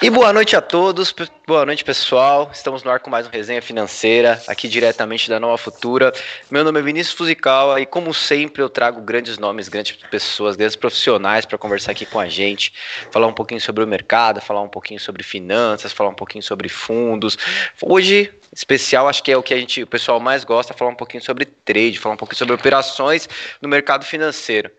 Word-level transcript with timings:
E 0.00 0.08
boa 0.10 0.32
noite 0.32 0.54
a 0.54 0.60
todos, 0.60 1.12
boa 1.44 1.66
noite 1.66 1.84
pessoal. 1.84 2.48
Estamos 2.52 2.84
no 2.84 2.90
ar 2.90 3.00
com 3.00 3.10
mais 3.10 3.26
um 3.26 3.30
Resenha 3.30 3.60
Financeira, 3.60 4.40
aqui 4.46 4.68
diretamente 4.68 5.28
da 5.28 5.40
Nova 5.40 5.58
Futura. 5.58 6.12
Meu 6.48 6.62
nome 6.62 6.78
é 6.78 6.82
Vinícius 6.84 7.16
Fusicala 7.16 7.80
e, 7.80 7.86
como 7.86 8.14
sempre, 8.14 8.62
eu 8.62 8.70
trago 8.70 9.00
grandes 9.00 9.38
nomes, 9.38 9.68
grandes 9.68 9.96
pessoas, 10.08 10.54
grandes 10.54 10.76
profissionais 10.76 11.44
para 11.44 11.58
conversar 11.58 11.90
aqui 11.90 12.06
com 12.06 12.20
a 12.20 12.28
gente, 12.28 12.72
falar 13.10 13.26
um 13.26 13.32
pouquinho 13.32 13.60
sobre 13.60 13.82
o 13.82 13.88
mercado, 13.88 14.40
falar 14.40 14.62
um 14.62 14.68
pouquinho 14.68 15.00
sobre 15.00 15.24
finanças, 15.24 15.92
falar 15.92 16.10
um 16.10 16.14
pouquinho 16.14 16.44
sobre 16.44 16.68
fundos. 16.68 17.36
Hoje, 17.82 18.32
especial, 18.52 19.08
acho 19.08 19.20
que 19.20 19.32
é 19.32 19.36
o 19.36 19.42
que 19.42 19.52
a 19.52 19.58
gente, 19.58 19.82
o 19.82 19.86
pessoal 19.86 20.20
mais 20.20 20.44
gosta, 20.44 20.72
falar 20.74 20.92
um 20.92 20.96
pouquinho 20.96 21.24
sobre 21.24 21.44
trade, 21.44 21.98
falar 21.98 22.14
um 22.14 22.18
pouquinho 22.18 22.38
sobre 22.38 22.54
operações 22.54 23.28
no 23.60 23.68
mercado 23.68 24.04
financeiro. 24.04 24.70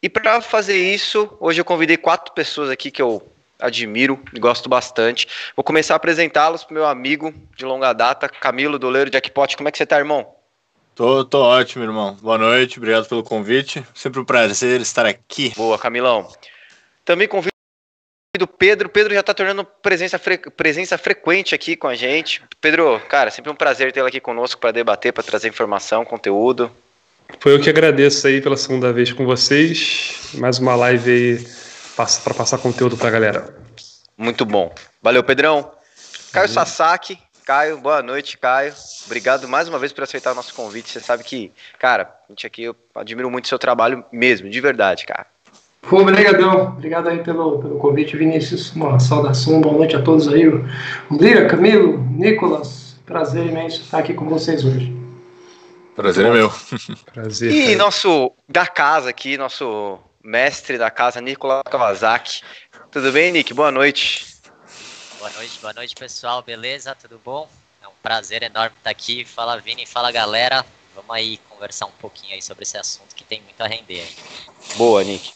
E 0.00 0.08
para 0.08 0.40
fazer 0.40 0.76
isso, 0.76 1.36
hoje 1.40 1.60
eu 1.60 1.64
convidei 1.64 1.96
quatro 1.96 2.32
pessoas 2.32 2.70
aqui 2.70 2.92
que 2.92 3.02
eu 3.02 3.20
admiro 3.60 4.22
e 4.32 4.38
gosto 4.38 4.68
bastante. 4.68 5.26
Vou 5.56 5.64
começar 5.64 5.94
a 5.94 5.96
apresentá-los 5.96 6.64
para 6.64 6.74
meu 6.74 6.86
amigo 6.86 7.34
de 7.56 7.64
longa 7.64 7.92
data, 7.92 8.28
Camilo 8.28 8.78
Doleiro 8.78 9.10
Jackpot. 9.12 9.56
Como 9.56 9.68
é 9.68 9.72
que 9.72 9.78
você 9.78 9.84
está, 9.84 9.98
irmão? 9.98 10.26
Tô, 10.94 11.24
tô 11.24 11.42
ótimo, 11.42 11.84
irmão. 11.84 12.16
Boa 12.20 12.38
noite, 12.38 12.78
obrigado 12.78 13.08
pelo 13.08 13.22
convite. 13.22 13.84
Sempre 13.94 14.20
um 14.20 14.24
prazer 14.24 14.80
estar 14.80 15.06
aqui. 15.06 15.52
Boa, 15.56 15.78
Camilão. 15.78 16.28
Também 17.04 17.28
convido 17.28 17.52
o 18.40 18.46
Pedro. 18.46 18.88
Pedro 18.88 19.14
já 19.14 19.20
está 19.20 19.32
tornando 19.32 19.64
presença, 19.64 20.18
fre... 20.18 20.38
presença 20.38 20.98
frequente 20.98 21.54
aqui 21.54 21.76
com 21.76 21.86
a 21.86 21.94
gente. 21.94 22.42
Pedro, 22.60 23.00
cara, 23.08 23.30
sempre 23.30 23.50
um 23.50 23.54
prazer 23.54 23.92
tê-lo 23.92 24.08
aqui 24.08 24.20
conosco 24.20 24.60
para 24.60 24.72
debater, 24.72 25.12
para 25.12 25.22
trazer 25.22 25.48
informação, 25.48 26.04
conteúdo. 26.04 26.70
Foi 27.40 27.54
eu 27.54 27.60
que 27.60 27.70
agradeço 27.70 28.26
aí 28.26 28.40
pela 28.40 28.56
segunda 28.56 28.92
vez 28.92 29.12
com 29.12 29.24
vocês. 29.24 30.30
Mais 30.34 30.58
uma 30.58 30.74
live 30.74 31.10
aí 31.10 31.57
para 32.22 32.34
passar 32.34 32.58
conteúdo 32.58 32.96
para 32.96 33.08
a 33.08 33.10
galera. 33.10 33.54
Muito 34.16 34.46
bom. 34.46 34.72
Valeu, 35.02 35.24
Pedrão. 35.24 35.70
Caio 36.32 36.48
Sasaki. 36.48 37.18
Caio, 37.44 37.78
boa 37.78 38.02
noite, 38.02 38.36
Caio. 38.36 38.74
Obrigado 39.06 39.48
mais 39.48 39.68
uma 39.68 39.78
vez 39.78 39.92
por 39.92 40.04
aceitar 40.04 40.32
o 40.32 40.34
nosso 40.34 40.54
convite. 40.54 40.90
Você 40.90 41.00
sabe 41.00 41.24
que, 41.24 41.50
cara, 41.78 42.14
a 42.28 42.32
gente 42.32 42.46
aqui, 42.46 42.64
eu 42.64 42.76
admiro 42.94 43.30
muito 43.30 43.46
o 43.46 43.48
seu 43.48 43.58
trabalho 43.58 44.04
mesmo, 44.12 44.50
de 44.50 44.60
verdade, 44.60 45.06
cara. 45.06 45.26
Pô, 45.82 46.00
obrigadão. 46.00 46.68
Obrigado 46.68 47.08
aí 47.08 47.22
pelo, 47.22 47.58
pelo 47.58 47.78
convite, 47.78 48.16
Vinícius. 48.16 48.72
Uma 48.72 49.00
saudação, 49.00 49.60
boa 49.60 49.74
noite 49.74 49.96
a 49.96 50.02
todos 50.02 50.28
aí. 50.28 50.44
Lira, 51.10 51.46
Camilo, 51.46 51.98
Nicolas, 52.10 52.96
prazer 53.06 53.46
imenso 53.46 53.80
estar 53.80 53.98
aqui 53.98 54.12
com 54.12 54.28
vocês 54.28 54.64
hoje. 54.64 54.94
Prazer 55.96 56.26
é 56.26 56.30
meu. 56.30 56.52
Prazer. 57.12 57.50
E 57.50 57.74
nosso 57.76 58.30
da 58.48 58.66
casa 58.66 59.08
aqui, 59.10 59.38
nosso 59.38 59.98
mestre 60.22 60.78
da 60.78 60.90
casa, 60.90 61.20
Nicolas 61.20 61.62
Kawasaki. 61.70 62.42
Tudo 62.90 63.12
bem, 63.12 63.32
Nick? 63.32 63.52
Boa 63.54 63.70
noite. 63.70 64.26
Boa 65.18 65.30
noite, 65.30 65.58
boa 65.60 65.72
noite, 65.72 65.94
pessoal. 65.94 66.42
Beleza? 66.42 66.94
Tudo 66.94 67.20
bom? 67.24 67.50
É 67.82 67.88
um 67.88 67.92
prazer 68.02 68.42
enorme 68.42 68.76
estar 68.76 68.90
aqui. 68.90 69.24
Fala, 69.24 69.58
Vini, 69.58 69.86
fala, 69.86 70.10
galera. 70.12 70.64
Vamos 70.94 71.14
aí 71.14 71.38
conversar 71.48 71.86
um 71.86 71.92
pouquinho 71.92 72.34
aí 72.34 72.42
sobre 72.42 72.62
esse 72.62 72.76
assunto 72.76 73.14
que 73.14 73.24
tem 73.24 73.40
muito 73.42 73.60
a 73.60 73.66
render 73.66 74.00
aí. 74.00 74.16
Boa, 74.76 75.02
Nick. 75.04 75.32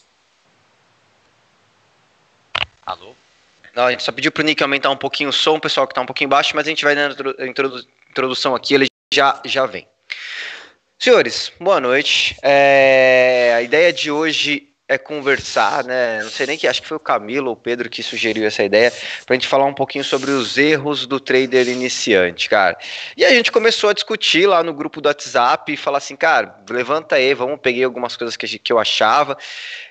Alô? 2.85 3.15
Não, 3.73 3.85
a 3.85 3.91
gente 3.91 4.03
só 4.03 4.11
pediu 4.11 4.31
pro 4.31 4.43
Nick 4.43 4.61
aumentar 4.61 4.89
um 4.89 4.97
pouquinho 4.97 5.29
o 5.29 5.33
som, 5.33 5.59
pessoal 5.59 5.87
que 5.87 5.95
tá 5.95 6.01
um 6.01 6.05
pouquinho 6.05 6.29
baixo, 6.29 6.55
mas 6.55 6.67
a 6.67 6.69
gente 6.69 6.83
vai 6.83 6.93
na 6.93 7.09
introdução 8.09 8.53
aqui, 8.53 8.73
ele 8.73 8.87
já, 9.13 9.41
já 9.45 9.65
vem. 9.65 9.87
Senhores, 10.99 11.51
boa 11.59 11.79
noite. 11.79 12.37
É, 12.41 13.53
a 13.57 13.61
ideia 13.61 13.91
de 13.91 14.11
hoje 14.11 14.72
é 14.93 14.97
conversar, 14.97 15.83
né? 15.83 16.21
Não 16.21 16.29
sei 16.29 16.45
nem 16.45 16.57
que 16.57 16.67
acho 16.67 16.81
que 16.81 16.87
foi 16.87 16.97
o 16.97 16.99
Camilo 16.99 17.47
ou 17.47 17.53
o 17.53 17.57
Pedro 17.57 17.89
que 17.89 18.03
sugeriu 18.03 18.45
essa 18.45 18.63
ideia 18.63 18.91
para 19.25 19.33
a 19.33 19.35
gente 19.35 19.47
falar 19.47 19.65
um 19.65 19.73
pouquinho 19.73 20.03
sobre 20.03 20.31
os 20.31 20.57
erros 20.57 21.05
do 21.05 21.19
trader 21.19 21.67
iniciante, 21.67 22.49
cara. 22.49 22.77
E 23.17 23.25
a 23.25 23.29
gente 23.29 23.51
começou 23.51 23.89
a 23.89 23.93
discutir 23.93 24.47
lá 24.47 24.63
no 24.63 24.73
grupo 24.73 25.01
do 25.01 25.07
WhatsApp 25.07 25.73
e 25.73 25.77
falar 25.77 25.97
assim, 25.97 26.15
cara, 26.15 26.55
levanta 26.69 27.15
aí, 27.15 27.33
vamos 27.33 27.59
peguei 27.61 27.83
algumas 27.83 28.15
coisas 28.15 28.35
que, 28.35 28.59
que 28.59 28.73
eu 28.73 28.79
achava 28.79 29.37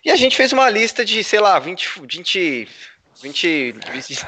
e 0.05 0.11
a 0.11 0.17
gente 0.17 0.37
fez 0.37 0.53
uma 0.53 0.69
lista 0.69 1.05
de, 1.05 1.23
sei 1.25 1.41
lá, 1.41 1.59
20, 1.59 2.01
20 2.01 2.69
20, 3.23 3.73
20, 3.93 4.27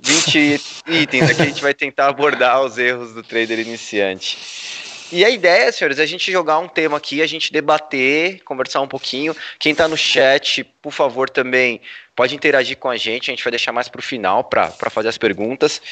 20 0.00 0.60
itens 0.86 1.30
aqui 1.30 1.42
a 1.42 1.44
gente 1.44 1.62
vai 1.62 1.74
tentar 1.74 2.08
abordar 2.08 2.62
os 2.62 2.78
erros 2.78 3.12
do 3.12 3.22
trader 3.22 3.58
iniciante. 3.58 4.85
E 5.12 5.24
a 5.24 5.30
ideia, 5.30 5.70
senhores, 5.70 5.98
é 5.98 6.02
a 6.02 6.06
gente 6.06 6.32
jogar 6.32 6.58
um 6.58 6.66
tema 6.66 6.96
aqui, 6.96 7.22
a 7.22 7.26
gente 7.26 7.52
debater, 7.52 8.42
conversar 8.44 8.80
um 8.80 8.88
pouquinho. 8.88 9.36
Quem 9.58 9.72
está 9.72 9.86
no 9.86 9.96
chat, 9.96 10.64
por 10.86 10.92
favor, 10.92 11.28
também 11.28 11.80
pode 12.14 12.32
interagir 12.36 12.76
com 12.76 12.88
a 12.88 12.96
gente. 12.96 13.28
A 13.28 13.32
gente 13.32 13.42
vai 13.42 13.50
deixar 13.50 13.72
mais 13.72 13.88
para 13.88 13.98
o 13.98 14.02
final 14.02 14.44
para 14.44 14.70
fazer 14.88 15.08
as 15.08 15.18
perguntas. 15.18 15.82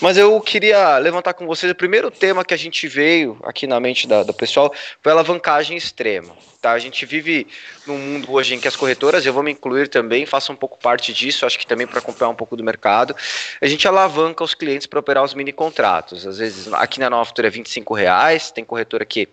Mas 0.00 0.16
eu 0.16 0.40
queria 0.40 0.96
levantar 0.98 1.34
com 1.34 1.44
vocês 1.44 1.72
o 1.72 1.74
primeiro 1.74 2.08
tema 2.08 2.44
que 2.44 2.54
a 2.54 2.56
gente 2.56 2.86
veio 2.86 3.36
aqui 3.42 3.66
na 3.66 3.80
mente 3.80 4.06
da, 4.06 4.22
do 4.22 4.32
pessoal 4.32 4.72
foi 5.02 5.10
a 5.10 5.14
alavancagem 5.16 5.76
extrema. 5.76 6.36
Tá? 6.62 6.70
A 6.70 6.78
gente 6.78 7.04
vive 7.04 7.48
num 7.84 7.98
mundo 7.98 8.32
hoje 8.32 8.54
em 8.54 8.60
que 8.60 8.68
as 8.68 8.76
corretoras, 8.76 9.26
eu 9.26 9.32
vou 9.32 9.42
me 9.42 9.50
incluir 9.50 9.88
também, 9.88 10.24
faço 10.24 10.52
um 10.52 10.56
pouco 10.56 10.78
parte 10.78 11.12
disso, 11.12 11.44
acho 11.44 11.58
que 11.58 11.66
também 11.66 11.86
para 11.86 11.98
acompanhar 11.98 12.30
um 12.30 12.34
pouco 12.34 12.56
do 12.56 12.62
mercado. 12.62 13.14
A 13.60 13.66
gente 13.66 13.86
alavanca 13.88 14.44
os 14.44 14.54
clientes 14.54 14.86
para 14.86 15.00
operar 15.00 15.24
os 15.24 15.34
mini 15.34 15.52
contratos. 15.52 16.26
Às 16.26 16.38
vezes, 16.38 16.72
aqui 16.72 17.00
na 17.00 17.10
Nova 17.10 17.24
Futura 17.24 17.48
é 17.48 17.50
25 17.50 17.92
reais, 17.92 18.52
tem 18.52 18.64
corretora 18.64 19.04
que 19.04 19.28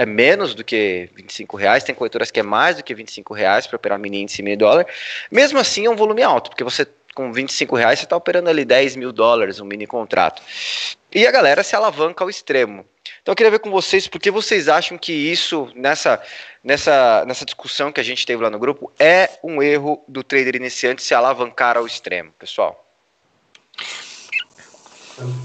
é 0.00 0.06
menos 0.06 0.54
do 0.54 0.64
que 0.64 1.10
25 1.14 1.58
reais, 1.58 1.84
tem 1.84 1.94
corretoras 1.94 2.30
que 2.30 2.40
é 2.40 2.42
mais 2.42 2.78
do 2.78 2.82
que 2.82 2.94
25 2.94 3.34
reais 3.34 3.66
para 3.66 3.76
operar 3.76 3.98
mini 3.98 4.22
índice 4.22 4.40
e 4.40 4.42
mini 4.42 4.56
dólar. 4.56 4.86
Mesmo 5.30 5.58
assim, 5.58 5.84
é 5.84 5.90
um 5.90 5.94
volume 5.94 6.22
alto, 6.22 6.48
porque 6.48 6.64
você 6.64 6.86
com 7.14 7.30
25 7.30 7.76
reais 7.76 7.98
você 7.98 8.06
está 8.06 8.16
operando 8.16 8.48
ali 8.48 8.64
10 8.64 8.96
mil 8.96 9.12
dólares 9.12 9.60
um 9.60 9.66
mini 9.66 9.86
contrato. 9.86 10.40
E 11.14 11.26
a 11.26 11.30
galera 11.30 11.62
se 11.62 11.76
alavanca 11.76 12.24
ao 12.24 12.30
extremo. 12.30 12.86
Então 13.20 13.32
eu 13.32 13.36
queria 13.36 13.50
ver 13.50 13.58
com 13.58 13.70
vocês 13.70 14.08
por 14.08 14.18
que 14.18 14.30
vocês 14.30 14.70
acham 14.70 14.96
que 14.96 15.12
isso, 15.12 15.68
nessa, 15.74 16.18
nessa, 16.64 17.22
nessa 17.26 17.44
discussão 17.44 17.92
que 17.92 18.00
a 18.00 18.04
gente 18.04 18.24
teve 18.24 18.42
lá 18.42 18.48
no 18.48 18.58
grupo, 18.58 18.90
é 18.98 19.28
um 19.44 19.62
erro 19.62 20.02
do 20.08 20.24
trader 20.24 20.56
iniciante 20.56 21.02
se 21.02 21.12
alavancar 21.12 21.76
ao 21.76 21.84
extremo, 21.84 22.32
pessoal. 22.38 22.86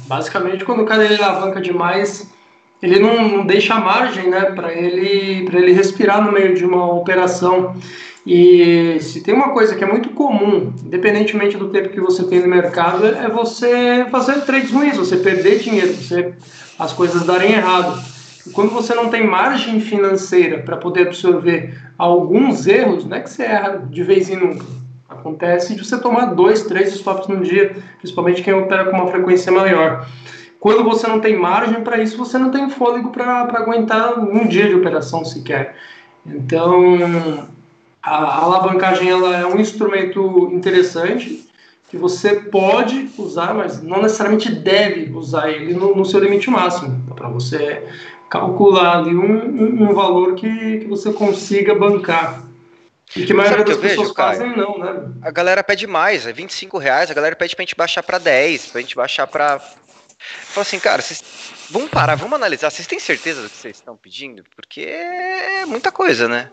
Basicamente, 0.07 0.63
quando 0.63 0.83
o 0.83 0.85
cara 0.85 1.03
ele 1.03 1.21
alavanca 1.21 1.59
demais, 1.59 2.33
ele 2.81 2.99
não, 2.99 3.27
não 3.27 3.45
deixa 3.45 3.79
margem 3.79 4.29
né, 4.29 4.41
para 4.41 4.73
ele, 4.73 5.47
ele 5.51 5.71
respirar 5.71 6.23
no 6.23 6.31
meio 6.31 6.53
de 6.53 6.65
uma 6.65 6.93
operação. 6.93 7.75
E 8.25 8.97
se 9.01 9.21
tem 9.21 9.33
uma 9.33 9.49
coisa 9.49 9.75
que 9.75 9.83
é 9.83 9.87
muito 9.87 10.09
comum, 10.09 10.73
independentemente 10.83 11.57
do 11.57 11.69
tempo 11.69 11.89
que 11.89 12.01
você 12.01 12.23
tem 12.23 12.39
no 12.39 12.47
mercado, 12.47 13.05
é 13.05 13.29
você 13.29 14.05
fazer 14.09 14.41
trades 14.41 14.71
ruins, 14.71 14.97
você 14.97 15.17
perder 15.17 15.59
dinheiro, 15.59 15.93
você, 15.93 16.33
as 16.79 16.91
coisas 16.91 17.23
darem 17.23 17.51
errado. 17.51 18.03
E 18.45 18.49
quando 18.49 18.71
você 18.71 18.95
não 18.95 19.09
tem 19.09 19.25
margem 19.25 19.79
financeira 19.79 20.59
para 20.63 20.77
poder 20.77 21.07
absorver 21.07 21.79
alguns 21.97 22.65
erros, 22.65 23.05
não 23.05 23.17
é 23.17 23.19
que 23.19 23.29
você 23.29 23.43
erra 23.43 23.85
de 23.89 24.03
vez 24.03 24.29
em 24.29 24.37
nunca. 24.37 24.65
Acontece 25.07 25.75
de 25.75 25.85
você 25.85 25.99
tomar 25.99 26.33
dois, 26.33 26.63
três 26.63 26.93
stops 26.95 27.27
no 27.27 27.41
dia, 27.41 27.75
principalmente 27.99 28.41
quem 28.41 28.53
opera 28.53 28.85
com 28.85 28.97
uma 28.97 29.07
frequência 29.07 29.51
maior. 29.51 30.07
Quando 30.65 30.83
você 30.83 31.05
não 31.05 31.19
tem 31.19 31.37
margem 31.37 31.83
para 31.83 32.01
isso, 32.01 32.17
você 32.17 32.39
não 32.39 32.49
tem 32.49 32.67
fôlego 32.71 33.11
para 33.11 33.41
aguentar 33.41 34.17
um 34.17 34.47
dia 34.47 34.67
de 34.67 34.73
operação 34.73 35.23
sequer. 35.23 35.75
Então, 36.25 37.47
a 38.01 38.39
alavancagem 38.43 39.07
ela 39.07 39.37
é 39.37 39.45
um 39.45 39.59
instrumento 39.59 40.49
interessante 40.51 41.47
que 41.87 41.95
você 41.95 42.37
pode 42.37 43.11
usar, 43.15 43.53
mas 43.53 43.79
não 43.79 44.01
necessariamente 44.01 44.55
deve 44.55 45.15
usar 45.15 45.51
ele 45.51 45.75
no, 45.75 45.95
no 45.95 46.03
seu 46.03 46.19
limite 46.19 46.49
máximo, 46.49 47.13
para 47.13 47.29
você 47.29 47.87
calcular 48.27 48.97
ali 48.97 49.15
um, 49.15 49.45
um, 49.45 49.83
um, 49.83 49.93
valor 49.93 50.33
que, 50.33 50.79
que 50.79 50.87
você 50.87 51.13
consiga 51.13 51.75
bancar. 51.75 52.41
E 53.15 53.23
que 53.23 53.33
a 53.33 53.35
maioria 53.35 53.63
das 53.63 53.77
pessoas 53.77 54.07
vejo, 54.07 54.15
fazem 54.15 54.57
não, 54.57 54.79
né? 54.79 55.11
A 55.21 55.29
galera 55.29 55.63
pede 55.63 55.85
mais, 55.85 56.25
é 56.25 56.33
25 56.33 56.79
reais, 56.79 57.11
a 57.11 57.13
galera 57.13 57.35
pede 57.35 57.55
pra 57.55 57.61
gente 57.61 57.75
baixar 57.75 58.01
para 58.01 58.17
10, 58.17 58.65
pra 58.65 58.81
gente 58.81 58.95
baixar 58.95 59.27
para 59.27 59.61
Fala 60.19 60.61
assim, 60.61 60.79
cara, 60.79 61.01
vocês 61.01 61.23
vamos 61.69 61.89
parar, 61.89 62.15
vamos 62.15 62.35
analisar. 62.35 62.69
Vocês 62.69 62.87
têm 62.87 62.99
certeza 62.99 63.41
do 63.41 63.49
que 63.49 63.57
vocês 63.57 63.77
estão 63.77 63.97
pedindo? 63.97 64.43
Porque 64.55 64.81
é 64.81 65.65
muita 65.65 65.91
coisa, 65.91 66.27
né? 66.27 66.49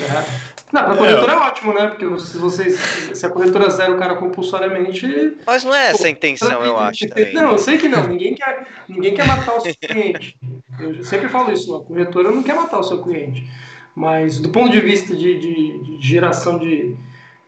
É. 0.00 0.72
Não, 0.72 0.84
pra 0.84 0.96
corretora 0.96 1.32
é. 1.32 1.34
é 1.34 1.38
ótimo, 1.38 1.72
né? 1.72 1.88
Porque 1.88 2.20
se 2.20 2.38
vocês. 2.38 2.78
Se 3.14 3.26
a 3.26 3.30
corretora 3.30 3.68
zero 3.70 3.96
o 3.96 3.98
cara 3.98 4.14
compulsoriamente. 4.16 5.36
Mas 5.44 5.64
não 5.64 5.74
é 5.74 5.90
essa 5.90 6.06
a 6.06 6.10
intenção, 6.10 6.64
eu 6.64 6.78
acho. 6.78 7.06
Também. 7.10 7.34
Não, 7.34 7.52
eu 7.52 7.58
sei 7.58 7.76
que 7.78 7.88
não. 7.88 8.06
Ninguém 8.06 8.34
quer, 8.34 8.66
ninguém 8.88 9.14
quer 9.14 9.26
matar 9.26 9.56
o 9.56 9.60
seu 9.60 9.74
cliente. 9.74 10.38
Eu 10.78 11.02
sempre 11.02 11.28
falo 11.28 11.52
isso, 11.52 11.74
a 11.74 11.84
corretora 11.84 12.30
não 12.30 12.42
quer 12.42 12.54
matar 12.54 12.78
o 12.78 12.84
seu 12.84 13.02
cliente. 13.02 13.48
Mas 13.94 14.38
do 14.38 14.50
ponto 14.50 14.70
de 14.70 14.80
vista 14.80 15.16
de, 15.16 15.38
de, 15.38 15.78
de 15.78 16.06
geração 16.06 16.58
de, 16.58 16.94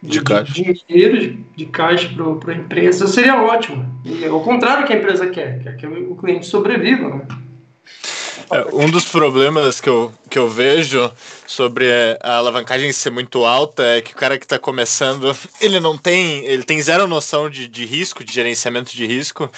de, 0.03 0.23
caixa. 0.23 0.53
de 0.53 0.83
dinheiro, 0.89 1.19
de, 1.19 1.29
de 1.57 1.67
caixa 1.67 2.09
para 2.41 2.53
a 2.53 2.57
empresa, 2.57 3.07
seria 3.07 3.43
ótimo. 3.43 4.01
E 4.05 4.25
é 4.25 4.31
o 4.31 4.41
contrário 4.41 4.87
que 4.87 4.93
a 4.93 4.97
empresa 4.97 5.29
quer, 5.29 5.63
quer 5.63 5.77
que 5.77 5.87
o 5.87 6.17
cliente 6.17 6.47
sobreviva. 6.47 7.09
Né? 7.09 7.27
É, 8.51 8.65
um 8.73 8.91
dos 8.91 9.05
problemas 9.05 9.81
que 9.81 9.89
eu, 9.89 10.13
que 10.31 10.39
eu 10.39 10.49
vejo 10.49 11.11
sobre 11.47 11.87
a 12.23 12.37
alavancagem 12.37 12.93
ser 12.93 13.11
muito 13.11 13.45
alta 13.45 13.83
é 13.83 14.01
que 14.01 14.13
o 14.13 14.17
cara 14.17 14.39
que 14.39 14.45
está 14.45 14.59
começando, 14.59 15.37
ele 15.61 15.81
não 15.81 15.99
tem, 15.99 16.45
ele 16.47 16.63
tem 16.63 16.81
zero 16.81 17.07
noção 17.07 17.51
de, 17.51 17.69
de 17.69 17.85
risco, 17.85 18.25
de 18.25 18.33
gerenciamento 18.33 18.95
de 18.95 19.07
risco. 19.07 19.51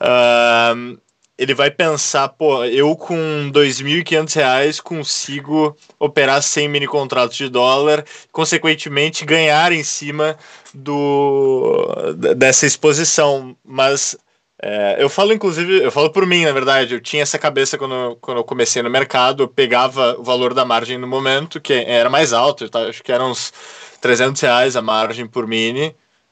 Uh, 0.00 0.98
ele 1.36 1.54
vai 1.54 1.70
pensar, 1.70 2.28
pô, 2.28 2.64
eu 2.64 2.94
com 2.96 3.14
R$ 3.14 3.50
2.500 3.50 4.80
consigo 4.80 5.76
operar 5.98 6.42
100 6.42 6.68
mini 6.68 6.86
contratos 6.86 7.36
de 7.36 7.48
dólar, 7.48 8.04
consequentemente 8.30 9.24
ganhar 9.24 9.72
em 9.72 9.82
cima 9.82 10.36
do 10.72 12.14
dessa 12.36 12.66
exposição, 12.66 13.56
mas 13.64 14.16
é, 14.62 14.96
eu 14.98 15.08
falo, 15.10 15.32
inclusive, 15.32 15.82
eu 15.82 15.90
falo 15.90 16.10
por 16.10 16.24
mim, 16.24 16.44
na 16.44 16.52
verdade, 16.52 16.94
eu 16.94 17.00
tinha 17.00 17.22
essa 17.22 17.38
cabeça 17.38 17.76
quando, 17.76 18.16
quando 18.20 18.38
eu 18.38 18.44
comecei 18.44 18.82
no 18.82 18.88
mercado, 18.88 19.42
eu 19.42 19.48
pegava 19.48 20.16
o 20.18 20.22
valor 20.22 20.54
da 20.54 20.64
margem 20.64 20.96
no 20.96 21.06
momento, 21.06 21.60
que 21.60 21.72
era 21.72 22.08
mais 22.08 22.32
alto, 22.32 22.68
tá, 22.70 22.86
acho 22.86 23.02
que 23.02 23.12
era 23.12 23.24
uns 23.24 23.52
300 24.00 24.40
reais 24.40 24.76
a 24.76 24.82
margem 24.82 25.26
por 25.26 25.46
mini, 25.46 25.88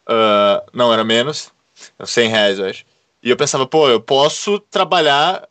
uh, 0.08 0.64
não, 0.72 0.92
era 0.92 1.04
menos, 1.04 1.52
100 2.02 2.28
reais, 2.28 2.58
eu 2.58 2.66
acho. 2.66 2.91
E 3.22 3.30
eu 3.30 3.36
pensava, 3.36 3.66
pô, 3.66 3.88
eu 3.88 4.00
posso 4.00 4.58
trabalhar 4.58 5.48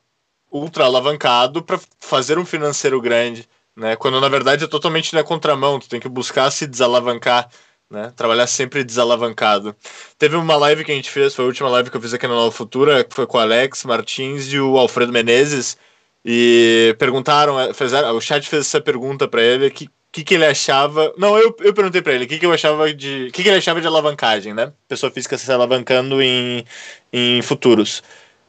ultra 0.52 0.86
alavancado 0.86 1.64
para 1.64 1.80
fazer 2.00 2.38
um 2.38 2.46
financeiro 2.46 3.00
grande, 3.00 3.48
né? 3.76 3.96
Quando 3.96 4.20
na 4.20 4.28
verdade 4.28 4.66
é 4.66 4.68
totalmente 4.68 5.14
na 5.14 5.24
contramão, 5.24 5.80
tu 5.80 5.88
tem 5.88 6.00
que 6.00 6.10
buscar 6.10 6.52
se 6.52 6.68
desalavancar, 6.68 7.50
né? 7.90 8.12
Trabalhar 8.16 8.48
sempre 8.48 8.84
desalavancado. 8.84 9.76
Teve 10.18 10.36
uma 10.36 10.58
live 10.58 10.84
que 10.84 10.92
a 10.92 10.96
gente 10.96 11.10
fez, 11.10 11.34
foi 11.34 11.46
a 11.46 11.48
última 11.48 11.70
live 11.70 11.90
que 11.90 11.96
eu 11.96 12.02
fiz 12.02 12.14
aqui 12.14 12.28
na 12.28 12.36
Nova 12.36 12.52
Futura, 12.52 13.04
que 13.04 13.16
foi 13.16 13.26
com 13.26 13.38
o 13.38 13.42
Alex 13.42 13.86
Martins 13.86 14.52
e 14.52 14.60
o 14.60 14.78
Alfredo 14.78 15.14
Menezes, 15.14 15.78
e 16.26 16.96
perguntaram, 17.00 17.74
fizeram, 17.74 18.16
o 18.16 18.22
chat 18.22 18.48
fez 18.48 18.68
essa 18.68 18.82
pergunta 18.82 19.28
para 19.28 19.42
ele, 19.42 19.72
que 19.72 19.90
que, 20.12 20.24
que 20.24 20.34
ele 20.36 20.46
achava. 20.46 21.13
Não, 21.18 21.38
eu, 21.38 21.56
eu 21.60 21.74
perguntei 21.74 22.02
para 22.02 22.13
ele 22.13 22.25
o 22.25 22.28
que, 22.28 22.38
que 22.38 22.46
eu 22.46 22.52
achava 22.54 22.94
de. 22.94 23.28
O 23.30 23.31
que, 23.31 23.44
que 23.44 23.50
ele 23.50 23.58
achava 23.58 23.80
de 23.80 23.88
alavancagem, 23.88 24.54
né? 24.54 24.74
Pessoa 24.88 25.12
física 25.12 25.38
se 25.38 25.52
alavancando 25.52 26.22
em, 26.22 26.66
em 27.13 27.42
futuros, 27.42 28.04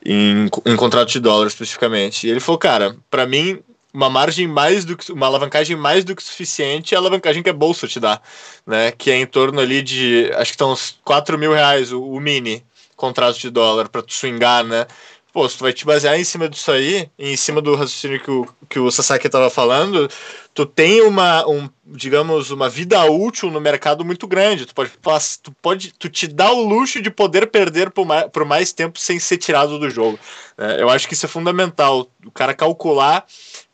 em, 0.05 0.49
em 0.67 0.77
contratos 0.77 1.13
de 1.13 1.21
dólar 1.21 1.47
especificamente. 1.47 2.27
E 2.27 2.31
ele 2.31 2.41
falou, 2.41 2.59
cara, 2.59 2.97
para 3.09 3.27
mim, 3.27 3.63
uma 3.95 4.11
margem 4.11 4.49
mais 4.49 4.85
do 4.85 4.97
que. 4.97 5.13
uma 5.13 5.27
alavancagem 5.27 5.77
mais 5.77 6.05
do 6.05 6.17
que 6.17 6.23
suficiente 6.23 6.95
é 6.95 6.97
a 6.97 7.01
alavancagem 7.01 7.43
que 7.43 7.51
a 7.51 7.55
bolsa 7.55 7.87
te 7.87 8.01
dá, 8.01 8.21
né? 8.67 8.91
Que 8.91 9.11
é 9.13 9.17
em 9.17 9.27
torno 9.27 9.61
ali 9.61 9.83
de. 9.83 10.31
Acho 10.35 10.51
que 10.51 10.55
estão 10.55 10.73
uns 10.73 10.99
4 11.05 11.39
mil 11.39 11.53
reais 11.53 11.93
o, 11.93 12.03
o 12.03 12.21
mini 12.21 12.65
contrato 12.97 13.39
de 13.39 13.51
dólar 13.51 13.89
para 13.89 14.03
tu 14.03 14.13
swingar, 14.13 14.65
né? 14.65 14.87
Pô, 15.33 15.49
se 15.49 15.57
tu 15.57 15.65
vai 15.65 15.73
te 15.73 15.87
basear 15.87 16.19
em 16.19 16.25
cima 16.25 16.49
disso 16.49 16.71
aí, 16.71 17.11
em 17.19 17.37
cima 17.37 17.63
do 17.63 17.75
raciocínio 17.75 18.21
que 18.21 18.31
o, 18.31 18.47
que 18.69 18.79
o 18.79 18.91
Sasaki 18.91 19.27
estava 19.27 19.49
falando, 19.49 20.09
tu 20.53 20.67
tem 20.67 21.01
uma, 21.01 21.49
um, 21.49 21.71
digamos, 21.87 22.51
uma 22.51 22.69
vida 22.69 23.03
útil 23.11 23.51
no 23.51 23.61
mercado 23.61 24.05
muito 24.05 24.27
grande. 24.27 24.67
Tu 24.67 24.75
pode, 24.75 24.93
tu 25.43 25.53
pode, 25.63 25.95
tu 25.95 26.09
te 26.11 26.29
dá 26.29 26.53
o 26.53 26.63
luxo 26.63 27.01
de 27.01 27.11
poder 27.11 27.47
perder 27.47 27.91
por 27.91 28.05
mais, 28.05 28.31
por 28.31 28.45
mais 28.45 28.73
tempo 28.73 28.99
sem 28.99 29.19
ser 29.19 29.39
tirado 29.39 29.79
do 29.79 29.89
jogo. 29.89 30.19
É, 30.59 30.83
eu 30.83 30.91
acho 30.91 31.09
que 31.09 31.15
isso 31.15 31.25
é 31.25 31.29
fundamental. 31.29 32.07
O 32.27 32.31
cara 32.31 32.53
calcular 32.53 33.25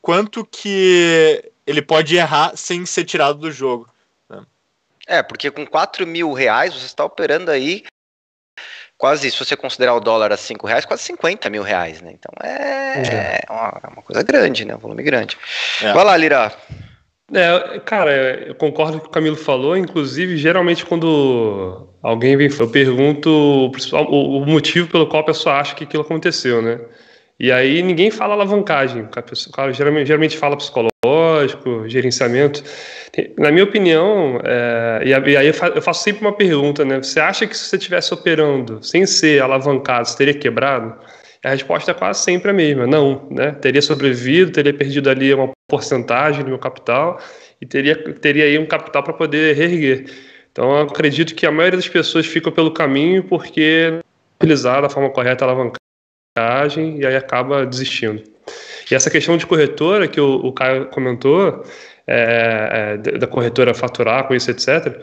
quanto 0.00 0.44
que 0.44 1.44
ele 1.66 1.82
pode 1.82 2.16
errar 2.16 2.56
sem 2.56 2.86
ser 2.86 3.04
tirado 3.04 3.40
do 3.40 3.50
jogo. 3.50 3.88
Né? 4.30 4.42
É, 5.08 5.22
porque 5.22 5.50
com 5.50 5.66
4 5.66 6.06
mil 6.06 6.32
reais 6.32 6.72
você 6.72 6.86
está 6.86 7.04
operando 7.04 7.50
aí 7.50 7.82
quase, 8.98 9.30
se 9.30 9.38
você 9.38 9.56
considerar 9.56 9.94
o 9.94 10.00
dólar 10.00 10.32
a 10.32 10.36
5 10.36 10.66
reais, 10.66 10.84
quase 10.84 11.04
50 11.04 11.48
mil 11.48 11.62
reais, 11.62 12.02
né? 12.02 12.12
Então 12.12 12.32
é, 12.42 13.44
é 13.46 13.52
uma, 13.52 13.80
é 13.82 13.86
uma, 13.86 14.02
coisa 14.02 14.22
grande, 14.24 14.64
né? 14.64 14.74
Um 14.74 14.78
volume 14.78 15.02
grande. 15.04 15.38
É. 15.80 15.92
Vai 15.92 16.04
lá, 16.04 16.16
Lira. 16.16 16.52
É, 17.32 17.78
cara, 17.84 18.10
eu 18.48 18.54
concordo 18.54 18.92
com 18.92 18.98
o 18.98 19.02
que 19.02 19.08
o 19.08 19.12
Camilo 19.12 19.36
falou, 19.36 19.76
inclusive, 19.76 20.36
geralmente 20.36 20.84
quando 20.84 21.88
alguém 22.02 22.36
vem, 22.36 22.48
eu 22.58 22.70
pergunto 22.70 23.30
o, 23.30 24.38
o 24.38 24.46
motivo 24.46 24.88
pelo 24.88 25.06
qual 25.06 25.22
a 25.22 25.26
pessoa 25.26 25.56
acha 25.56 25.74
que 25.74 25.84
aquilo 25.84 26.02
aconteceu, 26.02 26.60
né? 26.60 26.80
E 27.38 27.52
aí 27.52 27.82
ninguém 27.82 28.10
fala 28.10 28.34
alavancagem, 28.34 29.02
o 29.02 29.52
cara 29.52 29.72
geralmente, 29.72 30.06
geralmente 30.06 30.36
fala 30.36 30.56
psicológico, 30.56 30.97
gerenciamento. 31.86 32.62
Na 33.38 33.50
minha 33.50 33.64
opinião, 33.64 34.40
é, 34.44 35.02
e 35.04 35.36
aí 35.36 35.46
eu 35.46 35.82
faço 35.82 36.02
sempre 36.04 36.22
uma 36.22 36.32
pergunta, 36.32 36.84
né? 36.84 36.98
Você 36.98 37.18
acha 37.18 37.46
que 37.46 37.56
se 37.56 37.64
você 37.64 37.76
estivesse 37.76 38.12
operando 38.14 38.82
sem 38.82 39.06
ser 39.06 39.42
alavancado, 39.42 40.08
você 40.08 40.16
teria 40.16 40.34
quebrado? 40.34 40.94
A 41.44 41.50
resposta 41.50 41.92
é 41.92 41.94
quase 41.94 42.22
sempre 42.22 42.50
a 42.50 42.54
mesma, 42.54 42.86
não, 42.86 43.26
né? 43.30 43.52
Teria 43.52 43.80
sobrevivido, 43.80 44.52
teria 44.52 44.74
perdido 44.74 45.08
ali 45.08 45.32
uma 45.32 45.50
porcentagem 45.68 46.42
do 46.42 46.50
meu 46.50 46.58
capital 46.58 47.20
e 47.60 47.66
teria, 47.66 47.96
teria 48.14 48.44
aí 48.44 48.58
um 48.58 48.66
capital 48.66 49.02
para 49.02 49.12
poder 49.12 49.54
reerguer. 49.56 50.06
Então, 50.50 50.70
eu 50.70 50.82
acredito 50.82 51.34
que 51.34 51.46
a 51.46 51.52
maioria 51.52 51.78
das 51.78 51.88
pessoas 51.88 52.26
fica 52.26 52.50
pelo 52.50 52.72
caminho 52.72 53.22
porque 53.22 54.00
utilizar 54.40 54.82
da 54.82 54.88
forma 54.88 55.10
correta 55.10 55.44
a 55.44 55.48
alavancagem 55.48 56.98
e 57.00 57.06
aí 57.06 57.16
acaba 57.16 57.64
desistindo. 57.64 58.22
E 58.90 58.94
essa 58.94 59.10
questão 59.10 59.36
de 59.36 59.46
corretora 59.46 60.08
que 60.08 60.20
o, 60.20 60.36
o 60.36 60.52
Caio 60.52 60.86
comentou, 60.86 61.64
é, 62.06 62.96
é, 63.04 63.18
da 63.18 63.26
corretora 63.26 63.74
faturar 63.74 64.26
com 64.26 64.34
isso, 64.34 64.50
etc., 64.50 65.00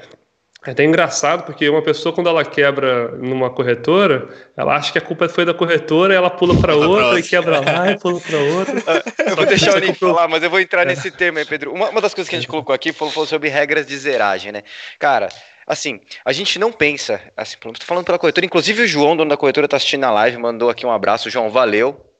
é 0.66 0.72
até 0.72 0.84
engraçado, 0.84 1.44
porque 1.44 1.70
uma 1.70 1.82
pessoa, 1.84 2.12
quando 2.12 2.28
ela 2.28 2.44
quebra 2.44 3.10
numa 3.20 3.52
corretora, 3.52 4.28
ela 4.58 4.76
acha 4.76 4.92
que 4.92 4.98
a 4.98 5.02
culpa 5.02 5.30
foi 5.30 5.46
da 5.46 5.54
corretora, 5.54 6.12
ela 6.12 6.30
pula 6.30 6.60
para 6.60 6.76
outra 6.76 7.20
e 7.20 7.24
quebra 7.24 7.60
lá 7.60 7.92
e 7.92 8.00
pula 8.00 8.20
para 8.20 8.38
outra. 8.40 9.04
eu 9.30 9.36
vou 9.36 9.46
deixar 9.46 9.76
o 9.76 9.80
Nick 9.80 9.94
comprou... 9.94 10.16
falar, 10.16 10.28
mas 10.28 10.42
eu 10.42 10.50
vou 10.50 10.60
entrar 10.60 10.82
é. 10.82 10.86
nesse 10.86 11.12
tema 11.12 11.38
aí, 11.38 11.46
Pedro. 11.46 11.72
Uma, 11.72 11.90
uma 11.90 12.02
das 12.02 12.16
coisas 12.16 12.28
que 12.28 12.36
a 12.36 12.40
gente 12.40 12.48
colocou 12.48 12.74
aqui 12.74 12.92
foi, 12.92 13.12
foi 13.12 13.28
sobre 13.28 13.48
regras 13.48 13.86
de 13.86 13.96
zeragem, 13.96 14.52
né? 14.52 14.64
Cara, 14.98 15.30
assim, 15.68 16.02
a 16.26 16.34
gente 16.34 16.58
não 16.58 16.72
pensa, 16.72 17.22
assim, 17.38 17.58
tô 17.60 17.72
falando 17.82 18.06
pela 18.06 18.18
corretora, 18.18 18.48
inclusive 18.48 18.82
o 18.82 18.88
João, 18.88 19.16
dono 19.16 19.30
da 19.30 19.38
corretora, 19.38 19.68
tá 19.68 19.78
assistindo 19.78 20.06
a 20.06 20.12
live, 20.12 20.40
mandou 20.40 20.72
aqui 20.72 20.84
um 20.84 20.92
abraço, 20.92 21.30
João, 21.30 21.52
valeu. 21.52 22.15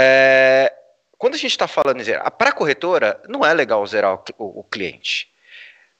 É, 0.00 0.72
quando 1.18 1.34
a 1.34 1.38
gente 1.38 1.50
está 1.50 1.66
falando 1.66 2.00
em 2.00 2.04
zerar, 2.04 2.30
para 2.30 2.50
a 2.50 2.52
corretora, 2.52 3.20
não 3.28 3.44
é 3.44 3.52
legal 3.52 3.84
zerar 3.84 4.14
o, 4.14 4.22
o, 4.38 4.60
o 4.60 4.64
cliente. 4.64 5.28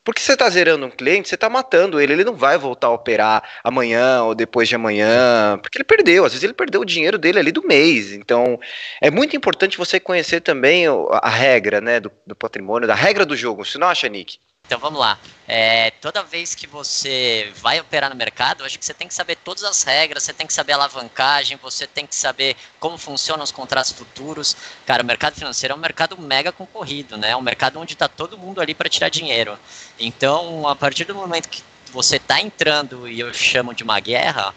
Porque 0.04 0.22
você 0.22 0.32
está 0.34 0.48
zerando 0.48 0.86
um 0.86 0.90
cliente, 0.90 1.28
você 1.28 1.34
está 1.34 1.50
matando 1.50 2.00
ele, 2.00 2.12
ele 2.12 2.24
não 2.24 2.34
vai 2.34 2.56
voltar 2.56 2.86
a 2.86 2.92
operar 2.92 3.42
amanhã 3.62 4.22
ou 4.22 4.34
depois 4.34 4.68
de 4.68 4.74
amanhã, 4.74 5.58
porque 5.60 5.76
ele 5.76 5.84
perdeu, 5.84 6.24
às 6.24 6.32
vezes 6.32 6.44
ele 6.44 6.54
perdeu 6.54 6.80
o 6.80 6.84
dinheiro 6.84 7.18
dele 7.18 7.40
ali 7.40 7.52
do 7.52 7.66
mês. 7.66 8.12
Então, 8.12 8.58
é 9.02 9.10
muito 9.10 9.36
importante 9.36 9.76
você 9.76 9.98
conhecer 9.98 10.40
também 10.40 10.86
a 10.86 11.28
regra 11.28 11.80
né, 11.80 12.00
do, 12.00 12.10
do 12.26 12.36
patrimônio, 12.36 12.88
da 12.88 12.94
regra 12.94 13.26
do 13.26 13.36
jogo. 13.36 13.64
Você 13.64 13.76
não 13.76 13.88
acha, 13.88 14.08
Nick? 14.08 14.38
Então 14.68 14.78
vamos 14.78 15.00
lá. 15.00 15.18
É, 15.46 15.92
toda 15.92 16.22
vez 16.22 16.54
que 16.54 16.66
você 16.66 17.50
vai 17.56 17.80
operar 17.80 18.10
no 18.10 18.16
mercado, 18.16 18.66
acho 18.66 18.78
que 18.78 18.84
você 18.84 18.92
tem 18.92 19.08
que 19.08 19.14
saber 19.14 19.36
todas 19.36 19.64
as 19.64 19.82
regras, 19.82 20.24
você 20.24 20.34
tem 20.34 20.46
que 20.46 20.52
saber 20.52 20.72
a 20.72 20.76
alavancagem, 20.76 21.56
você 21.56 21.86
tem 21.86 22.06
que 22.06 22.14
saber 22.14 22.54
como 22.78 22.98
funcionam 22.98 23.42
os 23.42 23.50
contratos 23.50 23.92
futuros. 23.92 24.54
Cara, 24.84 25.02
o 25.02 25.06
mercado 25.06 25.36
financeiro 25.36 25.72
é 25.72 25.74
um 25.74 25.80
mercado 25.80 26.20
mega 26.20 26.52
concorrido, 26.52 27.16
né? 27.16 27.30
É 27.30 27.36
um 27.36 27.40
mercado 27.40 27.80
onde 27.80 27.94
está 27.94 28.08
todo 28.08 28.36
mundo 28.36 28.60
ali 28.60 28.74
para 28.74 28.90
tirar 28.90 29.08
dinheiro. 29.08 29.58
Então, 29.98 30.68
a 30.68 30.76
partir 30.76 31.06
do 31.06 31.14
momento 31.14 31.48
que 31.48 31.62
você 31.90 32.16
está 32.16 32.38
entrando 32.38 33.08
e 33.08 33.18
eu 33.18 33.32
chamo 33.32 33.72
de 33.72 33.82
uma 33.82 33.98
guerra, 34.00 34.54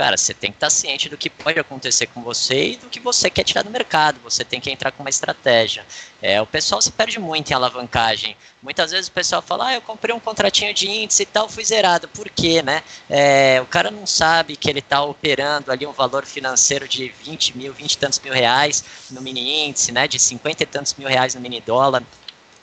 cara, 0.00 0.16
você 0.16 0.32
tem 0.32 0.50
que 0.50 0.56
estar 0.56 0.70
ciente 0.70 1.10
do 1.10 1.18
que 1.18 1.28
pode 1.28 1.60
acontecer 1.60 2.06
com 2.06 2.22
você 2.22 2.70
e 2.70 2.76
do 2.76 2.88
que 2.88 2.98
você 2.98 3.28
quer 3.28 3.44
tirar 3.44 3.62
do 3.62 3.68
mercado. 3.68 4.18
Você 4.20 4.42
tem 4.42 4.58
que 4.58 4.70
entrar 4.70 4.90
com 4.92 5.02
uma 5.02 5.10
estratégia. 5.10 5.84
É, 6.22 6.40
o 6.40 6.46
pessoal 6.46 6.80
se 6.80 6.90
perde 6.90 7.20
muito 7.20 7.50
em 7.50 7.54
alavancagem. 7.54 8.34
Muitas 8.62 8.92
vezes 8.92 9.08
o 9.08 9.12
pessoal 9.12 9.42
fala, 9.42 9.66
ah, 9.66 9.74
eu 9.74 9.82
comprei 9.82 10.14
um 10.14 10.18
contratinho 10.18 10.72
de 10.72 10.88
índice 10.88 11.24
e 11.24 11.26
tal, 11.26 11.50
fui 11.50 11.62
zerado. 11.62 12.08
Por 12.08 12.30
quê, 12.30 12.62
né? 12.62 12.82
É, 13.10 13.60
o 13.60 13.66
cara 13.66 13.90
não 13.90 14.06
sabe 14.06 14.56
que 14.56 14.70
ele 14.70 14.78
está 14.78 15.02
operando 15.02 15.70
ali 15.70 15.86
um 15.86 15.92
valor 15.92 16.24
financeiro 16.24 16.88
de 16.88 17.10
20 17.22 17.58
mil, 17.58 17.74
20 17.74 17.92
e 17.92 17.98
tantos 17.98 18.20
mil 18.20 18.32
reais 18.32 18.82
no 19.10 19.20
mini 19.20 19.66
índice, 19.66 19.92
né? 19.92 20.08
De 20.08 20.18
50 20.18 20.62
e 20.62 20.66
tantos 20.66 20.94
mil 20.94 21.08
reais 21.08 21.34
no 21.34 21.42
mini 21.42 21.60
dólar. 21.60 22.02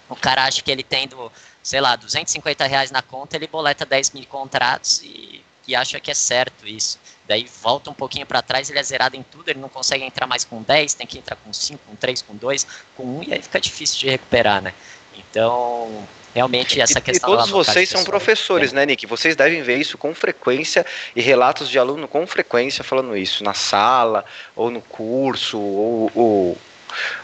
O 0.10 0.16
cara 0.16 0.44
acha 0.44 0.64
que 0.64 0.72
ele 0.72 0.82
tendo, 0.82 1.32
sei 1.62 1.82
lá, 1.82 1.96
250 1.96 2.66
reais 2.66 2.90
na 2.90 3.04
conta, 3.04 3.36
ele 3.36 3.46
boleta 3.46 3.86
10 3.86 4.10
mil 4.14 4.26
contratos 4.26 5.04
e, 5.04 5.44
e 5.68 5.76
acha 5.76 6.00
que 6.00 6.10
é 6.10 6.16
certo 6.16 6.66
isso. 6.66 6.98
Daí 7.28 7.46
volta 7.62 7.90
um 7.90 7.94
pouquinho 7.94 8.26
para 8.26 8.42
trás, 8.42 8.70
ele 8.70 8.80
é 8.80 8.84
zerado 8.84 9.16
em 9.16 9.24
tudo, 9.24 9.50
ele 9.50 9.60
não 9.60 9.70
consegue 9.70 10.04
entrar 10.04 10.26
mais 10.26 10.46
com 10.46 10.62
10, 10.62 10.94
tem 10.94 11.06
que 11.06 11.18
entrar 11.18 11.36
com 11.36 11.52
5, 11.52 11.82
com 11.86 11.96
3, 11.96 12.22
com 12.22 12.36
2, 12.36 12.68
com 12.96 13.04
1, 13.20 13.24
e 13.24 13.34
aí 13.34 13.42
fica 13.42 13.60
difícil 13.60 14.00
de 14.00 14.10
recuperar, 14.10 14.62
né? 14.62 14.74
Então, 15.18 16.08
realmente 16.34 16.80
essa 16.80 17.00
e, 17.00 17.02
questão. 17.02 17.34
E 17.34 17.36
todos 17.36 17.50
vocês 17.50 17.90
são 17.90 18.04
professores, 18.04 18.72
é. 18.72 18.76
né, 18.76 18.86
Nick? 18.86 19.06
Vocês 19.06 19.36
devem 19.36 19.62
ver 19.62 19.78
isso 19.78 19.98
com 19.98 20.14
frequência 20.16 20.86
e 21.16 21.22
relatos 21.22 21.70
de 21.70 21.78
aluno 21.78 22.08
com 22.08 22.26
frequência 22.26 22.84
falando 22.84 23.18
isso 23.18 23.44
na 23.44 23.54
sala, 23.54 24.24
ou 24.56 24.70
no 24.70 24.82
curso, 24.82 25.60
ou, 25.60 26.12
ou 26.16 26.58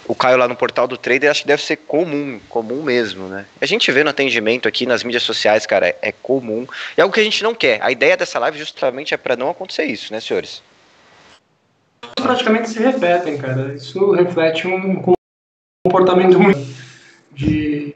o 0.07 0.15
Caio 0.15 0.37
lá 0.37 0.47
no 0.47 0.55
portal 0.55 0.87
do 0.87 0.97
trader, 0.97 1.29
acho 1.29 1.41
que 1.41 1.47
deve 1.47 1.61
ser 1.61 1.77
comum, 1.77 2.39
comum 2.49 2.83
mesmo, 2.83 3.27
né? 3.27 3.45
A 3.61 3.65
gente 3.65 3.91
vê 3.91 4.03
no 4.03 4.09
atendimento 4.09 4.67
aqui 4.67 4.85
nas 4.85 5.03
mídias 5.03 5.23
sociais, 5.23 5.65
cara, 5.65 5.95
é, 6.01 6.11
comum. 6.11 6.67
É 6.95 7.01
algo 7.01 7.13
que 7.13 7.19
a 7.19 7.23
gente 7.23 7.43
não 7.43 7.53
quer. 7.53 7.81
A 7.81 7.91
ideia 7.91 8.17
dessa 8.17 8.39
live 8.39 8.57
justamente 8.57 9.13
é 9.13 9.17
para 9.17 9.35
não 9.35 9.49
acontecer 9.49 9.85
isso, 9.85 10.11
né, 10.13 10.19
senhores? 10.19 10.61
Praticamente 12.15 12.69
se 12.69 12.79
repetem, 12.79 13.37
cara. 13.37 13.73
Isso 13.73 14.11
reflete 14.11 14.67
um 14.67 15.01
comportamento 15.85 16.39
muito 16.39 16.59
de, 17.31 17.95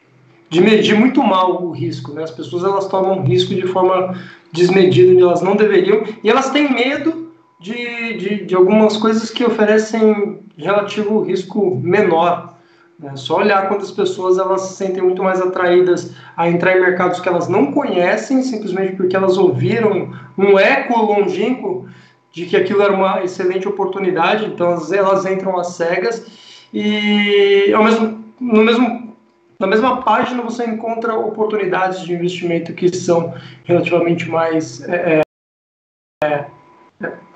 de 0.50 0.62
medir 0.62 0.96
muito 0.96 1.22
mal 1.22 1.64
o 1.64 1.72
risco. 1.72 2.14
Né? 2.14 2.24
As 2.24 2.32
pessoas 2.32 2.64
elas 2.64 2.88
tomam 2.88 3.24
risco 3.24 3.54
de 3.54 3.68
forma 3.68 4.20
desmedida, 4.52 5.12
onde 5.12 5.22
elas 5.22 5.42
não 5.42 5.56
deveriam, 5.56 6.04
e 6.24 6.30
elas 6.30 6.50
têm 6.50 6.74
medo 6.74 7.27
de, 7.60 8.18
de, 8.18 8.46
de 8.46 8.56
algumas 8.56 8.98
coisas 8.98 9.30
que 9.30 9.44
oferecem 9.44 10.40
relativo 10.58 11.22
risco 11.22 11.76
menor. 11.76 12.56
É 13.04 13.16
só 13.16 13.38
olhar 13.38 13.68
quantas 13.68 13.92
pessoas 13.92 14.40
elas 14.40 14.62
se 14.62 14.76
sentem 14.76 15.04
muito 15.04 15.24
mais 15.24 15.40
atraídas 15.40 16.16
a 16.36 16.50
entrar 16.50 16.76
em 16.76 16.82
mercados 16.82 17.20
que 17.20 17.30
elas 17.30 17.48
não 17.48 17.72
conhecem, 17.72 18.42
simplesmente 18.42 18.96
porque 18.96 19.16
elas 19.16 19.38
ouviram 19.38 20.12
um 20.36 20.58
eco 20.58 21.00
longínquo 21.00 21.88
de 22.32 22.48
que 22.48 22.58
aquilo 22.58 22.82
era 22.82 22.94
uma 22.94 23.24
excelente 23.24 23.68
oportunidade, 23.68 24.46
então 24.46 24.72
elas, 24.72 24.92
elas 24.92 25.26
entram 25.26 25.60
às 25.60 25.74
cegas 25.74 26.26
e 26.74 27.72
ao 27.74 27.84
mesmo, 27.84 28.24
no 28.40 28.64
mesmo, 28.64 29.16
na 29.60 29.68
mesma 29.68 30.02
página 30.02 30.42
você 30.42 30.66
encontra 30.66 31.16
oportunidades 31.16 32.02
de 32.02 32.14
investimento 32.14 32.74
que 32.74 32.90
são 32.96 33.34
relativamente 33.64 34.28
mais, 34.28 34.84
é, 34.88 35.20
é 35.20 35.27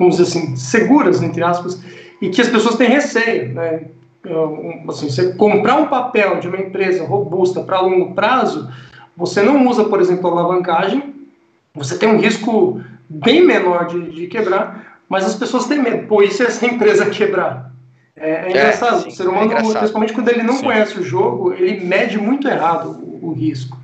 vamos 0.02 0.18
dizer 0.18 0.30
assim, 0.30 0.56
seguras, 0.56 1.22
entre 1.22 1.44
aspas, 1.44 1.80
e 2.20 2.30
que 2.30 2.42
as 2.42 2.50
pessoas 2.50 2.76
têm 2.76 2.90
receio, 2.90 3.54
né? 3.54 3.82
Assim, 4.90 5.10
você 5.10 5.34
comprar 5.34 5.78
um 5.78 5.88
papel 5.88 6.40
de 6.40 6.48
uma 6.48 6.58
empresa 6.58 7.06
robusta 7.06 7.62
para 7.62 7.82
longo 7.82 8.14
prazo, 8.14 8.72
você 9.16 9.42
não 9.42 9.68
usa, 9.68 9.84
por 9.86 10.02
exemplo, 10.02 10.30
alavancagem, 10.30 11.14
você 11.74 11.98
tem 11.98 12.10
um 12.10 12.20
risco 12.20 12.82
bem 13.08 13.46
menor 13.46 13.88
de, 13.88 14.12
de 14.12 14.28
quebrar, 14.28 15.00
mas 15.08 15.26
as 15.26 15.36
pessoas 15.36 15.68
têm 15.68 15.80
medo. 15.80 16.08
Pô, 16.08 16.22
e 16.22 16.32
se 16.32 16.44
essa 16.44 16.66
empresa 16.66 17.10
quebrar? 17.10 17.72
É, 18.16 18.30
é, 18.30 18.46
é 18.46 18.50
engraçado. 18.50 18.98
É, 18.98 19.02
sim, 19.02 19.08
o 19.10 19.12
ser 19.12 19.28
humano, 19.28 19.52
é 19.52 19.78
principalmente 19.78 20.14
quando 20.14 20.30
ele 20.30 20.44
não 20.44 20.56
sim. 20.56 20.64
conhece 20.64 21.00
o 21.00 21.04
jogo, 21.04 21.54
ele 21.54 21.84
mede 21.84 22.18
muito 22.18 22.48
errado 22.48 22.92
o, 22.92 23.30
o 23.30 23.34
risco. 23.34 23.80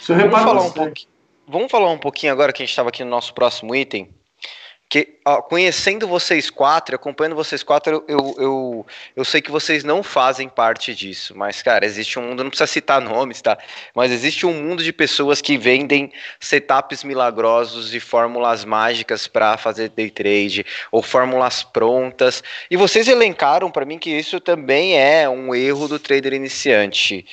Isso 0.00 0.12
eu 0.12 0.16
Vamos 0.18 0.40
falar, 0.40 0.62
um 0.62 0.70
pouquinho, 0.70 1.08
Vamos 1.46 1.70
falar 1.70 1.90
um 1.90 1.98
pouquinho 1.98 2.32
agora 2.32 2.52
que 2.52 2.62
a 2.62 2.64
gente 2.64 2.70
estava 2.70 2.88
aqui 2.88 3.04
no 3.04 3.10
nosso 3.10 3.32
próximo 3.34 3.74
item, 3.74 4.08
que 4.92 5.08
ó, 5.24 5.40
conhecendo 5.40 6.06
vocês 6.06 6.50
quatro, 6.50 6.94
acompanhando 6.94 7.34
vocês 7.34 7.62
quatro, 7.62 8.04
eu, 8.06 8.34
eu, 8.38 8.86
eu 9.16 9.24
sei 9.24 9.40
que 9.40 9.50
vocês 9.50 9.82
não 9.82 10.02
fazem 10.02 10.50
parte 10.50 10.94
disso, 10.94 11.32
mas, 11.34 11.62
cara, 11.62 11.86
existe 11.86 12.18
um 12.18 12.22
mundo, 12.22 12.44
não 12.44 12.50
precisa 12.50 12.66
citar 12.66 13.00
nomes, 13.02 13.40
tá? 13.40 13.56
Mas 13.94 14.12
existe 14.12 14.44
um 14.44 14.52
mundo 14.52 14.82
de 14.84 14.92
pessoas 14.92 15.40
que 15.40 15.56
vendem 15.56 16.12
setups 16.38 17.04
milagrosos 17.04 17.94
e 17.94 18.00
fórmulas 18.00 18.66
mágicas 18.66 19.26
para 19.26 19.56
fazer 19.56 19.88
day 19.88 20.10
trade, 20.10 20.66
ou 20.90 21.00
fórmulas 21.00 21.62
prontas, 21.62 22.44
e 22.70 22.76
vocês 22.76 23.08
elencaram 23.08 23.70
para 23.70 23.86
mim 23.86 23.98
que 23.98 24.10
isso 24.10 24.40
também 24.40 24.98
é 24.98 25.26
um 25.26 25.54
erro 25.54 25.88
do 25.88 25.98
trader 25.98 26.34
iniciante. 26.34 27.24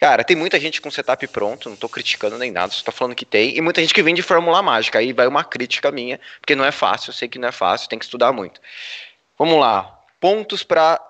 Cara, 0.00 0.22
tem 0.22 0.36
muita 0.36 0.60
gente 0.60 0.80
com 0.80 0.90
setup 0.90 1.26
pronto, 1.26 1.68
não 1.68 1.76
tô 1.76 1.88
criticando 1.88 2.38
nem 2.38 2.52
nada, 2.52 2.72
só 2.72 2.84
tô 2.84 2.92
falando 2.92 3.16
que 3.16 3.24
tem, 3.24 3.56
e 3.56 3.60
muita 3.60 3.80
gente 3.80 3.92
que 3.92 4.02
vende 4.02 4.22
fórmula 4.22 4.62
mágica. 4.62 5.00
Aí 5.00 5.12
vai 5.12 5.26
uma 5.26 5.42
crítica 5.42 5.90
minha, 5.90 6.20
porque 6.40 6.54
não 6.54 6.64
é 6.64 6.70
fácil, 6.70 7.10
eu 7.10 7.14
sei 7.14 7.28
que 7.28 7.38
não 7.38 7.48
é 7.48 7.52
fácil, 7.52 7.88
tem 7.88 7.98
que 7.98 8.04
estudar 8.04 8.32
muito. 8.32 8.60
Vamos 9.36 9.58
lá. 9.58 9.98
Pontos 10.20 10.62
para 10.62 11.00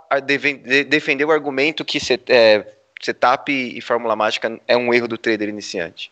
defender 0.89 1.25
o 1.25 1.31
argumento 1.31 1.85
que 1.85 2.01
set, 2.01 2.23
é, 2.29 2.67
setup 3.01 3.53
e 3.53 3.81
fórmula 3.83 4.17
mágica 4.17 4.59
é 4.67 4.77
um 4.77 4.93
erro 4.93 5.09
do 5.09 5.19
trader 5.19 5.49
iniciante. 5.49 6.11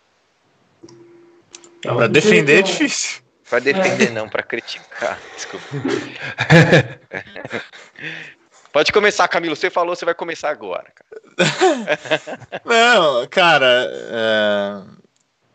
Para 1.82 2.08
defender 2.08 2.58
é 2.58 2.62
difícil. 2.62 3.22
Para 3.48 3.60
defender, 3.60 4.10
não, 4.10 4.28
para 4.28 4.42
criticar. 4.42 5.18
Desculpa. 5.34 5.64
Pode 8.76 8.92
começar, 8.92 9.26
Camilo. 9.26 9.56
Você 9.56 9.70
falou, 9.70 9.96
você 9.96 10.04
vai 10.04 10.12
começar 10.12 10.50
agora. 10.50 10.92
Cara. 10.94 12.60
Não, 12.62 13.26
cara, 13.26 13.90
é... 13.90 14.82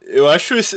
eu 0.01 0.28
acho 0.28 0.56
isso, 0.56 0.75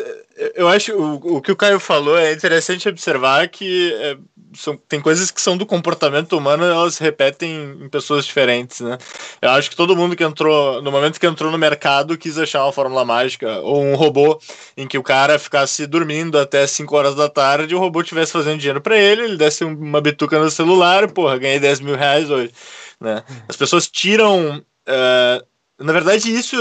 eu 0.54 0.68
acho 0.68 0.92
o, 0.92 1.36
o 1.36 1.42
que 1.42 1.52
o 1.52 1.56
Caio 1.56 1.78
falou 1.78 2.18
é 2.18 2.32
interessante 2.32 2.88
observar 2.88 3.48
que 3.48 3.92
é, 3.94 4.16
são, 4.54 4.76
tem 4.76 5.00
coisas 5.00 5.30
que 5.30 5.40
são 5.40 5.56
do 5.56 5.66
comportamento 5.66 6.36
humano 6.36 6.64
elas 6.64 6.98
repetem 6.98 7.78
em 7.80 7.88
pessoas 7.88 8.24
diferentes, 8.24 8.80
né? 8.80 8.98
Eu 9.40 9.50
acho 9.50 9.70
que 9.70 9.76
todo 9.76 9.96
mundo 9.96 10.16
que 10.16 10.24
entrou, 10.24 10.82
no 10.82 10.90
momento 10.90 11.20
que 11.20 11.26
entrou 11.26 11.50
no 11.50 11.58
mercado, 11.58 12.18
quis 12.18 12.36
achar 12.38 12.64
uma 12.64 12.72
fórmula 12.72 13.04
mágica 13.04 13.60
ou 13.60 13.82
um 13.82 13.94
robô 13.94 14.40
em 14.76 14.86
que 14.86 14.98
o 14.98 15.02
cara 15.02 15.38
ficasse 15.38 15.86
dormindo 15.86 16.38
até 16.38 16.66
5 16.66 16.96
horas 16.96 17.14
da 17.14 17.28
tarde 17.28 17.72
e 17.72 17.76
o 17.76 17.80
robô 17.80 18.00
estivesse 18.00 18.32
fazendo 18.32 18.58
dinheiro 18.58 18.80
para 18.80 18.98
ele, 18.98 19.22
ele 19.22 19.36
desse 19.36 19.64
uma 19.64 20.00
bituca 20.00 20.38
no 20.38 20.50
celular, 20.50 21.10
porra, 21.10 21.38
ganhei 21.38 21.60
10 21.60 21.80
mil 21.80 21.96
reais 21.96 22.30
hoje, 22.30 22.52
né? 23.00 23.22
As 23.48 23.56
pessoas 23.56 23.88
tiram. 23.88 24.62
Uh, 24.86 25.53
na 25.78 25.92
verdade, 25.92 26.32
isso, 26.32 26.56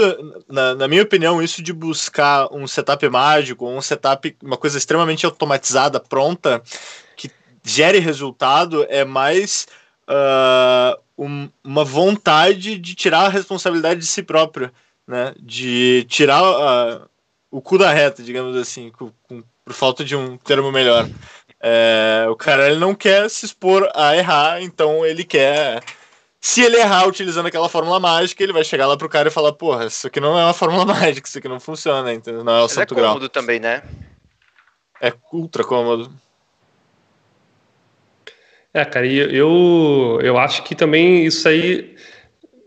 na, 0.48 0.74
na, 0.74 0.88
minha 0.88 1.02
opinião, 1.02 1.42
isso 1.42 1.62
de 1.62 1.72
buscar 1.72 2.52
um 2.52 2.66
setup 2.66 3.08
mágico, 3.08 3.68
um 3.68 3.80
setup, 3.80 4.36
uma 4.42 4.56
coisa 4.56 4.76
extremamente 4.76 5.24
automatizada, 5.24 6.00
pronta, 6.00 6.62
que 7.16 7.30
gere 7.62 8.00
resultado, 8.00 8.84
é 8.88 9.04
mais 9.04 9.68
uh, 10.08 11.00
um, 11.16 11.48
uma 11.62 11.84
vontade 11.84 12.76
de 12.76 12.94
tirar 12.94 13.26
a 13.26 13.28
responsabilidade 13.28 14.00
de 14.00 14.06
si 14.06 14.22
próprio, 14.22 14.70
né? 15.06 15.32
De 15.38 16.04
tirar 16.08 16.42
uh, 16.42 17.08
o 17.50 17.60
cu 17.62 17.78
da 17.78 17.92
reta, 17.92 18.22
digamos 18.22 18.56
assim, 18.56 18.90
com, 18.90 19.12
com, 19.22 19.44
por 19.64 19.72
falta 19.72 20.04
de 20.04 20.16
um 20.16 20.36
termo 20.36 20.72
melhor. 20.72 21.08
É, 21.66 22.26
o 22.28 22.36
cara 22.36 22.68
ele 22.68 22.78
não 22.78 22.94
quer 22.94 23.30
se 23.30 23.46
expor 23.46 23.88
a 23.94 24.14
errar, 24.16 24.60
então 24.60 25.06
ele 25.06 25.24
quer 25.24 25.82
se 26.44 26.60
ele 26.60 26.76
errar 26.76 27.08
utilizando 27.08 27.46
aquela 27.46 27.70
fórmula 27.70 27.98
mágica, 27.98 28.42
ele 28.42 28.52
vai 28.52 28.62
chegar 28.62 28.86
lá 28.86 28.98
pro 28.98 29.08
cara 29.08 29.28
e 29.28 29.32
falar, 29.32 29.54
porra, 29.54 29.86
isso 29.86 30.06
aqui 30.06 30.20
não 30.20 30.38
é 30.38 30.44
uma 30.44 30.52
fórmula 30.52 30.84
mágica, 30.92 31.26
isso 31.26 31.38
aqui 31.38 31.48
não 31.48 31.58
funciona, 31.58 32.12
entendeu? 32.12 32.44
Não 32.44 32.52
é 32.52 32.58
o 32.58 32.62
Mas 32.64 32.72
é 32.72 32.74
santo 32.74 32.92
é 32.92 33.00
cômodo 33.00 33.18
grau. 33.20 33.28
também, 33.30 33.58
né? 33.58 33.82
É 35.00 35.10
ultra 35.32 35.64
cômodo. 35.64 36.12
É, 38.74 38.84
cara, 38.84 39.06
e 39.06 39.16
eu, 39.16 40.20
eu 40.22 40.36
acho 40.36 40.62
que 40.64 40.74
também 40.74 41.24
isso 41.24 41.48
aí 41.48 41.96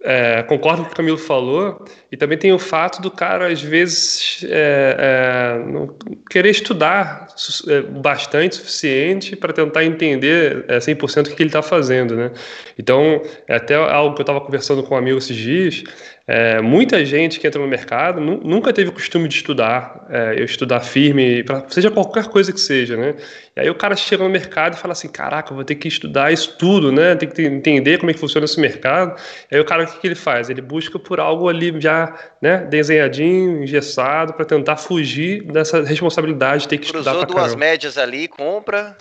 é, 0.02 0.42
concordo 0.42 0.82
com 0.82 0.86
o 0.86 0.88
que 0.88 0.94
o 0.94 0.98
Camilo 0.98 1.18
falou, 1.20 1.86
e 2.12 2.16
também 2.16 2.38
tem 2.38 2.54
o 2.54 2.60
fato 2.60 3.02
do 3.02 3.12
cara, 3.12 3.48
às 3.48 3.62
vezes, 3.62 4.46
é, 4.50 4.96
é, 4.98 5.88
querer 6.30 6.50
estudar 6.52 7.28
é, 7.68 7.82
bastante, 7.82 8.56
suficiente, 8.56 9.36
para 9.36 9.52
tentar 9.52 9.84
entender 9.84 10.66
100% 10.68 11.18
é, 11.18 11.32
o 11.32 11.36
que 11.36 11.44
ele 11.44 11.50
está 11.50 11.62
fazendo. 11.62 12.16
Né? 12.16 12.32
Então, 12.80 13.22
é 13.48 13.56
até 13.56 13.76
algo 13.76 14.16
que 14.16 14.22
eu 14.22 14.24
estava 14.24 14.40
conversando 14.40 14.84
com 14.84 14.96
um 14.96 14.98
amigo 14.98 15.18
esses 15.18 15.36
dias, 15.36 15.84
é, 16.30 16.62
muita 16.62 17.06
gente 17.06 17.40
que 17.40 17.48
entra 17.48 17.62
no 17.62 17.68
mercado 17.70 18.20
nunca 18.20 18.74
teve 18.74 18.90
o 18.90 18.92
costume 18.92 19.30
de 19.30 19.36
estudar, 19.36 20.06
é, 20.10 20.36
eu 20.38 20.44
estudar 20.44 20.82
firme, 20.82 21.42
pra, 21.42 21.64
seja 21.70 21.90
qualquer 21.90 22.26
coisa 22.26 22.52
que 22.52 22.60
seja, 22.60 22.98
né? 22.98 23.16
E 23.56 23.62
aí 23.62 23.70
o 23.70 23.76
cara 23.76 23.96
chega 23.96 24.26
no 24.26 24.30
mercado 24.30 24.74
e 24.74 24.78
fala 24.78 24.92
assim, 24.92 25.08
caraca, 25.08 25.56
vou 25.56 25.64
ter 25.64 25.76
que 25.76 25.88
estudar 25.88 26.34
isso 26.34 26.58
tudo, 26.60 26.92
né? 26.92 27.16
Tem 27.16 27.30
que 27.30 27.42
entender 27.44 27.98
como 27.98 28.12
é 28.12 28.14
que 28.14 28.20
funciona 28.20 28.44
esse 28.44 28.60
mercado. 28.60 29.18
E 29.50 29.56
aí 29.56 29.62
o 29.62 29.64
cara, 29.64 29.86
o 29.86 29.88
que, 29.88 30.00
que 30.02 30.08
ele 30.08 30.16
faz? 30.16 30.50
Ele 30.50 30.62
busca 30.62 31.00
por 31.00 31.18
algo 31.18 31.48
ali 31.48 31.74
já, 31.80 31.97
né, 32.42 32.66
desenhadinho, 32.66 33.64
engessado, 33.64 34.34
para 34.34 34.46
tentar 34.46 34.78
fugir 34.78 35.44
dessa 35.44 35.84
responsabilidade 35.84 36.64
de 36.64 36.68
ter 36.70 36.78
que 36.78 36.92
Cruzou 36.92 37.14
estudar 37.14 37.26
Cruzou 37.26 37.42
duas 37.44 37.56
médias 37.56 37.98
ali, 37.98 38.28
compra... 38.28 38.98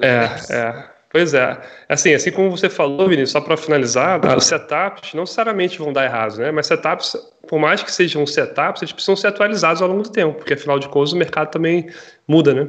É, 0.00 0.54
é. 0.54 0.96
Pois 1.16 1.32
é. 1.32 1.58
Assim, 1.88 2.12
assim 2.12 2.30
como 2.30 2.50
você 2.50 2.68
falou, 2.68 3.08
Vinícius, 3.08 3.30
só 3.30 3.40
para 3.40 3.56
finalizar, 3.56 4.20
os 4.36 4.44
setups 4.44 5.14
não 5.14 5.22
necessariamente 5.22 5.78
vão 5.78 5.90
dar 5.90 6.04
errado, 6.04 6.36
né? 6.36 6.50
Mas 6.50 6.66
setups, 6.66 7.16
por 7.48 7.58
mais 7.58 7.82
que 7.82 7.90
sejam 7.90 8.26
setups, 8.26 8.82
eles 8.82 8.92
precisam 8.92 9.16
ser 9.16 9.28
atualizados 9.28 9.80
ao 9.80 9.88
longo 9.88 10.02
do 10.02 10.10
tempo, 10.10 10.36
porque 10.36 10.52
afinal 10.52 10.78
de 10.78 10.88
contas 10.88 11.12
o 11.12 11.16
mercado 11.16 11.50
também 11.50 11.90
muda, 12.28 12.52
né? 12.52 12.68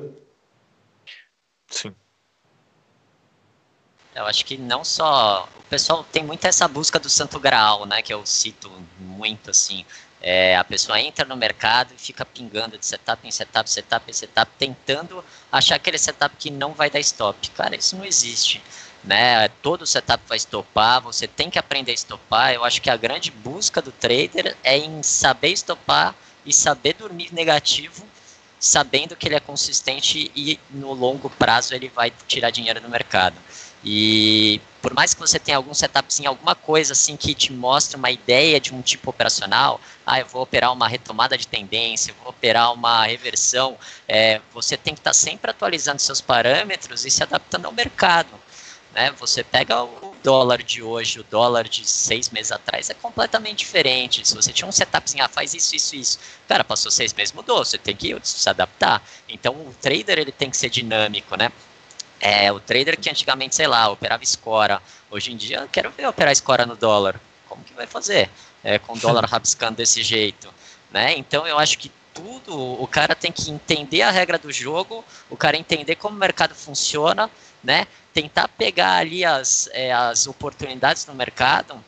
Sim. 1.68 1.94
Eu 4.16 4.26
acho 4.26 4.46
que 4.46 4.58
não 4.58 4.84
só. 4.84 5.48
Pessoal 5.70 6.06
tem 6.10 6.24
muito 6.24 6.46
essa 6.46 6.66
busca 6.68 6.98
do 6.98 7.10
santo 7.10 7.40
graal, 7.40 7.86
né? 7.86 8.02
Que 8.02 8.14
eu 8.14 8.26
cito 8.26 8.72
muito 9.00 9.52
assim. 9.52 9.86
É, 10.22 10.56
a 10.56 10.64
pessoa 10.64 11.00
entra 11.00 11.26
no 11.26 11.36
mercado 11.36 11.94
e 11.94 12.02
fica 12.02 12.26
pingando 12.26 12.78
de 12.78 12.86
setup 12.86 13.28
em 13.28 13.32
setup, 13.32 13.70
setup 13.70 14.10
em 14.10 14.14
setup, 14.14 14.52
tentando 14.58 15.24
achar 15.52 15.76
aquele 15.76 15.98
setup 15.98 16.36
que 16.38 16.50
não 16.50 16.74
vai 16.74 16.90
dar 16.90 17.00
stop. 17.02 17.50
Cara, 17.52 17.76
isso 17.76 17.96
não 17.98 18.06
existe. 18.06 18.64
Né? 19.04 19.48
Todo 19.62 19.86
setup 19.86 20.24
vai 20.28 20.38
estopar, 20.38 21.02
você 21.02 21.28
tem 21.28 21.50
que 21.50 21.60
aprender 21.60 21.92
a 21.92 21.96
estopar. 21.96 22.54
Eu 22.54 22.64
acho 22.64 22.82
que 22.82 22.90
a 22.90 22.98
grande 22.98 23.30
busca 23.30 23.82
do 23.82 23.92
trader 23.92 24.56
é 24.64 24.78
em 24.78 25.04
saber 25.04 25.50
estopar 25.50 26.16
e 26.46 26.54
saber 26.54 26.94
dormir 26.94 27.34
negativo, 27.34 28.06
sabendo 28.60 29.16
que 29.16 29.28
ele 29.28 29.36
é 29.36 29.40
consistente 29.40 30.32
e 30.36 30.60
no 30.70 30.94
longo 30.94 31.30
prazo 31.30 31.76
ele 31.76 31.90
vai 31.90 32.12
tirar 32.28 32.52
dinheiro 32.52 32.82
do 32.82 32.90
mercado. 32.90 33.36
E 33.84 34.60
por 34.82 34.94
mais 34.94 35.14
que 35.14 35.20
você 35.20 35.38
tenha 35.38 35.58
algum 35.58 35.74
setupzinho, 35.74 36.30
alguma 36.30 36.56
coisa 36.56 36.94
assim 36.94 37.18
que 37.18 37.34
te 37.34 37.52
mostre 37.52 37.98
uma 37.98 38.10
ideia 38.10 38.60
de 38.60 38.74
um 38.74 38.82
tipo 38.82 39.10
operacional, 39.10 39.82
ah, 40.06 40.20
eu 40.20 40.26
vou 40.26 40.42
operar 40.42 40.72
uma 40.72 40.88
retomada 40.88 41.38
de 41.38 41.48
tendência, 41.48 42.14
vou 42.22 42.30
operar 42.30 42.74
uma 42.74 43.06
reversão, 43.06 43.78
é, 44.08 44.42
você 44.54 44.78
tem 44.78 44.94
que 44.94 45.02
estar 45.02 45.12
tá 45.12 45.14
sempre 45.14 45.52
atualizando 45.52 46.02
seus 46.02 46.22
parâmetros 46.22 47.06
e 47.06 47.12
se 47.12 47.22
adaptando 47.22 47.66
ao 47.66 47.72
mercado. 47.72 48.30
Né? 48.94 49.12
Você 49.20 49.44
pega 49.44 49.84
o 49.84 50.16
dólar 50.24 50.64
de 50.64 50.82
hoje, 50.82 51.20
o 51.20 51.24
dólar 51.24 51.68
de 51.68 51.88
seis 51.88 52.30
meses 52.30 52.52
atrás 52.52 52.90
é 52.90 52.94
completamente 52.94 53.60
diferente. 53.60 54.28
Se 54.28 54.34
você 54.34 54.52
tinha 54.52 54.68
um 54.68 54.72
setupzinho, 54.72 55.24
ah, 55.24 55.28
faz 55.28 55.54
isso, 55.54 55.76
isso, 55.76 55.96
isso. 55.96 56.20
Cara, 56.48 56.64
passou 56.64 56.90
seis 56.92 57.14
meses, 57.14 57.34
mudou, 57.34 57.64
você 57.64 57.78
tem 57.78 57.96
que 57.96 58.18
se 58.24 58.50
adaptar. 58.50 59.04
Então 59.28 59.54
o 59.54 59.76
trader 59.82 60.18
ele 60.18 60.32
tem 60.32 60.50
que 60.50 60.58
ser 60.58 60.70
dinâmico, 60.70 61.36
né? 61.36 61.52
É, 62.20 62.52
o 62.52 62.60
trader 62.60 63.00
que 63.00 63.10
antigamente, 63.10 63.56
sei 63.56 63.68
lá, 63.68 63.90
operava 63.90 64.24
escora, 64.24 64.82
hoje 65.10 65.32
em 65.32 65.38
dia 65.38 65.60
eu 65.60 65.68
quero 65.68 65.92
ver 65.92 66.08
operar 66.08 66.32
escora 66.32 66.66
no 66.66 66.76
dólar. 66.76 67.20
Como 67.48 67.64
que 67.64 67.74
vai 67.74 67.88
fazer? 67.88 68.30
É, 68.64 68.80
com 68.80 68.94
o 68.94 68.98
dólar 68.98 69.26
rabiscando 69.30 69.78
desse 69.78 70.02
jeito. 70.02 70.54
Né? 70.92 71.16
Então 71.18 71.46
eu 71.46 71.60
acho 71.60 71.78
que 71.78 71.92
tudo, 72.14 72.82
o 72.82 72.88
cara 72.88 73.14
tem 73.14 73.32
que 73.32 73.52
entender 73.52 74.02
a 74.02 74.10
regra 74.10 74.40
do 74.40 74.52
jogo, 74.52 75.06
o 75.30 75.38
cara 75.38 75.56
entender 75.56 75.96
como 75.96 76.16
o 76.16 76.20
mercado 76.20 76.56
funciona, 76.56 77.30
né? 77.64 77.86
Tentar 78.12 78.48
pegar 78.48 78.96
ali 78.96 79.24
as, 79.24 79.70
é, 79.72 79.94
as 79.94 80.26
oportunidades 80.26 81.06
no 81.06 81.14
mercado 81.14 81.84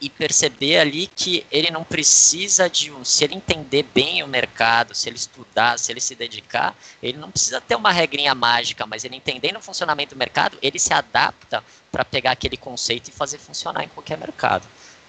e 0.00 0.08
perceber 0.08 0.78
ali 0.78 1.06
que 1.06 1.44
ele 1.50 1.70
não 1.70 1.84
precisa 1.84 2.68
de 2.68 2.90
um. 2.90 3.04
Se 3.04 3.24
ele 3.24 3.34
entender 3.34 3.82
bem 3.94 4.22
o 4.22 4.28
mercado, 4.28 4.94
se 4.94 5.08
ele 5.08 5.16
estudar, 5.16 5.78
se 5.78 5.92
ele 5.92 6.00
se 6.00 6.14
dedicar, 6.14 6.74
ele 7.02 7.18
não 7.18 7.30
precisa 7.30 7.60
ter 7.60 7.74
uma 7.74 7.92
regrinha 7.92 8.34
mágica, 8.34 8.86
mas 8.86 9.04
ele 9.04 9.16
entendendo 9.16 9.56
o 9.56 9.60
funcionamento 9.60 10.14
do 10.14 10.18
mercado, 10.18 10.56
ele 10.62 10.78
se 10.78 10.92
adapta 10.92 11.62
para 11.92 12.04
pegar 12.04 12.32
aquele 12.32 12.56
conceito 12.56 13.08
e 13.08 13.12
fazer 13.12 13.38
funcionar 13.38 13.84
em 13.84 13.88
qualquer 13.88 14.16
mercado. 14.16 14.66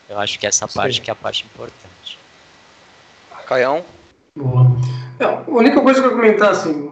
Eu 0.09 0.19
acho 0.19 0.37
que 0.37 0.45
essa 0.45 0.67
Sim. 0.67 0.73
parte 0.73 1.01
que 1.01 1.09
é 1.09 1.13
a 1.13 1.15
parte 1.15 1.45
importante. 1.45 2.19
Caião? 3.45 3.83
Boa. 4.37 4.65
É, 5.19 5.25
a 5.25 5.43
única 5.47 5.81
coisa 5.81 6.01
que 6.01 6.07
eu 6.07 6.11
comentar, 6.11 6.51
assim, 6.51 6.89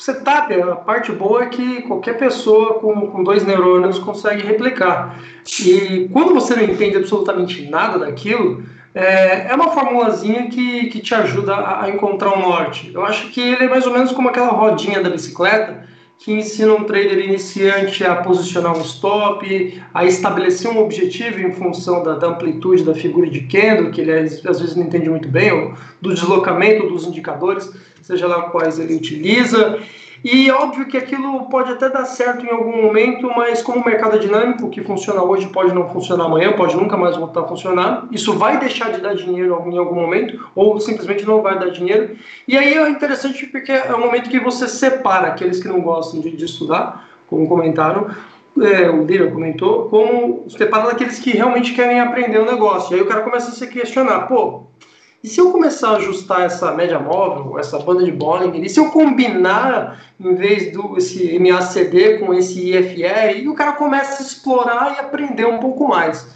setup, 0.00 0.52
a 0.54 0.76
parte 0.76 1.12
boa 1.12 1.44
é 1.44 1.46
que 1.46 1.82
qualquer 1.82 2.16
pessoa 2.16 2.80
com, 2.80 3.08
com 3.08 3.22
dois 3.22 3.44
neurônios 3.44 3.98
consegue 3.98 4.46
replicar. 4.46 5.20
E 5.62 6.08
quando 6.10 6.32
você 6.32 6.56
não 6.56 6.64
entende 6.64 6.96
absolutamente 6.96 7.68
nada 7.68 7.98
daquilo, 7.98 8.64
é, 8.94 9.48
é 9.50 9.54
uma 9.54 9.72
formulazinha 9.72 10.48
que, 10.48 10.86
que 10.86 11.00
te 11.00 11.14
ajuda 11.14 11.54
a, 11.54 11.84
a 11.84 11.90
encontrar 11.90 12.30
o 12.30 12.38
um 12.38 12.48
norte. 12.48 12.90
Eu 12.94 13.04
acho 13.04 13.28
que 13.28 13.40
ele 13.40 13.64
é 13.64 13.68
mais 13.68 13.86
ou 13.86 13.92
menos 13.92 14.10
como 14.12 14.30
aquela 14.30 14.52
rodinha 14.52 15.02
da 15.02 15.10
bicicleta, 15.10 15.86
que 16.20 16.32
ensina 16.32 16.74
um 16.74 16.84
trader 16.84 17.18
iniciante 17.18 18.04
a 18.04 18.16
posicionar 18.16 18.76
um 18.76 18.82
stop, 18.82 19.82
a 19.92 20.04
estabelecer 20.04 20.70
um 20.70 20.78
objetivo 20.78 21.40
em 21.40 21.52
função 21.52 22.02
da, 22.02 22.14
da 22.14 22.26
amplitude 22.28 22.84
da 22.84 22.94
figura 22.94 23.28
de 23.28 23.40
candle, 23.42 23.90
que 23.90 24.02
ele 24.02 24.12
às 24.12 24.42
vezes 24.42 24.76
não 24.76 24.84
entende 24.84 25.08
muito 25.08 25.28
bem, 25.28 25.50
ou 25.50 25.74
do 26.00 26.12
deslocamento 26.12 26.86
dos 26.88 27.06
indicadores, 27.06 27.72
seja 28.10 28.26
lá 28.26 28.42
quais 28.42 28.78
ele 28.78 28.94
utiliza, 28.94 29.80
e 30.22 30.50
óbvio 30.50 30.86
que 30.86 30.98
aquilo 30.98 31.46
pode 31.48 31.72
até 31.72 31.88
dar 31.88 32.04
certo 32.04 32.44
em 32.44 32.50
algum 32.50 32.82
momento, 32.82 33.30
mas 33.34 33.62
como 33.62 33.80
o 33.80 33.84
mercado 33.84 34.16
é 34.16 34.18
dinâmico, 34.18 34.66
o 34.66 34.70
que 34.70 34.82
funciona 34.82 35.22
hoje 35.22 35.46
pode 35.48 35.72
não 35.74 35.88
funcionar 35.88 36.26
amanhã, 36.26 36.52
pode 36.52 36.76
nunca 36.76 36.94
mais 36.94 37.16
voltar 37.16 37.40
a 37.40 37.48
funcionar. 37.48 38.06
Isso 38.10 38.34
vai 38.34 38.58
deixar 38.58 38.92
de 38.92 39.00
dar 39.00 39.14
dinheiro 39.14 39.62
em 39.66 39.78
algum 39.78 39.94
momento, 39.94 40.38
ou 40.54 40.78
simplesmente 40.78 41.24
não 41.24 41.40
vai 41.40 41.58
dar 41.58 41.70
dinheiro. 41.70 42.16
E 42.46 42.58
aí 42.58 42.74
é 42.74 42.88
interessante 42.90 43.46
porque 43.46 43.72
é 43.72 43.94
um 43.94 44.00
momento 44.00 44.28
que 44.28 44.38
você 44.38 44.68
separa 44.68 45.28
aqueles 45.28 45.58
que 45.58 45.68
não 45.68 45.80
gostam 45.80 46.20
de, 46.20 46.36
de 46.36 46.44
estudar, 46.44 47.08
como 47.26 47.48
comentaram, 47.48 48.10
é, 48.60 48.90
o 48.90 49.04
Lira 49.04 49.30
comentou, 49.30 49.88
como 49.88 50.44
separa 50.50 50.88
daqueles 50.88 51.18
que 51.18 51.30
realmente 51.30 51.72
querem 51.72 51.98
aprender 51.98 52.40
o 52.40 52.44
negócio. 52.44 52.94
E 52.94 52.96
aí 52.96 53.02
o 53.02 53.08
cara 53.08 53.22
começa 53.22 53.48
a 53.48 53.54
se 53.54 53.66
questionar, 53.68 54.26
pô, 54.26 54.64
e 55.22 55.28
se 55.28 55.38
eu 55.38 55.50
começar 55.50 55.90
a 55.90 55.96
ajustar 55.96 56.42
essa 56.42 56.72
média 56.72 56.98
móvel, 56.98 57.58
essa 57.58 57.78
banda 57.78 58.02
de 58.02 58.10
Bollinger, 58.10 58.64
e 58.64 58.70
se 58.70 58.80
eu 58.80 58.90
combinar, 58.90 60.00
em 60.18 60.34
vez 60.34 60.72
do 60.72 60.96
esse 60.96 61.38
MACD 61.38 62.18
com 62.18 62.32
esse 62.32 62.70
IFR, 62.70 63.38
e 63.42 63.48
o 63.48 63.54
cara 63.54 63.72
começa 63.72 64.22
a 64.22 64.26
explorar 64.26 64.96
e 64.96 65.00
aprender 65.00 65.44
um 65.44 65.58
pouco 65.58 65.86
mais. 65.86 66.26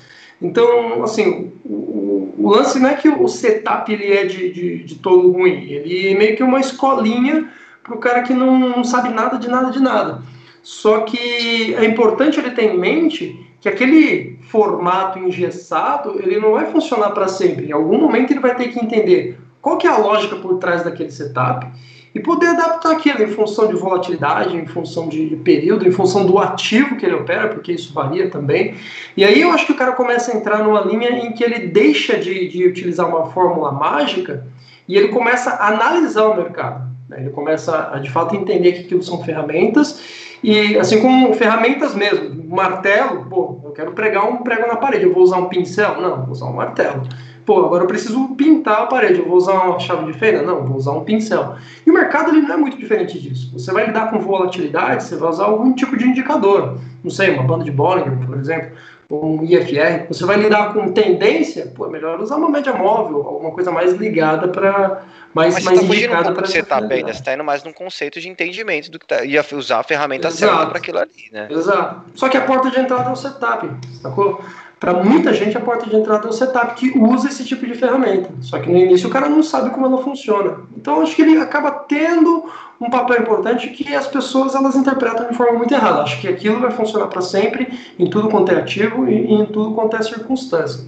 Então, 0.40 1.02
assim, 1.02 1.50
o, 1.64 2.34
o 2.36 2.50
lance 2.50 2.78
não 2.78 2.90
é 2.90 2.94
que 2.94 3.08
o 3.08 3.26
setup 3.26 3.90
ele 3.90 4.12
é 4.12 4.26
de, 4.26 4.52
de, 4.52 4.84
de 4.84 4.94
todo 4.96 5.32
ruim, 5.32 5.64
ele 5.64 6.08
é 6.08 6.14
meio 6.14 6.36
que 6.36 6.42
uma 6.42 6.60
escolinha 6.60 7.50
para 7.82 7.94
o 7.94 7.98
cara 7.98 8.22
que 8.22 8.34
não, 8.34 8.58
não 8.58 8.84
sabe 8.84 9.08
nada 9.08 9.38
de 9.38 9.48
nada 9.48 9.70
de 9.70 9.80
nada. 9.80 10.22
Só 10.62 11.00
que 11.00 11.74
é 11.74 11.84
importante 11.84 12.38
ele 12.38 12.50
ter 12.50 12.64
em 12.64 12.78
mente 12.78 13.38
que 13.64 13.68
aquele 13.70 14.38
formato 14.50 15.18
engessado 15.18 16.20
ele 16.22 16.38
não 16.38 16.52
vai 16.52 16.66
funcionar 16.66 17.12
para 17.12 17.26
sempre. 17.28 17.68
Em 17.68 17.72
algum 17.72 17.98
momento 17.98 18.30
ele 18.30 18.40
vai 18.40 18.54
ter 18.54 18.68
que 18.68 18.78
entender 18.78 19.40
qual 19.62 19.78
que 19.78 19.86
é 19.86 19.90
a 19.90 19.96
lógica 19.96 20.36
por 20.36 20.58
trás 20.58 20.84
daquele 20.84 21.10
setup 21.10 21.66
e 22.14 22.20
poder 22.20 22.48
adaptar 22.48 22.92
aquilo 22.92 23.22
em 23.22 23.28
função 23.28 23.66
de 23.66 23.74
volatilidade, 23.74 24.54
em 24.54 24.66
função 24.66 25.08
de 25.08 25.34
período, 25.36 25.88
em 25.88 25.90
função 25.90 26.26
do 26.26 26.38
ativo 26.38 26.96
que 26.96 27.06
ele 27.06 27.14
opera, 27.14 27.48
porque 27.48 27.72
isso 27.72 27.94
varia 27.94 28.28
também. 28.28 28.74
E 29.16 29.24
aí 29.24 29.40
eu 29.40 29.50
acho 29.50 29.64
que 29.64 29.72
o 29.72 29.76
cara 29.76 29.92
começa 29.92 30.30
a 30.30 30.36
entrar 30.36 30.62
numa 30.62 30.82
linha 30.82 31.08
em 31.08 31.32
que 31.32 31.42
ele 31.42 31.66
deixa 31.68 32.18
de, 32.18 32.46
de 32.46 32.66
utilizar 32.66 33.08
uma 33.08 33.30
fórmula 33.30 33.72
mágica 33.72 34.46
e 34.86 34.94
ele 34.94 35.08
começa 35.08 35.48
a 35.48 35.68
analisar 35.68 36.26
o 36.26 36.36
mercado. 36.36 36.93
Né? 37.14 37.20
Ele 37.20 37.30
começa 37.30 37.90
a 37.92 37.98
de 37.98 38.10
fato 38.10 38.34
entender 38.34 38.72
que 38.72 38.80
aquilo 38.80 39.02
são 39.02 39.22
ferramentas 39.22 40.02
e 40.42 40.76
assim 40.76 41.00
como 41.00 41.32
ferramentas 41.32 41.94
mesmo, 41.94 42.44
martelo, 42.54 43.24
pô, 43.30 43.60
eu 43.64 43.70
quero 43.70 43.92
pregar 43.92 44.28
um 44.28 44.38
prego 44.38 44.66
na 44.66 44.76
parede, 44.76 45.04
eu 45.04 45.14
vou 45.14 45.22
usar 45.22 45.38
um 45.38 45.48
pincel? 45.48 46.00
Não, 46.00 46.22
vou 46.22 46.32
usar 46.32 46.46
um 46.46 46.52
martelo. 46.52 47.02
Pô, 47.46 47.64
agora 47.64 47.84
eu 47.84 47.88
preciso 47.88 48.28
pintar 48.36 48.82
a 48.82 48.86
parede, 48.86 49.20
eu 49.20 49.26
vou 49.26 49.36
usar 49.36 49.52
uma 49.52 49.78
chave 49.78 50.10
de 50.10 50.18
fenda? 50.18 50.42
Não, 50.42 50.64
vou 50.64 50.76
usar 50.76 50.92
um 50.92 51.04
pincel. 51.04 51.56
E 51.86 51.90
o 51.90 51.94
mercado 51.94 52.30
ele 52.30 52.42
não 52.42 52.54
é 52.54 52.56
muito 52.58 52.76
diferente 52.78 53.18
disso. 53.18 53.50
Você 53.54 53.72
vai 53.72 53.86
lidar 53.86 54.10
com 54.10 54.18
volatilidade, 54.18 55.04
você 55.04 55.16
vai 55.16 55.30
usar 55.30 55.44
algum 55.44 55.72
tipo 55.72 55.96
de 55.96 56.06
indicador. 56.06 56.78
Não 57.02 57.10
sei, 57.10 57.30
uma 57.30 57.42
banda 57.42 57.64
de 57.64 57.70
Bollinger, 57.70 58.16
por 58.26 58.38
exemplo, 58.38 58.72
um 59.10 59.42
IFR. 59.44 60.08
Você 60.08 60.24
vai 60.24 60.36
lidar 60.36 60.72
com 60.72 60.92
tendência, 60.92 61.72
pô, 61.74 61.86
é 61.86 61.90
melhor 61.90 62.20
usar 62.20 62.36
uma 62.36 62.50
média 62.50 62.74
móvel, 62.74 63.26
alguma 63.26 63.50
coisa 63.50 63.70
mais 63.70 63.92
ligada 63.94 64.48
para 64.48 65.02
mais, 65.34 65.54
Mas 65.54 65.64
mais 65.64 65.78
você 65.78 65.84
está 65.84 65.94
fugindo 65.94 66.14
um 66.14 66.22
pouco 66.22 66.46
setup 66.46 66.92
ainda, 66.92 67.12
você 67.12 67.18
está 67.18 67.34
indo 67.34 67.44
mais 67.44 67.64
num 67.64 67.72
conceito 67.72 68.20
de 68.20 68.28
entendimento 68.28 68.90
do 68.90 68.98
que 68.98 69.06
tá, 69.06 69.24
ia 69.24 69.44
usar 69.52 69.80
a 69.80 69.82
ferramenta 69.82 70.28
Exato. 70.28 70.52
certa 70.52 70.66
para 70.66 70.78
aquilo 70.78 70.98
ali, 70.98 71.28
né? 71.32 71.48
Exato. 71.50 72.02
Só 72.14 72.28
que 72.28 72.36
a 72.36 72.42
porta 72.42 72.70
de 72.70 72.78
entrada 72.78 73.10
é 73.10 73.12
o 73.12 73.16
setup, 73.16 73.68
sacou? 74.00 74.42
Para 74.78 74.92
muita 74.92 75.32
gente, 75.32 75.56
a 75.56 75.60
porta 75.60 75.88
de 75.88 75.96
entrada 75.96 76.26
é 76.26 76.30
o 76.30 76.32
setup 76.32 76.74
que 76.74 76.96
usa 76.98 77.28
esse 77.28 77.44
tipo 77.44 77.66
de 77.66 77.74
ferramenta. 77.74 78.30
Só 78.42 78.58
que 78.58 78.70
no 78.70 78.76
início 78.76 79.08
o 79.08 79.12
cara 79.12 79.28
não 79.28 79.42
sabe 79.42 79.70
como 79.70 79.86
ela 79.86 79.98
funciona. 80.02 80.58
Então 80.76 81.00
acho 81.00 81.16
que 81.16 81.22
ele 81.22 81.38
acaba 81.38 81.70
tendo 81.70 82.50
um 82.80 82.90
papel 82.90 83.22
importante 83.22 83.68
que 83.70 83.94
as 83.94 84.06
pessoas 84.06 84.54
elas 84.54 84.76
interpretam 84.76 85.26
de 85.28 85.34
forma 85.34 85.58
muito 85.58 85.72
errada. 85.72 86.02
Acho 86.02 86.20
que 86.20 86.28
aquilo 86.28 86.60
vai 86.60 86.70
funcionar 86.70 87.06
para 87.06 87.22
sempre, 87.22 87.66
em 87.98 88.10
tudo 88.10 88.28
quanto 88.28 88.52
é 88.52 88.56
ativo 88.56 89.08
e 89.08 89.32
em 89.32 89.46
tudo 89.46 89.74
quanto 89.74 89.96
é 89.96 90.02
circunstância. 90.02 90.84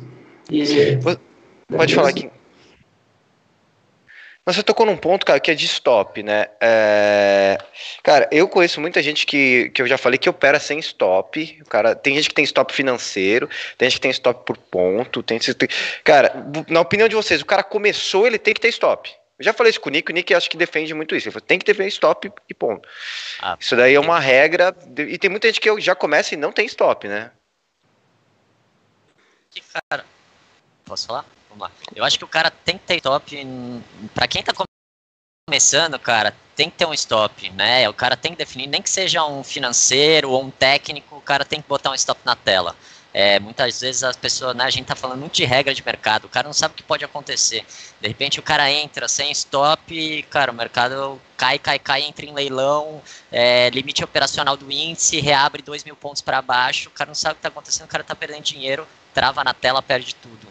E, 0.51 0.99
Pode 1.75 1.93
é 1.93 1.97
falar 1.97 2.11
aqui. 2.11 2.31
Mas 4.47 4.55
você 4.55 4.63
tocou 4.63 4.87
num 4.87 4.97
ponto, 4.97 5.27
cara, 5.27 5.41
que 5.41 5.51
é 5.51 5.55
de 5.57 5.67
stop, 5.67 6.23
né? 6.23 6.47
É... 6.61 7.59
Cara, 8.01 8.29
eu 8.31 8.47
conheço 8.49 8.81
muita 8.81 9.03
gente 9.03 9.27
que, 9.27 9.71
que 9.71 9.83
eu 9.83 9.89
já 9.89 9.99
falei 9.99 10.19
que 10.19 10.31
opera 10.31 10.61
sem 10.61 10.79
stop. 10.79 11.61
Cara, 11.69 11.97
tem 11.97 12.15
gente 12.15 12.29
que 12.29 12.35
tem 12.35 12.45
stop 12.45 12.73
financeiro, 12.73 13.51
tem 13.77 13.91
gente 13.91 13.97
que 13.97 14.03
tem 14.03 14.11
stop 14.13 14.47
por 14.47 14.57
ponto. 14.57 15.21
Tem... 15.21 15.41
Cara, 16.05 16.33
na 16.69 16.81
opinião 16.81 17.09
de 17.09 17.17
vocês, 17.17 17.41
o 17.43 17.47
cara 17.47 17.65
começou, 17.65 18.25
ele 18.25 18.39
tem 18.39 18.55
que 18.55 18.61
ter 18.61 18.69
stop. 18.69 19.13
Eu 19.37 19.45
já 19.45 19.53
falei 19.53 19.71
isso 19.71 19.81
com 19.81 19.89
o 19.89 19.93
Nick, 19.93 20.13
o 20.13 20.15
Nick 20.15 20.33
acho 20.33 20.49
que 20.49 20.57
defende 20.57 20.95
muito 20.95 21.17
isso. 21.17 21.27
Ele 21.27 21.33
falou, 21.33 21.47
tem 21.47 21.59
que 21.59 21.65
ter 21.65 21.87
stop 21.89 22.33
e 22.49 22.55
ponto. 22.55 22.89
Ah, 23.43 23.57
isso 23.59 23.75
daí 23.75 23.95
é 23.95 24.01
uma 24.01 24.21
regra. 24.21 24.73
E 24.97 25.19
tem 25.19 25.29
muita 25.29 25.49
gente 25.49 25.61
que 25.61 25.81
já 25.81 25.97
começa 25.97 26.35
e 26.35 26.39
não 26.39 26.53
tem 26.53 26.67
stop, 26.67 27.09
né? 27.09 27.33
Cara, 29.91 30.05
posso 30.85 31.09
falar? 31.09 31.27
Vamos 31.57 31.61
lá. 31.61 31.71
Eu 31.95 32.05
acho 32.05 32.19
que 32.19 32.25
o 32.25 32.29
cara 32.29 32.51
tem 32.51 32.77
que 32.77 32.85
ter 32.85 32.97
stop. 32.97 33.47
Para 34.15 34.29
quem 34.29 34.43
tá 34.43 34.53
começando, 35.49 35.99
cara, 35.99 36.35
tem 36.55 36.71
que 36.71 36.77
ter 36.77 36.87
um 36.87 36.95
stop, 36.95 37.51
né? 37.51 37.89
O 37.89 37.95
cara 37.95 38.17
tem 38.17 38.33
que 38.33 38.39
definir, 38.39 38.67
nem 38.67 38.83
que 38.83 38.91
seja 38.91 39.25
um 39.25 39.43
financeiro 39.43 40.31
ou 40.31 40.43
um 40.43 40.51
técnico, 40.51 41.17
o 41.17 41.21
cara 41.21 41.45
tem 41.45 41.61
que 41.61 41.69
botar 41.69 41.91
um 41.91 41.95
stop 41.95 42.21
na 42.25 42.37
tela. 42.37 42.77
É, 43.15 43.41
muitas 43.41 43.81
vezes 43.81 44.05
as 44.05 44.15
pessoas, 44.15 44.55
né, 44.55 44.65
a 44.65 44.71
gente 44.71 44.85
tá 44.85 44.95
falando 44.95 45.21
muito 45.21 45.33
de 45.33 45.45
regra 45.47 45.73
de 45.73 45.83
mercado, 45.83 46.27
o 46.27 46.29
cara 46.29 46.47
não 46.47 46.53
sabe 46.53 46.75
o 46.75 46.77
que 46.77 46.83
pode 46.83 47.03
acontecer. 47.03 47.65
De 47.99 48.09
repente 48.09 48.39
o 48.39 48.43
cara 48.43 48.71
entra 48.71 49.09
sem 49.09 49.33
stop 49.33 49.95
e, 49.95 50.23
cara, 50.25 50.53
o 50.53 50.55
mercado 50.55 51.19
cai, 51.35 51.59
cai, 51.59 51.79
cai, 51.79 52.03
entra 52.03 52.27
em 52.27 52.35
leilão, 52.35 53.01
é, 53.33 53.71
limite 53.71 54.05
operacional 54.05 54.55
do 54.55 54.71
índice, 54.71 55.19
reabre 55.19 55.63
2 55.63 55.83
mil 55.85 55.97
pontos 55.97 56.21
para 56.21 56.43
baixo, 56.43 56.91
o 56.91 56.93
cara 56.93 57.09
não 57.09 57.15
sabe 57.15 57.33
o 57.33 57.35
que 57.37 57.39
está 57.39 57.49
acontecendo, 57.49 57.87
o 57.87 57.91
cara 57.91 58.03
está 58.03 58.15
perdendo 58.15 58.43
dinheiro, 58.43 58.87
trava 59.15 59.43
na 59.43 59.55
tela, 59.55 59.81
perde 59.81 60.15
tudo. 60.17 60.47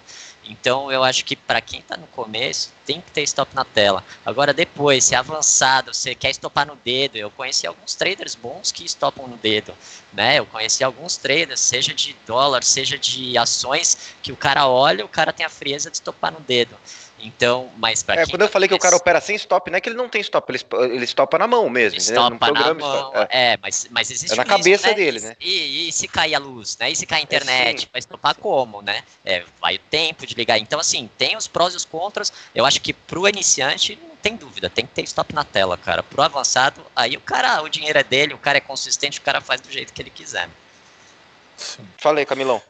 Então 0.47 0.91
eu 0.91 1.03
acho 1.03 1.25
que 1.25 1.36
para 1.36 1.62
quem 1.62 1.79
está 1.79 1.97
no 1.97 2.08
começo 2.08 2.73
tem 2.86 3.01
que 3.01 3.12
ter 3.12 3.23
stop 3.23 3.55
na 3.55 3.65
tela. 3.65 4.03
Agora 4.25 4.53
depois, 4.53 5.03
se 5.03 5.15
é 5.15 5.17
avançado, 5.17 5.93
você 5.93 6.13
quer 6.13 6.29
estopar 6.29 6.67
no 6.67 6.75
dedo, 6.75 7.17
eu 7.17 7.31
conheci 7.31 7.65
alguns 7.65 7.95
traders 7.95 8.36
bons 8.36 8.71
que 8.71 8.86
estopam 8.86 9.27
no 9.27 9.38
dedo, 9.38 9.73
né? 10.13 10.39
Eu 10.39 10.45
conheci 10.45 10.84
alguns 10.84 11.17
traders, 11.17 11.60
seja 11.60 11.93
de 11.93 12.15
dólar, 12.25 12.63
seja 12.63 12.97
de 12.97 13.38
ações, 13.38 14.15
que 14.21 14.31
o 14.31 14.38
cara 14.38 14.67
olha, 14.67 15.03
o 15.03 15.10
cara 15.10 15.34
tem 15.34 15.45
a 15.45 15.49
frieza 15.49 15.89
de 15.89 15.97
estopar 15.97 16.31
no 16.31 16.39
dedo. 16.39 16.77
Então, 17.17 17.71
mas 17.78 18.04
para 18.04 18.21
é, 18.21 18.25
quando 18.25 18.41
eu 18.41 18.49
falei 18.49 18.67
que 18.67 18.75
o 18.75 18.80
cara 18.80 18.95
opera 18.95 19.21
sem 19.21 19.36
stop, 19.38 19.71
não 19.71 19.78
é 19.78 19.82
que 19.82 19.88
ele 19.88 19.95
não 19.95 20.10
tem 20.10 20.19
stop, 20.21 20.51
ele, 20.51 20.60
ele 20.93 21.08
stopa 21.08 21.38
na 21.38 21.47
mão 21.47 21.69
mesmo. 21.69 21.99
Stopa 21.99 22.51
na 22.51 22.73
mão, 22.73 23.12
é. 23.30 23.54
é. 23.54 23.58
mas, 23.62 23.88
mas 23.89 24.12
existe 24.12 24.34
é 24.34 24.36
na 24.36 24.43
cabeça 24.43 24.88
risco, 24.88 24.88
né? 24.88 24.93
dele, 24.93 25.19
né? 25.21 25.36
E, 25.39 25.88
e, 25.88 25.91
se 25.93 26.08
cair 26.08 26.36
a 26.36 26.39
luz, 26.39 26.78
né? 26.78 26.91
E 26.91 26.95
se 26.95 27.06
cair 27.06 27.21
a 27.21 27.23
internet, 27.23 27.86
é, 27.86 27.89
vai 27.91 28.01
stopar 28.01 28.36
como, 28.36 28.82
né? 28.82 29.01
É, 29.23 29.45
vai 29.62 29.75
o 29.75 29.80
tempo 29.80 30.28
de 30.28 30.36
ligar. 30.36 30.58
Então, 30.60 30.80
assim, 30.80 31.10
tem 31.17 31.38
os 31.38 31.47
prós 31.47 31.73
e 31.73 31.78
os 31.78 31.86
contras. 31.86 32.34
Eu 32.54 32.65
acho 32.65 32.82
que 32.82 32.91
pro 32.91 33.28
iniciante, 33.30 33.97
não 34.10 34.17
tem 34.17 34.36
dúvida, 34.36 34.69
tem 34.69 34.86
que 34.86 34.93
ter 34.93 35.04
stop 35.04 35.34
na 35.34 35.45
tela, 35.45 35.78
cara. 35.78 36.04
Pro 36.04 36.21
avançado, 36.21 36.86
aí 36.93 37.15
o 37.15 37.21
cara, 37.21 37.62
o 37.63 37.69
dinheiro 37.69 37.97
é 37.97 38.04
dele, 38.04 38.34
o 38.34 38.38
cara 38.38 38.58
é 38.58 38.62
consistente, 38.62 39.19
o 39.19 39.21
cara 39.21 39.39
faz 39.39 39.62
do 39.62 39.71
jeito 39.71 39.93
que 39.93 40.01
ele 40.01 40.10
quiser. 40.10 40.49
Fala 41.97 42.19
aí, 42.19 42.25
Camilão. 42.25 42.62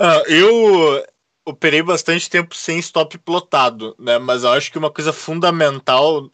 Uh, 0.00 0.28
eu 0.28 1.06
operei 1.50 1.82
bastante 1.82 2.28
tempo 2.28 2.54
sem 2.54 2.78
stop 2.78 3.18
plotado, 3.18 3.94
né? 3.98 4.18
Mas 4.18 4.44
eu 4.44 4.50
acho 4.50 4.70
que 4.72 4.78
uma 4.78 4.90
coisa 4.90 5.12
fundamental, 5.12 6.26
a 6.26 6.30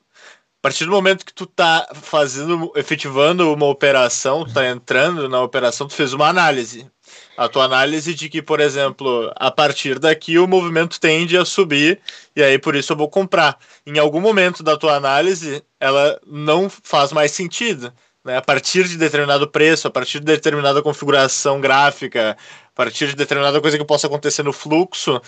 partir 0.63 0.85
do 0.85 0.91
momento 0.91 1.25
que 1.25 1.35
tu 1.35 1.47
tá 1.47 1.89
fazendo, 1.95 2.73
efetivando 2.77 3.53
uma 3.53 3.67
operação, 3.67 4.45
tu 4.45 4.53
tá 4.53 4.69
entrando 4.69 5.29
na 5.29 5.43
operação, 5.43 5.87
tu 5.87 5.95
fez 5.95 6.13
uma 6.13 6.29
análise. 6.29 6.91
A 7.37 7.49
tua 7.49 7.65
análise 7.65 8.15
de 8.15 8.29
que, 8.29 8.43
por 8.43 8.61
exemplo, 8.61 9.31
a 9.37 9.51
partir 9.51 9.99
daqui 9.99 10.39
o 10.39 10.47
movimento 10.47 10.99
tende 10.99 11.37
a 11.37 11.45
subir 11.45 12.01
e 12.35 12.43
aí 12.43 12.59
por 12.59 12.75
isso 12.75 12.93
eu 12.93 12.97
vou 12.97 13.09
comprar. 13.09 13.59
Em 13.87 13.99
algum 13.99 14.21
momento 14.21 14.63
da 14.63 14.77
tua 14.77 14.97
análise, 14.97 15.63
ela 15.79 16.21
não 16.27 16.69
faz 16.69 17.13
mais 17.13 17.33
sentido. 17.33 17.93
Né? 18.27 18.37
A 18.37 18.43
partir 18.43 18.89
de 18.89 18.99
determinado 18.99 19.47
preço, 19.49 19.87
a 19.87 19.91
partir 19.91 20.19
de 20.19 20.27
determinada 20.27 20.83
configuração 20.83 21.61
gráfica, 21.61 22.37
partir 22.75 23.07
de 23.07 23.15
determinada 23.15 23.61
coisa 23.61 23.79
que 23.79 23.85
possa 23.85 24.09
acontecer 24.09 24.43
no 24.43 24.53
fluxo, 24.53 25.23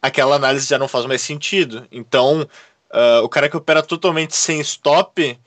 aquela 0.00 0.36
análise 0.36 0.66
já 0.66 0.78
não 0.78 0.88
faz 0.88 1.04
mais 1.04 1.20
sentido. 1.20 1.86
Então, 1.92 2.40
uh, 2.42 3.22
o 3.22 3.28
cara 3.28 3.48
que 3.48 3.56
opera 3.56 3.82
totalmente 3.82 4.34
sem 4.34 4.58
stop, 4.60 5.38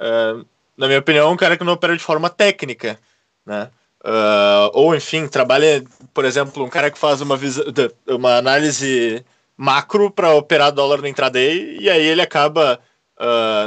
uh, 0.00 0.46
na 0.74 0.86
minha 0.86 0.98
opinião, 0.98 1.28
é 1.28 1.30
um 1.30 1.36
cara 1.36 1.56
que 1.56 1.64
não 1.64 1.74
opera 1.74 1.96
de 1.96 2.02
forma 2.02 2.30
técnica, 2.30 2.98
né? 3.46 3.70
Uh, 4.02 4.70
ou, 4.72 4.94
enfim, 4.94 5.28
trabalha, 5.28 5.84
por 6.14 6.24
exemplo, 6.24 6.64
um 6.64 6.68
cara 6.68 6.90
que 6.90 6.98
faz 6.98 7.20
uma, 7.20 7.38
uma 8.06 8.36
análise 8.36 9.24
macro 9.56 10.10
para 10.10 10.34
operar 10.34 10.72
dólar 10.72 11.02
no 11.02 11.08
intraday 11.08 11.76
e 11.80 11.90
aí 11.90 12.06
ele 12.06 12.22
acaba 12.22 12.80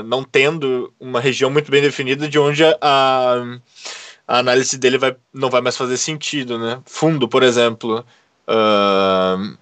não 0.05 0.23
tendo 0.23 0.93
uma 0.99 1.19
região 1.19 1.49
muito 1.49 1.69
bem 1.69 1.81
definida 1.81 2.27
de 2.27 2.39
onde 2.39 2.63
a 2.63 3.59
a 4.31 4.39
análise 4.39 4.77
dele 4.77 4.97
vai, 4.97 5.13
não 5.33 5.49
vai 5.49 5.59
mais 5.59 5.75
fazer 5.75 5.97
sentido, 5.97 6.57
né? 6.57 6.81
Fundo, 6.85 7.27
por 7.27 7.43
exemplo. 7.43 8.05
Uh, 8.47 9.57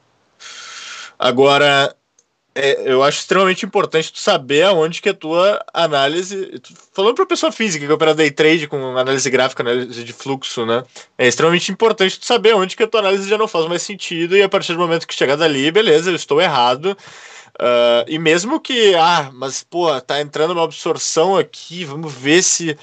agora, 1.17 1.95
é, 2.53 2.91
eu 2.91 3.01
acho 3.01 3.19
extremamente 3.19 3.65
importante 3.65 4.13
tu 4.13 4.19
saber 4.19 4.63
aonde 4.63 5.01
que 5.01 5.09
a 5.09 5.13
tua 5.13 5.65
análise. 5.73 6.61
Falando 6.93 7.15
para 7.15 7.25
pessoa 7.25 7.51
física 7.51 7.85
que 7.87 7.91
opera 7.91 8.13
day 8.13 8.29
trade 8.29 8.67
com 8.67 8.95
análise 8.95 9.27
gráfica, 9.29 9.63
análise 9.63 10.03
de 10.03 10.13
fluxo, 10.13 10.63
né? 10.67 10.83
É 11.17 11.27
extremamente 11.27 11.71
importante 11.71 12.19
tu 12.19 12.25
saber 12.27 12.51
aonde 12.51 12.75
que 12.75 12.83
a 12.83 12.87
tua 12.87 12.99
análise 12.99 13.27
já 13.27 13.39
não 13.39 13.47
faz 13.47 13.65
mais 13.65 13.81
sentido 13.81 14.37
e 14.37 14.43
a 14.43 14.49
partir 14.49 14.73
do 14.73 14.79
momento 14.79 15.07
que 15.07 15.15
chegar 15.15 15.35
dali, 15.35 15.71
beleza, 15.71 16.11
eu 16.11 16.15
estou 16.15 16.39
errado. 16.39 16.95
Uh, 17.59 18.07
e 18.07 18.17
mesmo 18.17 18.59
que, 18.59 18.95
ah, 18.95 19.29
mas 19.33 19.63
pô, 19.63 19.99
tá 20.01 20.21
entrando 20.21 20.51
uma 20.51 20.63
absorção 20.63 21.35
aqui, 21.35 21.83
vamos 21.83 22.13
ver 22.13 22.41
se 22.41 22.77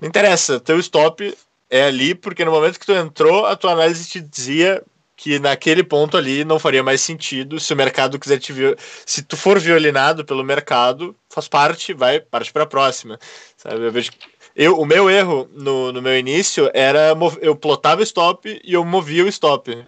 não 0.00 0.08
interessa, 0.08 0.60
teu 0.60 0.78
stop 0.78 1.36
é 1.68 1.84
ali, 1.84 2.14
porque 2.14 2.44
no 2.44 2.52
momento 2.52 2.78
que 2.78 2.86
tu 2.86 2.92
entrou, 2.92 3.44
a 3.46 3.56
tua 3.56 3.72
análise 3.72 4.08
te 4.08 4.20
dizia 4.20 4.82
que 5.16 5.38
naquele 5.38 5.82
ponto 5.82 6.16
ali 6.16 6.44
não 6.44 6.58
faria 6.58 6.82
mais 6.82 7.00
sentido. 7.02 7.60
Se 7.60 7.74
o 7.74 7.76
mercado 7.76 8.18
quiser 8.18 8.38
te 8.38 8.52
viol... 8.52 8.74
se 9.04 9.22
tu 9.22 9.36
for 9.36 9.58
violinado 9.58 10.24
pelo 10.24 10.42
mercado, 10.42 11.14
faz 11.28 11.46
parte, 11.46 11.92
vai, 11.92 12.20
parte 12.20 12.50
para 12.52 12.62
a 12.62 12.66
próxima. 12.66 13.18
Sabe? 13.56 13.84
Eu 13.84 13.92
vejo 13.92 14.10
eu, 14.56 14.78
o 14.78 14.86
meu 14.86 15.08
erro 15.08 15.48
no, 15.52 15.92
no 15.92 16.02
meu 16.02 16.18
início 16.18 16.70
era 16.74 17.14
eu 17.40 17.54
plotava 17.54 18.02
stop 18.02 18.60
e 18.64 18.72
eu 18.72 18.84
movia 18.84 19.24
o 19.24 19.28
stop. 19.28 19.84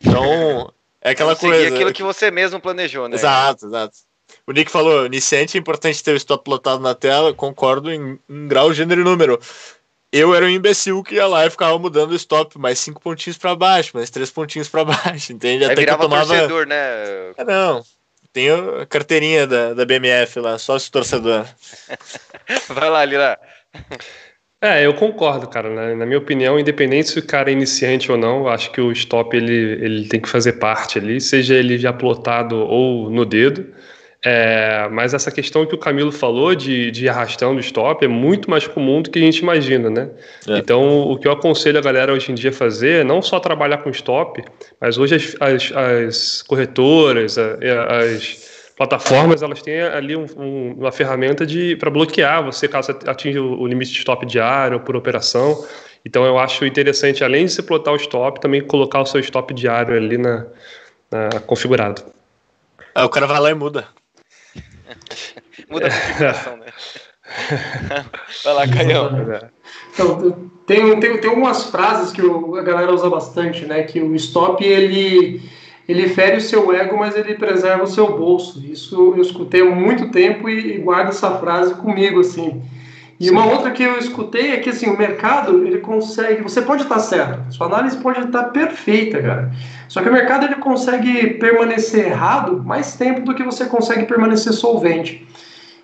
Então, 0.00 0.72
é 1.04 1.10
aquela 1.10 1.36
coisa. 1.36 1.68
aquilo 1.68 1.92
que 1.92 2.02
você 2.02 2.30
mesmo 2.30 2.58
planejou, 2.58 3.08
né? 3.08 3.14
Exato, 3.14 3.66
exato. 3.66 3.94
O 4.46 4.52
Nick 4.52 4.70
falou, 4.70 5.04
iniciante 5.04 5.56
é 5.56 5.60
importante 5.60 6.02
ter 6.02 6.12
o 6.12 6.16
stop 6.16 6.42
plotado 6.42 6.82
na 6.82 6.94
tela, 6.94 7.34
concordo 7.34 7.92
em, 7.92 8.18
em 8.28 8.48
grau, 8.48 8.72
gênero 8.72 9.02
e 9.02 9.04
número. 9.04 9.38
Eu 10.10 10.34
era 10.34 10.46
um 10.46 10.48
imbecil 10.48 11.02
que 11.02 11.16
ia 11.16 11.26
lá 11.26 11.44
e 11.46 11.50
ficava 11.50 11.78
mudando 11.78 12.12
o 12.12 12.16
stop 12.16 12.58
mais 12.58 12.78
cinco 12.78 13.00
pontinhos 13.00 13.36
para 13.36 13.54
baixo, 13.54 13.90
mais 13.94 14.10
três 14.10 14.30
pontinhos 14.30 14.68
para 14.68 14.84
baixo, 14.84 15.32
entende? 15.32 15.64
Até 15.64 15.84
que 15.84 15.90
eu 15.90 15.98
tomava... 15.98 16.26
torcedor, 16.26 16.66
né? 16.66 16.76
É, 17.36 17.44
não, 17.44 17.84
tenho 18.32 18.80
a 18.80 18.86
carteirinha 18.86 19.46
da, 19.46 19.74
da 19.74 19.84
BMF 19.84 20.40
lá, 20.40 20.58
sócio 20.58 20.90
torcedor. 20.90 21.46
Vai 22.68 22.90
lá, 22.90 23.04
Lira. 23.04 23.38
É, 24.64 24.86
eu 24.86 24.94
concordo, 24.94 25.46
cara. 25.46 25.68
Na, 25.68 25.94
na, 25.94 26.06
minha 26.06 26.16
opinião, 26.16 26.58
independente 26.58 27.10
se 27.10 27.18
o 27.18 27.22
cara 27.22 27.50
é 27.50 27.52
iniciante 27.52 28.10
ou 28.10 28.16
não, 28.16 28.48
acho 28.48 28.72
que 28.72 28.80
o 28.80 28.90
stop 28.92 29.36
ele, 29.36 29.52
ele 29.52 30.08
tem 30.08 30.18
que 30.18 30.28
fazer 30.28 30.54
parte 30.54 30.98
ali, 30.98 31.20
seja 31.20 31.54
ele 31.54 31.76
já 31.76 31.92
plotado 31.92 32.56
ou 32.56 33.10
no 33.10 33.26
dedo. 33.26 33.66
É, 34.24 34.88
mas 34.90 35.12
essa 35.12 35.30
questão 35.30 35.66
que 35.66 35.74
o 35.74 35.78
Camilo 35.78 36.10
falou 36.10 36.54
de, 36.54 36.90
de 36.90 37.06
arrastão 37.06 37.54
do 37.54 37.60
stop 37.60 38.02
é 38.02 38.08
muito 38.08 38.48
mais 38.48 38.66
comum 38.66 39.02
do 39.02 39.10
que 39.10 39.18
a 39.18 39.22
gente 39.22 39.40
imagina, 39.40 39.90
né? 39.90 40.08
É. 40.48 40.56
Então, 40.56 41.10
o 41.10 41.18
que 41.18 41.28
eu 41.28 41.32
aconselho 41.32 41.78
a 41.78 41.82
galera 41.82 42.10
hoje 42.10 42.32
em 42.32 42.34
dia 42.34 42.48
a 42.48 42.52
fazer 42.52 43.02
é 43.02 43.04
não 43.04 43.20
só 43.20 43.38
trabalhar 43.38 43.78
com 43.78 43.90
stop, 43.90 44.42
mas 44.80 44.96
hoje 44.96 45.16
as, 45.16 45.36
as, 45.40 45.72
as 45.72 46.42
corretoras, 46.42 47.36
as 47.36 48.53
plataformas, 48.76 49.42
elas 49.42 49.62
têm 49.62 49.80
ali 49.82 50.16
um, 50.16 50.26
um, 50.36 50.72
uma 50.78 50.92
ferramenta 50.92 51.46
para 51.78 51.90
bloquear 51.90 52.44
você 52.44 52.66
caso 52.66 52.92
atinja 53.06 53.40
o 53.40 53.66
limite 53.66 53.92
de 53.92 53.98
stop 53.98 54.26
diário 54.26 54.80
por 54.80 54.96
operação. 54.96 55.64
Então, 56.04 56.24
eu 56.24 56.38
acho 56.38 56.66
interessante, 56.66 57.24
além 57.24 57.46
de 57.46 57.52
você 57.52 57.62
plotar 57.62 57.94
o 57.94 57.96
stop, 57.96 58.40
também 58.40 58.60
colocar 58.60 59.00
o 59.00 59.06
seu 59.06 59.20
stop 59.20 59.54
diário 59.54 59.96
ali 59.96 60.18
na, 60.18 60.46
na 61.10 61.40
configurado. 61.40 62.02
Ah, 62.94 63.06
o 63.06 63.08
cara 63.08 63.26
vai 63.26 63.40
lá 63.40 63.50
e 63.50 63.54
muda. 63.54 63.88
Muda 65.70 65.86
a 65.86 65.90
configuração, 65.90 66.56
né? 66.58 66.66
Vai 68.44 68.54
lá, 68.54 68.68
Caião. 68.68 69.10
Então, 69.92 70.50
tem, 70.66 71.00
tem, 71.00 71.18
tem 71.18 71.30
algumas 71.30 71.64
frases 71.64 72.12
que 72.12 72.20
a 72.20 72.62
galera 72.62 72.92
usa 72.92 73.08
bastante, 73.08 73.64
né? 73.64 73.82
Que 73.82 74.00
o 74.00 74.14
stop, 74.14 74.62
ele, 74.62 75.42
ele 75.88 76.08
fere 76.08 76.38
o 76.38 76.40
seu 76.40 76.72
ego, 76.74 76.96
mas 76.98 77.16
ele 77.16 77.34
preserva 77.34 77.84
o 77.84 77.86
seu 77.86 78.16
bolso. 78.16 78.62
Isso 78.64 79.14
eu 79.16 79.22
escutei 79.22 79.60
há 79.60 79.64
muito 79.64 80.10
tempo 80.10 80.48
e, 80.48 80.76
e 80.76 80.78
guardo 80.78 81.08
essa 81.08 81.30
frase 81.38 81.74
comigo, 81.74 82.20
assim. 82.20 82.62
E 83.18 83.30
uma 83.30 83.46
outra 83.46 83.70
que 83.70 83.82
eu 83.82 83.96
escutei 83.96 84.52
é 84.52 84.56
que 84.58 84.70
assim, 84.70 84.88
o 84.90 84.98
mercado 84.98 85.64
ele 85.64 85.78
consegue. 85.78 86.42
Você 86.42 86.60
pode 86.62 86.82
estar 86.82 86.98
certo, 86.98 87.54
sua 87.54 87.66
análise 87.66 87.96
pode 87.98 88.20
estar 88.20 88.44
perfeita, 88.44 89.22
cara. 89.22 89.52
Só 89.88 90.02
que 90.02 90.08
o 90.08 90.12
mercado 90.12 90.46
ele 90.46 90.56
consegue 90.56 91.34
permanecer 91.34 92.06
errado 92.06 92.62
mais 92.64 92.96
tempo 92.96 93.20
do 93.20 93.34
que 93.34 93.44
você 93.44 93.66
consegue 93.66 94.06
permanecer 94.06 94.52
solvente. 94.52 95.26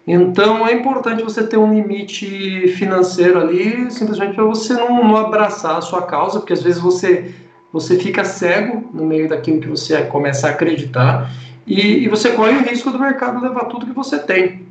Então 0.07 0.67
é 0.67 0.73
importante 0.73 1.23
você 1.23 1.47
ter 1.47 1.57
um 1.57 1.73
limite 1.73 2.69
financeiro 2.77 3.39
ali, 3.39 3.91
simplesmente 3.91 4.35
para 4.35 4.45
você 4.45 4.75
não, 4.75 5.05
não, 5.05 5.17
abraçar 5.17 5.77
a 5.77 5.81
sua 5.81 6.03
causa, 6.03 6.41
porque 6.41 6.53
às 6.53 6.63
vezes 6.63 6.81
você, 6.81 7.33
você 7.73 7.99
fica 7.99 8.25
cego 8.25 8.91
no 8.93 9.05
meio 9.05 9.29
daquilo 9.29 9.61
que 9.61 9.69
você 9.69 10.03
começa 10.03 10.49
a 10.49 10.51
acreditar 10.51 11.31
e, 11.67 12.05
e 12.05 12.09
você 12.09 12.31
corre 12.33 12.57
o 12.57 12.63
risco 12.63 12.91
do 12.91 12.99
mercado 12.99 13.41
levar 13.41 13.67
tudo 13.67 13.87
que 13.87 13.93
você 13.93 14.19
tem. 14.19 14.67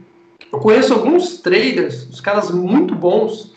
Eu 0.52 0.60
conheço 0.60 0.94
alguns 0.94 1.38
traders, 1.38 2.08
os 2.10 2.20
caras 2.20 2.52
muito 2.52 2.96
bons, 2.96 3.54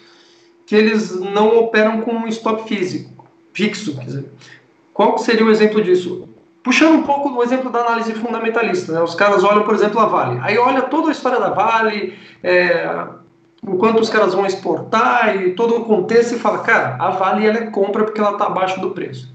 que 0.66 0.76
eles 0.76 1.18
não 1.18 1.58
operam 1.58 2.02
com 2.02 2.12
um 2.12 2.28
stop 2.28 2.68
físico, 2.68 3.26
fixo. 3.52 3.94
Dizer. 3.94 4.26
Qual 4.92 5.16
seria 5.18 5.44
o 5.44 5.50
exemplo 5.50 5.82
disso? 5.82 6.28
Puxando 6.62 6.98
um 6.98 7.02
pouco 7.02 7.30
do 7.30 7.42
exemplo 7.42 7.70
da 7.70 7.80
análise 7.80 8.12
fundamentalista, 8.14 8.92
né? 8.92 9.02
os 9.02 9.14
caras 9.14 9.42
olham, 9.42 9.64
por 9.64 9.74
exemplo, 9.74 9.98
a 9.98 10.06
Vale. 10.06 10.38
Aí 10.42 10.56
olha 10.58 10.82
toda 10.82 11.08
a 11.08 11.12
história 11.12 11.40
da 11.40 11.50
Vale, 11.50 12.16
é, 12.42 13.04
enquanto 13.66 14.00
os 14.00 14.10
caras 14.10 14.34
vão 14.34 14.46
exportar 14.46 15.36
e 15.36 15.54
todo 15.54 15.78
o 15.78 15.84
contexto 15.84 16.36
e 16.36 16.38
fala, 16.38 16.58
cara, 16.58 16.96
a 17.00 17.10
Vale 17.10 17.46
ela 17.46 17.58
é 17.58 17.66
compra 17.66 18.04
porque 18.04 18.20
ela 18.20 18.32
está 18.32 18.46
abaixo 18.46 18.80
do 18.80 18.90
preço. 18.90 19.31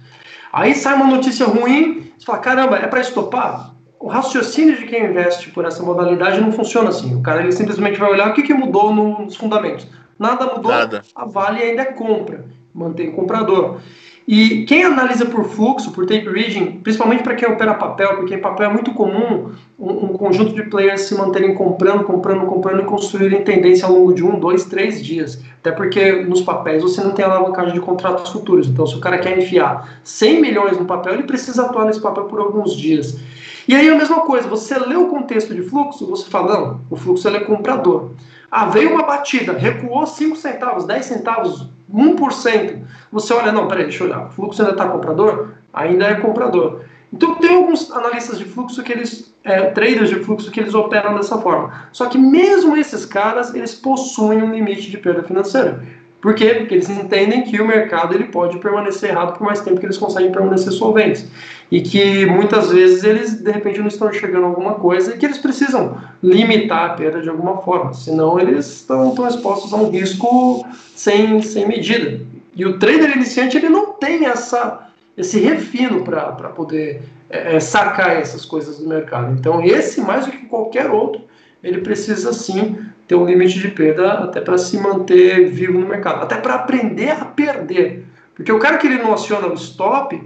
Aí 0.57 0.73
sai 0.73 0.95
uma 0.95 1.07
notícia 1.07 1.45
ruim, 1.45 2.11
você 2.17 2.25
fala, 2.25 2.39
caramba, 2.39 2.77
é 2.77 2.87
para 2.87 3.01
estopar? 3.01 3.77
o 3.99 4.07
raciocínio 4.07 4.77
de 4.77 4.85
quem 4.85 5.05
investe 5.05 5.49
por 5.49 5.65
essa 5.65 5.81
modalidade 5.83 6.39
não 6.39 6.51
funciona 6.51 6.89
assim. 6.89 7.15
O 7.15 7.21
cara 7.21 7.41
ele 7.41 7.51
simplesmente 7.51 7.99
vai 7.99 8.11
olhar 8.11 8.29
o 8.29 8.33
que, 8.33 8.43
que 8.43 8.53
mudou 8.53 8.93
nos 8.93 9.35
fundamentos. 9.35 9.87
Nada 10.19 10.45
mudou, 10.45 10.71
Nada. 10.71 11.01
a 11.15 11.25
Vale 11.25 11.61
ainda 11.61 11.81
é 11.81 11.85
compra, 11.85 12.45
mantém 12.73 13.09
o 13.09 13.13
comprador. 13.13 13.79
E 14.27 14.65
quem 14.65 14.83
analisa 14.83 15.25
por 15.25 15.45
fluxo, 15.45 15.91
por 15.91 16.05
tape 16.05 16.27
reading, 16.27 16.81
principalmente 16.81 17.23
para 17.23 17.33
quem 17.33 17.47
opera 17.47 17.73
papel, 17.73 18.17
porque 18.17 18.35
em 18.35 18.39
papel 18.39 18.69
é 18.69 18.73
muito 18.73 18.93
comum 18.93 19.51
um, 19.79 19.89
um, 19.89 20.07
conjunto 20.09 20.53
de 20.53 20.63
players 20.63 21.01
se 21.03 21.15
manterem 21.15 21.55
comprando, 21.55 22.03
comprando, 22.03 22.45
comprando 22.45 22.81
e 22.81 22.85
construírem 22.85 23.41
tendência 23.43 23.87
ao 23.87 23.93
longo 23.93 24.13
de 24.13 24.25
um, 24.25 24.37
dois, 24.37 24.65
três 24.65 25.03
dias. 25.03 25.41
Até 25.67 25.75
porque 25.75 26.23
nos 26.23 26.41
papéis 26.41 26.81
você 26.81 27.01
não 27.01 27.11
tem 27.11 27.25
alavancagem 27.25 27.73
de 27.73 27.81
contratos 27.81 28.31
futuros. 28.31 28.67
Então, 28.67 28.87
se 28.87 28.95
o 28.95 29.01
cara 29.01 29.17
quer 29.17 29.37
enfiar 29.37 29.99
100 30.01 30.41
milhões 30.41 30.77
no 30.77 30.85
papel, 30.85 31.15
ele 31.15 31.23
precisa 31.23 31.65
atuar 31.65 31.85
nesse 31.85 31.99
papel 31.99 32.23
por 32.23 32.39
alguns 32.39 32.73
dias. 32.73 33.19
E 33.67 33.75
aí 33.75 33.89
a 33.89 33.97
mesma 33.97 34.21
coisa, 34.21 34.47
você 34.47 34.79
lê 34.79 34.95
o 34.95 35.07
contexto 35.07 35.53
de 35.53 35.61
fluxo, 35.61 36.07
você 36.07 36.29
fala, 36.29 36.57
não, 36.57 36.81
o 36.89 36.95
fluxo 36.95 37.27
ele 37.27 37.37
é 37.37 37.39
comprador. 37.41 38.11
Ah, 38.49 38.67
veio 38.67 38.93
uma 38.93 39.03
batida, 39.03 39.51
recuou 39.51 40.07
5 40.07 40.37
centavos, 40.37 40.85
10 40.85 41.05
centavos, 41.05 41.67
1%. 41.93 42.77
Você 43.11 43.33
olha, 43.33 43.51
não, 43.51 43.67
peraí, 43.67 43.83
deixa 43.83 44.05
eu 44.05 44.07
olhar, 44.07 44.27
o 44.27 44.31
fluxo 44.31 44.61
ainda 44.61 44.71
está 44.71 44.87
comprador? 44.87 45.49
Ainda 45.73 46.05
é 46.05 46.15
comprador. 46.15 46.83
Então 47.11 47.35
tem 47.35 47.57
alguns 47.57 47.91
analistas 47.91 48.37
de 48.39 48.45
fluxo 48.45 48.81
que 48.83 48.93
eles, 48.93 49.33
é, 49.47 49.71
traders 49.71 50.09
de 50.09 50.15
fluxo 50.15 50.51
que 50.51 50.59
eles 50.59 50.73
operam 50.73 51.15
dessa 51.15 51.37
forma. 51.37 51.87
Só 51.91 52.07
que 52.07 52.17
mesmo 52.17 52.75
esses 52.75 53.05
caras, 53.05 53.53
eles 53.55 53.73
possuem 53.73 54.43
um 54.43 54.53
limite 54.53 54.91
de 54.91 54.97
perda 54.97 55.23
financeira. 55.23 55.81
Por 56.21 56.33
quê? 56.33 56.55
Porque 56.55 56.73
eles 56.73 56.89
entendem 56.89 57.43
que 57.43 57.61
o 57.61 57.65
mercado 57.67 58.13
ele 58.13 58.25
pode 58.25 58.57
permanecer 58.57 59.11
errado 59.11 59.37
por 59.37 59.45
mais 59.45 59.61
tempo 59.61 59.79
que 59.79 59.85
eles 59.85 59.97
conseguem 59.97 60.31
permanecer 60.31 60.73
solventes. 60.73 61.27
E 61.71 61.79
que 61.81 62.25
muitas 62.25 62.71
vezes 62.71 63.03
eles, 63.03 63.41
de 63.41 63.51
repente, 63.51 63.79
não 63.79 63.87
estão 63.87 64.09
enxergando 64.09 64.45
alguma 64.45 64.73
coisa 64.75 65.13
e 65.13 65.17
que 65.17 65.25
eles 65.25 65.37
precisam 65.37 65.97
limitar 66.23 66.89
a 66.89 66.93
perda 66.93 67.21
de 67.21 67.29
alguma 67.29 67.57
forma. 67.61 67.93
Senão 67.93 68.39
eles 68.39 68.65
estão, 68.67 69.09
estão 69.09 69.27
expostos 69.27 69.73
a 69.73 69.77
um 69.77 69.89
risco 69.89 70.65
sem, 70.95 71.41
sem 71.41 71.67
medida. 71.67 72.19
E 72.55 72.65
o 72.65 72.79
trader 72.79 73.15
iniciante 73.15 73.55
ele 73.55 73.69
não 73.69 73.93
tem 73.93 74.25
essa, 74.25 74.86
esse 75.17 75.39
refino 75.39 76.03
para 76.03 76.49
poder 76.49 77.01
é, 77.29 77.59
sacar 77.59 78.17
essas 78.17 78.45
coisas 78.45 78.77
do 78.77 78.87
mercado. 78.87 79.33
Então, 79.33 79.63
esse, 79.63 79.99
mais 79.99 80.25
do 80.25 80.31
que 80.31 80.45
qualquer 80.45 80.89
outro, 80.89 81.23
ele 81.63 81.81
precisa 81.81 82.31
sim 82.31 82.77
ter 83.07 83.15
um 83.15 83.25
limite 83.25 83.59
de 83.59 83.69
perda 83.69 84.13
até 84.25 84.39
para 84.39 84.57
se 84.57 84.77
manter 84.77 85.49
vivo 85.49 85.79
no 85.79 85.87
mercado, 85.87 86.21
até 86.21 86.35
para 86.37 86.55
aprender 86.55 87.09
a 87.09 87.25
perder. 87.25 88.05
Porque 88.35 88.51
o 88.51 88.59
cara 88.59 88.77
que 88.77 88.85
ele 88.85 89.01
não 89.01 89.13
aciona 89.13 89.47
o 89.47 89.55
stop, 89.55 90.21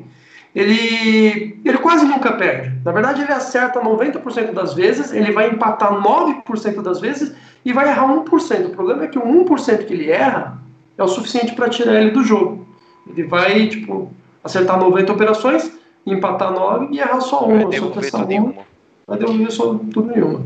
ele, 0.53 1.57
ele 1.63 1.77
quase 1.77 2.05
nunca 2.05 2.33
perde. 2.33 2.73
Na 2.83 2.91
verdade, 2.91 3.21
ele 3.21 3.31
acerta 3.31 3.79
90% 3.79 4.51
das 4.51 4.73
vezes, 4.73 5.13
ele 5.13 5.31
vai 5.31 5.49
empatar 5.49 5.93
9% 5.93 6.81
das 6.81 6.99
vezes 6.99 7.33
e 7.63 7.71
vai 7.71 7.87
errar 7.87 8.07
1%. 8.07 8.65
O 8.65 8.69
problema 8.71 9.05
é 9.05 9.07
que 9.07 9.17
o 9.17 9.45
1% 9.45 9.85
que 9.85 9.93
ele 9.93 10.11
erra 10.11 10.59
é 10.97 11.03
o 11.03 11.07
suficiente 11.07 11.53
para 11.53 11.69
tirar 11.69 12.01
ele 12.01 12.11
do 12.11 12.23
jogo. 12.23 12.67
Ele 13.07 13.23
vai, 13.23 13.67
tipo, 13.67 14.11
acertar 14.43 14.79
90 14.79 15.11
operações, 15.11 15.71
empatar 16.05 16.51
9 16.51 16.87
e 16.91 16.99
errar 16.99 17.21
só 17.21 17.45
uma. 17.45 17.57
Vai 17.57 17.65
devolver 17.65 18.11
tudo 18.11 18.33
uma. 18.33 18.65
Vai 19.07 19.17
devolver 19.17 19.51
só 19.51 19.65
tudo 19.93 20.03
nenhuma. 20.03 20.45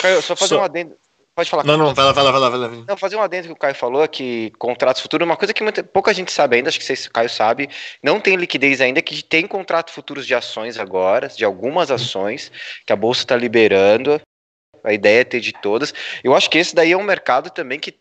Caio, 0.00 0.22
só 0.22 0.36
fazer 0.36 0.54
só... 0.54 0.60
um 0.60 0.64
adendo. 0.64 0.94
Pode 1.34 1.48
falar. 1.48 1.64
Não, 1.64 1.78
não, 1.78 1.94
vai 1.94 2.04
lá, 2.04 2.12
vai 2.12 2.24
lá, 2.24 2.30
vai 2.30 2.40
lá, 2.40 2.50
vai 2.50 2.58
lá. 2.58 2.84
Não, 2.86 2.96
fazer 2.96 3.16
um 3.16 3.22
adendo 3.22 3.48
que 3.48 3.54
o 3.54 3.56
Caio 3.56 3.74
falou, 3.74 4.06
que 4.06 4.52
contratos 4.58 5.00
futuros, 5.00 5.26
uma 5.26 5.36
coisa 5.36 5.54
que 5.54 5.62
muita, 5.62 5.82
pouca 5.82 6.12
gente 6.12 6.30
sabe 6.30 6.56
ainda, 6.56 6.68
acho 6.68 6.78
que 6.78 6.84
vocês, 6.84 7.06
o 7.06 7.10
Caio 7.10 7.30
sabe, 7.30 7.70
não 8.02 8.20
tem 8.20 8.36
liquidez 8.36 8.82
ainda, 8.82 9.00
que 9.00 9.24
tem 9.24 9.46
contratos 9.46 9.94
futuros 9.94 10.26
de 10.26 10.34
ações 10.34 10.78
agora, 10.78 11.28
de 11.28 11.42
algumas 11.42 11.90
ações, 11.90 12.52
que 12.86 12.92
a 12.92 12.96
Bolsa 12.96 13.22
está 13.22 13.34
liberando, 13.34 14.20
a 14.84 14.92
ideia 14.92 15.22
é 15.22 15.24
ter 15.24 15.40
de 15.40 15.52
todas. 15.52 15.94
Eu 16.22 16.34
acho 16.34 16.50
que 16.50 16.58
esse 16.58 16.74
daí 16.74 16.92
é 16.92 16.96
um 16.96 17.02
mercado 17.02 17.48
também 17.48 17.80
que 17.80 17.94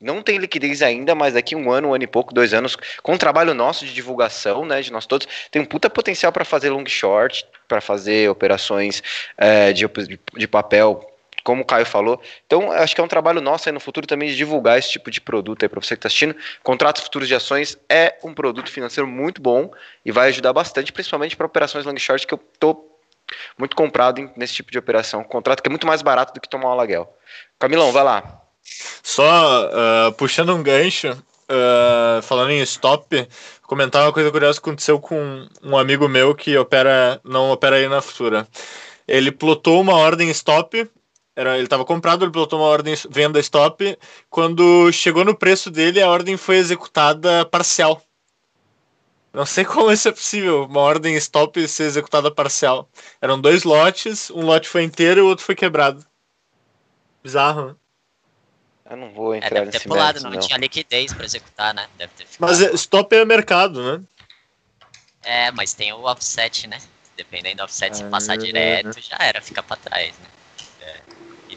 não 0.00 0.22
tem 0.22 0.38
liquidez 0.38 0.82
ainda, 0.82 1.14
mas 1.14 1.34
daqui 1.34 1.56
um 1.56 1.70
ano, 1.70 1.88
um 1.88 1.94
ano 1.94 2.04
e 2.04 2.06
pouco, 2.06 2.32
dois 2.32 2.54
anos, 2.54 2.76
com 3.02 3.14
o 3.14 3.18
trabalho 3.18 3.54
nosso 3.54 3.84
de 3.84 3.92
divulgação, 3.92 4.64
né, 4.64 4.80
de 4.80 4.92
nós 4.92 5.06
todos, 5.06 5.26
tem 5.50 5.60
um 5.60 5.64
puta 5.64 5.90
potencial 5.90 6.32
para 6.32 6.44
fazer 6.44 6.70
long 6.70 6.86
short, 6.86 7.44
para 7.66 7.80
fazer 7.80 8.30
operações 8.30 9.02
é, 9.36 9.72
de, 9.72 9.88
de 10.36 10.48
papel 10.48 11.04
como 11.44 11.62
o 11.62 11.64
Caio 11.64 11.86
falou. 11.86 12.20
Então, 12.46 12.70
acho 12.70 12.94
que 12.94 13.00
é 13.00 13.04
um 13.04 13.08
trabalho 13.08 13.40
nosso 13.40 13.68
aí 13.68 13.72
no 13.72 13.80
futuro 13.80 14.06
também 14.06 14.28
de 14.28 14.36
divulgar 14.36 14.78
esse 14.78 14.90
tipo 14.90 15.10
de 15.10 15.18
produto 15.18 15.62
aí 15.62 15.68
para 15.68 15.80
você 15.80 15.94
que 15.94 16.00
está 16.00 16.08
assistindo. 16.08 16.36
Contratos 16.62 17.02
futuros 17.02 17.26
de 17.26 17.34
ações 17.34 17.78
é 17.88 18.18
um 18.22 18.34
produto 18.34 18.70
financeiro 18.70 19.08
muito 19.08 19.40
bom 19.40 19.70
e 20.04 20.12
vai 20.12 20.28
ajudar 20.28 20.52
bastante, 20.52 20.92
principalmente 20.92 21.36
para 21.36 21.46
operações 21.46 21.86
long 21.86 21.96
short, 21.96 22.26
que 22.26 22.34
eu 22.34 22.38
tô 22.58 22.84
muito 23.56 23.74
comprado 23.74 24.30
nesse 24.36 24.54
tipo 24.54 24.70
de 24.70 24.78
operação. 24.78 25.24
contrato 25.24 25.62
que 25.62 25.68
é 25.68 25.70
muito 25.70 25.86
mais 25.86 26.02
barato 26.02 26.34
do 26.34 26.40
que 26.40 26.48
tomar 26.48 26.68
um 26.68 26.72
aluguel. 26.72 27.16
Camilão, 27.58 27.92
vai 27.92 28.04
lá. 28.04 28.47
Só 29.02 29.66
uh, 29.66 30.12
puxando 30.12 30.54
um 30.54 30.62
gancho, 30.62 31.12
uh, 31.12 32.22
falando 32.22 32.50
em 32.50 32.62
stop, 32.62 33.28
comentar 33.62 34.04
uma 34.04 34.12
coisa 34.12 34.30
curiosa 34.30 34.60
que 34.60 34.68
aconteceu 34.68 35.00
com 35.00 35.46
um 35.62 35.76
amigo 35.76 36.08
meu 36.08 36.34
que 36.34 36.56
opera, 36.56 37.20
não 37.24 37.50
opera 37.50 37.76
aí 37.76 37.88
na 37.88 38.00
Futura. 38.00 38.46
Ele 39.06 39.32
plotou 39.32 39.80
uma 39.80 39.94
ordem 39.94 40.28
stop 40.30 40.88
era, 41.38 41.54
ele 41.54 41.66
estava 41.66 41.84
comprado, 41.84 42.24
ele 42.24 42.32
botou 42.32 42.58
uma 42.58 42.66
ordem 42.66 42.96
venda 43.08 43.38
stop. 43.38 43.96
Quando 44.28 44.90
chegou 44.90 45.24
no 45.24 45.36
preço 45.36 45.70
dele, 45.70 46.02
a 46.02 46.10
ordem 46.10 46.36
foi 46.36 46.56
executada 46.56 47.44
parcial. 47.44 48.02
Não 49.32 49.46
sei 49.46 49.64
como 49.64 49.92
isso 49.92 50.08
é 50.08 50.10
possível, 50.10 50.64
uma 50.64 50.80
ordem 50.80 51.14
stop 51.14 51.68
ser 51.68 51.84
executada 51.84 52.28
parcial. 52.28 52.88
Eram 53.22 53.40
dois 53.40 53.62
lotes, 53.62 54.32
um 54.32 54.44
lote 54.44 54.68
foi 54.68 54.82
inteiro 54.82 55.20
e 55.20 55.22
o 55.22 55.26
outro 55.28 55.44
foi 55.44 55.54
quebrado. 55.54 56.04
Bizarro, 57.22 57.66
né? 57.68 57.74
Eu 58.90 58.96
não 58.96 59.10
vou 59.10 59.34
é, 59.34 59.38
entrar 59.38 59.56
é, 59.56 59.64
deve 59.64 59.78
ter 59.78 59.88
pulado, 59.88 60.20
não, 60.20 60.30
não, 60.30 60.40
tinha 60.40 60.58
liquidez 60.58 61.12
para 61.12 61.24
executar, 61.24 61.74
né? 61.74 61.86
Deve 61.98 62.12
ter 62.16 62.26
Mas 62.38 62.60
é, 62.60 62.72
stop 62.74 63.14
é 63.14 63.24
mercado, 63.24 63.82
né? 63.82 64.02
É, 65.22 65.50
mas 65.52 65.74
tem 65.74 65.92
o 65.92 66.04
offset, 66.04 66.66
né? 66.66 66.78
Dependendo 67.16 67.56
do 67.56 67.64
offset, 67.64 67.96
se 67.96 68.04
passar 68.04 68.34
ah. 68.34 68.36
direto, 68.36 69.00
já 69.00 69.16
era, 69.20 69.42
fica 69.42 69.62
para 69.62 69.76
trás, 69.76 70.14
né? 70.18 70.28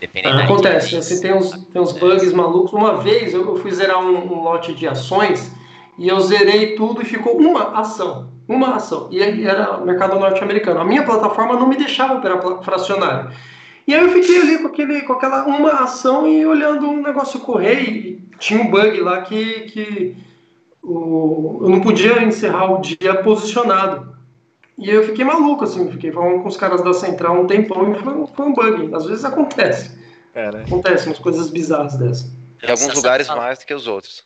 Dependendo 0.01 0.41
Acontece, 0.41 0.95
você 0.95 1.21
tem 1.21 1.31
uns, 1.31 1.51
tem 1.51 1.79
uns 1.79 1.91
bugs 1.91 2.33
malucos. 2.33 2.73
Uma 2.73 2.97
vez 2.97 3.35
eu, 3.35 3.55
fui 3.57 3.71
zerar 3.71 3.99
um, 3.99 4.33
um, 4.33 4.41
lote 4.41 4.73
de 4.73 4.87
ações 4.87 5.55
e 5.95 6.07
eu 6.07 6.19
zerei 6.21 6.75
tudo 6.75 7.03
e 7.03 7.05
ficou 7.05 7.37
uma 7.37 7.79
ação. 7.79 8.31
Uma 8.47 8.77
ação. 8.77 9.09
E 9.11 9.21
era 9.21 9.77
mercado 9.77 10.19
norte-americano. 10.19 10.79
A 10.79 10.83
minha 10.83 11.03
plataforma 11.03 11.53
não 11.53 11.67
me 11.67 11.77
deixava 11.77 12.15
operar 12.15 12.63
fracionário. 12.63 13.31
E 13.91 13.93
aí 13.93 14.03
eu 14.03 14.13
fiquei 14.13 14.39
ali 14.39 14.57
com, 14.59 14.67
aquele, 14.67 15.01
com 15.01 15.11
aquela 15.11 15.43
uma 15.43 15.83
ação 15.83 16.25
e 16.25 16.45
olhando 16.45 16.89
um 16.89 17.01
negócio 17.01 17.41
correr 17.41 17.81
e 17.81 18.21
tinha 18.39 18.61
um 18.61 18.71
bug 18.71 19.01
lá 19.01 19.21
que, 19.21 19.63
que 19.63 20.15
o, 20.81 21.59
eu 21.61 21.69
não 21.69 21.81
podia 21.81 22.23
encerrar 22.23 22.71
o 22.71 22.79
dia 22.79 23.21
posicionado. 23.21 24.15
E 24.77 24.89
eu 24.89 25.05
fiquei 25.05 25.25
maluco, 25.25 25.65
assim, 25.65 25.91
fiquei 25.91 26.09
falando 26.09 26.41
com 26.41 26.47
os 26.47 26.55
caras 26.55 26.81
da 26.81 26.93
central 26.93 27.41
um 27.41 27.45
tempão 27.45 27.91
e 27.91 27.99
foi, 27.99 28.27
foi 28.33 28.45
um 28.45 28.53
bug. 28.53 28.95
Às 28.95 29.07
vezes 29.07 29.25
acontece. 29.25 29.99
É, 30.33 30.49
né? 30.49 30.63
Acontece 30.65 31.07
umas 31.07 31.19
coisas 31.19 31.49
bizarras 31.49 31.97
dessas. 31.97 32.31
Em 32.63 32.71
alguns 32.71 32.93
lugares 32.93 33.27
mais 33.27 33.59
do 33.59 33.65
que 33.65 33.73
os 33.73 33.87
outros. 33.87 34.23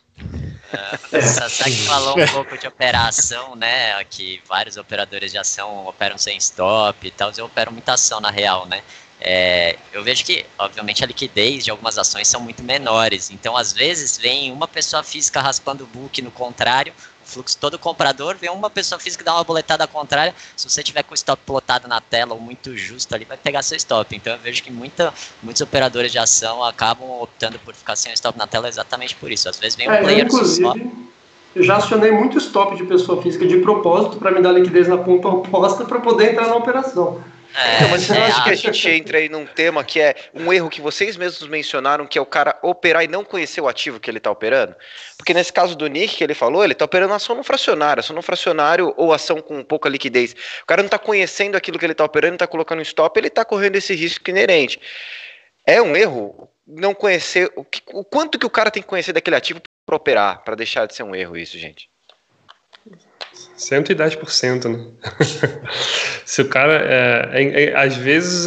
É, 1.12 1.20
Sasaki 1.20 1.86
falou 1.86 2.16
um 2.20 2.26
pouco 2.28 2.56
de 2.56 2.68
operação, 2.68 3.56
né? 3.56 4.02
Que 4.04 4.40
vários 4.48 4.76
operadores 4.76 5.32
de 5.32 5.38
ação 5.38 5.88
operam 5.88 6.16
sem 6.16 6.36
stop 6.38 7.04
e 7.04 7.10
tal. 7.10 7.32
Eu 7.36 7.46
opero 7.46 7.72
muita 7.72 7.94
ação 7.94 8.20
na 8.20 8.30
real, 8.30 8.64
né? 8.66 8.80
É, 9.20 9.76
eu 9.92 10.02
vejo 10.02 10.24
que, 10.24 10.44
obviamente, 10.58 11.02
a 11.02 11.06
liquidez 11.06 11.64
de 11.64 11.70
algumas 11.70 11.96
ações 11.96 12.28
são 12.28 12.40
muito 12.40 12.62
menores. 12.62 13.30
Então, 13.30 13.56
às 13.56 13.72
vezes, 13.72 14.18
vem 14.18 14.52
uma 14.52 14.68
pessoa 14.68 15.02
física 15.02 15.40
raspando 15.40 15.84
o 15.84 15.86
book 15.86 16.20
no 16.20 16.30
contrário, 16.30 16.92
fluxo 17.26 17.58
todo 17.58 17.78
comprador, 17.78 18.36
vem 18.36 18.50
uma 18.50 18.70
pessoa 18.70 18.98
física 18.98 19.24
dar 19.24 19.34
uma 19.34 19.44
boletada 19.44 19.86
contrária, 19.86 20.34
se 20.56 20.68
você 20.68 20.82
tiver 20.82 21.02
com 21.02 21.12
o 21.12 21.14
stop 21.14 21.42
plotado 21.44 21.88
na 21.88 22.00
tela 22.00 22.34
ou 22.34 22.40
muito 22.40 22.76
justo 22.76 23.14
ali, 23.14 23.24
vai 23.24 23.36
pegar 23.36 23.62
seu 23.62 23.76
stop. 23.76 24.14
Então 24.14 24.32
eu 24.32 24.38
vejo 24.38 24.62
que 24.62 24.70
muita, 24.70 25.12
muitos 25.42 25.60
operadores 25.60 26.12
de 26.12 26.18
ação 26.18 26.62
acabam 26.62 27.08
optando 27.20 27.58
por 27.58 27.74
ficar 27.74 27.96
sem 27.96 28.12
o 28.12 28.14
stop 28.14 28.38
na 28.38 28.46
tela 28.46 28.68
exatamente 28.68 29.16
por 29.16 29.32
isso. 29.32 29.48
Às 29.48 29.58
vezes 29.58 29.76
vem 29.76 29.88
um 29.88 29.92
é, 29.92 30.00
player 30.00 30.24
inclusive. 30.24 31.06
Eu 31.54 31.62
já 31.62 31.76
acionei 31.76 32.12
muito 32.12 32.38
stop 32.38 32.76
de 32.76 32.84
pessoa 32.84 33.20
física 33.22 33.46
de 33.46 33.58
propósito 33.58 34.18
para 34.18 34.30
me 34.30 34.42
dar 34.42 34.52
liquidez 34.52 34.86
na 34.88 34.98
ponta 34.98 35.26
oposta 35.28 35.84
para 35.84 36.00
poder 36.00 36.32
entrar 36.32 36.48
na 36.48 36.56
operação. 36.56 37.24
É, 37.56 37.76
então, 37.76 37.88
mas 37.88 38.08
eu 38.10 38.14
é, 38.14 38.26
acho 38.26 38.44
que 38.44 38.50
a 38.50 38.54
gente 38.54 38.90
entra 38.90 39.16
aí 39.16 39.30
num 39.30 39.46
tema 39.46 39.82
que 39.82 39.98
é 39.98 40.14
um 40.34 40.52
erro 40.52 40.68
que 40.68 40.82
vocês 40.82 41.16
mesmos 41.16 41.48
mencionaram, 41.48 42.06
que 42.06 42.18
é 42.18 42.20
o 42.20 42.26
cara 42.26 42.58
operar 42.62 43.02
e 43.02 43.08
não 43.08 43.24
conhecer 43.24 43.62
o 43.62 43.68
ativo 43.68 43.98
que 43.98 44.10
ele 44.10 44.18
está 44.18 44.30
operando. 44.30 44.76
Porque 45.16 45.32
nesse 45.32 45.50
caso 45.50 45.74
do 45.74 45.86
Nick 45.86 46.16
que 46.16 46.24
ele 46.24 46.34
falou, 46.34 46.62
ele 46.62 46.74
está 46.74 46.84
operando 46.84 47.14
ação 47.14 47.34
no 47.34 47.42
fracionário, 47.42 48.00
ação 48.00 48.14
no 48.14 48.20
fracionário 48.20 48.92
ou 48.98 49.10
ação 49.10 49.40
com 49.40 49.64
pouca 49.64 49.88
liquidez. 49.88 50.34
O 50.62 50.66
cara 50.66 50.82
não 50.82 50.86
está 50.86 50.98
conhecendo 50.98 51.56
aquilo 51.56 51.78
que 51.78 51.86
ele 51.86 51.92
está 51.92 52.04
operando, 52.04 52.34
está 52.34 52.46
colocando 52.46 52.80
em 52.80 52.82
stop, 52.82 53.18
ele 53.18 53.28
está 53.28 53.42
correndo 53.42 53.76
esse 53.76 53.94
risco 53.94 54.28
inerente. 54.28 54.78
É 55.64 55.80
um 55.80 55.96
erro 55.96 56.50
não 56.66 56.92
conhecer 56.92 57.50
o, 57.56 57.64
que, 57.64 57.80
o 57.92 58.04
quanto 58.04 58.38
que 58.38 58.46
o 58.46 58.50
cara 58.50 58.70
tem 58.70 58.82
que 58.82 58.88
conhecer 58.88 59.14
daquele 59.14 59.36
ativo 59.36 59.62
para 59.86 59.96
operar, 59.96 60.44
para 60.44 60.56
deixar 60.56 60.86
de 60.86 60.94
ser 60.94 61.04
um 61.04 61.14
erro 61.14 61.38
isso, 61.38 61.56
gente. 61.56 61.88
110%, 63.56 64.68
né? 64.68 64.86
Se 66.24 66.42
o 66.42 66.48
cara. 66.48 66.74
É, 66.84 67.42
é, 67.42 67.64
é, 67.64 67.76
às 67.76 67.96
vezes, 67.96 68.46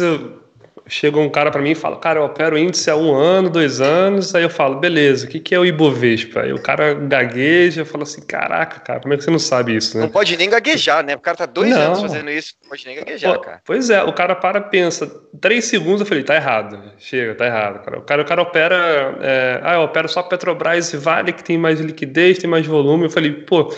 chega 0.86 1.18
um 1.18 1.28
cara 1.28 1.50
para 1.50 1.60
mim 1.60 1.70
e 1.70 1.74
fala, 1.74 1.96
cara, 1.98 2.20
eu 2.20 2.24
opero 2.24 2.58
índice 2.58 2.90
há 2.90 2.96
um 2.96 3.14
ano, 3.14 3.48
dois 3.48 3.80
anos, 3.80 4.34
aí 4.34 4.42
eu 4.42 4.50
falo, 4.50 4.76
beleza, 4.80 5.26
o 5.26 5.28
que, 5.28 5.38
que 5.38 5.54
é 5.54 5.58
o 5.58 5.64
Ibovespa? 5.64 6.40
Aí 6.40 6.52
o 6.52 6.60
cara 6.60 6.94
gagueja, 6.94 7.84
fala 7.84 8.02
assim, 8.02 8.20
caraca, 8.22 8.80
cara, 8.80 9.00
como 9.00 9.14
é 9.14 9.16
que 9.16 9.24
você 9.24 9.30
não 9.30 9.38
sabe 9.38 9.76
isso, 9.76 9.96
né? 9.96 10.04
Não 10.04 10.10
pode 10.10 10.36
nem 10.36 10.50
gaguejar, 10.50 11.04
né? 11.04 11.14
O 11.14 11.20
cara 11.20 11.36
tá 11.36 11.46
dois 11.46 11.70
não. 11.70 11.80
anos 11.80 12.00
fazendo 12.00 12.30
isso, 12.30 12.54
não 12.62 12.70
pode 12.70 12.86
nem 12.86 12.96
gaguejar, 12.96 13.34
Pô, 13.34 13.40
cara. 13.40 13.60
Pois 13.64 13.90
é, 13.90 14.02
o 14.02 14.12
cara 14.12 14.34
para, 14.34 14.60
pensa, 14.60 15.06
três 15.40 15.66
segundos, 15.66 16.00
eu 16.00 16.06
falei, 16.06 16.24
tá 16.24 16.34
errado, 16.34 16.92
chega, 16.98 17.34
tá 17.34 17.46
errado, 17.46 17.84
cara. 17.84 17.98
O 17.98 18.02
cara, 18.02 18.22
o 18.22 18.24
cara 18.24 18.42
opera, 18.42 19.18
é, 19.20 19.60
ah, 19.62 19.74
eu 19.74 19.82
opero 19.82 20.08
só 20.08 20.22
Petrobras 20.22 20.92
e 20.92 20.96
Vale, 20.96 21.32
que 21.32 21.44
tem 21.44 21.56
mais 21.56 21.80
liquidez, 21.80 22.38
tem 22.38 22.50
mais 22.50 22.66
volume. 22.66 23.04
Eu 23.04 23.10
falei, 23.10 23.32
pô, 23.32 23.72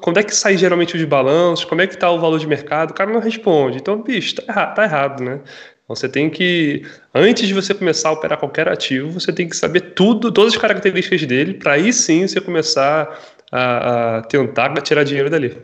quando 0.00 0.18
é 0.18 0.22
que 0.22 0.34
sai 0.34 0.56
geralmente 0.56 0.96
os 0.96 1.04
balanços? 1.04 1.64
Como 1.64 1.80
é 1.80 1.86
que 1.86 1.96
tá 1.96 2.10
o 2.10 2.18
valor 2.18 2.38
de 2.38 2.46
mercado? 2.46 2.90
O 2.90 2.94
cara 2.94 3.12
não 3.12 3.20
responde. 3.20 3.78
Então, 3.78 4.02
bicho, 4.02 4.36
tá 4.36 4.42
errado, 4.48 4.74
tá 4.74 4.84
errado 4.84 5.18
né? 5.20 5.40
Você 5.88 6.06
tem 6.06 6.28
que, 6.28 6.82
antes 7.14 7.48
de 7.48 7.54
você 7.54 7.72
começar 7.72 8.10
a 8.10 8.12
operar 8.12 8.38
qualquer 8.38 8.68
ativo, 8.68 9.18
você 9.18 9.32
tem 9.32 9.48
que 9.48 9.56
saber 9.56 9.94
tudo, 9.94 10.30
todas 10.30 10.52
as 10.52 10.60
características 10.60 11.24
dele, 11.24 11.54
para 11.54 11.72
aí 11.72 11.94
sim 11.94 12.28
você 12.28 12.42
começar 12.42 13.18
a, 13.50 14.18
a, 14.18 14.22
tentar 14.22 14.74
tirar 14.82 15.02
dinheiro 15.02 15.30
dali. 15.30 15.56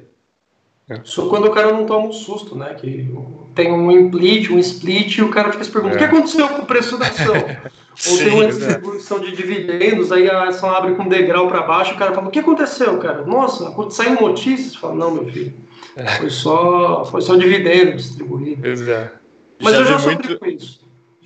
É. 0.89 1.01
Só 1.05 1.29
quando 1.29 1.47
o 1.47 1.51
cara 1.51 1.73
não 1.73 1.85
toma 1.85 2.09
um 2.09 2.13
susto, 2.13 2.57
né? 2.57 2.75
Que 2.75 3.11
tem 3.55 3.71
um 3.71 3.91
implit, 3.91 4.51
um 4.51 4.59
split, 4.59 5.19
e 5.19 5.23
o 5.23 5.31
cara 5.31 5.53
fica 5.53 5.65
se 5.65 5.71
perguntando: 5.71 6.03
é. 6.03 6.07
o 6.07 6.09
que 6.09 6.15
aconteceu 6.15 6.49
com 6.49 6.63
o 6.63 6.67
preço 6.67 6.99
da 6.99 7.07
ação? 7.07 7.35
Ou 8.11 8.19
tem 8.19 8.29
uma 8.31 8.47
distribuição 8.47 9.21
de 9.21 9.37
dividendos, 9.37 10.11
aí 10.11 10.29
a 10.29 10.49
ação 10.49 10.75
abre 10.75 10.95
com 10.95 11.05
um 11.05 11.09
degrau 11.09 11.49
para 11.49 11.63
baixo, 11.63 11.95
o 11.95 11.99
cara 11.99 12.13
fala: 12.13 12.29
o 12.29 12.31
que 12.31 12.39
aconteceu, 12.39 12.99
cara? 12.99 13.25
Nossa, 13.25 13.75
saiu 13.91 14.21
notícias? 14.21 14.75
Fala: 14.75 14.95
não, 14.95 15.11
meu 15.11 15.27
filho, 15.27 15.55
é. 15.97 16.07
foi 16.07 16.31
só, 16.31 17.05
foi 17.05 17.21
só 17.21 17.37
dividendo 17.37 17.97
distribuído. 17.97 18.67
Exato. 18.67 19.24
Mas 19.61 19.75
já 19.75 19.81
eu 19.81 19.85
já 19.85 19.99
sofri 19.99 20.15
muito... 20.15 20.39
com 20.39 20.47
isso. 20.47 20.81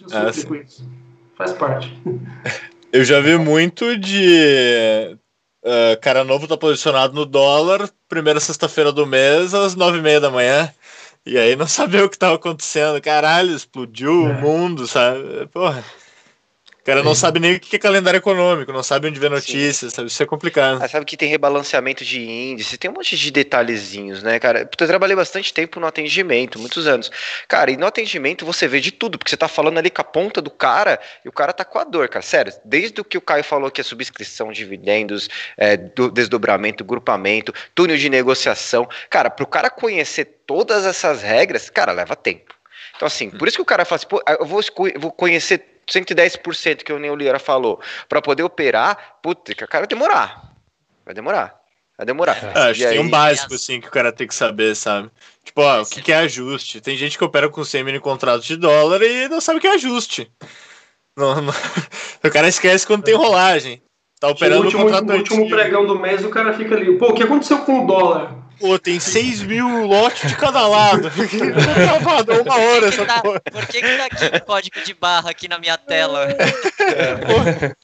Já 0.08 0.32
sofri 0.32 0.46
com 0.46 0.54
isso. 0.56 0.88
Faz 1.36 1.52
parte. 1.52 1.96
Eu 2.90 3.04
já 3.04 3.20
vi 3.20 3.36
muito 3.36 3.98
de 3.98 5.14
uh, 5.62 6.00
cara 6.00 6.24
novo 6.24 6.48
tá 6.48 6.56
posicionado 6.56 7.12
no 7.12 7.26
dólar, 7.26 7.86
primeira 8.08 8.40
sexta-feira 8.40 8.90
do 8.90 9.06
mês, 9.06 9.52
às 9.52 9.74
nove 9.74 9.98
e 9.98 10.00
meia 10.00 10.18
da 10.18 10.30
manhã. 10.30 10.72
E 11.26 11.36
aí 11.36 11.54
não 11.54 11.66
sabia 11.68 12.02
o 12.02 12.08
que 12.08 12.16
tava 12.16 12.36
acontecendo. 12.36 12.98
Caralho, 13.02 13.54
explodiu 13.54 14.26
é. 14.26 14.30
o 14.30 14.40
mundo, 14.40 14.86
sabe? 14.86 15.46
Porra 15.52 15.84
cara 16.88 17.02
não 17.02 17.14
sabe 17.14 17.38
nem 17.38 17.54
o 17.54 17.60
que 17.60 17.76
é 17.76 17.78
calendário 17.78 18.16
econômico, 18.16 18.72
não 18.72 18.82
sabe 18.82 19.08
onde 19.08 19.20
ver 19.20 19.28
notícias, 19.28 19.92
sabe? 19.92 20.08
Isso 20.08 20.22
é 20.22 20.26
complicado. 20.26 20.82
Ah, 20.82 20.88
sabe 20.88 21.04
que 21.04 21.18
tem 21.18 21.28
rebalanceamento 21.28 22.02
de 22.02 22.22
índice, 22.22 22.78
tem 22.78 22.90
um 22.90 22.94
monte 22.94 23.14
de 23.14 23.30
detalhezinhos, 23.30 24.22
né, 24.22 24.38
cara? 24.38 24.60
Eu 24.60 24.86
trabalhei 24.86 25.14
bastante 25.14 25.52
tempo 25.52 25.78
no 25.78 25.86
atendimento, 25.86 26.58
muitos 26.58 26.86
anos. 26.86 27.10
Cara, 27.46 27.70
e 27.70 27.76
no 27.76 27.86
atendimento 27.86 28.46
você 28.46 28.66
vê 28.66 28.80
de 28.80 28.90
tudo, 28.90 29.18
porque 29.18 29.28
você 29.28 29.36
tá 29.36 29.48
falando 29.48 29.76
ali 29.76 29.90
com 29.90 30.00
a 30.00 30.04
ponta 30.04 30.40
do 30.40 30.50
cara 30.50 30.98
e 31.22 31.28
o 31.28 31.32
cara 31.32 31.52
tá 31.52 31.62
com 31.62 31.78
a 31.78 31.84
dor, 31.84 32.08
cara. 32.08 32.22
Sério, 32.22 32.54
desde 32.64 33.02
o 33.02 33.04
que 33.04 33.18
o 33.18 33.20
Caio 33.20 33.44
falou 33.44 33.70
que 33.70 33.82
é 33.82 33.84
subscrição, 33.84 34.50
dividendos, 34.50 35.28
é, 35.58 35.76
do 35.76 36.10
desdobramento, 36.10 36.84
grupamento, 36.84 37.52
túnel 37.74 37.98
de 37.98 38.08
negociação. 38.08 38.88
Cara, 39.10 39.28
pro 39.28 39.46
cara 39.46 39.68
conhecer 39.68 40.24
todas 40.46 40.86
essas 40.86 41.20
regras, 41.20 41.68
cara, 41.68 41.92
leva 41.92 42.16
tempo. 42.16 42.54
Então, 42.96 43.06
assim, 43.06 43.28
por 43.28 43.46
isso 43.46 43.58
que 43.58 43.62
o 43.62 43.66
cara 43.66 43.84
fala 43.84 43.96
assim, 43.96 44.08
pô, 44.08 44.22
eu 44.26 44.46
vou, 44.46 44.60
eu 44.94 45.00
vou 45.00 45.12
conhecer 45.12 45.77
110% 45.88 46.82
que 46.82 46.92
o 46.92 46.98
Neolira 46.98 47.38
falou, 47.38 47.80
para 48.08 48.22
poder 48.22 48.42
operar, 48.42 49.18
puta, 49.22 49.54
que 49.54 49.66
cara 49.66 49.82
vai 49.82 49.88
demorar. 49.88 50.52
Vai 51.04 51.14
demorar. 51.14 51.58
Vai 51.96 52.06
demorar. 52.06 52.36
É, 52.54 52.70
acho 52.70 52.78
que 52.78 52.86
aí... 52.86 52.92
tem 52.92 53.00
um 53.04 53.10
básico, 53.10 53.54
assim, 53.54 53.80
que 53.80 53.88
o 53.88 53.90
cara 53.90 54.12
tem 54.12 54.26
que 54.26 54.34
saber, 54.34 54.76
sabe? 54.76 55.10
Tipo, 55.44 55.62
ó, 55.62 55.82
o 55.82 55.86
que, 55.86 56.00
que 56.00 56.12
é 56.12 56.16
ajuste? 56.18 56.80
Tem 56.80 56.96
gente 56.96 57.18
que 57.18 57.24
opera 57.24 57.48
com 57.48 57.64
100 57.64 57.82
mini 57.82 57.98
contratos 57.98 58.46
de 58.46 58.56
dólar 58.56 59.02
e 59.02 59.28
não 59.28 59.40
sabe 59.40 59.58
o 59.58 59.60
que 59.60 59.66
é 59.66 59.74
ajuste. 59.74 60.30
Não, 61.16 61.40
não... 61.40 61.52
O 62.22 62.30
cara 62.30 62.48
esquece 62.48 62.86
quando 62.86 63.04
tem 63.04 63.14
rolagem. 63.14 63.80
Tá 64.20 64.28
operando 64.28 64.62
o 64.62 64.64
último, 64.64 64.82
contrato 64.82 65.06
no 65.06 65.14
último 65.14 65.48
pregão 65.48 65.86
do 65.86 65.98
mês, 65.98 66.24
o 66.24 66.30
cara 66.30 66.52
fica 66.52 66.74
ali. 66.74 66.98
Pô, 66.98 67.10
o 67.10 67.14
que 67.14 67.22
aconteceu 67.22 67.58
com 67.58 67.84
o 67.84 67.86
dólar? 67.86 68.34
Pô, 68.58 68.78
tem 68.78 68.98
6 68.98 69.42
mil 69.42 69.86
lotes 69.86 70.28
de 70.28 70.36
cada 70.36 70.66
lado. 70.66 71.10
uma 72.44 72.56
hora 72.56 72.88
essa 72.88 73.06
tá, 73.06 73.22
Por 73.22 73.66
que, 73.66 73.80
que 73.80 73.96
tá 73.96 74.04
aqui 74.06 74.36
o 74.36 74.44
código 74.44 74.80
de 74.84 74.94
barra 74.94 75.30
aqui 75.30 75.48
na 75.48 75.58
minha 75.58 75.78
tela? 75.78 76.28
É. 76.80 77.74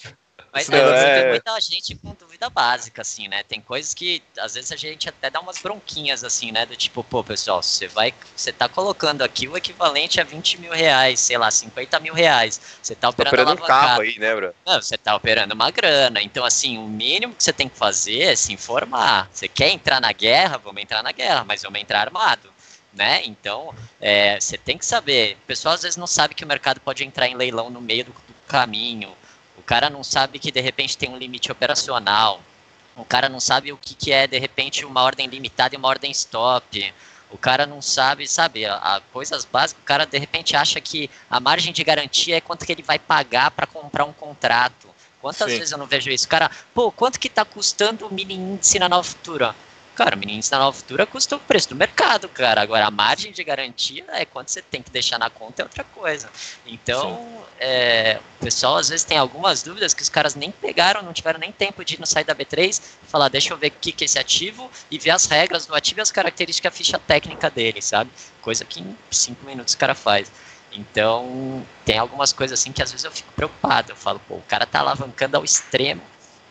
Mas 0.54 0.68
não, 0.68 0.78
é... 0.78 1.20
tem 1.20 1.30
muita 1.30 1.60
gente 1.60 1.96
com 1.96 2.14
dúvida 2.14 2.48
básica, 2.48 3.02
assim, 3.02 3.26
né? 3.26 3.42
Tem 3.42 3.60
coisas 3.60 3.92
que 3.92 4.22
às 4.38 4.54
vezes 4.54 4.70
a 4.70 4.76
gente 4.76 5.08
até 5.08 5.28
dá 5.28 5.40
umas 5.40 5.58
bronquinhas, 5.58 6.22
assim, 6.22 6.52
né? 6.52 6.64
Do 6.64 6.76
tipo, 6.76 7.02
pô, 7.02 7.24
pessoal, 7.24 7.60
você 7.60 7.88
vai. 7.88 8.14
Você 8.36 8.52
tá 8.52 8.68
colocando 8.68 9.22
aqui 9.22 9.48
o 9.48 9.56
equivalente 9.56 10.20
a 10.20 10.24
20 10.24 10.60
mil 10.60 10.70
reais, 10.70 11.18
sei 11.18 11.36
lá, 11.36 11.50
50 11.50 11.98
mil 11.98 12.14
reais. 12.14 12.60
Você 12.80 12.94
tá 12.94 13.08
operando, 13.08 13.36
tá 13.36 13.42
operando 13.42 13.64
um 13.64 13.66
carro 13.66 14.02
aí, 14.02 14.16
né, 14.16 14.32
bro? 14.32 14.54
Não, 14.64 14.80
você 14.80 14.96
tá 14.96 15.16
operando 15.16 15.54
uma 15.54 15.72
grana. 15.72 16.22
Então, 16.22 16.44
assim, 16.44 16.78
o 16.78 16.86
mínimo 16.86 17.34
que 17.34 17.42
você 17.42 17.52
tem 17.52 17.68
que 17.68 17.76
fazer 17.76 18.20
é 18.20 18.36
se 18.36 18.52
informar. 18.52 19.28
Você 19.32 19.48
quer 19.48 19.70
entrar 19.70 20.00
na 20.00 20.12
guerra? 20.12 20.56
Vamos 20.58 20.80
entrar 20.80 21.02
na 21.02 21.10
guerra, 21.10 21.42
mas 21.42 21.62
vamos 21.62 21.80
entrar 21.80 22.02
armado. 22.02 22.54
Né? 22.92 23.22
Então, 23.24 23.74
é, 24.00 24.38
você 24.38 24.56
tem 24.56 24.78
que 24.78 24.86
saber. 24.86 25.36
O 25.42 25.46
pessoal 25.48 25.74
às 25.74 25.82
vezes 25.82 25.96
não 25.96 26.06
sabe 26.06 26.32
que 26.32 26.44
o 26.44 26.46
mercado 26.46 26.78
pode 26.78 27.02
entrar 27.02 27.26
em 27.26 27.34
leilão 27.34 27.68
no 27.70 27.80
meio 27.80 28.04
do, 28.04 28.12
do 28.12 28.34
caminho 28.46 29.12
cara 29.64 29.90
não 29.90 30.04
sabe 30.04 30.38
que 30.38 30.50
de 30.50 30.60
repente 30.60 30.96
tem 30.96 31.10
um 31.10 31.16
limite 31.16 31.50
operacional. 31.50 32.40
O 32.96 33.04
cara 33.04 33.28
não 33.28 33.40
sabe 33.40 33.72
o 33.72 33.76
que, 33.76 33.94
que 33.94 34.12
é 34.12 34.26
de 34.26 34.38
repente 34.38 34.84
uma 34.84 35.02
ordem 35.02 35.26
limitada 35.26 35.74
e 35.74 35.78
uma 35.78 35.88
ordem 35.88 36.10
stop. 36.10 36.94
O 37.30 37.38
cara 37.38 37.66
não 37.66 37.82
sabe, 37.82 38.28
sabe, 38.28 38.64
a, 38.64 38.76
a, 38.76 39.00
coisas 39.12 39.44
básicas, 39.44 39.82
o 39.82 39.84
cara 39.84 40.06
de 40.06 40.18
repente 40.18 40.54
acha 40.54 40.80
que 40.80 41.10
a 41.28 41.40
margem 41.40 41.72
de 41.72 41.82
garantia 41.82 42.36
é 42.36 42.40
quanto 42.40 42.64
que 42.64 42.70
ele 42.70 42.82
vai 42.82 42.98
pagar 42.98 43.50
para 43.50 43.66
comprar 43.66 44.04
um 44.04 44.12
contrato. 44.12 44.88
Quantas 45.20 45.50
Sim. 45.50 45.58
vezes 45.58 45.72
eu 45.72 45.78
não 45.78 45.86
vejo 45.86 46.10
isso? 46.10 46.28
Cara, 46.28 46.50
pô, 46.72 46.92
quanto 46.92 47.18
que 47.18 47.28
está 47.28 47.44
custando 47.44 48.06
o 48.06 48.12
mini 48.12 48.34
índice 48.34 48.78
na 48.78 48.88
Nova 48.88 49.02
Futura? 49.02 49.56
Cara, 49.94 50.16
o 50.16 50.18
menino 50.18 50.42
na 50.50 50.58
nova 50.58 50.76
futura 50.76 51.06
custa 51.06 51.36
o 51.36 51.40
preço 51.40 51.68
do 51.68 51.76
mercado, 51.76 52.28
cara. 52.28 52.60
Agora, 52.60 52.86
a 52.86 52.90
margem 52.90 53.30
de 53.30 53.44
garantia 53.44 54.04
é 54.08 54.24
quanto 54.24 54.50
você 54.50 54.60
tem 54.60 54.82
que 54.82 54.90
deixar 54.90 55.18
na 55.18 55.30
conta 55.30 55.62
é 55.62 55.64
outra 55.64 55.84
coisa. 55.84 56.28
Então, 56.66 57.44
é, 57.60 58.20
o 58.40 58.44
pessoal 58.44 58.76
às 58.76 58.88
vezes 58.88 59.04
tem 59.04 59.16
algumas 59.16 59.62
dúvidas 59.62 59.94
que 59.94 60.02
os 60.02 60.08
caras 60.08 60.34
nem 60.34 60.50
pegaram, 60.50 61.00
não 61.00 61.12
tiveram 61.12 61.38
nem 61.38 61.52
tempo 61.52 61.84
de 61.84 61.94
ir 61.94 62.00
no 62.00 62.06
site 62.06 62.26
da 62.26 62.34
B3 62.34 62.80
e 63.04 63.06
falar, 63.06 63.28
deixa 63.28 63.52
eu 63.52 63.56
ver 63.56 63.68
o 63.68 63.70
que, 63.70 63.92
que 63.92 64.02
é 64.02 64.06
esse 64.06 64.18
ativo 64.18 64.68
e 64.90 64.98
ver 64.98 65.10
as 65.10 65.26
regras 65.26 65.64
do 65.64 65.74
ativo 65.76 66.00
e 66.00 66.02
as 66.02 66.10
características, 66.10 66.72
a 66.72 66.76
ficha 66.76 66.98
técnica 66.98 67.48
dele, 67.48 67.80
sabe? 67.80 68.10
Coisa 68.42 68.64
que 68.64 68.80
em 68.80 68.98
cinco 69.12 69.46
minutos 69.46 69.74
o 69.74 69.78
cara 69.78 69.94
faz. 69.94 70.30
Então, 70.72 71.64
tem 71.84 71.98
algumas 71.98 72.32
coisas 72.32 72.58
assim 72.58 72.72
que 72.72 72.82
às 72.82 72.90
vezes 72.90 73.04
eu 73.04 73.12
fico 73.12 73.32
preocupado. 73.32 73.92
Eu 73.92 73.96
falo, 73.96 74.20
pô, 74.26 74.34
o 74.34 74.42
cara 74.42 74.66
tá 74.66 74.80
alavancando 74.80 75.36
ao 75.36 75.44
extremo 75.44 76.02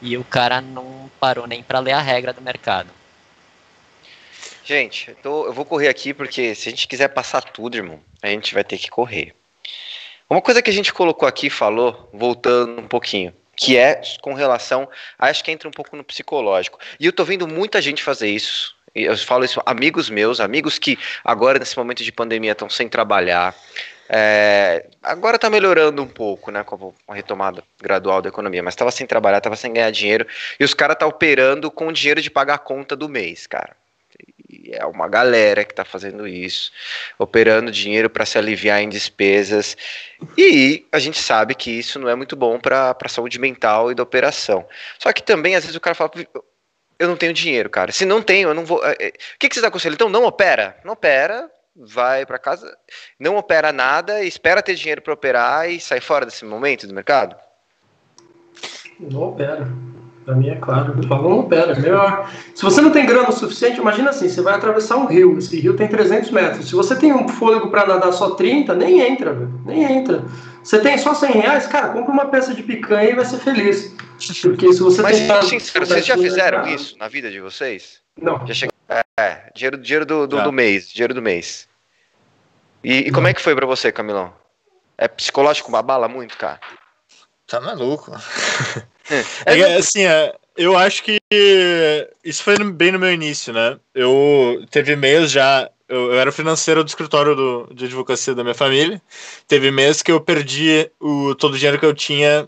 e 0.01 0.17
o 0.17 0.23
cara 0.23 0.62
não 0.62 1.12
parou 1.19 1.45
nem 1.45 1.62
para 1.62 1.79
ler 1.79 1.91
a 1.91 2.01
regra 2.01 2.32
do 2.32 2.41
mercado. 2.41 2.89
Gente, 4.65 5.10
eu, 5.10 5.15
tô, 5.15 5.45
eu 5.45 5.54
vou 5.54 5.65
correr 5.65 5.89
aqui 5.89 6.13
porque 6.13 6.56
se 6.56 6.69
a 6.69 6.71
gente 6.71 6.88
quiser 6.88 7.10
passar 7.10 7.41
tudo, 7.41 7.76
irmão, 7.76 7.99
a 8.21 8.28
gente 8.28 8.54
vai 8.54 8.63
ter 8.63 8.78
que 8.78 8.89
correr. 8.89 9.34
Uma 10.30 10.41
coisa 10.41 10.62
que 10.62 10.69
a 10.69 10.73
gente 10.73 10.93
colocou 10.93 11.28
aqui, 11.28 11.49
falou, 11.49 12.10
voltando 12.13 12.82
um 12.82 12.88
pouquinho, 12.88 13.34
que 13.58 13.78
é 13.78 14.02
com 14.21 14.34
relação, 14.34 14.88
acho 15.19 15.43
que 15.43 15.52
entra 15.52 15.67
um 15.67 15.71
pouco 15.71 15.97
no 15.97 16.04
psicológico. 16.04 16.80
E 16.97 17.06
eu 17.06 17.12
tô 17.12 17.26
vendo 17.26 17.45
muita 17.45 17.82
gente 17.82 18.02
fazer 18.02 18.30
isso. 18.30 18.73
Eu 18.95 19.17
falo 19.17 19.43
isso, 19.43 19.62
amigos 19.65 20.10
meus, 20.10 20.39
amigos 20.39 20.80
que 20.80 20.97
agora 21.26 21.60
nesse 21.60 21.78
momento 21.78 22.04
de 22.04 22.12
pandemia 22.12 22.54
estão 22.54 22.69
sem 22.69 22.88
trabalhar. 22.88 23.54
É, 24.08 24.88
agora 25.02 25.36
está 25.36 25.49
melhorando 25.49 26.02
um 26.02 26.08
pouco, 26.08 26.52
né, 26.52 26.63
com 26.63 26.93
a 27.08 27.13
retomada 27.13 27.63
gradual 27.82 28.21
da 28.21 28.30
economia, 28.30 28.63
mas 28.63 28.73
estava 28.76 28.91
sem 28.91 29.06
trabalhar, 29.06 29.39
estava 29.39 29.56
sem 29.56 29.73
ganhar 29.73 29.91
dinheiro, 29.91 30.28
e 30.60 30.63
os 30.63 30.73
caras 30.73 30.97
tá 30.97 31.08
operando 31.08 31.71
com 31.71 31.88
o 31.88 31.93
dinheiro 31.93 32.21
de 32.21 32.30
pagar 32.30 32.56
a 32.56 32.60
conta 32.60 32.95
do 32.95 33.10
mês, 33.10 33.47
cara 33.47 33.76
é 34.72 34.86
uma 34.86 35.08
galera 35.08 35.63
que 35.63 35.72
está 35.72 35.86
fazendo 35.86 36.28
isso, 36.28 36.72
operando 37.18 37.72
dinheiro 37.72 38.10
para 38.10 38.26
se 38.26 38.38
aliviar 38.38 38.82
em 38.82 38.89
despesas. 38.89 39.76
E 40.38 40.86
a 40.92 41.00
gente 41.00 41.20
sabe 41.22 41.56
que 41.56 41.72
isso 41.72 42.00
não 42.00 42.10
é 42.10 42.16
muito 42.16 42.36
bom 42.36 42.60
para 42.60 42.96
a 43.00 43.10
saúde 43.10 43.39
mental 43.39 43.92
e 43.92 43.96
da 43.96 44.04
operação. 44.04 44.66
Só 45.00 45.12
que 45.12 45.24
também, 45.24 45.56
às 45.56 45.63
vezes, 45.63 45.76
o 45.76 45.82
cara 45.82 45.96
fala: 45.96 46.12
eu 47.00 47.08
não 47.08 47.18
tenho 47.18 47.34
dinheiro, 47.34 47.70
cara. 47.70 47.92
Se 47.92 48.06
não 48.06 48.22
tenho, 48.22 48.50
eu 48.50 48.54
não 48.54 48.66
vou. 48.66 48.84
É, 48.86 48.96
é, 49.00 49.08
o 49.10 49.39
que, 49.39 49.50
que 49.50 49.56
vocês 49.56 49.66
aconselham? 49.66 49.96
Então, 49.96 50.10
não 50.10 50.26
opera. 50.26 50.78
Não 50.84 50.94
opera, 50.94 51.50
vai 51.76 52.26
para 52.26 52.39
casa, 52.39 52.78
não 53.20 53.38
opera 53.38 53.72
nada, 53.72 54.24
espera 54.24 54.62
ter 54.62 54.76
dinheiro 54.76 55.02
para 55.02 55.13
operar 55.13 55.70
e 55.70 55.80
sai 55.80 56.00
fora 56.00 56.26
desse 56.26 56.46
momento 56.46 56.88
do 56.88 56.94
mercado? 56.94 57.36
Não 59.00 59.22
opera. 59.22 59.68
Pra 60.25 60.36
mim 60.36 60.49
é 60.49 60.55
claro. 60.55 60.93
Eu 60.95 61.07
falo, 61.07 61.29
não, 61.29 61.43
pera, 61.43 61.73
é 61.73 61.79
melhor. 61.79 62.31
Se 62.55 62.63
você 62.63 62.79
não 62.81 62.91
tem 62.91 63.05
grana 63.05 63.29
o 63.29 63.33
suficiente, 63.33 63.79
imagina 63.79 64.09
assim, 64.09 64.29
você 64.29 64.41
vai 64.41 64.53
atravessar 64.53 64.97
um 64.97 65.05
rio, 65.05 65.38
esse 65.38 65.59
rio 65.59 65.75
tem 65.75 65.88
300 65.88 66.31
metros. 66.31 66.69
Se 66.69 66.75
você 66.75 66.95
tem 66.95 67.13
um 67.13 67.27
fôlego 67.27 67.69
para 67.69 67.86
nadar 67.86 68.13
só 68.13 68.31
30, 68.31 68.73
nem 68.75 69.01
entra, 69.01 69.33
velho, 69.33 69.62
nem 69.65 69.83
entra. 69.83 70.23
Você 70.63 70.79
tem 70.79 70.97
só 70.97 71.13
100 71.13 71.31
reais, 71.31 71.67
cara, 71.67 71.89
compra 71.89 72.12
uma 72.12 72.25
peça 72.27 72.53
de 72.53 72.63
picanha 72.63 73.09
e 73.09 73.15
vai 73.15 73.25
ser 73.25 73.38
feliz. 73.39 73.93
Porque 74.41 74.71
se 74.71 74.79
você 74.79 75.01
Mas, 75.01 75.19
tem... 75.19 75.59
sincero, 75.59 75.86
vocês 75.86 76.05
já 76.05 76.17
fizeram 76.17 76.65
isso 76.67 76.97
na 76.97 77.09
vida 77.09 77.29
de 77.29 77.41
vocês? 77.41 77.99
Não. 78.19 78.45
Já 78.47 78.67
É, 79.19 79.51
dinheiro, 79.53 79.77
dinheiro 79.77 80.05
do, 80.05 80.25
do, 80.25 80.41
do 80.41 80.51
mês, 80.51 80.88
dinheiro 80.89 81.13
do 81.13 81.21
mês. 81.21 81.67
E, 82.81 82.99
e 82.99 83.12
como 83.12 83.28
é 83.28 83.34
que 83.34 83.41
foi 83.41 83.55
para 83.55 83.65
você, 83.65 83.91
Camilão? 83.91 84.34
É 84.97 85.07
psicológico 85.07 85.67
uma 85.67 85.82
bala 85.82 86.07
muito, 86.07 86.38
cara? 86.38 86.59
Tá 87.47 87.59
maluco. 87.59 88.11
É, 89.45 89.60
é, 89.60 89.76
assim, 89.76 90.06
é, 90.06 90.34
eu 90.56 90.78
acho 90.78 91.04
que 91.04 91.18
isso 92.24 92.43
foi 92.43 92.58
bem 92.72 92.91
no 92.91 92.99
meu 92.99 93.12
início, 93.12 93.51
né? 93.51 93.78
Eu 93.93 94.66
teve 94.70 94.95
mês 94.95 95.32
já. 95.32 95.70
Eu, 95.89 96.12
eu 96.12 96.20
era 96.20 96.32
financeiro 96.32 96.84
do 96.84 96.88
escritório 96.88 97.36
do, 97.36 97.70
de 97.74 97.86
advocacia 97.86 98.34
da 98.34 98.43
minha 98.43 98.56
família. 98.56 99.01
Teve 99.47 99.72
mês 99.72 100.01
que 100.01 100.12
eu 100.12 100.22
perdi 100.22 100.89
o, 100.99 101.36
todo 101.36 101.54
o 101.54 101.58
dinheiro 101.58 101.80
que 101.80 101.86
eu 101.86 101.93
tinha 101.93 102.47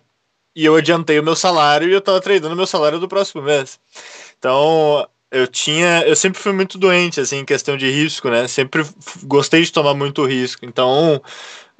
e 0.56 0.66
eu 0.66 0.76
adiantei 0.76 1.20
o 1.20 1.24
meu 1.24 1.36
salário 1.36 1.90
e 1.90 1.94
eu 1.94 2.02
tava 2.02 2.22
tradando 2.22 2.54
o 2.54 2.58
meu 2.58 2.66
salário 2.66 3.00
do 3.00 3.08
próximo 3.08 3.42
mês. 3.42 3.80
Então, 4.40 5.06
eu 5.32 5.48
tinha. 5.48 6.04
Eu 6.06 6.16
sempre 6.16 6.40
fui 6.40 6.54
muito 6.54 6.78
doente, 6.78 7.20
assim, 7.20 7.40
em 7.40 7.46
questão 7.46 7.76
de 7.76 7.90
risco, 7.90 8.30
né? 8.30 8.48
Sempre 8.48 8.86
gostei 9.24 9.64
de 9.64 9.72
tomar 9.72 9.94
muito 9.94 10.26
risco. 10.26 10.66
Então, 10.66 11.22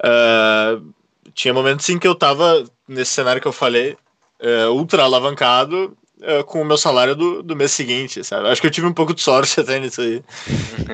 uh, 0.04 0.92
tinha 1.32 1.54
momentos 1.54 1.88
em 1.88 1.98
que 1.98 2.06
eu 2.06 2.14
tava, 2.14 2.64
nesse 2.86 3.12
cenário 3.12 3.40
que 3.40 3.48
eu 3.48 3.52
falei, 3.52 3.96
uh, 4.40 4.70
ultra 4.72 5.02
alavancado 5.02 5.96
uh, 6.18 6.44
com 6.44 6.62
o 6.62 6.64
meu 6.64 6.76
salário 6.76 7.14
do, 7.14 7.42
do 7.42 7.56
mês 7.56 7.72
seguinte, 7.72 8.22
sabe? 8.24 8.48
Acho 8.48 8.60
que 8.60 8.66
eu 8.66 8.70
tive 8.70 8.86
um 8.86 8.92
pouco 8.92 9.14
de 9.14 9.20
sorte 9.20 9.58
até 9.60 9.78
nisso 9.78 10.00
aí, 10.00 10.22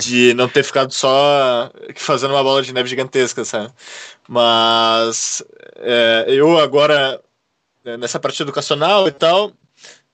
de 0.01 0.35
não 0.35 0.49
ter 0.49 0.63
ficado 0.63 0.93
só 0.93 1.71
fazendo 1.97 2.35
uma 2.35 2.43
bola 2.43 2.63
de 2.63 2.73
neve 2.73 2.89
gigantesca, 2.89 3.45
sabe? 3.45 3.73
Mas 4.29 5.43
eu 6.27 6.59
agora, 6.59 7.21
né, 7.85 7.97
nessa 7.97 8.21
parte 8.21 8.43
educacional 8.43 9.09
e 9.09 9.13
tal. 9.13 9.53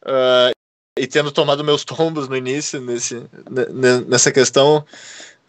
Uh, 0.05 0.57
e 0.99 1.07
tendo 1.07 1.31
tomado 1.31 1.64
meus 1.64 1.85
tombos 1.85 2.29
no 2.29 2.37
início, 2.37 2.81
nesse, 2.81 3.22
nessa 4.09 4.33
questão, 4.33 4.85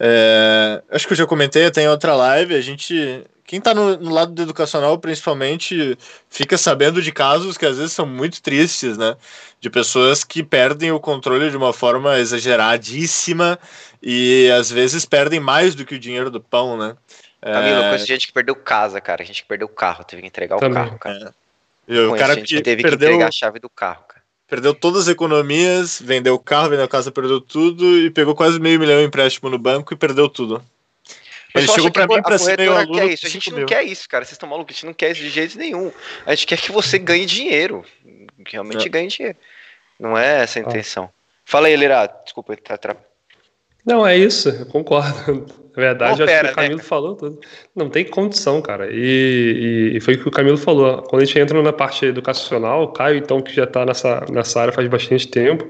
é, 0.02 0.82
acho 0.90 1.06
que 1.06 1.12
eu 1.12 1.16
já 1.16 1.26
comentei 1.26 1.70
tem 1.70 1.86
outra 1.86 2.14
live, 2.14 2.54
a 2.54 2.60
gente, 2.62 3.22
quem 3.44 3.58
está 3.58 3.74
no, 3.74 3.98
no, 3.98 4.10
lado 4.10 4.32
do 4.32 4.40
educacional 4.40 4.98
principalmente, 4.98 5.98
fica 6.30 6.56
sabendo 6.56 7.02
de 7.02 7.12
casos 7.12 7.58
que 7.58 7.66
às 7.66 7.76
vezes 7.76 7.92
são 7.92 8.06
muito 8.06 8.40
tristes, 8.40 8.96
né, 8.96 9.14
de 9.60 9.68
pessoas 9.68 10.24
que 10.24 10.42
perdem 10.42 10.90
o 10.90 10.98
controle 10.98 11.50
de 11.50 11.56
uma 11.56 11.74
forma 11.74 12.18
exageradíssima 12.18 13.58
e 14.02 14.50
às 14.58 14.70
vezes 14.70 15.04
perdem 15.04 15.38
mais 15.38 15.74
do 15.74 15.84
que 15.84 15.96
o 15.96 15.98
dinheiro 15.98 16.30
do 16.30 16.40
pão, 16.40 16.78
né. 16.78 16.96
Camilo, 17.42 17.80
é... 17.82 17.88
conheço 17.88 18.06
gente 18.06 18.26
que 18.26 18.32
perdeu 18.32 18.56
casa, 18.56 19.02
cara, 19.02 19.22
a 19.22 19.26
gente 19.26 19.42
que 19.42 19.48
perdeu 19.48 19.66
o 19.66 19.70
carro, 19.70 20.02
teve 20.02 20.22
que 20.22 20.28
entregar 20.28 20.58
Também. 20.58 20.82
o 20.82 20.86
carro, 20.86 20.98
cara. 20.98 21.34
É. 21.86 22.00
o 22.00 22.16
cara 22.16 22.40
que 22.40 22.62
teve 22.62 22.82
perdeu... 22.82 22.98
que 22.98 23.04
entregar 23.04 23.28
a 23.28 23.32
chave 23.32 23.58
do 23.58 23.68
carro, 23.68 24.04
perdeu 24.50 24.74
todas 24.74 25.02
as 25.02 25.08
economias, 25.08 26.02
vendeu 26.02 26.34
o 26.34 26.38
carro, 26.38 26.70
vendeu 26.70 26.84
a 26.84 26.88
casa, 26.88 27.12
perdeu 27.12 27.40
tudo 27.40 27.96
e 27.98 28.10
pegou 28.10 28.34
quase 28.34 28.58
meio 28.58 28.80
milhão 28.80 29.00
em 29.00 29.04
empréstimo 29.04 29.48
no 29.48 29.58
banco 29.58 29.94
e 29.94 29.96
perdeu 29.96 30.28
tudo. 30.28 30.62
Ele 31.54 31.68
chegou 31.68 31.90
para 31.90 32.06
mim 32.06 32.20
para 32.20 32.38
ser 32.38 32.58
meio 32.58 32.76
aluno. 32.76 32.98
Quer 32.98 33.06
isso. 33.06 33.26
A 33.26 33.28
gente 33.28 33.50
não 33.50 33.58
mil. 33.58 33.66
quer 33.66 33.82
isso, 33.84 34.08
cara. 34.08 34.24
Vocês 34.24 34.32
estão 34.32 34.48
malucos? 34.48 34.72
A 34.72 34.74
gente 34.74 34.86
não 34.86 34.94
quer 34.94 35.12
isso 35.12 35.20
de 35.20 35.30
jeito 35.30 35.58
nenhum. 35.58 35.92
A 36.26 36.34
gente 36.34 36.46
quer 36.46 36.58
que 36.58 36.70
você 36.70 36.98
ganhe 36.98 37.26
dinheiro. 37.26 37.84
Que 38.44 38.52
realmente 38.52 38.86
é. 38.86 38.88
ganhe 38.88 39.08
dinheiro. 39.08 39.36
Não 39.98 40.16
é 40.16 40.42
essa 40.42 40.58
a 40.58 40.62
intenção. 40.62 41.04
Ah. 41.04 41.20
Fala 41.44 41.66
aí, 41.66 41.76
Lira. 41.76 42.06
Desculpa, 42.24 42.56
tá 42.56 42.74
atrapalhando. 42.74 43.09
Não, 43.84 44.06
é 44.06 44.16
isso, 44.16 44.48
eu 44.48 44.66
concordo. 44.66 45.46
Na 45.76 45.82
verdade, 45.82 46.22
acho 46.24 46.32
que 46.32 46.50
o? 46.50 46.54
Camilo 46.54 46.76
né? 46.76 46.82
falou 46.82 47.14
tudo. 47.14 47.40
Não 47.76 47.88
tem 47.88 48.04
condição, 48.04 48.60
cara. 48.60 48.88
E, 48.90 49.92
e, 49.94 50.00
foi 50.00 50.14
o 50.14 50.18
que 50.18 50.28
o 50.28 50.30
Camilo 50.30 50.58
falou. 50.58 51.00
Quando 51.02 51.22
a 51.22 51.24
gente 51.24 51.38
entra 51.38 51.62
na 51.62 51.72
parte 51.72 52.04
educacional, 52.06 52.82
o 52.82 52.88
Caio, 52.88 53.18
então, 53.18 53.40
que 53.40 53.54
já 53.54 53.64
está 53.64 53.86
nessa, 53.86 54.24
nessa 54.30 54.60
área 54.60 54.72
faz 54.72 54.88
bastante 54.88 55.28
tempo, 55.28 55.68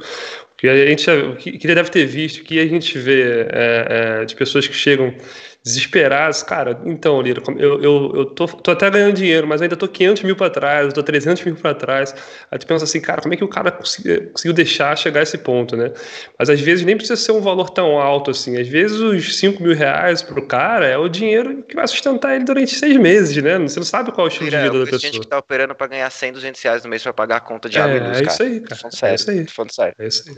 que 0.57 0.69
a 0.69 0.87
gente 0.87 1.07
que, 1.39 1.59
que 1.59 1.67
deve 1.67 1.91
ter 1.91 2.07
visto, 2.07 2.43
que 2.43 2.59
a 2.59 2.67
gente 2.67 2.99
vê 2.99 3.47
é, 3.51 4.21
é, 4.21 4.25
de 4.25 4.35
pessoas 4.35 4.67
que 4.67 4.75
chegam 4.75 5.15
desesperados, 5.63 6.43
cara, 6.43 6.81
então, 6.87 7.21
Lira, 7.21 7.43
eu, 7.59 7.83
eu, 7.83 8.13
eu 8.15 8.27
tô, 8.27 8.47
tô 8.47 8.71
até 8.71 8.89
ganhando 8.89 9.15
dinheiro, 9.15 9.47
mas 9.47 9.61
ainda 9.61 9.77
tô 9.77 9.87
500 9.87 10.23
mil 10.23 10.35
para 10.35 10.49
trás, 10.49 10.87
eu 10.87 10.93
tô 10.93 11.03
300 11.03 11.45
mil 11.45 11.55
para 11.55 11.75
trás. 11.75 12.15
Aí 12.51 12.59
tu 12.59 12.67
pensa 12.67 12.85
assim, 12.85 13.01
cara, 13.01 13.21
como 13.21 13.35
é 13.35 13.37
que 13.37 13.45
o 13.45 13.49
cara 13.49 13.71
conseguiu, 13.71 14.31
conseguiu 14.31 14.55
deixar 14.55 14.97
chegar 14.97 15.21
a 15.21 15.23
esse 15.23 15.37
ponto, 15.37 15.77
né? 15.77 15.93
Mas 16.39 16.49
às 16.49 16.61
vezes 16.61 16.85
nem 16.85 16.97
precisa 16.97 17.17
ser 17.17 17.33
um 17.33 17.43
valor 17.43 17.71
tão 17.71 17.99
alto 17.99 18.31
assim. 18.31 18.59
Às 18.59 18.69
vezes 18.69 18.99
os 18.99 19.37
5 19.37 19.63
mil 19.63 19.75
reais 19.75 20.23
pro 20.23 20.47
cara 20.47 20.87
é 20.87 20.97
o 20.97 21.09
dinheiro 21.09 21.63
que 21.63 21.75
vai 21.75 21.87
sustentar 21.87 22.35
ele 22.35 22.45
durante 22.45 22.75
seis 22.75 22.97
meses, 22.97 23.37
né? 23.43 23.59
Você 23.59 23.79
não 23.79 23.87
sabe 23.87 24.13
qual 24.13 24.27
é 24.27 24.31
o 24.31 24.33
estilo 24.33 24.49
Lira, 24.49 24.63
de 24.63 24.69
vida 24.69 24.79
da 24.79 24.85
pessoa. 24.85 25.01
Tem 25.01 25.13
gente 25.13 25.21
que 25.21 25.29
tá 25.29 25.39
operando 25.39 25.75
para 25.75 25.87
ganhar 25.89 26.11
100, 26.11 26.33
200 26.33 26.63
reais 26.63 26.85
no 26.85 26.89
mês 26.89 27.03
para 27.03 27.13
pagar 27.13 27.37
a 27.37 27.41
conta 27.41 27.69
de 27.69 27.79
água 27.79 27.95
é, 27.95 27.97
e 27.97 28.01
luz, 28.01 28.19
É 28.19 28.23
isso 28.25 28.43
aí, 28.43 28.61
cara. 28.61 28.81
É 29.03 29.15
isso 29.15 29.31
aí. 29.31 29.47
Sério. 29.71 29.95
É 29.99 30.07
isso 30.07 30.25
aí. 30.27 30.37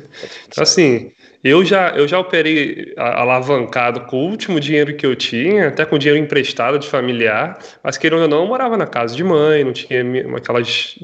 Então, 0.49 0.62
assim, 0.62 1.12
eu 1.45 1.64
já, 1.64 1.91
eu 1.91 2.07
já 2.07 2.18
operei 2.18 2.93
alavancado 2.97 4.03
com 4.03 4.16
o 4.16 4.31
último 4.31 4.61
dinheiro 4.61 4.97
que 4.97 5.05
eu 5.05 5.12
tinha, 5.17 5.69
até 5.69 5.85
com 5.85 5.99
dinheiro 5.99 6.23
emprestado 6.23 6.79
de 6.79 6.89
familiar, 6.89 7.59
mas 7.83 7.97
querendo 7.97 8.23
ou 8.23 8.29
não, 8.29 8.41
eu 8.43 8.47
morava 8.47 8.77
na 8.77 8.87
casa 8.87 9.15
de 9.15 9.23
mãe, 9.25 9.65
não 9.65 9.73
tinha 9.73 10.03
aquelas, 10.37 10.97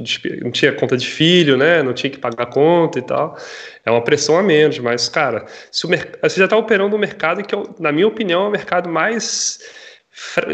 não 0.42 0.50
tinha 0.50 0.72
conta 0.72 0.96
de 0.96 1.06
filho, 1.06 1.56
né? 1.56 1.82
Não 1.82 1.92
tinha 1.92 2.10
que 2.10 2.18
pagar 2.18 2.46
conta 2.46 2.98
e 2.98 3.02
tal. 3.02 3.36
É 3.84 3.90
uma 3.90 4.02
pressão 4.02 4.36
a 4.36 4.42
menos, 4.42 4.78
mas, 4.78 5.08
cara, 5.08 5.46
se 5.70 5.86
o 5.86 5.88
você 5.88 6.38
já 6.38 6.44
está 6.44 6.56
operando 6.56 6.94
um 6.94 6.98
mercado 6.98 7.42
que, 7.42 7.54
na 7.80 7.90
minha 7.90 8.06
opinião, 8.06 8.44
é 8.44 8.48
o 8.48 8.50
mercado 8.50 8.88
mais 8.88 9.60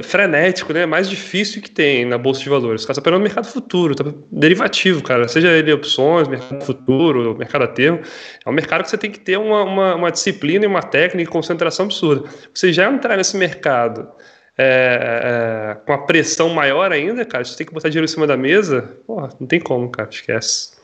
frenético, 0.03 0.75
né? 0.75 0.85
Mais 0.85 1.09
difícil 1.09 1.63
que 1.63 1.71
tem 1.71 2.05
na 2.05 2.19
bolsa 2.19 2.41
de 2.41 2.49
valores. 2.51 2.83
Você 2.83 2.93
está 2.93 3.01
operando 3.01 3.21
no 3.21 3.25
mercado 3.25 3.47
futuro, 3.47 3.95
tá 3.95 4.05
derivativo, 4.31 5.03
cara. 5.03 5.27
Seja 5.27 5.49
ele 5.49 5.73
opções, 5.73 6.29
mercado 6.29 6.63
futuro, 6.65 7.37
mercado 7.37 7.65
a 7.65 7.69
termo, 7.69 8.01
é 8.45 8.51
um 8.51 8.53
mercado 8.53 8.83
que 8.83 8.91
você 8.91 8.99
tem 8.99 9.11
que 9.11 9.19
ter 9.19 9.39
uma, 9.39 9.63
uma, 9.63 9.95
uma 9.95 10.11
disciplina 10.11 10.65
e 10.65 10.69
uma 10.69 10.83
técnica 10.83 11.31
e 11.31 11.33
concentração 11.33 11.87
absurda. 11.87 12.29
Você 12.53 12.73
já 12.73 12.91
entrar 12.91 13.17
nesse 13.17 13.39
mercado 13.39 14.07
é, 14.59 15.73
é, 15.73 15.75
com 15.87 15.93
a 15.95 15.99
pressão 15.99 16.51
maior 16.51 16.93
ainda, 16.93 17.25
cara, 17.25 17.43
você 17.43 17.57
tem 17.57 17.67
que 17.67 17.73
botar 17.73 17.89
dinheiro 17.89 18.05
em 18.05 18.13
cima 18.13 18.27
da 18.27 18.37
mesa, 18.37 18.97
porra, 19.07 19.31
não 19.41 19.47
tem 19.47 19.61
como, 19.61 19.89
cara, 19.91 20.11
esquece. 20.11 20.75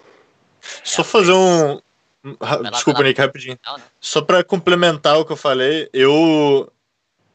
Só 0.82 1.04
fazer 1.04 1.32
um. 1.32 1.78
Desculpa, 2.72 3.02
Nick, 3.02 3.20
rapidinho. 3.20 3.58
Só 4.00 4.22
para 4.22 4.42
complementar 4.42 5.18
o 5.18 5.24
que 5.24 5.32
eu 5.32 5.36
falei, 5.36 5.88
eu 5.92 6.70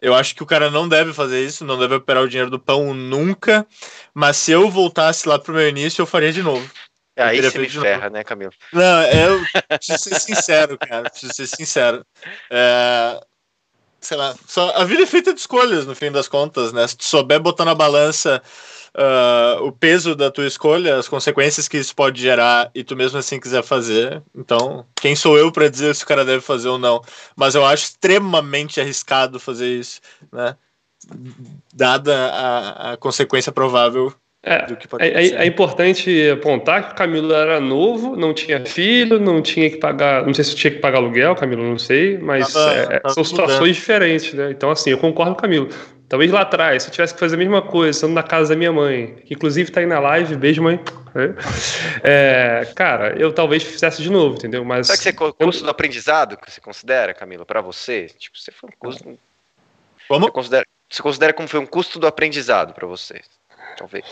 eu 0.06 0.14
acho 0.14 0.36
que 0.36 0.44
o 0.44 0.46
cara 0.46 0.70
não 0.70 0.88
deve 0.88 1.12
fazer 1.14 1.44
isso, 1.44 1.66
não 1.66 1.80
deve 1.80 1.96
operar 1.96 2.22
o 2.22 2.30
dinheiro 2.30 2.52
do 2.52 2.60
pão 2.60 2.94
nunca. 2.94 3.66
Mas 4.14 4.38
se 4.38 4.52
eu 4.52 4.70
voltasse 4.70 5.28
lá 5.28 5.40
pro 5.40 5.56
meu 5.56 5.68
início, 5.68 6.00
eu 6.00 6.06
faria 6.06 6.32
de 6.32 6.44
novo. 6.44 6.70
É, 7.16 7.24
aí 7.24 7.42
você 7.42 7.58
me 7.58 7.68
ferra, 7.68 8.08
né, 8.08 8.24
Camilo? 8.24 8.52
Não, 8.72 9.02
eu 9.02 9.42
preciso 9.68 9.98
ser 9.98 10.20
sincero, 10.20 10.78
cara. 10.78 11.10
Preciso 11.10 11.34
ser 11.34 11.48
sincero. 11.48 12.06
É, 12.52 13.20
sei 14.06 14.18
lá, 14.18 14.36
só, 14.48 14.72
a 14.76 14.84
vida 14.86 15.04
é 15.04 15.06
feita 15.06 15.34
de 15.34 15.40
escolhas, 15.40 15.86
no 15.86 15.96
fim 15.96 16.12
das 16.12 16.28
contas, 16.28 16.72
né? 16.72 16.88
Se 16.88 16.96
tu 16.96 17.04
souber 17.04 17.40
botar 17.40 17.66
na 17.66 17.74
balança 17.74 18.42
uh, 18.94 19.64
o 19.64 19.72
peso 19.72 20.16
da 20.16 20.30
tua 20.30 20.46
escolha, 20.46 20.98
as 20.98 21.08
consequências 21.08 21.68
que 21.68 21.78
isso 21.78 21.96
pode 21.96 22.22
gerar 22.22 22.70
e 22.74 22.84
tu 22.84 22.96
mesmo 22.96 23.18
assim 23.18 23.40
quiser 23.40 23.64
fazer. 23.64 24.22
Então, 24.36 24.86
quem 24.96 25.16
sou 25.16 25.38
eu 25.38 25.52
para 25.52 25.70
dizer 25.70 25.96
se 25.96 26.04
o 26.04 26.08
cara 26.08 26.24
deve 26.24 26.42
fazer 26.42 26.70
ou 26.70 26.78
não? 26.78 27.02
Mas 27.36 27.56
eu 27.56 27.66
acho 27.66 27.86
extremamente 27.86 28.80
arriscado 28.80 29.40
fazer 29.40 29.68
isso, 29.68 30.00
né? 30.32 30.56
Dada 31.74 32.16
a, 32.32 32.94
a 32.94 32.98
consequência 32.98 33.52
provável 33.52 34.14
é, 34.46 34.68
é, 35.00 35.08
é, 35.08 35.28
é, 35.38 35.46
importante 35.48 36.30
apontar 36.30 36.86
que 36.86 36.92
o 36.94 36.96
Camilo 36.96 37.34
era 37.34 37.60
novo, 37.60 38.16
não 38.16 38.32
tinha 38.32 38.64
filho, 38.64 39.20
não 39.20 39.42
tinha 39.42 39.68
que 39.72 39.78
pagar. 39.78 40.24
Não 40.24 40.36
sei 40.36 40.44
se 40.44 40.56
tinha 40.56 40.70
que 40.70 40.78
pagar 40.78 41.00
aluguel, 41.00 41.36
Camilo, 41.36 41.64
não 41.64 41.80
sei, 41.80 42.20
mas 42.20 42.54
tava, 42.54 42.72
é, 42.72 43.00
tava 43.00 43.14
são 43.16 43.24
situações 43.24 43.76
diferentes, 43.76 44.32
né? 44.36 44.52
Então, 44.52 44.70
assim, 44.70 44.92
eu 44.92 45.00
concordo 45.00 45.34
com 45.34 45.40
o 45.40 45.42
Camilo. 45.42 45.70
Talvez 46.08 46.32
lá 46.32 46.42
atrás, 46.42 46.84
se 46.84 46.90
eu 46.90 46.94
tivesse 46.94 47.16
que 47.16 47.20
fazer 47.20 47.34
a 47.34 47.40
mesma 47.40 47.64
coisa, 47.64 47.90
estando 47.90 48.14
na 48.14 48.22
casa 48.22 48.50
da 48.50 48.56
minha 48.56 48.72
mãe, 48.72 49.16
que 49.26 49.34
inclusive 49.34 49.68
está 49.68 49.80
aí 49.80 49.88
na 49.88 50.00
live, 50.00 50.36
beijo, 50.36 50.62
mãe. 50.62 50.80
É, 52.04 52.68
cara, 52.76 53.18
eu 53.18 53.32
talvez 53.32 53.64
fizesse 53.64 54.04
de 54.04 54.12
novo, 54.12 54.36
entendeu? 54.36 54.66
Mas. 54.66 54.88
Sabe 54.88 54.98
que 54.98 55.04
você 55.06 55.46
custo 55.46 55.64
do 55.64 55.70
aprendizado 55.70 56.36
que 56.36 56.52
você 56.52 56.60
considera, 56.60 57.14
Camilo, 57.14 57.46
para 57.46 57.62
você? 57.62 58.08
Tipo, 58.20 58.38
você 58.38 58.52
foi 58.52 58.70
um 58.70 58.74
custo. 58.78 59.18
Como? 60.10 60.26
Você 60.26 60.32
considera, 60.32 60.66
você 60.90 61.02
considera 61.02 61.32
como 61.32 61.48
foi 61.48 61.62
um 61.62 61.66
custo 61.66 62.00
do 62.00 62.06
aprendizado 62.06 62.74
para 62.74 62.86
você? 62.86 63.22
Talvez. 63.78 64.06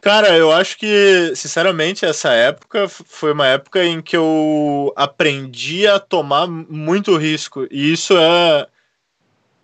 Cara, 0.00 0.36
eu 0.36 0.52
acho 0.52 0.78
que, 0.78 1.32
sinceramente, 1.34 2.04
essa 2.04 2.30
época 2.30 2.88
foi 2.88 3.32
uma 3.32 3.46
época 3.46 3.84
em 3.84 4.00
que 4.00 4.16
eu 4.16 4.92
aprendi 4.96 5.86
a 5.86 5.98
tomar 5.98 6.46
muito 6.46 7.16
risco. 7.16 7.66
E 7.70 7.92
isso 7.92 8.16
é 8.16 8.66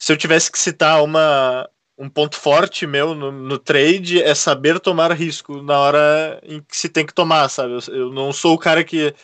se 0.04 0.12
eu 0.12 0.16
tivesse 0.16 0.52
que 0.52 0.58
citar 0.58 1.02
uma, 1.02 1.68
um 1.96 2.08
ponto 2.10 2.36
forte 2.36 2.86
meu 2.86 3.14
no, 3.14 3.32
no, 3.32 3.58
trade 3.58 4.22
é 4.22 4.34
saber 4.34 4.78
tomar 4.78 5.12
risco 5.12 5.62
na 5.62 5.78
hora 5.78 6.40
em 6.42 6.60
que 6.60 6.76
se 6.76 6.90
tem 6.90 7.06
que 7.06 7.14
tomar, 7.14 7.48
sabe? 7.48 7.72
Eu, 7.72 7.94
eu 7.94 8.12
não 8.12 8.32
sou 8.32 8.54
o 8.54 8.58
cara 8.58 8.84
que. 8.84 9.14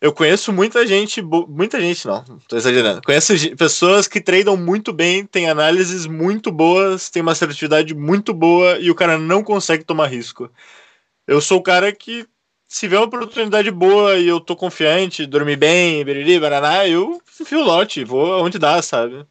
Eu 0.00 0.14
conheço 0.14 0.50
muita 0.50 0.86
gente, 0.86 1.20
muita 1.20 1.78
gente 1.78 2.06
não, 2.06 2.24
tô 2.48 2.56
exagerando. 2.56 3.02
Conheço 3.02 3.34
pessoas 3.54 4.08
que 4.08 4.18
tradam 4.18 4.56
muito 4.56 4.94
bem, 4.94 5.26
têm 5.26 5.50
análises 5.50 6.06
muito 6.06 6.50
boas, 6.50 7.10
têm 7.10 7.20
uma 7.20 7.32
assertividade 7.32 7.94
muito 7.94 8.32
boa 8.32 8.78
e 8.78 8.90
o 8.90 8.94
cara 8.94 9.18
não 9.18 9.44
consegue 9.44 9.84
tomar 9.84 10.06
risco. 10.06 10.50
Eu 11.26 11.40
sou 11.42 11.58
o 11.58 11.62
cara 11.62 11.92
que, 11.92 12.26
se 12.66 12.88
vê 12.88 12.96
uma 12.96 13.04
oportunidade 13.04 13.70
boa 13.70 14.16
e 14.16 14.26
eu 14.26 14.40
tô 14.40 14.56
confiante, 14.56 15.26
dormir 15.26 15.56
bem, 15.56 16.02
beriri, 16.02 16.40
baraná, 16.40 16.88
eu 16.88 17.20
enfio 17.38 17.62
lote, 17.62 18.02
vou 18.02 18.32
aonde 18.32 18.58
dá, 18.58 18.80
sabe? 18.80 19.26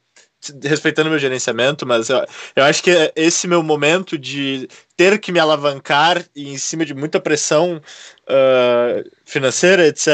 Respeitando 0.64 1.10
meu 1.10 1.20
gerenciamento, 1.20 1.86
mas 1.86 2.10
eu, 2.10 2.26
eu 2.56 2.64
acho 2.64 2.82
que 2.82 3.12
esse 3.16 3.48
meu 3.48 3.62
momento 3.62 4.18
de 4.18 4.68
ter 4.96 5.20
que 5.20 5.32
me 5.32 5.40
alavancar 5.40 6.24
e 6.36 6.50
em 6.50 6.58
cima 6.58 6.86
de 6.86 6.94
muita 6.94 7.20
pressão 7.20 7.78
uh, 7.78 9.12
financeira, 9.26 9.88
etc., 9.88 10.08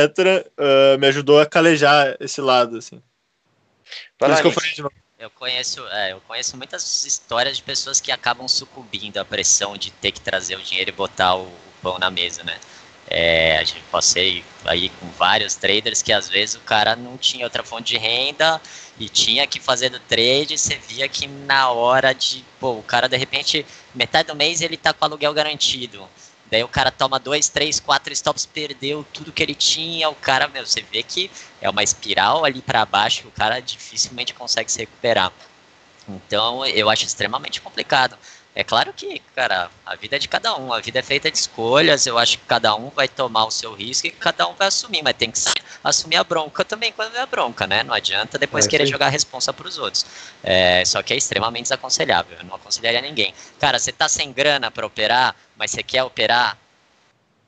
uh, 0.57 0.99
me 0.99 1.07
ajudou 1.07 1.39
a 1.39 1.45
calejar 1.45 2.15
esse 2.19 2.41
lado, 2.41 2.77
assim. 2.77 3.01
Por 4.17 4.29
isso 4.29 4.41
que 4.41 4.47
eu 4.47 4.51
falei 4.51 4.71
de 4.71 4.81
novo. 4.81 4.95
Eu 5.17 5.29
conheço, 5.29 5.87
é, 5.87 6.11
eu 6.11 6.21
conheço 6.21 6.57
muitas 6.57 7.05
histórias 7.05 7.57
de 7.57 7.63
pessoas 7.63 8.01
que 8.01 8.11
acabam 8.11 8.47
sucumbindo 8.47 9.17
à 9.17 9.25
pressão 9.25 9.77
de 9.77 9.89
ter 9.89 10.11
que 10.11 10.19
trazer 10.19 10.55
o 10.55 10.61
dinheiro 10.61 10.89
e 10.89 10.93
botar 10.93 11.35
o, 11.35 11.43
o 11.43 11.51
pão 11.81 11.97
na 11.97 12.11
mesa, 12.11 12.43
né? 12.43 12.59
É, 13.07 13.57
a 13.57 13.63
gente 13.63 13.83
passei 13.91 14.43
aí 14.65 14.89
com 14.89 15.07
vários 15.11 15.55
traders 15.55 16.01
que 16.01 16.11
às 16.11 16.27
vezes 16.27 16.55
o 16.55 16.61
cara 16.61 16.95
não 16.95 17.17
tinha 17.17 17.45
outra 17.45 17.63
fonte 17.63 17.93
de 17.93 17.97
renda 17.97 18.59
e 18.99 19.07
tinha 19.07 19.45
que 19.45 19.59
fazer 19.59 19.89
do 19.89 19.99
trade, 19.99 20.57
você 20.57 20.75
via 20.75 21.07
que 21.07 21.27
na 21.27 21.69
hora 21.69 22.13
de, 22.13 22.43
pô, 22.59 22.71
o 22.71 22.83
cara 22.83 23.07
de 23.07 23.15
repente, 23.15 23.65
metade 23.93 24.29
do 24.29 24.35
mês 24.35 24.61
ele 24.61 24.75
tá 24.75 24.91
com 24.91 25.05
aluguel 25.05 25.33
garantido. 25.33 26.07
Daí 26.49 26.63
o 26.63 26.67
cara 26.67 26.91
toma 26.91 27.19
dois, 27.19 27.49
três, 27.49 27.79
quatro 27.79 28.13
stops, 28.13 28.45
perdeu 28.45 29.05
tudo 29.11 29.31
que 29.31 29.41
ele 29.41 29.55
tinha. 29.55 30.09
O 30.09 30.15
cara, 30.15 30.47
meu, 30.47 30.65
você 30.65 30.81
vê 30.81 31.01
que 31.01 31.29
é 31.59 31.69
uma 31.69 31.83
espiral 31.83 32.45
ali 32.45 32.61
para 32.61 32.85
baixo 32.85 33.23
que 33.23 33.27
o 33.27 33.31
cara 33.31 33.59
dificilmente 33.59 34.33
consegue 34.33 34.71
se 34.71 34.79
recuperar. 34.79 35.31
Então 36.07 36.65
eu 36.65 36.89
acho 36.89 37.03
extremamente 37.03 37.59
complicado. 37.61 38.17
É 38.55 38.63
claro 38.63 38.93
que, 38.93 39.19
cara, 39.35 39.69
a 39.85 39.95
vida 39.95 40.15
é 40.15 40.19
de 40.19 40.29
cada 40.29 40.57
um, 40.57 40.71
a 40.71 40.79
vida 40.79 40.99
é 40.99 41.01
feita 41.01 41.29
de 41.29 41.37
escolhas, 41.37 42.07
eu 42.07 42.17
acho 42.17 42.37
que 42.37 42.45
cada 42.45 42.73
um 42.73 42.89
vai 42.89 43.05
tomar 43.05 43.45
o 43.45 43.51
seu 43.51 43.73
risco 43.73 44.07
e 44.07 44.11
cada 44.11 44.47
um 44.47 44.53
vai 44.53 44.69
assumir, 44.69 45.03
mas 45.03 45.13
tem 45.13 45.29
que 45.29 45.37
assumir 45.83 46.15
a 46.15 46.23
bronca 46.23 46.63
também 46.63 46.93
quando 46.93 47.17
é 47.17 47.19
a 47.19 47.25
bronca, 47.25 47.67
né? 47.67 47.83
Não 47.83 47.93
adianta 47.93 48.37
depois 48.37 48.65
é, 48.65 48.69
querer 48.69 48.85
sim. 48.85 48.93
jogar 48.93 49.07
a 49.07 49.09
responsa 49.09 49.51
para 49.51 49.67
os 49.67 49.77
outros. 49.77 50.05
É, 50.41 50.85
só 50.85 51.03
que 51.03 51.13
é 51.13 51.17
extremamente 51.17 51.63
desaconselhável, 51.63 52.37
eu 52.37 52.45
não 52.45 52.55
aconselharia 52.55 53.01
ninguém. 53.01 53.33
Cara, 53.59 53.77
você 53.77 53.91
tá 53.91 54.07
sem 54.07 54.31
grana 54.31 54.71
para 54.71 54.87
operar, 54.87 55.35
mas 55.57 55.71
você 55.71 55.83
quer 55.83 56.03
operar 56.03 56.57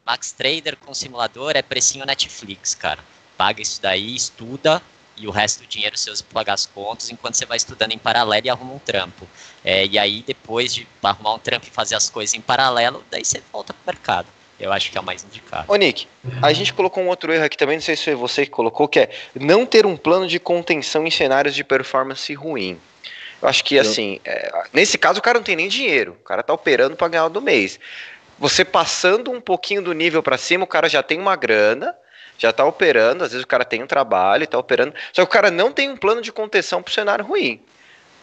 Max 0.06 0.34
Trader 0.34 0.76
com 0.76 0.94
simulador 0.94 1.56
é 1.56 1.62
precinho 1.62 2.06
Netflix, 2.06 2.76
cara. 2.76 3.00
Paga 3.38 3.62
isso 3.62 3.82
daí, 3.82 4.14
estuda, 4.14 4.82
e 5.18 5.28
o 5.28 5.32
resto 5.32 5.64
do 5.64 5.68
dinheiro 5.68 5.98
você 5.98 6.12
usa 6.12 6.24
para 6.24 6.34
pagar 6.34 6.54
as 6.54 6.66
contas, 6.66 7.10
enquanto 7.10 7.36
você 7.36 7.46
vai 7.46 7.58
estudando 7.58 7.92
em 7.92 7.98
paralelo 7.98 8.46
e 8.46 8.50
arruma 8.50 8.74
um 8.74 8.80
trampo. 8.80 9.28
É, 9.64 9.86
e 9.86 9.98
aí, 9.98 10.24
depois 10.26 10.74
de 10.74 10.88
arrumar 11.02 11.34
um 11.34 11.40
trampo 11.40 11.68
e 11.68 11.70
fazer 11.70 11.96
as 11.96 12.10
coisas 12.10 12.34
em 12.36 12.42
paralelo, 12.42 13.04
daí 13.10 13.26
você 13.26 13.42
volta 13.52 13.74
para 13.74 13.82
o 13.82 13.96
mercado. 13.96 14.28
Eu 14.60 14.72
acho 14.72 14.92
que 14.92 14.98
é 14.98 15.02
o 15.02 15.04
mais 15.04 15.24
indicado. 15.24 15.72
Ô, 15.72 15.76
Nick, 15.76 16.08
a 16.42 16.52
gente 16.52 16.74
colocou 16.74 17.04
um 17.04 17.08
outro 17.08 17.32
erro 17.32 17.46
aqui 17.46 17.58
também, 17.58 17.78
não 17.78 17.82
sei 17.82 17.96
se 17.96 18.06
foi 18.06 18.16
você 18.16 18.46
que 18.46 18.52
colocou, 18.52 18.88
que 18.88 19.00
é 19.00 19.10
não 19.36 19.66
ter 19.66 19.86
um 19.86 19.96
plano 19.96 20.28
de 20.28 20.40
contenção 20.40 21.06
em 21.06 21.12
cenários 21.12 21.54
de 21.54 21.64
performance 21.64 22.34
ruim. 22.34 22.80
Eu 23.40 23.48
acho 23.48 23.64
que, 23.64 23.78
assim, 23.78 24.20
é, 24.26 24.52
nesse 24.74 24.98
caso 24.98 25.20
o 25.20 25.22
cara 25.22 25.38
não 25.38 25.44
tem 25.44 25.56
nem 25.56 25.68
dinheiro, 25.68 26.14
o 26.20 26.24
cara 26.24 26.42
tá 26.42 26.54
operando 26.54 26.96
para 26.96 27.08
ganhar 27.08 27.28
do 27.28 27.40
mês. 27.40 27.80
Você 28.40 28.66
passando 28.66 29.32
um 29.32 29.40
pouquinho 29.40 29.82
do 29.82 29.94
nível 29.94 30.24
para 30.24 30.38
cima, 30.38 30.64
o 30.64 30.68
cara 30.68 30.90
já 30.90 31.04
tem 31.04 31.20
uma 31.20 31.36
grana, 31.36 31.96
já 32.38 32.52
está 32.52 32.66
operando, 32.66 33.24
às 33.24 33.32
vezes 33.32 33.44
o 33.44 33.48
cara 33.48 33.66
tem 33.66 33.84
um 33.84 33.88
trabalho, 33.88 34.44
está 34.44 34.58
operando, 34.58 34.94
só 35.12 35.24
que 35.24 35.30
o 35.30 35.32
cara 35.32 35.50
não 35.50 35.72
tem 35.72 35.90
um 35.90 35.98
plano 35.98 36.22
de 36.22 36.32
contenção 36.32 36.82
para 36.82 36.92
o 36.92 36.94
cenário 36.94 37.26
ruim. 37.26 37.60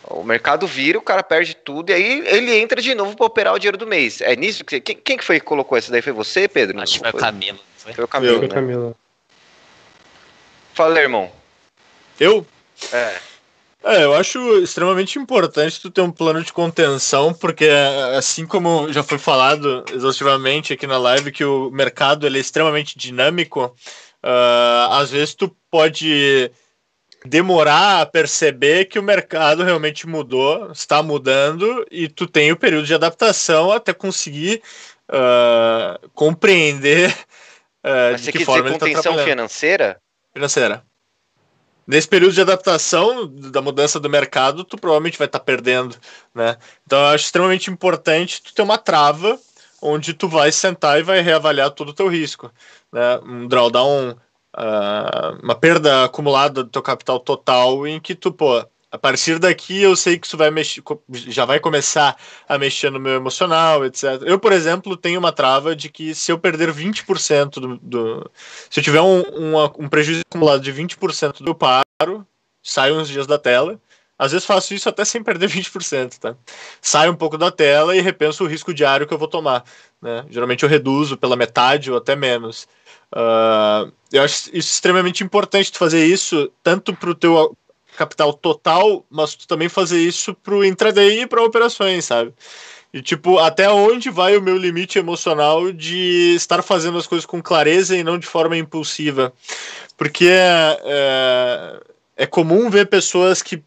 O 0.07 0.23
mercado 0.23 0.67
vira, 0.67 0.99
o 0.99 1.03
cara 1.03 1.23
perde 1.23 1.55
tudo 1.55 1.91
e 1.91 1.95
aí 1.95 2.23
ele 2.27 2.55
entra 2.59 2.81
de 2.81 2.95
novo 2.95 3.17
para 3.17 3.27
operar 3.27 3.55
o 3.55 3.59
dinheiro 3.59 3.79
do 3.79 3.87
mês. 3.87 4.21
É 4.21 4.37
nisso 4.37 4.63
que 4.63 4.79
quem, 4.79 4.97
quem 4.97 5.17
que 5.17 5.25
foi 5.25 5.41
que 5.41 5.47
colocou 5.47 5.79
isso 5.79 5.91
daí? 5.91 6.03
Foi 6.03 6.13
você, 6.13 6.47
Pedro? 6.47 6.79
Acho 6.81 6.95
que 6.95 6.99
foi, 7.01 7.11
foi 7.11 7.21
o 7.21 7.23
Camilo. 7.23 7.61
Foi? 7.79 7.93
foi 7.95 8.05
o 8.05 8.09
Camilo. 8.09 8.37
Foi 8.37 8.47
o 8.47 8.49
né? 8.49 8.55
Camilo. 8.55 8.97
Fala, 10.75 11.01
irmão. 11.01 11.33
Eu? 12.21 12.47
É. 12.93 13.34
É, 13.87 14.03
eu 14.03 14.15
acho 14.15 14.59
extremamente 14.61 15.19
importante 15.19 15.79
tu 15.79 15.91
ter 15.91 16.01
um 16.01 16.11
plano 16.11 16.43
de 16.43 16.51
contenção, 16.51 17.35
porque 17.35 17.69
assim 18.17 18.47
como 18.47 18.91
já 18.91 19.03
foi 19.03 19.19
falado 19.19 19.85
exaustivamente 19.93 20.73
aqui 20.73 20.87
na 20.87 20.97
live 20.97 21.31
que 21.31 21.45
o 21.45 21.71
mercado 21.71 22.27
ele 22.27 22.39
é 22.39 22.41
extremamente 22.41 22.99
dinâmico, 22.99 23.77
uh, 24.25 24.93
às 24.93 25.11
vezes 25.11 25.35
tu 25.35 25.55
pode 25.71 26.51
demorar 27.27 28.01
a 28.01 28.07
perceber 28.07 28.87
que 28.87 28.99
o 28.99 29.03
mercado 29.03 29.63
realmente 29.63 30.07
mudou, 30.07 30.73
está 30.73 31.03
mudando, 31.03 31.85
e 31.91 32.09
tu 32.09 32.27
tem 32.27 32.53
o 32.53 32.57
período 32.57 32.87
de 32.87 32.95
adaptação 32.95 33.71
até 33.71 33.93
conseguir 33.93 34.63
uh, 35.11 36.09
compreender 36.15 37.15
uh, 37.85 38.17
de 38.17 38.33
que 38.33 38.47
forma 38.47 38.69
ele 38.69 38.77
está 38.77 38.87
contenção 38.87 39.19
financeira? 39.25 40.01
Financeira. 40.33 40.83
Nesse 41.87 42.09
período 42.09 42.33
de 42.35 42.41
adaptação 42.41 43.27
da 43.27 43.61
mudança 43.61 44.01
do 44.01 44.09
mercado, 44.09 44.65
tu 44.65 44.77
provavelmente 44.77 45.19
vai 45.19 45.27
estar 45.27 45.39
tá 45.39 45.45
perdendo, 45.45 45.97
né? 46.35 46.57
Então 46.87 46.99
eu 46.99 47.07
acho 47.07 47.25
extremamente 47.25 47.71
importante 47.71 48.43
tu 48.43 48.55
ter 48.55 48.63
uma 48.63 48.79
trava 48.79 49.39
onde 49.83 50.15
tu 50.15 50.27
vai 50.29 50.51
sentar 50.51 50.99
e 50.99 51.03
vai 51.03 51.21
reavaliar 51.21 51.71
todo 51.71 51.91
o 51.91 51.95
teu 51.95 52.09
risco, 52.09 52.51
né? 52.91 53.19
Um 53.23 53.47
drawdown, 53.47 54.13
uh, 54.57 55.43
uma 55.43 55.55
perda 55.55 56.05
acumulada 56.05 56.65
do 56.65 56.71
teu 56.71 56.83
capital 56.83 57.21
total 57.21 57.87
em 57.87 58.01
que 58.01 58.15
tu, 58.15 58.33
pô, 58.33 58.65
a 58.95 58.99
partir 58.99 59.41
daqui 59.41 59.83
eu 59.83 59.97
sei 59.97 60.17
que 60.17 60.25
isso 60.25 60.37
vai 60.37 60.53
mexer, 60.53 60.81
já 61.11 61.45
vai 61.45 61.59
começar 61.59 62.17
a 62.49 62.57
mexer 62.57 62.93
no 62.93 63.01
meu 63.01 63.15
emocional, 63.15 63.85
etc. 63.85 64.23
Eu, 64.25 64.39
por 64.39 64.53
exemplo, 64.53 64.97
tenho 64.97 65.19
uma 65.19 65.33
trava 65.33 65.75
de 65.75 65.89
que 65.89 66.15
se 66.15 66.31
eu 66.31 66.39
perder 66.39 66.73
20% 66.73 67.55
do, 67.55 67.77
do. 67.79 68.31
Se 68.71 68.79
eu 68.79 68.85
tiver 68.85 69.01
um, 69.01 69.19
um, 69.19 69.65
um 69.81 69.89
prejuízo 69.89 70.23
acumulado 70.31 70.63
de 70.63 70.73
20% 70.73 71.43
do 71.43 71.57
paro, 71.57 72.25
saio 72.63 72.95
uns 72.95 73.09
dias 73.09 73.27
da 73.27 73.37
tela. 73.37 73.81
Às 74.17 74.31
vezes 74.31 74.47
faço 74.47 74.73
isso 74.73 74.89
até 74.89 75.05
sem 75.05 75.25
perder 75.25 75.51
20%, 75.51 76.17
tá? 76.21 76.37
Saio 76.81 77.11
um 77.11 77.17
pouco 77.17 77.37
da 77.37 77.51
tela 77.51 77.97
e 77.97 78.01
repenso 78.01 78.45
o 78.45 78.47
risco 78.47 78.73
diário 78.73 79.09
que 79.09 79.13
eu 79.13 79.19
vou 79.19 79.27
tomar. 79.27 79.65
Né? 80.01 80.25
Geralmente 80.31 80.63
eu 80.63 80.69
reduzo 80.69 81.17
pela 81.17 81.35
metade 81.35 81.91
ou 81.91 81.99
até 81.99 82.15
menos. 82.15 82.69
Uh, 83.13 83.93
eu 84.13 84.23
acho 84.23 84.51
isso 84.51 84.71
extremamente 84.71 85.25
importante 85.25 85.73
tu 85.73 85.79
fazer 85.79 86.07
isso, 86.07 86.49
tanto 86.63 86.95
para 86.95 87.11
o 87.11 87.15
teu 87.15 87.57
capital 87.97 88.33
total, 88.33 89.05
mas 89.11 89.35
tu 89.35 89.47
também 89.47 89.69
fazer 89.69 90.01
isso 90.01 90.35
pro 90.35 90.65
intraday 90.65 91.23
e 91.23 91.27
para 91.27 91.43
operações, 91.43 92.05
sabe? 92.05 92.33
E 92.93 93.03
tipo, 93.03 93.39
até 93.39 93.69
onde 93.69 94.09
vai 94.09 94.37
o 94.37 94.43
meu 94.43 94.57
limite 94.57 94.99
emocional 94.99 95.73
de 95.73 96.35
estar 96.37 96.63
fazendo 96.63 96.97
as 96.97 97.07
coisas 97.07 97.27
com 97.27 97.43
clareza 97.43 97.97
e 97.97 98.05
não 98.05 98.19
de 98.19 98.27
forma 98.27 98.57
impulsiva? 98.57 99.33
Porque 99.97 100.29
é, 100.29 101.81
é 102.17 102.27
comum 102.27 102.71
ver 102.71 102.87
pessoas 102.87 103.43
que 103.43 103.63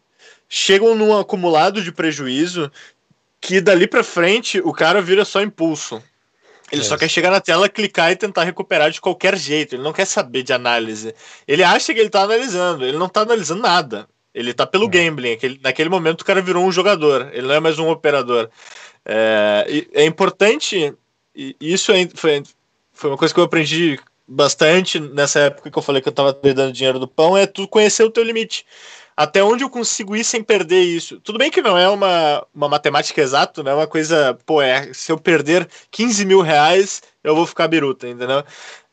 chegam 0.48 0.94
num 0.94 1.16
acumulado 1.16 1.82
de 1.82 1.92
prejuízo 1.92 2.72
que 3.38 3.60
dali 3.60 3.86
para 3.86 4.02
frente 4.02 4.60
o 4.60 4.72
cara 4.72 5.02
vira 5.02 5.24
só 5.24 5.42
impulso. 5.42 6.02
Ele 6.70 6.82
é. 6.82 6.84
só 6.84 6.96
quer 6.96 7.08
chegar 7.08 7.30
na 7.30 7.40
tela, 7.40 7.68
clicar 7.68 8.10
e 8.10 8.16
tentar 8.16 8.44
recuperar 8.44 8.90
de 8.90 9.00
qualquer 9.00 9.36
jeito. 9.36 9.74
Ele 9.74 9.82
não 9.82 9.92
quer 9.92 10.06
saber 10.06 10.42
de 10.42 10.52
análise. 10.52 11.14
Ele 11.46 11.62
acha 11.62 11.92
que 11.92 12.00
ele 12.00 12.08
está 12.08 12.22
analisando, 12.22 12.84
ele 12.84 12.98
não 12.98 13.06
está 13.06 13.22
analisando 13.22 13.62
nada. 13.62 14.08
Ele 14.38 14.54
tá 14.54 14.64
pelo 14.64 14.86
é. 14.86 14.88
gambling. 14.88 15.32
Aquele, 15.32 15.60
naquele 15.60 15.88
momento 15.88 16.20
o 16.20 16.24
cara 16.24 16.40
virou 16.40 16.64
um 16.64 16.70
jogador, 16.70 17.28
ele 17.32 17.48
não 17.48 17.54
é 17.54 17.60
mais 17.60 17.76
um 17.80 17.88
operador. 17.90 18.48
É, 19.04 19.84
é 19.92 20.04
importante, 20.04 20.94
e 21.34 21.56
isso 21.60 21.90
é, 21.90 22.08
foi, 22.14 22.44
foi 22.92 23.10
uma 23.10 23.16
coisa 23.16 23.34
que 23.34 23.40
eu 23.40 23.44
aprendi 23.44 23.98
bastante 24.28 25.00
nessa 25.00 25.40
época 25.40 25.70
que 25.70 25.76
eu 25.76 25.82
falei 25.82 26.00
que 26.00 26.08
eu 26.08 26.12
tava 26.12 26.32
dando 26.32 26.72
dinheiro 26.72 27.00
do 27.00 27.08
pão, 27.08 27.36
é 27.36 27.46
tu 27.46 27.66
conhecer 27.66 28.04
o 28.04 28.10
teu 28.10 28.22
limite. 28.22 28.64
Até 29.16 29.42
onde 29.42 29.64
eu 29.64 29.70
consigo 29.70 30.14
ir 30.14 30.22
sem 30.22 30.44
perder 30.44 30.82
isso. 30.82 31.18
Tudo 31.18 31.38
bem 31.38 31.50
que 31.50 31.60
não 31.60 31.76
é 31.76 31.88
uma, 31.88 32.46
uma 32.54 32.68
matemática 32.68 33.20
exata, 33.20 33.64
não 33.64 33.72
é 33.72 33.74
uma 33.74 33.86
coisa, 33.88 34.38
pô, 34.46 34.62
é, 34.62 34.92
se 34.92 35.10
eu 35.10 35.18
perder 35.18 35.68
15 35.90 36.24
mil 36.24 36.40
reais, 36.40 37.02
eu 37.24 37.34
vou 37.34 37.44
ficar 37.44 37.66
biruta, 37.66 38.06
entendeu? 38.06 38.44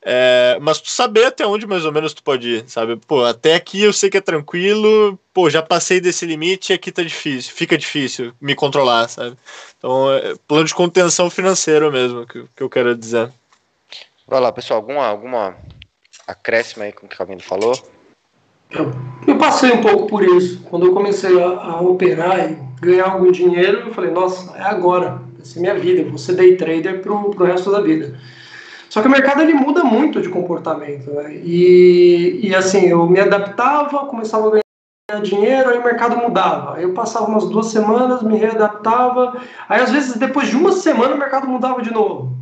É, 0.08 0.60
mas 0.62 0.80
tu 0.80 0.88
saber 0.92 1.26
até 1.26 1.48
onde 1.48 1.66
mais 1.66 1.84
ou 1.84 1.92
menos 1.92 2.14
tu 2.14 2.22
pode 2.22 2.48
ir, 2.48 2.64
sabe? 2.68 2.96
Pô, 2.96 3.26
até 3.26 3.56
aqui 3.56 3.82
eu 3.82 3.92
sei 3.92 4.08
que 4.08 4.18
é 4.18 4.22
tranquilo, 4.22 5.18
pô, 5.34 5.50
já 5.50 5.64
passei 5.64 6.00
desse 6.00 6.28
limite 6.28 6.72
e 6.72 6.76
aqui 6.76 6.92
tá 6.92 7.02
difícil, 7.02 7.52
fica 7.52 7.76
difícil 7.76 8.32
me 8.40 8.54
controlar, 8.54 9.08
sabe? 9.10 9.36
Então, 9.80 10.14
é 10.14 10.36
plano 10.48 10.66
de 10.66 10.76
contenção 10.76 11.28
financeiro 11.28 11.92
mesmo, 11.92 12.28
que, 12.28 12.46
que 12.56 12.62
eu 12.62 12.70
quero 12.70 12.96
dizer. 12.96 13.32
Vai 14.28 14.40
lá, 14.40 14.52
pessoal, 14.52 14.80
alguma, 14.80 15.08
alguma 15.08 15.56
acréscimo 16.28 16.84
aí 16.84 16.92
com 16.92 17.08
o 17.08 17.10
que 17.10 17.20
alguém 17.20 17.40
falou? 17.40 17.74
Eu, 18.70 18.92
eu, 19.28 19.38
passei 19.40 19.72
um 19.72 19.82
pouco 19.82 20.06
por 20.06 20.24
isso. 20.24 20.62
Quando 20.70 20.86
eu 20.86 20.94
comecei 20.94 21.42
a, 21.42 21.48
a, 21.48 21.82
operar 21.82 22.52
e 22.52 22.58
ganhar 22.80 23.10
algum 23.10 23.32
dinheiro, 23.32 23.88
eu 23.88 23.94
falei, 23.94 24.12
nossa, 24.12 24.56
é 24.56 24.62
agora, 24.62 25.20
essa 25.42 25.58
é 25.58 25.62
minha 25.62 25.76
vida, 25.76 26.02
eu 26.02 26.10
vou 26.10 26.18
ser 26.20 26.34
day 26.34 26.56
trader 26.58 27.02
pro, 27.02 27.32
pro 27.32 27.46
resto 27.46 27.72
da 27.72 27.82
vida. 27.82 28.20
Só 28.96 29.02
que 29.02 29.10
o 29.10 29.12
mercado 29.12 29.42
ele 29.42 29.54
muda 29.54 29.84
muito 29.84 30.22
de 30.22 30.30
comportamento. 30.30 31.12
Né? 31.12 31.42
E, 31.44 32.40
e 32.42 32.56
assim, 32.56 32.86
eu 32.86 33.06
me 33.06 33.20
adaptava, 33.20 34.06
começava 34.06 34.48
a 34.48 34.52
ganhar 34.52 35.22
dinheiro, 35.22 35.70
aí 35.70 35.78
o 35.78 35.84
mercado 35.84 36.16
mudava. 36.16 36.78
Aí 36.78 36.84
eu 36.84 36.94
passava 36.94 37.26
umas 37.26 37.44
duas 37.50 37.66
semanas, 37.66 38.24
me 38.24 38.38
readaptava. 38.38 39.36
Aí 39.68 39.82
às 39.82 39.92
vezes 39.92 40.16
depois 40.16 40.48
de 40.48 40.56
uma 40.56 40.72
semana 40.72 41.14
o 41.14 41.20
mercado 41.20 41.46
mudava 41.46 41.82
de 41.82 41.92
novo. 41.92 42.38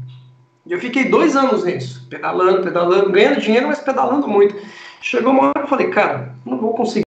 E 0.68 0.74
eu 0.74 0.80
fiquei 0.80 1.06
dois 1.06 1.36
anos 1.36 1.64
nisso, 1.64 2.06
pedalando, 2.08 2.62
pedalando, 2.62 3.12
ganhando 3.12 3.42
dinheiro, 3.42 3.66
mas 3.66 3.80
pedalando 3.80 4.28
muito. 4.28 4.56
Chegou 5.02 5.34
uma 5.34 5.46
hora 5.46 5.54
que 5.56 5.62
eu 5.62 5.68
falei, 5.68 5.88
cara, 5.88 6.36
não 6.46 6.60
vou 6.60 6.76
conseguir 6.76 7.04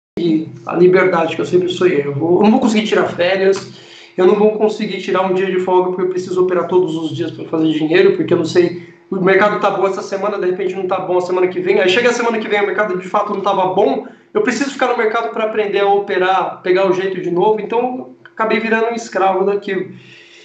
a 0.66 0.76
liberdade 0.76 1.36
que 1.36 1.42
eu 1.42 1.46
sempre 1.46 1.70
sonhei. 1.70 2.04
Eu, 2.04 2.16
vou, 2.16 2.38
eu 2.38 2.44
não 2.46 2.52
vou 2.54 2.62
conseguir 2.62 2.88
tirar 2.88 3.10
férias, 3.10 3.76
eu 4.18 4.26
não 4.26 4.36
vou 4.36 4.54
conseguir 4.54 5.02
tirar 5.02 5.22
um 5.22 5.36
dia 5.36 5.46
de 5.46 5.60
folga 5.60 5.90
porque 5.90 6.02
eu 6.02 6.10
preciso 6.10 6.42
operar 6.42 6.68
todos 6.68 6.96
os 6.96 7.16
dias 7.16 7.30
para 7.30 7.46
fazer 7.46 7.70
dinheiro, 7.70 8.18
porque 8.18 8.34
eu 8.34 8.38
não 8.38 8.46
sei, 8.46 8.85
o 9.18 9.24
mercado 9.24 9.60
tá 9.60 9.72
bom 9.72 9.88
essa 9.88 10.02
semana, 10.02 10.38
de 10.38 10.46
repente 10.46 10.76
não 10.76 10.88
tá 10.88 11.00
bom 11.00 11.18
a 11.18 11.22
semana 11.22 11.48
que 11.48 11.60
vem, 11.60 11.80
aí 11.80 11.90
chega 11.90 12.10
a 12.10 12.14
semana 12.14 12.38
que 12.38 12.48
vem 12.48 12.62
o 12.62 12.66
mercado 12.66 12.98
de 12.98 13.08
fato 13.08 13.32
não 13.32 13.40
estava 13.40 13.74
bom, 13.74 14.08
eu 14.34 14.42
preciso 14.42 14.72
ficar 14.72 14.88
no 14.88 14.98
mercado 14.98 15.32
para 15.32 15.46
aprender 15.46 15.80
a 15.80 15.88
operar, 15.88 16.62
pegar 16.62 16.88
o 16.90 16.94
jeito 16.94 17.22
de 17.22 17.32
novo, 17.32 17.62
então 17.62 18.10
acabei 18.24 18.60
virando 18.60 18.88
um 18.92 18.96
escravo 18.96 19.46
daquilo. 19.46 19.94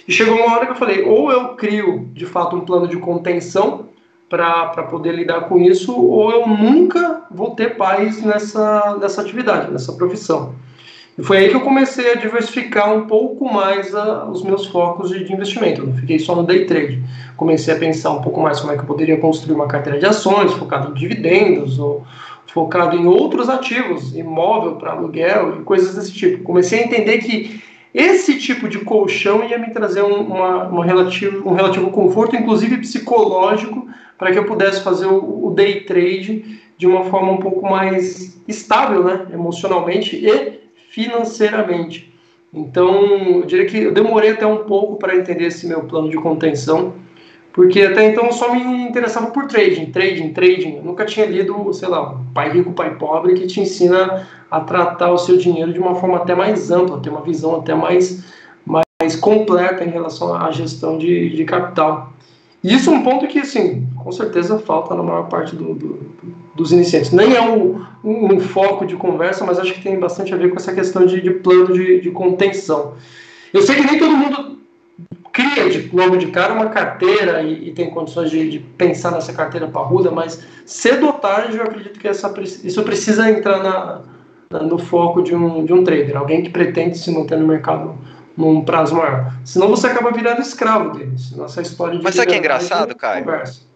E 0.07 0.11
chegou 0.11 0.35
uma 0.35 0.55
hora 0.55 0.65
que 0.65 0.71
eu 0.71 0.77
falei, 0.77 1.03
ou 1.03 1.31
eu 1.31 1.49
crio 1.55 2.09
de 2.13 2.25
fato 2.25 2.55
um 2.55 2.61
plano 2.61 2.87
de 2.87 2.97
contenção 2.97 3.89
para 4.29 4.83
poder 4.83 5.13
lidar 5.13 5.41
com 5.41 5.59
isso, 5.59 5.93
ou 5.93 6.31
eu 6.31 6.47
nunca 6.47 7.23
vou 7.29 7.51
ter 7.53 7.75
paz 7.75 8.23
nessa, 8.23 8.97
nessa 8.99 9.21
atividade, 9.21 9.69
nessa 9.69 9.91
profissão. 9.93 10.55
E 11.17 11.23
foi 11.23 11.37
aí 11.37 11.49
que 11.49 11.55
eu 11.55 11.61
comecei 11.61 12.13
a 12.13 12.15
diversificar 12.15 12.93
um 12.93 13.05
pouco 13.05 13.51
mais 13.51 13.93
a, 13.93 14.25
os 14.25 14.43
meus 14.43 14.67
focos 14.67 15.09
de, 15.09 15.23
de, 15.23 15.33
investimento. 15.33 15.81
Eu 15.81 15.87
não 15.87 15.95
fiquei 15.95 16.17
só 16.19 16.35
no 16.35 16.43
day 16.43 16.65
trade. 16.65 17.03
Comecei 17.35 17.73
a 17.73 17.77
pensar 17.77 18.11
um 18.11 18.21
pouco 18.21 18.39
mais 18.39 18.59
como 18.59 18.71
é 18.71 18.75
que 18.75 18.81
eu 18.81 18.87
poderia 18.87 19.17
construir 19.17 19.53
uma 19.53 19.67
carteira 19.67 19.99
de 19.99 20.05
ações, 20.05 20.53
focado 20.53 20.91
em 20.91 20.93
dividendos, 20.93 21.79
ou 21.79 22.05
focado 22.47 22.95
em 22.95 23.05
outros 23.05 23.49
ativos, 23.49 24.15
imóvel 24.15 24.75
para 24.75 24.91
aluguel 24.91 25.59
e 25.59 25.63
coisas 25.63 25.95
desse 25.95 26.13
tipo. 26.13 26.43
Comecei 26.43 26.79
a 26.79 26.85
entender 26.85 27.17
que 27.19 27.61
esse 27.93 28.39
tipo 28.39 28.69
de 28.69 28.79
colchão 28.79 29.43
ia 29.43 29.57
me 29.57 29.69
trazer 29.71 30.01
um, 30.01 30.21
uma, 30.21 30.67
uma 30.67 30.85
relativo, 30.85 31.47
um 31.49 31.53
relativo 31.53 31.89
conforto, 31.91 32.35
inclusive 32.35 32.77
psicológico, 32.77 33.87
para 34.17 34.31
que 34.31 34.39
eu 34.39 34.45
pudesse 34.45 34.81
fazer 34.81 35.07
o, 35.07 35.47
o, 35.47 35.53
day 35.53 35.81
trade 35.81 36.61
de 36.77 36.87
uma 36.87 37.05
forma 37.05 37.31
um 37.33 37.37
pouco 37.37 37.67
mais 37.67 38.39
estável, 38.47 39.03
né, 39.03 39.27
emocionalmente 39.33 40.15
e 40.15 40.60
financeiramente. 40.91 42.13
Então, 42.53 43.05
eu 43.37 43.45
diria 43.45 43.65
que 43.65 43.77
eu 43.77 43.93
demorei 43.93 44.31
até 44.31 44.45
um 44.45 44.65
pouco 44.65 44.97
para 44.97 45.15
entender 45.15 45.45
esse 45.45 45.65
meu 45.65 45.83
plano 45.83 46.09
de 46.09 46.17
contenção, 46.17 46.93
porque 47.53 47.81
até 47.81 48.09
então 48.09 48.25
eu 48.25 48.33
só 48.33 48.53
me 48.53 48.61
interessava 48.61 49.31
por 49.31 49.47
trading, 49.47 49.85
trading, 49.85 50.33
trading. 50.33 50.75
Eu 50.77 50.83
nunca 50.83 51.05
tinha 51.05 51.25
lido, 51.25 51.73
sei 51.73 51.87
lá, 51.87 52.19
Pai 52.33 52.51
Rico, 52.51 52.73
Pai 52.73 52.95
Pobre, 52.95 53.33
que 53.33 53.47
te 53.47 53.61
ensina 53.61 54.27
a 54.49 54.59
tratar 54.59 55.11
o 55.11 55.17
seu 55.17 55.37
dinheiro 55.37 55.71
de 55.71 55.79
uma 55.79 55.95
forma 55.95 56.17
até 56.17 56.35
mais 56.35 56.69
ampla, 56.69 56.99
ter 56.99 57.09
uma 57.09 57.21
visão 57.21 57.55
até 57.55 57.73
mais, 57.73 58.25
mais 58.65 59.15
completa 59.15 59.85
em 59.85 59.89
relação 59.89 60.33
à 60.35 60.51
gestão 60.51 60.97
de, 60.97 61.29
de 61.29 61.45
capital. 61.45 62.11
E 62.61 62.73
isso 62.73 62.89
é 62.89 62.93
um 62.93 63.03
ponto 63.03 63.27
que, 63.27 63.39
assim, 63.39 63.87
com 64.03 64.11
certeza 64.11 64.59
falta 64.59 64.95
na 64.95 65.03
maior 65.03 65.27
parte 65.29 65.55
do, 65.55 65.73
do, 65.73 65.99
dos 66.55 66.71
iniciantes. 66.71 67.11
Nem 67.11 67.35
é 67.35 67.41
um, 67.41 67.83
um, 68.03 68.35
um, 68.35 68.39
foco 68.39 68.85
de 68.85 68.95
conversa, 68.95 69.45
mas 69.45 69.59
acho 69.59 69.73
que 69.73 69.81
tem 69.81 69.99
bastante 69.99 70.33
a 70.33 70.37
ver 70.37 70.49
com 70.49 70.57
essa 70.57 70.73
questão 70.73 71.05
de, 71.05 71.21
de 71.21 71.31
plano 71.31 71.73
de, 71.73 72.01
de 72.01 72.11
contenção. 72.11 72.93
Eu 73.53 73.61
sei 73.61 73.75
que 73.75 73.85
nem 73.85 73.99
todo 73.99 74.15
mundo 74.15 74.59
cria 75.31 75.69
de 75.69 75.89
logo 75.95 76.17
de 76.17 76.27
cara 76.27 76.53
uma 76.53 76.67
carteira 76.67 77.41
e, 77.41 77.69
e 77.69 77.71
tem 77.71 77.89
condições 77.89 78.29
de, 78.29 78.49
de, 78.49 78.59
pensar 78.59 79.11
nessa 79.11 79.33
carteira 79.33 79.67
parruda, 79.67 80.11
mas 80.11 80.43
cedo 80.65 81.07
ou 81.07 81.13
tarde 81.13 81.57
eu 81.57 81.63
acredito 81.63 81.99
que 81.99 82.07
essa, 82.07 82.33
isso 82.63 82.83
precisa 82.83 83.29
entrar 83.29 83.63
na, 83.63 84.01
na, 84.49 84.63
no 84.63 84.77
foco 84.77 85.21
de 85.21 85.35
um, 85.35 85.65
de 85.65 85.73
um 85.73 85.83
trader, 85.83 86.17
alguém 86.17 86.43
que 86.43 86.49
pretende 86.49 86.97
se 86.97 87.11
manter 87.11 87.37
no 87.37 87.47
mercado 87.47 87.97
num 88.35 88.61
prazo 88.63 88.95
maior. 88.95 89.33
Senão 89.43 89.67
você 89.67 89.87
acaba 89.87 90.11
virando 90.11 90.41
escravo 90.41 90.97
deles. 90.97 91.31
Nossa 91.35 91.61
história 91.61 91.97
de 91.97 92.03
Mas 92.03 92.15
sabe 92.15 92.27
o 92.27 92.29
que 92.29 92.35
é 92.35 92.39
engraçado, 92.39 92.95
Caio? 92.95 93.25
Conversa. 93.25 93.70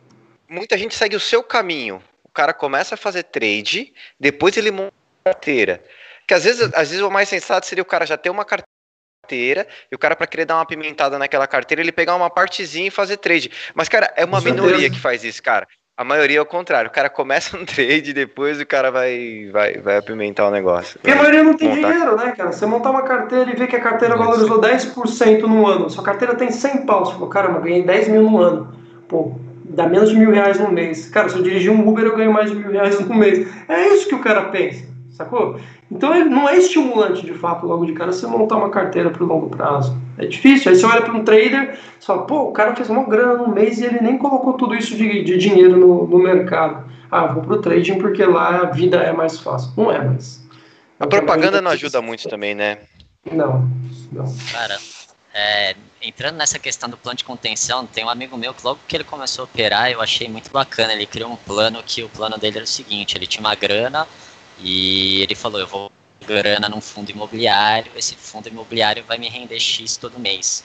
Muita 0.47 0.77
gente 0.77 0.95
segue 0.95 1.15
o 1.15 1.19
seu 1.19 1.43
caminho. 1.43 2.01
O 2.23 2.29
cara 2.29 2.53
começa 2.53 2.95
a 2.95 2.97
fazer 2.97 3.23
trade, 3.23 3.93
depois 4.19 4.55
ele 4.57 4.71
monta 4.71 4.93
a 5.23 5.33
carteira. 5.33 5.83
Que 6.27 6.33
às 6.33 6.43
vezes, 6.43 6.61
às 6.73 6.89
vezes 6.89 7.01
o 7.01 7.11
mais 7.11 7.29
sensato 7.29 7.65
seria 7.65 7.81
o 7.81 7.85
cara 7.85 8.05
já 8.05 8.17
ter 8.17 8.29
uma 8.29 8.45
carteira 8.45 9.67
e 9.91 9.95
o 9.95 9.99
cara 9.99 10.15
para 10.15 10.27
querer 10.27 10.45
dar 10.45 10.55
uma 10.55 10.65
pimentada 10.65 11.17
naquela 11.17 11.47
carteira, 11.47 11.81
ele 11.81 11.91
pegar 11.91 12.15
uma 12.15 12.29
partezinha 12.29 12.87
e 12.87 12.91
fazer 12.91 13.17
trade. 13.17 13.51
Mas 13.73 13.89
cara, 13.89 14.13
é 14.15 14.25
uma 14.25 14.41
minoria 14.41 14.89
que 14.89 14.99
faz 14.99 15.23
isso, 15.23 15.41
cara. 15.41 15.67
A 15.97 16.03
maioria 16.03 16.39
é 16.39 16.41
o 16.41 16.45
contrário. 16.45 16.89
O 16.89 16.93
cara 16.93 17.09
começa 17.09 17.55
um 17.57 17.63
trade 17.63 18.11
depois 18.11 18.59
o 18.59 18.65
cara 18.65 18.91
vai, 18.91 19.49
vai, 19.51 19.77
vai 19.77 19.97
apimentar 19.97 20.47
o 20.47 20.51
negócio. 20.51 20.99
Porque 20.99 21.11
a 21.11 21.15
maioria 21.15 21.43
não 21.43 21.55
tem 21.55 21.69
montar... 21.69 21.91
dinheiro, 21.91 22.17
né, 22.17 22.33
cara? 22.35 22.51
Você 22.51 22.65
montar 22.65 22.91
uma 22.91 23.03
carteira 23.03 23.49
e 23.49 23.55
ver 23.55 23.67
que 23.67 23.77
a 23.77 23.81
carteira 23.81 24.17
valorizou 24.17 24.59
10% 24.59 25.41
no 25.43 25.65
ano. 25.65 25.89
Sua 25.89 26.03
carteira 26.03 26.35
tem 26.35 26.51
100 26.51 26.85
pau. 26.85 27.05
Você 27.05 27.13
falou, 27.13 27.29
caramba, 27.29 27.61
ganhei 27.61 27.81
10 27.81 28.09
mil 28.09 28.23
no 28.23 28.37
ano. 28.37 28.77
Pô, 29.07 29.39
dá 29.69 29.87
menos 29.87 30.09
de 30.09 30.15
mil 30.15 30.31
reais 30.31 30.59
no 30.59 30.71
mês. 30.71 31.09
Cara, 31.09 31.29
se 31.29 31.37
eu 31.37 31.43
dirigir 31.43 31.71
um 31.71 31.87
Uber, 31.87 32.05
eu 32.05 32.15
ganho 32.15 32.31
mais 32.33 32.51
de 32.51 32.57
mil 32.57 32.71
reais 32.71 32.99
no 32.99 33.13
mês. 33.15 33.47
É 33.67 33.87
isso 33.93 34.07
que 34.07 34.15
o 34.15 34.19
cara 34.19 34.43
pensa, 34.45 34.85
sacou? 35.11 35.59
Então 35.91 36.13
não 36.25 36.49
é 36.49 36.57
estimulante 36.57 37.25
de 37.25 37.33
fato 37.33 37.65
logo 37.65 37.85
de 37.85 37.93
cara 37.93 38.11
você 38.11 38.25
montar 38.25 38.55
uma 38.57 38.69
carteira 38.69 39.09
para 39.09 39.23
o 39.23 39.27
longo 39.27 39.49
prazo. 39.49 39.95
É 40.17 40.25
difícil. 40.25 40.71
Aí 40.71 40.77
você 40.77 40.85
olha 40.85 41.01
para 41.01 41.13
um 41.13 41.23
trader 41.23 41.77
e 42.01 42.05
fala, 42.05 42.25
pô, 42.25 42.43
o 42.43 42.51
cara 42.51 42.75
fez 42.75 42.89
uma 42.89 43.03
grana 43.03 43.35
no 43.35 43.49
mês 43.49 43.79
e 43.79 43.85
ele 43.85 43.99
nem 44.01 44.17
colocou 44.17 44.53
tudo 44.53 44.75
isso 44.75 44.95
de, 44.95 45.23
de 45.23 45.37
dinheiro 45.37 45.77
no, 45.77 46.07
no 46.07 46.19
mercado. 46.19 46.85
Ah, 47.11 47.27
vou 47.27 47.43
para 47.43 47.53
o 47.53 47.61
trading 47.61 47.99
porque 47.99 48.25
lá 48.25 48.61
a 48.61 48.65
vida 48.65 48.97
é 48.97 49.13
mais 49.13 49.39
fácil. 49.39 49.71
Não 49.77 49.91
é, 49.91 50.03
mas. 50.03 50.43
A 50.99 51.07
propaganda 51.07 51.61
não 51.61 51.71
ajuda 51.71 52.01
muito 52.01 52.27
também, 52.27 52.55
né? 52.55 52.79
Não, 53.31 53.69
não. 54.11 54.25
Cara, 54.51 54.77
é, 55.37 55.75
entrando 56.01 56.37
nessa 56.37 56.57
questão 56.57 56.89
do 56.89 56.95
plano 56.95 57.17
de 57.17 57.25
contenção, 57.25 57.85
tem 57.85 58.05
um 58.05 58.09
amigo 58.09 58.37
meu 58.37 58.53
que 58.53 58.63
logo 58.63 58.79
que 58.87 58.95
ele 58.95 59.03
começou 59.03 59.43
a 59.43 59.45
operar, 59.45 59.91
eu 59.91 60.01
achei 60.01 60.29
muito 60.29 60.49
bacana. 60.49 60.93
Ele 60.93 61.05
criou 61.05 61.29
um 61.29 61.35
plano 61.35 61.83
que 61.83 62.01
o 62.01 62.09
plano 62.09 62.37
dele 62.37 62.59
era 62.59 62.63
o 62.63 62.67
seguinte: 62.67 63.17
ele 63.17 63.27
tinha 63.27 63.41
uma 63.41 63.53
grana 63.53 64.07
e 64.59 65.21
ele 65.21 65.35
falou: 65.35 65.59
eu 65.59 65.67
vou 65.67 65.91
grana 66.25 66.69
num 66.69 66.79
fundo 66.79 67.11
imobiliário, 67.11 67.91
esse 67.97 68.15
fundo 68.15 68.47
imobiliário 68.47 69.03
vai 69.03 69.17
me 69.17 69.27
render 69.27 69.59
X 69.59 69.97
todo 69.97 70.17
mês. 70.17 70.63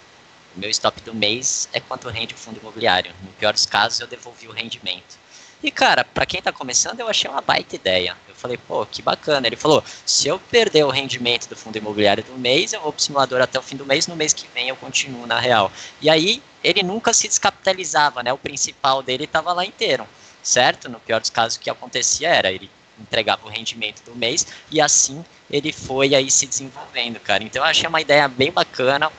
O 0.56 0.60
meu 0.60 0.70
stop 0.70 1.00
do 1.02 1.14
mês 1.14 1.68
é 1.72 1.80
quanto 1.80 2.08
rende 2.08 2.34
o 2.34 2.38
fundo 2.38 2.60
imobiliário. 2.60 3.12
No 3.24 3.32
pior 3.32 3.52
dos 3.52 3.66
casos, 3.66 3.98
eu 3.98 4.06
devolvi 4.06 4.46
o 4.46 4.52
rendimento. 4.52 5.18
E 5.62 5.70
cara, 5.70 6.04
para 6.04 6.24
quem 6.24 6.40
tá 6.40 6.52
começando, 6.52 7.00
eu 7.00 7.08
achei 7.08 7.28
uma 7.28 7.42
baita 7.42 7.74
ideia. 7.74 8.16
Falei, 8.40 8.56
pô, 8.56 8.86
que 8.86 9.02
bacana. 9.02 9.46
Ele 9.46 9.56
falou: 9.56 9.84
se 10.06 10.26
eu 10.26 10.38
perder 10.38 10.84
o 10.84 10.90
rendimento 10.90 11.48
do 11.48 11.56
fundo 11.56 11.76
imobiliário 11.76 12.24
do 12.24 12.38
mês, 12.38 12.72
eu 12.72 12.80
vou 12.80 12.92
pro 12.92 13.02
simulador 13.02 13.40
até 13.40 13.58
o 13.58 13.62
fim 13.62 13.76
do 13.76 13.84
mês, 13.84 14.06
no 14.06 14.16
mês 14.16 14.32
que 14.32 14.48
vem 14.54 14.68
eu 14.68 14.76
continuo 14.76 15.26
na 15.26 15.38
real. 15.38 15.70
E 16.00 16.08
aí, 16.08 16.42
ele 16.64 16.82
nunca 16.82 17.12
se 17.12 17.28
descapitalizava, 17.28 18.22
né? 18.22 18.32
O 18.32 18.38
principal 18.38 19.02
dele 19.02 19.24
estava 19.24 19.52
lá 19.52 19.64
inteiro, 19.64 20.06
certo? 20.42 20.88
No 20.88 20.98
pior 21.00 21.20
dos 21.20 21.30
casos, 21.30 21.56
o 21.56 21.60
que 21.60 21.70
acontecia 21.70 22.28
era 22.28 22.50
ele 22.50 22.70
entregava 22.98 23.46
o 23.46 23.48
rendimento 23.48 24.02
do 24.04 24.14
mês 24.14 24.46
e 24.70 24.80
assim 24.80 25.24
ele 25.50 25.72
foi 25.72 26.14
aí 26.14 26.30
se 26.30 26.46
desenvolvendo, 26.46 27.18
cara. 27.18 27.42
Então 27.42 27.62
eu 27.62 27.68
achei 27.68 27.88
uma 27.88 28.00
ideia 28.00 28.28
bem 28.28 28.52
bacana. 28.52 29.10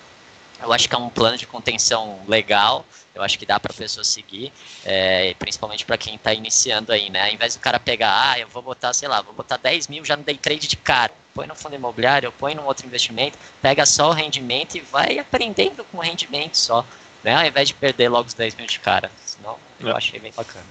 Eu 0.61 0.71
acho 0.71 0.87
que 0.87 0.93
é 0.93 0.97
um 0.97 1.09
plano 1.09 1.37
de 1.37 1.47
contenção 1.47 2.19
legal. 2.27 2.85
Eu 3.13 3.21
acho 3.21 3.37
que 3.37 3.45
dá 3.45 3.59
para 3.59 3.73
a 3.73 3.75
pessoa 3.75 4.03
seguir, 4.03 4.53
é, 4.85 5.33
principalmente 5.33 5.85
para 5.85 5.97
quem 5.97 6.15
está 6.15 6.33
iniciando 6.33 6.93
aí, 6.93 7.09
né? 7.09 7.25
Ao 7.25 7.33
invés 7.33 7.55
do 7.55 7.59
cara 7.59 7.79
pegar, 7.79 8.31
ah, 8.31 8.39
eu 8.39 8.47
vou 8.47 8.61
botar, 8.61 8.93
sei 8.93 9.07
lá, 9.07 9.21
vou 9.21 9.33
botar 9.33 9.57
10 9.57 9.89
mil 9.89 10.05
já 10.05 10.15
no 10.15 10.23
day 10.23 10.37
trade 10.37 10.67
de 10.67 10.77
cara, 10.77 11.11
põe 11.33 11.45
no 11.45 11.55
fundo 11.55 11.75
imobiliário, 11.75 12.31
põe 12.31 12.55
num 12.55 12.65
outro 12.65 12.85
investimento, 12.85 13.37
pega 13.61 13.85
só 13.85 14.09
o 14.09 14.13
rendimento 14.13 14.75
e 14.75 14.79
vai 14.79 15.19
aprendendo 15.19 15.83
com 15.85 15.97
o 15.97 16.01
rendimento 16.01 16.55
só, 16.55 16.85
né? 17.23 17.35
Ao 17.35 17.45
invés 17.45 17.67
de 17.67 17.73
perder 17.73 18.07
logo 18.07 18.27
os 18.27 18.33
10 18.33 18.55
mil 18.55 18.65
de 18.65 18.79
cara. 18.79 19.11
Senão, 19.25 19.57
eu 19.79 19.89
é. 19.89 19.91
achei 19.91 20.19
bem 20.19 20.31
bacana. 20.31 20.65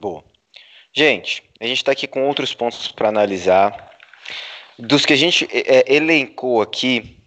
Boa. 0.00 0.24
Gente, 0.92 1.42
a 1.60 1.66
gente 1.66 1.78
está 1.78 1.92
aqui 1.92 2.06
com 2.06 2.26
outros 2.26 2.54
pontos 2.54 2.90
para 2.90 3.08
analisar. 3.08 3.92
Dos 4.78 5.06
que 5.06 5.12
a 5.12 5.16
gente 5.16 5.48
é, 5.52 5.94
elencou 5.94 6.60
aqui, 6.60 7.23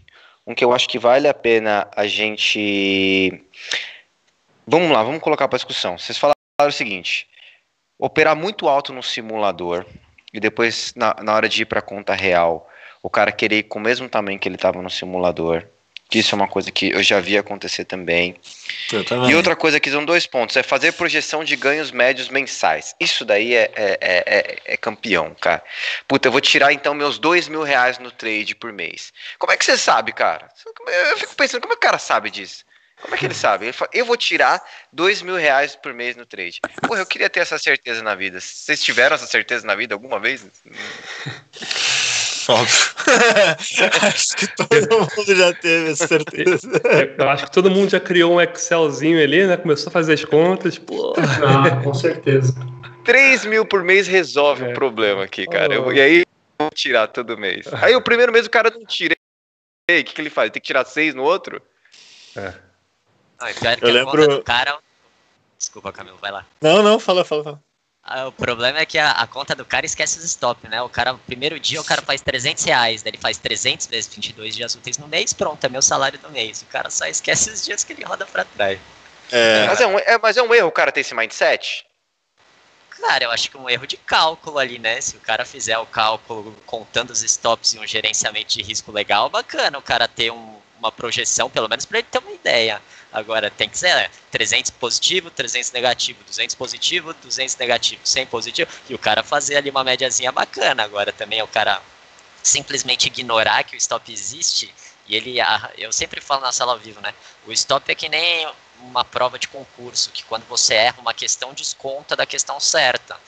um 0.48 0.56
que 0.56 0.64
eu 0.64 0.74
acho 0.74 0.88
que 0.88 0.98
vale 0.98 1.28
a 1.28 1.34
pena 1.34 1.88
a 1.94 2.08
gente. 2.08 3.44
Vamos 4.66 4.90
lá, 4.90 5.04
vamos 5.04 5.22
colocar 5.22 5.48
para 5.50 5.58
discussão. 5.58 5.98
Vocês 5.98 6.18
falaram 6.18 6.36
o 6.62 6.72
seguinte: 6.72 7.28
operar 8.00 8.36
muito 8.36 8.70
alto 8.70 8.94
no 8.94 9.04
simulador 9.04 9.86
e 10.34 10.40
depois, 10.40 10.94
na, 10.96 11.14
na 11.22 11.36
hora 11.36 11.50
de 11.50 11.64
ir 11.64 11.66
para 11.66 11.80
a 11.80 11.84
conta 11.84 12.14
real, 12.14 12.70
o 13.04 13.10
cara 13.10 13.32
querer 13.32 13.60
ir 13.60 13.64
com 13.64 13.80
o 13.80 13.82
mesmo 13.82 14.08
tamanho 14.08 14.40
que 14.40 14.48
ele 14.48 14.56
estava 14.56 14.82
no 14.82 14.90
simulador 14.90 15.68
isso 16.14 16.34
é 16.34 16.38
uma 16.38 16.48
coisa 16.48 16.72
que 16.72 16.92
eu 16.92 17.04
já 17.04 17.20
vi 17.20 17.38
acontecer 17.38 17.84
também. 17.84 18.36
também. 19.06 19.30
E 19.30 19.36
outra 19.36 19.56
coisa 19.56 19.80
que 19.80 19.92
são 19.92 20.06
dois 20.06 20.26
pontos: 20.26 20.56
é 20.56 20.64
fazer 20.64 20.94
projeção 20.94 21.44
de 21.44 21.56
ganhos 21.56 21.92
médios 21.92 22.30
mensais. 22.30 22.96
Isso 23.00 23.26
daí 23.26 23.54
é, 23.54 23.72
é, 23.76 23.98
é, 24.00 24.24
é, 24.26 24.58
é 24.66 24.78
campeão, 24.78 25.36
cara. 25.40 25.62
Puta, 26.08 26.28
eu 26.28 26.32
vou 26.32 26.40
tirar 26.40 26.72
então 26.72 26.94
meus 26.94 27.20
dois 27.20 27.48
mil 27.48 27.64
reais 27.64 28.00
no 28.00 28.12
trade 28.12 28.56
por 28.56 28.72
mês. 28.72 29.12
Como 29.38 29.52
é 29.52 29.58
que 29.58 29.66
você 29.66 29.78
sabe, 29.78 30.14
cara? 30.14 30.48
Eu 31.10 31.18
fico 31.18 31.36
pensando, 31.36 31.62
como 31.62 31.74
é 31.74 31.76
que 31.76 31.86
o 31.86 31.90
cara 31.90 32.00
sabe 32.00 32.30
disso? 32.30 32.66
Como 33.02 33.14
é 33.14 33.18
que 33.18 33.26
ele 33.26 33.34
sabe? 33.36 33.66
Ele 33.66 33.74
fala, 33.74 33.92
eu 33.94 34.06
vou 34.06 34.18
tirar 34.18 34.64
dois 34.92 35.22
mil 35.22 35.36
reais 35.36 35.76
por 35.76 35.94
mês 35.94 36.16
no 36.16 36.26
trade. 36.26 36.62
Porra, 36.88 37.02
eu 37.02 37.06
queria 37.06 37.30
ter 37.30 37.42
essa 37.42 37.60
certeza 37.60 38.02
na 38.02 38.16
vida. 38.16 38.40
Vocês 38.40 38.82
tiveram 38.82 39.16
essa 39.16 39.28
certeza 39.28 39.68
na 39.68 39.76
vida 39.76 39.94
alguma 39.94 40.20
vez? 40.20 40.46
Óbvio. 42.48 42.78
acho 44.08 44.36
que 44.36 44.48
todo 44.56 45.00
mundo 45.00 45.36
já 45.36 45.54
teve 45.54 45.92
essa 45.92 46.08
certeza. 46.08 46.70
Eu 47.18 47.30
acho 47.30 47.46
que 47.46 47.52
todo 47.52 47.70
mundo 47.70 47.90
já 47.90 48.00
criou 48.00 48.36
um 48.36 48.42
Excelzinho 48.42 49.22
ali, 49.22 49.46
né? 49.46 49.58
Começou 49.58 49.90
a 49.90 49.92
fazer 49.92 50.14
as 50.14 50.24
contas. 50.24 50.78
Pô. 50.78 51.14
Ah, 51.18 51.84
com 51.84 51.94
certeza. 51.94 52.54
3 53.04 53.46
mil 53.46 53.66
por 53.66 53.84
mês 53.84 54.08
resolve 54.08 54.64
o 54.64 54.68
é. 54.68 54.70
um 54.70 54.74
problema 54.74 55.24
aqui, 55.24 55.46
cara. 55.46 55.82
Oh. 55.82 55.92
E 55.92 56.00
aí, 56.00 56.26
tirar 56.74 57.08
todo 57.08 57.38
mês. 57.38 57.66
Aí 57.82 57.96
o 57.96 58.02
primeiro 58.02 58.32
mês 58.32 58.46
o 58.46 58.50
cara 58.50 58.70
não 58.70 58.86
tira. 58.86 59.16
E 59.90 59.94
aí, 59.94 60.02
o 60.02 60.04
que, 60.04 60.14
que 60.14 60.22
ele 60.22 60.30
faz? 60.30 60.52
Tem 60.52 60.62
que 60.62 60.68
tirar 60.68 60.86
seis 60.86 61.14
no 61.14 61.24
outro? 61.24 61.62
É. 62.36 62.54
Não, 63.40 63.54
pior 63.54 63.76
que 63.78 63.86
Eu 63.86 63.90
a 63.90 63.92
lembro- 63.92 64.44
cara. 64.44 64.78
Desculpa, 65.58 65.92
Camilo, 65.92 66.18
vai 66.22 66.32
lá. 66.32 66.46
Não, 66.62 66.84
não, 66.84 67.00
fala, 67.00 67.26
fala, 67.26 67.44
fala. 67.44 67.64
Ah, 68.10 68.28
O 68.28 68.32
problema 68.32 68.80
é 68.80 68.86
que 68.86 68.98
a, 68.98 69.12
a 69.12 69.28
conta 69.28 69.54
do 69.54 69.66
cara 69.66 69.86
esquece 69.86 70.18
os 70.18 70.24
stop, 70.24 70.66
né? 70.70 70.82
O 70.82 70.88
cara, 70.90 71.14
primeiro 71.16 71.60
dia, 71.60 71.82
o 71.82 71.84
cara 71.84 72.02
faz 72.02 72.22
300 72.22 72.64
reais, 72.64 73.04
daí 73.04 73.12
ele 73.12 73.18
faz 73.18 73.38
300 73.38 73.86
vezes 73.88 74.10
22 74.14 74.56
dias 74.56 74.74
úteis 74.76 74.98
no 74.98 75.08
mês, 75.10 75.34
pronto, 75.34 75.62
é 75.66 75.70
meu 75.70 75.82
salário 75.82 76.18
do 76.18 76.30
mês. 76.30 76.62
O 76.62 76.66
cara 76.68 76.90
só 76.90 77.06
esquece 77.06 77.50
os 77.52 77.64
dias 77.66 77.84
que 77.84 77.92
ele 77.92 78.06
roda 78.06 78.26
pra 78.26 78.46
trás. 78.46 78.80
É, 79.30 79.66
Mas 79.68 79.82
é, 79.82 79.88
um, 79.88 80.00
é, 80.00 80.18
mas 80.18 80.38
é 80.38 80.42
um 80.42 80.54
erro 80.54 80.70
o 80.70 80.72
cara 80.72 80.90
ter 80.92 81.02
esse 81.02 81.14
mindset? 81.14 81.86
Cara, 83.02 83.26
eu 83.26 83.32
acho 83.32 83.52
que 83.52 83.58
um 83.58 83.70
erro 83.70 83.86
de 83.86 83.98
cálculo 83.98 84.58
ali, 84.58 84.80
né? 84.80 85.00
Se 85.02 85.18
o 85.18 85.20
cara 85.20 85.46
fizer 85.46 85.78
o 85.78 85.86
cálculo 85.86 86.56
contando 86.66 87.12
os 87.12 87.22
stops 87.22 87.74
e 87.74 87.80
um 87.80 87.86
gerenciamento 87.86 88.48
de 88.54 88.62
risco 88.64 88.92
legal, 88.92 89.30
bacana 89.30 89.78
o 89.78 89.82
cara 89.82 90.08
ter 90.08 90.32
um- 90.32 90.58
uma 90.80 90.92
projeção, 90.92 91.50
pelo 91.50 91.68
menos 91.68 91.86
para 91.86 92.00
ele 92.00 92.08
ter 92.10 92.20
uma 92.20 92.32
ideia. 92.32 92.82
Agora, 93.18 93.50
tem 93.50 93.68
que 93.68 93.80
ser 93.80 93.96
né, 93.96 94.12
300 94.30 94.70
positivo, 94.70 95.32
300 95.32 95.72
negativo, 95.72 96.24
200 96.24 96.54
positivo, 96.54 97.16
200 97.16 97.56
negativo, 97.58 98.02
100 98.04 98.28
positivo, 98.28 98.70
e 98.88 98.94
o 98.94 99.00
cara 99.00 99.24
fazer 99.24 99.58
ali 99.58 99.72
uma 99.72 99.84
médiazinha 99.84 100.32
bacana. 100.32 100.84
Agora, 100.84 101.12
também 101.12 101.42
o 101.42 101.48
cara 101.48 101.82
simplesmente 102.44 103.08
ignorar 103.08 103.64
que 103.64 103.76
o 103.76 103.78
stop 103.78 104.14
existe, 104.14 104.72
e 105.08 105.16
ele, 105.16 105.42
ah, 105.42 105.72
eu 105.80 105.92
sempre 105.92 106.22
falo 106.22 106.42
na 106.42 106.52
sala 106.52 106.74
ao 106.74 106.80
vivo, 106.80 107.02
né? 107.02 107.12
O 107.48 107.52
stop 107.52 107.92
é 107.92 107.96
que 107.96 108.08
nem 108.08 108.48
uma 108.82 109.04
prova 109.04 109.40
de 109.40 109.48
concurso, 109.48 110.12
que 110.12 110.24
quando 110.24 110.46
você 110.46 110.76
erra 110.76 111.02
uma 111.02 111.14
questão, 111.14 111.56
desconta 111.56 112.16
da 112.16 112.26
questão 112.26 112.60
certa. 112.60 113.20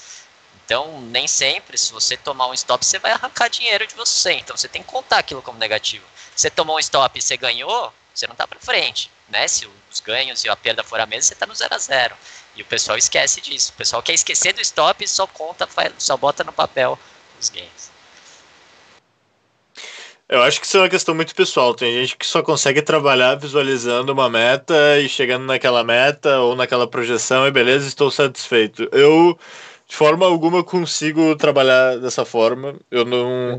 Então, 0.65 1.01
nem 1.01 1.27
sempre, 1.27 1.79
se 1.79 1.91
você 1.91 2.15
tomar 2.15 2.45
um 2.45 2.53
stop, 2.53 2.85
você 2.85 2.99
vai 2.99 3.11
arrancar 3.11 3.49
dinheiro 3.49 3.87
de 3.87 3.95
você. 3.95 4.33
Então, 4.33 4.55
você 4.55 4.67
tem 4.67 4.83
que 4.83 4.87
contar 4.87 5.17
aquilo 5.17 5.41
como 5.41 5.57
negativo. 5.57 6.05
Você 6.35 6.47
tomou 6.47 6.75
um 6.75 6.79
stop 6.79 7.17
e 7.17 7.21
você 7.23 7.35
ganhou, 7.35 7.91
você 8.13 8.27
não 8.27 8.35
tá 8.35 8.45
para 8.45 8.59
frente, 8.59 9.09
né? 9.31 9.47
Se 9.47 9.67
os 9.91 9.99
ganhos 9.99 10.43
e 10.43 10.49
a 10.49 10.55
perda 10.55 10.83
for 10.83 10.99
a 10.99 11.05
mesma, 11.05 11.23
você 11.23 11.35
tá 11.35 11.45
no 11.45 11.55
0 11.55 11.73
a 11.73 11.77
0 11.77 12.15
E 12.55 12.61
o 12.61 12.65
pessoal 12.65 12.97
esquece 12.97 13.41
disso. 13.41 13.71
O 13.73 13.77
pessoal 13.77 14.01
quer 14.01 14.13
esquecer 14.13 14.53
do 14.53 14.61
stop 14.61 15.03
e 15.03 15.07
só 15.07 15.25
conta, 15.27 15.67
só 15.97 16.17
bota 16.17 16.43
no 16.43 16.53
papel 16.53 16.97
os 17.39 17.49
gains. 17.49 17.89
Eu 20.29 20.43
acho 20.43 20.59
que 20.59 20.67
isso 20.67 20.77
é 20.77 20.81
uma 20.81 20.89
questão 20.89 21.15
muito 21.15 21.33
pessoal. 21.33 21.73
Tem 21.73 21.91
gente 21.91 22.15
que 22.15 22.25
só 22.25 22.43
consegue 22.43 22.83
trabalhar 22.83 23.33
visualizando 23.33 24.13
uma 24.13 24.29
meta 24.29 24.99
e 24.99 25.09
chegando 25.09 25.45
naquela 25.45 25.83
meta 25.83 26.39
ou 26.39 26.55
naquela 26.55 26.87
projeção 26.87 27.47
e 27.47 27.51
beleza, 27.51 27.87
estou 27.87 28.11
satisfeito. 28.11 28.87
Eu, 28.91 29.37
de 29.87 29.95
forma 29.95 30.27
alguma, 30.27 30.63
consigo 30.63 31.35
trabalhar 31.35 31.97
dessa 31.97 32.25
forma. 32.25 32.75
Eu 32.91 33.05
não, 33.05 33.57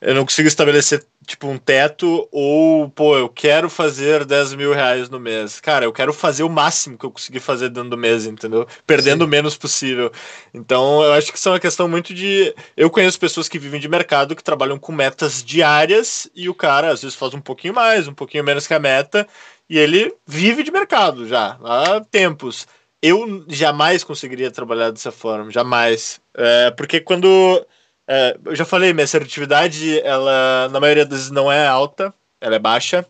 eu 0.00 0.12
não 0.12 0.24
consigo 0.24 0.48
estabelecer 0.48 1.06
tipo 1.28 1.46
um 1.46 1.58
teto 1.58 2.26
ou, 2.32 2.88
pô, 2.88 3.16
eu 3.16 3.28
quero 3.28 3.68
fazer 3.68 4.24
10 4.24 4.54
mil 4.54 4.72
reais 4.72 5.10
no 5.10 5.20
mês. 5.20 5.60
Cara, 5.60 5.84
eu 5.84 5.92
quero 5.92 6.12
fazer 6.12 6.42
o 6.42 6.48
máximo 6.48 6.96
que 6.96 7.04
eu 7.04 7.10
conseguir 7.10 7.40
fazer 7.40 7.68
dentro 7.68 7.90
do 7.90 7.98
mês, 7.98 8.26
entendeu? 8.26 8.66
Perdendo 8.86 9.26
o 9.26 9.28
menos 9.28 9.56
possível. 9.56 10.10
Então, 10.54 11.02
eu 11.04 11.12
acho 11.12 11.30
que 11.30 11.38
isso 11.38 11.48
é 11.48 11.52
uma 11.52 11.60
questão 11.60 11.86
muito 11.86 12.14
de. 12.14 12.54
Eu 12.74 12.88
conheço 12.88 13.20
pessoas 13.20 13.48
que 13.48 13.58
vivem 13.58 13.78
de 13.78 13.88
mercado 13.88 14.34
que 14.34 14.42
trabalham 14.42 14.78
com 14.78 14.90
metas 14.90 15.44
diárias 15.44 16.28
e 16.34 16.48
o 16.48 16.54
cara 16.54 16.90
às 16.90 17.02
vezes 17.02 17.14
faz 17.16 17.34
um 17.34 17.40
pouquinho 17.40 17.74
mais, 17.74 18.08
um 18.08 18.14
pouquinho 18.14 18.42
menos 18.42 18.66
que 18.66 18.72
a 18.72 18.78
meta 18.80 19.28
e 19.68 19.78
ele 19.78 20.14
vive 20.26 20.62
de 20.62 20.70
mercado 20.70 21.28
já 21.28 21.58
há 21.62 22.00
tempos. 22.00 22.66
Eu 23.02 23.44
jamais 23.48 24.02
conseguiria 24.02 24.50
trabalhar 24.50 24.90
dessa 24.90 25.12
forma, 25.12 25.50
jamais. 25.50 26.20
É, 26.34 26.70
porque 26.70 27.00
quando. 27.00 27.64
É, 28.08 28.36
eu 28.44 28.56
já 28.56 28.64
falei, 28.64 28.92
minha 28.92 29.04
assertividade, 29.04 30.00
ela 30.00 30.68
na 30.70 30.80
maioria 30.80 31.04
das 31.04 31.18
vezes 31.18 31.30
não 31.30 31.52
é 31.52 31.66
alta, 31.66 32.12
ela 32.40 32.56
é 32.56 32.58
baixa. 32.58 33.06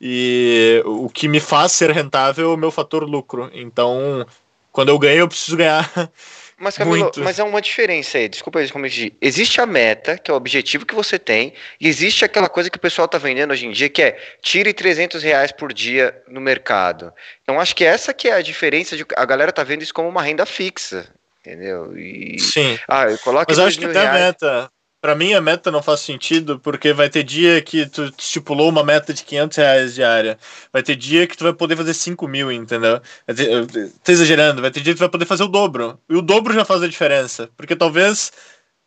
E 0.00 0.82
o 0.84 1.08
que 1.08 1.26
me 1.26 1.40
faz 1.40 1.72
ser 1.72 1.90
rentável 1.90 2.50
é 2.50 2.54
o 2.54 2.56
meu 2.56 2.70
fator 2.70 3.02
lucro. 3.02 3.50
Então, 3.52 4.24
quando 4.70 4.90
eu 4.90 4.98
ganho, 4.98 5.20
eu 5.20 5.28
preciso 5.28 5.56
ganhar 5.56 5.90
Mas, 6.58 6.78
Camilo, 6.78 7.00
Muito. 7.00 7.20
mas 7.20 7.38
é 7.38 7.44
uma 7.44 7.60
diferença 7.60 8.16
aí, 8.16 8.30
desculpa 8.30 8.58
aí, 8.58 8.70
como 8.70 8.86
eu 8.86 8.90
disse. 8.90 9.12
Existe 9.20 9.60
a 9.60 9.66
meta, 9.66 10.16
que 10.16 10.30
é 10.30 10.34
o 10.34 10.36
objetivo 10.38 10.86
que 10.86 10.94
você 10.94 11.18
tem, 11.18 11.52
e 11.78 11.86
existe 11.86 12.24
aquela 12.24 12.48
coisa 12.48 12.70
que 12.70 12.78
o 12.78 12.80
pessoal 12.80 13.06
tá 13.06 13.18
vendendo 13.18 13.50
hoje 13.50 13.66
em 13.66 13.72
dia, 13.72 13.90
que 13.90 14.02
é 14.02 14.18
tire 14.40 14.72
300 14.72 15.22
reais 15.22 15.52
por 15.52 15.70
dia 15.70 16.18
no 16.26 16.40
mercado. 16.40 17.12
Então, 17.42 17.60
acho 17.60 17.76
que 17.76 17.84
essa 17.84 18.14
que 18.14 18.28
é 18.28 18.32
a 18.32 18.40
diferença, 18.40 18.96
de, 18.96 19.04
a 19.16 19.24
galera 19.26 19.52
tá 19.52 19.62
vendo 19.62 19.82
isso 19.82 19.92
como 19.92 20.08
uma 20.08 20.22
renda 20.22 20.46
fixa, 20.46 21.06
entendeu? 21.46 21.96
E, 21.96 22.38
Sim. 22.40 22.76
ah, 22.88 23.08
eu 23.08 23.18
coloco 23.18 23.46
Mas 23.48 23.58
eu 23.58 23.64
acho 23.64 23.78
que 23.78 23.84
até 23.86 24.00
a 24.00 24.10
reais. 24.10 24.20
meta. 24.26 24.70
Pra 25.00 25.14
mim, 25.14 25.34
a 25.34 25.40
meta 25.40 25.70
não 25.70 25.82
faz 25.82 26.00
sentido, 26.00 26.58
porque 26.58 26.92
vai 26.92 27.08
ter 27.08 27.22
dia 27.22 27.62
que 27.62 27.86
tu 27.86 28.12
estipulou 28.18 28.68
uma 28.68 28.82
meta 28.82 29.14
de 29.14 29.22
500 29.22 29.56
reais 29.56 29.94
diária. 29.94 30.36
Vai 30.72 30.82
ter 30.82 30.96
dia 30.96 31.26
que 31.28 31.36
tu 31.36 31.44
vai 31.44 31.52
poder 31.52 31.76
fazer 31.76 31.94
5 31.94 32.26
mil, 32.26 32.50
entendeu? 32.50 33.00
Ter, 33.36 33.48
eu 33.48 33.66
tô 33.68 34.10
exagerando, 34.10 34.60
vai 34.62 34.70
ter 34.70 34.80
dia 34.80 34.92
que 34.94 34.96
tu 34.98 35.00
vai 35.00 35.08
poder 35.08 35.26
fazer 35.26 35.44
o 35.44 35.48
dobro. 35.48 35.96
E 36.08 36.16
o 36.16 36.22
dobro 36.22 36.52
já 36.52 36.64
faz 36.64 36.82
a 36.82 36.88
diferença. 36.88 37.48
Porque 37.56 37.76
talvez 37.76 38.32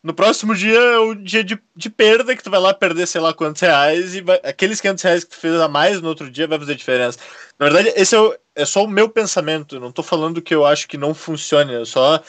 no 0.04 0.14
próximo 0.14 0.54
dia 0.56 0.78
é 0.78 0.98
o 0.98 1.14
dia 1.14 1.44
de, 1.44 1.58
de 1.76 1.90
perda, 1.90 2.36
que 2.36 2.44
tu 2.44 2.50
vai 2.50 2.60
lá 2.60 2.74
perder 2.74 3.06
sei 3.08 3.22
lá 3.22 3.34
quantos 3.34 3.62
reais, 3.62 4.16
e 4.16 4.22
vai- 4.22 4.42
aqueles 4.44 4.82
500 4.82 5.04
reais 5.04 5.24
que 5.24 5.30
tu 5.30 5.38
fez 5.38 5.56
a 5.62 5.70
mais 5.70 6.02
no 6.02 6.10
outro 6.10 6.30
dia 6.30 6.48
vai 6.48 6.60
fazer 6.60 6.76
diferença. 6.76 7.20
Na 7.58 7.70
verdade, 7.70 7.94
esse 7.96 8.16
é, 8.16 8.20
o- 8.20 8.36
é 8.56 8.66
só 8.66 8.84
o 8.84 8.90
meu 8.90 9.08
pensamento. 9.08 9.76
eu 9.76 9.80
Não 9.80 9.92
tô 9.92 10.04
falando 10.04 10.42
que 10.42 10.54
eu 10.56 10.66
acho 10.66 10.88
que 10.88 10.98
não 10.98 11.14
funcione. 11.14 11.76
é 11.76 11.86
Só 11.86 12.22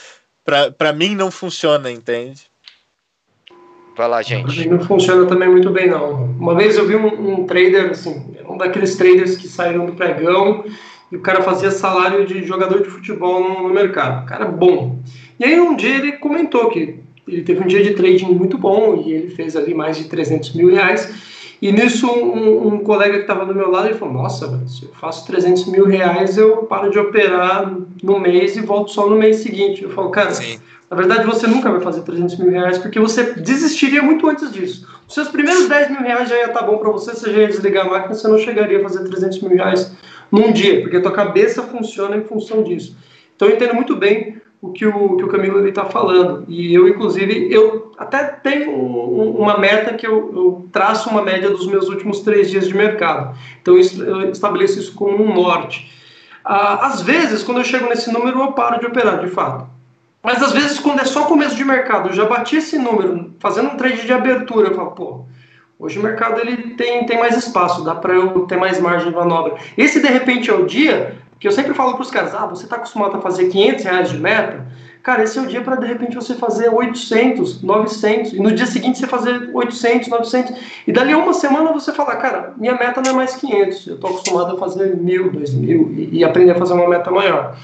pra, 0.44 0.70
pra 0.70 0.92
mim 0.92 1.14
não 1.14 1.30
funciona, 1.30 1.90
entende? 1.90 2.42
Vai 3.96 4.08
lá, 4.08 4.16
Pra 4.16 4.22
gente. 4.22 4.60
mim 4.60 4.66
não 4.66 4.80
funciona 4.80 5.26
também 5.26 5.48
muito 5.48 5.70
bem, 5.70 5.88
não. 5.88 6.24
Uma 6.24 6.54
vez 6.54 6.76
eu 6.76 6.86
vi 6.86 6.96
um, 6.96 7.40
um 7.40 7.46
trader, 7.46 7.90
assim, 7.90 8.34
um 8.48 8.56
daqueles 8.56 8.96
traders 8.96 9.36
que 9.36 9.46
saíram 9.48 9.86
do 9.86 9.92
pregão 9.92 10.64
e 11.12 11.16
o 11.16 11.20
cara 11.20 11.42
fazia 11.42 11.70
salário 11.70 12.24
de 12.26 12.44
jogador 12.44 12.82
de 12.82 12.88
futebol 12.88 13.42
no, 13.42 13.62
no 13.68 13.74
mercado. 13.74 14.26
Cara 14.26 14.46
bom. 14.46 14.98
E 15.38 15.44
aí 15.44 15.60
um 15.60 15.76
dia 15.76 15.96
ele 15.96 16.12
comentou 16.12 16.70
que 16.70 17.00
ele 17.28 17.42
teve 17.42 17.60
um 17.62 17.66
dia 17.66 17.82
de 17.82 17.94
trading 17.94 18.32
muito 18.32 18.56
bom 18.56 19.02
e 19.04 19.12
ele 19.12 19.28
fez 19.28 19.54
ali 19.56 19.74
mais 19.74 19.96
de 19.98 20.04
300 20.04 20.52
mil 20.54 20.70
reais. 20.72 21.12
E 21.60 21.70
nisso 21.70 22.10
um, 22.10 22.74
um 22.74 22.78
colega 22.78 23.14
que 23.14 23.20
estava 23.20 23.44
do 23.44 23.54
meu 23.54 23.70
lado 23.70 23.88
ele 23.88 23.98
falou, 23.98 24.14
nossa, 24.14 24.66
se 24.66 24.84
eu 24.84 24.90
faço 24.94 25.26
300 25.26 25.66
mil 25.66 25.86
reais 25.86 26.38
eu 26.38 26.58
paro 26.64 26.90
de 26.90 26.98
operar 26.98 27.70
no 28.02 28.18
mês 28.18 28.56
e 28.56 28.60
volto 28.60 28.90
só 28.90 29.08
no 29.08 29.16
mês 29.16 29.36
seguinte. 29.36 29.82
Eu 29.82 29.90
falo, 29.90 30.10
cara, 30.10 30.30
na 30.90 30.96
verdade, 30.96 31.24
você 31.24 31.46
nunca 31.46 31.70
vai 31.70 31.80
fazer 31.80 32.00
300 32.00 32.38
mil 32.38 32.50
reais 32.50 32.78
porque 32.78 32.98
você 32.98 33.34
desistiria 33.34 34.02
muito 34.02 34.26
antes 34.28 34.50
disso. 34.50 34.88
Os 35.06 35.14
seus 35.14 35.28
primeiros 35.28 35.68
10 35.68 35.90
mil 35.90 36.00
reais 36.00 36.28
já 36.28 36.36
ia 36.36 36.46
estar 36.46 36.62
bom 36.62 36.78
para 36.78 36.90
você, 36.90 37.12
você 37.12 37.30
já 37.30 37.40
ia 37.40 37.48
desligar 37.48 37.86
a 37.86 37.90
máquina, 37.90 38.14
você 38.14 38.26
não 38.26 38.38
chegaria 38.38 38.78
a 38.78 38.82
fazer 38.82 39.04
300 39.04 39.40
mil 39.40 39.56
reais 39.56 39.92
num 40.32 40.52
dia, 40.52 40.80
porque 40.80 40.96
a 40.96 41.02
tua 41.02 41.12
cabeça 41.12 41.62
funciona 41.62 42.16
em 42.16 42.24
função 42.24 42.62
disso. 42.62 42.96
Então 43.36 43.48
eu 43.48 43.56
entendo 43.56 43.74
muito 43.74 43.96
bem 43.96 44.40
o 44.62 44.70
que 44.72 44.86
o, 44.86 45.16
que 45.16 45.24
o 45.24 45.28
Camilo 45.28 45.66
está 45.66 45.84
falando. 45.86 46.44
E 46.48 46.74
eu, 46.74 46.86
inclusive, 46.88 47.48
eu 47.50 47.92
até 47.96 48.24
tenho 48.24 48.70
um- 48.72 49.20
um- 49.22 49.30
uma 49.42 49.58
meta 49.58 49.94
que 49.94 50.06
eu, 50.06 50.30
eu 50.34 50.66
traço 50.72 51.08
uma 51.08 51.22
média 51.22 51.50
dos 51.50 51.66
meus 51.66 51.88
últimos 51.88 52.20
três 52.20 52.50
dias 52.50 52.68
de 52.68 52.74
mercado. 52.74 53.36
Então 53.62 53.78
es- 53.78 53.98
eu 53.98 54.30
estabeleço 54.30 54.78
isso 54.78 54.94
como 54.94 55.22
um 55.24 55.34
norte. 55.34 55.90
Ah, 56.44 56.86
às 56.88 57.02
vezes, 57.02 57.42
quando 57.42 57.58
eu 57.58 57.64
chego 57.64 57.88
nesse 57.88 58.12
número, 58.12 58.40
eu 58.40 58.52
paro 58.52 58.80
de 58.80 58.86
operar, 58.86 59.20
de 59.20 59.28
fato. 59.28 59.66
Mas 60.22 60.42
às 60.42 60.52
vezes, 60.52 60.78
quando 60.78 61.00
é 61.00 61.04
só 61.06 61.24
começo 61.24 61.56
de 61.56 61.64
mercado, 61.64 62.10
eu 62.10 62.12
já 62.12 62.26
bati 62.26 62.56
esse 62.56 62.78
número, 62.78 63.32
fazendo 63.38 63.70
um 63.70 63.76
trade 63.76 64.04
de 64.04 64.12
abertura, 64.12 64.68
eu 64.68 64.74
falo, 64.74 64.90
pô, 64.90 65.20
hoje 65.78 65.98
o 65.98 66.02
mercado 66.02 66.38
ele 66.40 66.74
tem, 66.74 67.06
tem 67.06 67.18
mais 67.18 67.36
espaço, 67.38 67.82
dá 67.82 67.94
para 67.94 68.12
eu 68.14 68.40
ter 68.46 68.58
mais 68.58 68.78
margem 68.78 69.08
de 69.10 69.16
manobra. 69.16 69.54
Esse, 69.78 70.00
de 70.00 70.08
repente, 70.08 70.50
é 70.50 70.54
o 70.54 70.66
dia 70.66 71.16
que 71.40 71.48
eu 71.48 71.52
sempre 71.52 71.72
falo 71.72 71.94
para 71.94 72.02
os 72.02 72.10
caras, 72.10 72.34
ah, 72.34 72.46
você 72.46 72.64
está 72.64 72.76
acostumado 72.76 73.16
a 73.16 73.20
fazer 73.20 73.48
500 73.48 73.84
reais 73.84 74.10
de 74.10 74.18
meta? 74.18 74.66
Cara, 75.02 75.22
esse 75.22 75.38
é 75.38 75.42
o 75.42 75.46
dia 75.46 75.62
para, 75.62 75.76
de 75.76 75.86
repente, 75.86 76.14
você 76.14 76.34
fazer 76.34 76.68
800, 76.68 77.62
900, 77.62 78.34
e 78.34 78.40
no 78.40 78.52
dia 78.52 78.66
seguinte 78.66 78.98
você 78.98 79.06
fazer 79.06 79.50
800, 79.54 80.08
900, 80.08 80.54
e 80.86 80.92
dali 80.92 81.12
a 81.12 81.16
uma 81.16 81.32
semana 81.32 81.72
você 81.72 81.90
falar, 81.92 82.16
cara, 82.16 82.52
minha 82.58 82.74
meta 82.74 83.00
não 83.00 83.12
é 83.12 83.14
mais 83.14 83.34
500, 83.36 83.86
eu 83.86 83.94
estou 83.94 84.10
acostumado 84.10 84.54
a 84.54 84.58
fazer 84.58 84.94
mil, 84.98 85.32
dois 85.32 85.54
mil, 85.54 85.90
e, 85.96 86.18
e 86.18 86.24
aprender 86.24 86.52
a 86.52 86.56
fazer 86.56 86.74
uma 86.74 86.86
meta 86.86 87.10
maior. 87.10 87.56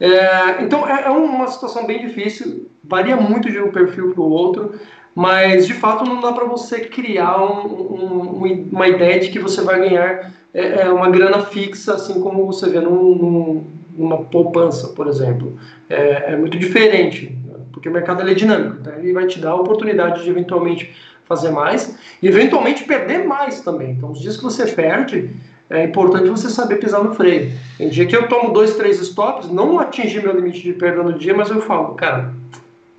É, 0.00 0.62
então 0.62 0.88
é, 0.88 1.04
é 1.04 1.10
uma 1.10 1.46
situação 1.46 1.86
bem 1.86 2.04
difícil, 2.04 2.68
varia 2.82 3.14
muito 3.14 3.48
de 3.48 3.60
um 3.60 3.70
perfil 3.70 4.12
para 4.12 4.20
o 4.20 4.28
outro, 4.28 4.74
mas 5.14 5.66
de 5.66 5.74
fato 5.74 6.04
não 6.04 6.20
dá 6.20 6.32
para 6.32 6.44
você 6.44 6.80
criar 6.80 7.42
um- 7.42 7.66
um- 7.66 8.44
um- 8.44 8.68
uma 8.72 8.88
ideia 8.88 9.20
de 9.20 9.28
que 9.30 9.38
você 9.38 9.60
vai 9.62 9.78
ganhar 9.80 10.32
é, 10.54 10.82
é, 10.82 10.90
uma 10.90 11.08
grana 11.08 11.40
fixa, 11.46 11.94
assim 11.94 12.20
como 12.20 12.44
você 12.46 12.68
vê 12.68 12.78
num- 12.80 13.14
num- 13.14 13.64
numa 13.96 14.18
poupança, 14.24 14.88
por 14.88 15.06
exemplo. 15.06 15.56
É, 15.88 16.32
é 16.32 16.36
muito 16.36 16.58
diferente, 16.58 17.38
porque 17.72 17.88
o 17.88 17.92
mercado 17.92 18.28
é 18.28 18.34
dinâmico, 18.34 18.76
então 18.80 18.94
ele 18.94 19.12
vai 19.14 19.26
te 19.26 19.40
dar 19.40 19.50
a 19.50 19.54
oportunidade 19.56 20.22
de 20.22 20.28
eventualmente 20.30 20.94
fazer 21.24 21.50
mais 21.50 21.96
e 22.22 22.28
eventualmente 22.28 22.84
perder 22.84 23.26
mais 23.26 23.62
também. 23.62 23.92
Então, 23.92 24.10
os 24.12 24.20
dias 24.20 24.36
que 24.36 24.42
você 24.42 24.66
perde, 24.66 25.30
é 25.70 25.84
importante 25.84 26.28
você 26.28 26.50
saber 26.50 26.76
pisar 26.76 27.02
no 27.02 27.14
freio. 27.14 27.50
Tem 27.78 27.88
dia 27.88 28.04
que 28.04 28.14
eu 28.14 28.28
tomo 28.28 28.52
dois, 28.52 28.76
três 28.76 29.00
stops, 29.00 29.48
não 29.50 29.78
atingi 29.78 30.20
meu 30.20 30.34
limite 30.36 30.62
de 30.62 30.74
perda 30.74 31.02
no 31.02 31.14
dia, 31.14 31.32
mas 31.34 31.48
eu 31.48 31.62
falo, 31.62 31.94
cara, 31.94 32.34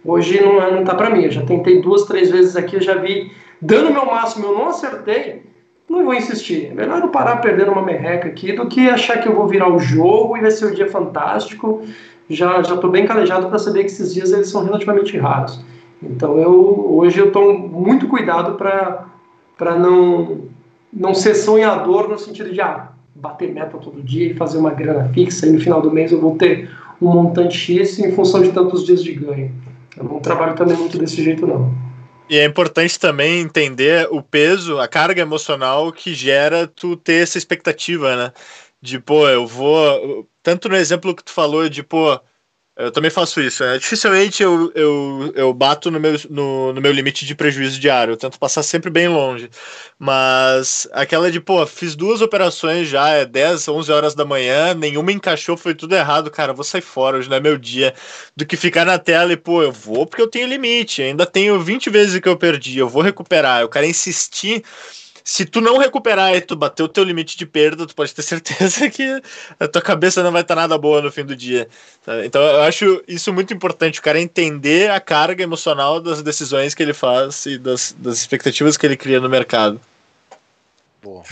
Hoje 0.05 0.41
não, 0.41 0.71
não 0.71 0.83
tá 0.83 0.95
para 0.95 1.09
mim. 1.09 1.23
Eu 1.23 1.31
já 1.31 1.43
tentei 1.43 1.81
duas, 1.81 2.03
três 2.03 2.29
vezes 2.29 2.55
aqui, 2.55 2.75
eu 2.75 2.81
já 2.81 2.95
vi 2.95 3.31
dando 3.61 3.91
meu 3.91 4.05
máximo, 4.05 4.47
eu 4.47 4.53
não 4.53 4.67
acertei. 4.67 5.43
Não 5.89 6.03
vou 6.03 6.13
insistir. 6.13 6.67
É 6.67 6.73
melhor 6.73 7.01
eu 7.01 7.09
parar 7.09 7.37
perdendo 7.37 7.71
uma 7.71 7.81
merreca 7.81 8.27
aqui 8.27 8.53
do 8.53 8.67
que 8.67 8.89
achar 8.89 9.19
que 9.21 9.27
eu 9.27 9.35
vou 9.35 9.47
virar 9.47 9.71
o 9.71 9.79
jogo 9.79 10.37
e 10.37 10.41
vai 10.41 10.51
ser 10.51 10.65
um 10.65 10.73
dia 10.73 10.89
fantástico. 10.89 11.81
Já 12.29 12.61
já 12.63 12.75
estou 12.75 12.89
bem 12.89 13.05
calejado 13.05 13.47
para 13.47 13.59
saber 13.59 13.81
que 13.81 13.91
esses 13.91 14.13
dias 14.13 14.31
eles 14.31 14.49
são 14.49 14.63
relativamente 14.63 15.17
raros. 15.17 15.63
Então 16.01 16.37
eu 16.37 16.87
hoje 16.89 17.19
eu 17.19 17.31
tomo 17.31 17.67
muito 17.67 18.07
cuidado 18.07 18.55
para 18.55 19.05
para 19.57 19.77
não 19.77 20.41
não 20.91 21.13
ser 21.13 21.35
sonhador 21.35 22.07
no 22.07 22.17
sentido 22.17 22.51
de 22.51 22.61
ah, 22.61 22.89
bater 23.15 23.51
meta 23.53 23.77
todo 23.77 24.01
dia 24.01 24.31
e 24.31 24.33
fazer 24.33 24.57
uma 24.57 24.71
grana 24.71 25.09
fixa 25.09 25.47
e 25.47 25.51
no 25.51 25.59
final 25.59 25.81
do 25.81 25.91
mês 25.91 26.11
eu 26.11 26.19
vou 26.19 26.35
ter 26.37 26.69
um 27.01 27.09
montante 27.09 27.57
X 27.57 27.99
em 27.99 28.11
função 28.13 28.41
de 28.41 28.51
tantos 28.51 28.85
dias 28.85 29.03
de 29.03 29.13
ganho. 29.13 29.51
Eu 29.97 30.03
não 30.05 30.19
trabalho 30.19 30.55
também 30.55 30.75
muito 30.77 30.97
desse 30.97 31.23
jeito, 31.23 31.45
não. 31.45 31.73
E 32.29 32.37
é 32.37 32.45
importante 32.45 32.99
também 32.99 33.41
entender 33.41 34.07
o 34.09 34.21
peso, 34.21 34.79
a 34.79 34.87
carga 34.87 35.21
emocional 35.21 35.91
que 35.91 36.13
gera 36.13 36.67
tu 36.67 36.95
ter 36.95 37.23
essa 37.23 37.37
expectativa, 37.37 38.15
né? 38.15 38.33
De, 38.81 38.99
pô, 38.99 39.27
eu 39.27 39.45
vou. 39.45 40.27
Tanto 40.41 40.67
no 40.67 40.75
exemplo 40.75 41.15
que 41.15 41.23
tu 41.23 41.31
falou, 41.31 41.69
de, 41.69 41.83
pô, 41.83 42.19
eu 42.75 42.91
também 42.91 43.11
faço 43.11 43.39
isso. 43.39 43.63
Né? 43.63 43.77
Dificilmente 43.77 44.41
eu, 44.41 44.71
eu, 44.73 45.31
eu 45.35 45.53
bato 45.53 45.91
no 45.91 45.99
meu, 45.99 46.13
no, 46.29 46.73
no 46.73 46.81
meu 46.81 46.91
limite 46.91 47.25
de 47.25 47.35
prejuízo 47.35 47.79
diário. 47.79 48.13
Eu 48.13 48.17
tento 48.17 48.39
passar 48.39 48.63
sempre 48.63 48.89
bem 48.89 49.07
longe. 49.07 49.49
Mas 49.99 50.87
aquela 50.91 51.31
de, 51.31 51.39
pô, 51.39 51.65
fiz 51.67 51.95
duas 51.95 52.21
operações 52.21 52.87
já, 52.87 53.09
é 53.09 53.25
10, 53.25 53.67
11 53.67 53.91
horas 53.91 54.15
da 54.15 54.25
manhã, 54.25 54.73
nenhuma 54.73 55.11
encaixou, 55.11 55.55
foi 55.55 55.75
tudo 55.75 55.95
errado. 55.95 56.31
Cara, 56.31 56.51
vou 56.51 56.63
sair 56.63 56.81
fora, 56.81 57.17
hoje 57.17 57.29
não 57.29 57.37
é 57.37 57.39
meu 57.39 57.57
dia. 57.57 57.93
Do 58.35 58.45
que 58.45 58.57
ficar 58.57 58.85
na 58.85 58.97
tela 58.97 59.31
e, 59.31 59.37
pô, 59.37 59.61
eu 59.61 59.71
vou 59.71 60.07
porque 60.07 60.21
eu 60.21 60.27
tenho 60.27 60.47
limite. 60.47 61.01
Ainda 61.01 61.25
tenho 61.25 61.59
20 61.61 61.89
vezes 61.91 62.19
que 62.19 62.27
eu 62.29 62.37
perdi, 62.37 62.79
eu 62.79 62.89
vou 62.89 63.03
recuperar. 63.03 63.61
Eu 63.61 63.69
quero 63.69 63.85
insistir 63.85 64.63
se 65.23 65.45
tu 65.45 65.61
não 65.61 65.77
recuperar 65.77 66.35
e 66.35 66.41
tu 66.41 66.55
bater 66.55 66.83
o 66.83 66.87
teu 66.87 67.03
limite 67.03 67.37
de 67.37 67.45
perda, 67.45 67.87
tu 67.87 67.95
pode 67.95 68.13
ter 68.13 68.21
certeza 68.23 68.89
que 68.89 69.21
a 69.59 69.67
tua 69.67 69.81
cabeça 69.81 70.21
não 70.21 70.31
vai 70.31 70.41
estar 70.41 70.55
nada 70.55 70.77
boa 70.77 71.01
no 71.01 71.11
fim 71.11 71.23
do 71.23 71.35
dia. 71.35 71.67
Então 72.25 72.41
eu 72.41 72.61
acho 72.63 73.01
isso 73.07 73.31
muito 73.31 73.53
importante, 73.53 73.99
o 73.99 74.03
cara 74.03 74.19
entender 74.19 74.91
a 74.91 74.99
carga 74.99 75.43
emocional 75.43 76.01
das 76.01 76.21
decisões 76.21 76.75
que 76.75 76.83
ele 76.83 76.93
faz 76.93 77.45
e 77.45 77.57
das, 77.57 77.95
das 77.97 78.17
expectativas 78.17 78.75
que 78.75 78.85
ele 78.85 78.97
cria 78.97 79.21
no 79.21 79.29
mercado. 79.29 79.79
Boa. 81.01 81.23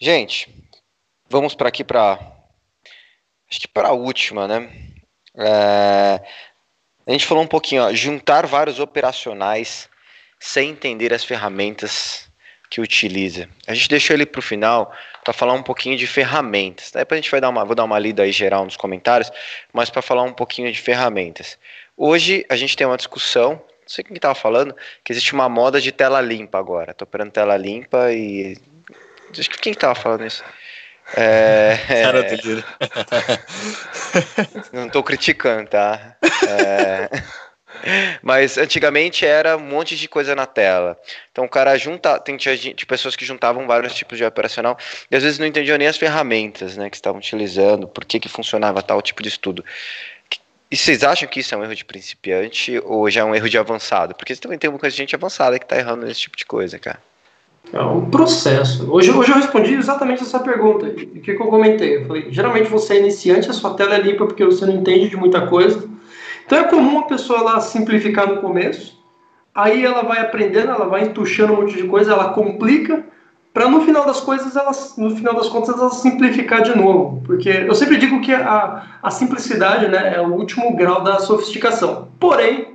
Gente, 0.00 0.48
vamos 1.28 1.54
para 1.54 1.68
aqui 1.68 1.84
para 1.84 2.18
acho 3.50 3.60
que 3.60 3.68
para 3.68 3.88
a 3.88 3.92
última, 3.92 4.48
né? 4.48 4.70
É, 5.36 6.22
a 7.06 7.12
gente 7.12 7.26
falou 7.26 7.42
um 7.42 7.48
pouquinho, 7.48 7.82
ó, 7.82 7.92
juntar 7.92 8.46
vários 8.46 8.78
operacionais 8.78 9.88
sem 10.38 10.70
entender 10.70 11.12
as 11.12 11.22
ferramentas 11.22 12.29
que 12.70 12.80
utiliza. 12.80 13.48
A 13.66 13.74
gente 13.74 13.88
deixou 13.88 14.14
ele 14.14 14.24
para 14.24 14.38
o 14.38 14.42
final 14.42 14.94
para 15.24 15.34
falar 15.34 15.54
um 15.54 15.62
pouquinho 15.62 15.98
de 15.98 16.06
ferramentas. 16.06 16.92
Depois 16.92 17.18
a 17.18 17.20
gente 17.20 17.30
vai 17.30 17.40
dar 17.40 17.48
uma, 17.48 17.64
vou 17.64 17.74
dar 17.74 17.82
uma 17.82 17.98
lida 17.98 18.22
aí 18.22 18.30
geral 18.30 18.64
nos 18.64 18.76
comentários, 18.76 19.30
mas 19.72 19.90
para 19.90 20.00
falar 20.00 20.22
um 20.22 20.32
pouquinho 20.32 20.72
de 20.72 20.80
ferramentas. 20.80 21.58
Hoje 21.96 22.46
a 22.48 22.54
gente 22.54 22.76
tem 22.76 22.86
uma 22.86 22.96
discussão, 22.96 23.54
não 23.54 23.88
sei 23.88 24.04
quem 24.04 24.14
estava 24.14 24.36
falando, 24.36 24.74
que 25.04 25.12
existe 25.12 25.32
uma 25.32 25.48
moda 25.48 25.80
de 25.80 25.90
tela 25.90 26.20
limpa 26.20 26.58
agora. 26.58 26.92
Estou 26.92 27.04
operando 27.04 27.32
tela 27.32 27.56
limpa 27.56 28.12
e 28.12 28.56
acho 29.36 29.50
que 29.50 29.58
quem 29.58 29.72
estava 29.72 29.96
falando 29.96 30.24
isso? 30.24 30.44
É, 31.16 31.76
Cara, 32.04 32.20
é... 32.24 32.36
não 34.72 34.86
estou 34.86 35.02
criticando, 35.02 35.68
tá? 35.68 36.16
É... 36.46 37.10
Mas 38.22 38.58
antigamente 38.58 39.24
era 39.24 39.56
um 39.56 39.60
monte 39.60 39.96
de 39.96 40.08
coisa 40.08 40.34
na 40.34 40.46
tela. 40.46 40.96
Então 41.32 41.44
o 41.44 41.48
cara 41.48 41.76
junta, 41.76 42.18
tem 42.18 42.36
tinha, 42.36 42.54
pessoas 42.86 43.16
que 43.16 43.24
juntavam 43.24 43.66
vários 43.66 43.94
tipos 43.94 44.18
de 44.18 44.24
operacional 44.24 44.76
e 45.10 45.16
às 45.16 45.22
vezes 45.22 45.38
não 45.38 45.46
entendiam 45.46 45.78
nem 45.78 45.88
as 45.88 45.96
ferramentas, 45.96 46.76
né, 46.76 46.90
que 46.90 46.96
estavam 46.96 47.18
utilizando, 47.18 47.88
por 47.88 48.04
que 48.04 48.20
que 48.20 48.28
funcionava 48.28 48.82
tal 48.82 49.00
tipo 49.00 49.22
de 49.22 49.28
estudo. 49.28 49.64
E 50.70 50.76
vocês 50.76 51.02
acham 51.02 51.28
que 51.28 51.40
isso 51.40 51.52
é 51.52 51.58
um 51.58 51.64
erro 51.64 51.74
de 51.74 51.84
principiante 51.84 52.80
ou 52.84 53.10
já 53.10 53.22
é 53.22 53.24
um 53.24 53.34
erro 53.34 53.48
de 53.48 53.58
avançado? 53.58 54.14
Porque 54.14 54.36
também 54.36 54.58
tem 54.58 54.70
muita 54.70 54.88
gente 54.88 55.16
avançada 55.16 55.58
que 55.58 55.64
está 55.64 55.76
errando 55.76 56.06
nesse 56.06 56.20
tipo 56.20 56.36
de 56.36 56.46
coisa, 56.46 56.78
cara. 56.78 57.00
É 57.72 57.82
um 57.82 58.08
processo. 58.08 58.90
Hoje, 58.90 59.10
hoje 59.10 59.30
eu 59.32 59.36
respondi 59.36 59.74
exatamente 59.74 60.22
essa 60.22 60.38
pergunta. 60.38 60.86
O 60.86 60.94
que, 60.94 61.20
que 61.20 61.30
eu 61.32 61.46
comentei? 61.46 61.96
Eu 61.96 62.06
falei, 62.06 62.26
geralmente 62.30 62.70
você 62.70 62.94
é 62.94 62.98
iniciante, 63.00 63.50
a 63.50 63.52
sua 63.52 63.74
tela 63.74 63.96
é 63.96 64.00
limpa 64.00 64.26
porque 64.26 64.44
você 64.44 64.64
não 64.64 64.74
entende 64.74 65.08
de 65.08 65.16
muita 65.16 65.46
coisa 65.46 65.89
então 66.50 66.58
é 66.58 66.64
comum 66.64 66.98
a 66.98 67.04
pessoa 67.04 67.42
lá 67.42 67.60
simplificar 67.60 68.26
no 68.26 68.40
começo, 68.40 68.98
aí 69.54 69.84
ela 69.84 70.02
vai 70.02 70.18
aprendendo, 70.18 70.72
ela 70.72 70.86
vai 70.86 71.04
entuchando 71.04 71.52
um 71.52 71.60
monte 71.60 71.76
de 71.76 71.84
coisa, 71.84 72.10
ela 72.10 72.32
complica, 72.32 73.04
para 73.54 73.68
no 73.68 73.82
final 73.82 74.04
das 74.04 74.20
coisas, 74.20 74.56
ela, 74.56 74.72
no 74.98 75.14
final 75.14 75.32
das 75.32 75.48
contas, 75.48 75.78
ela 75.78 75.90
simplificar 75.90 76.62
de 76.62 76.76
novo. 76.76 77.22
Porque 77.24 77.48
eu 77.48 77.72
sempre 77.76 77.98
digo 77.98 78.20
que 78.20 78.34
a, 78.34 78.82
a 79.00 79.10
simplicidade 79.12 79.86
né, 79.86 80.14
é 80.16 80.20
o 80.20 80.32
último 80.32 80.74
grau 80.74 81.04
da 81.04 81.20
sofisticação. 81.20 82.08
Porém, 82.18 82.74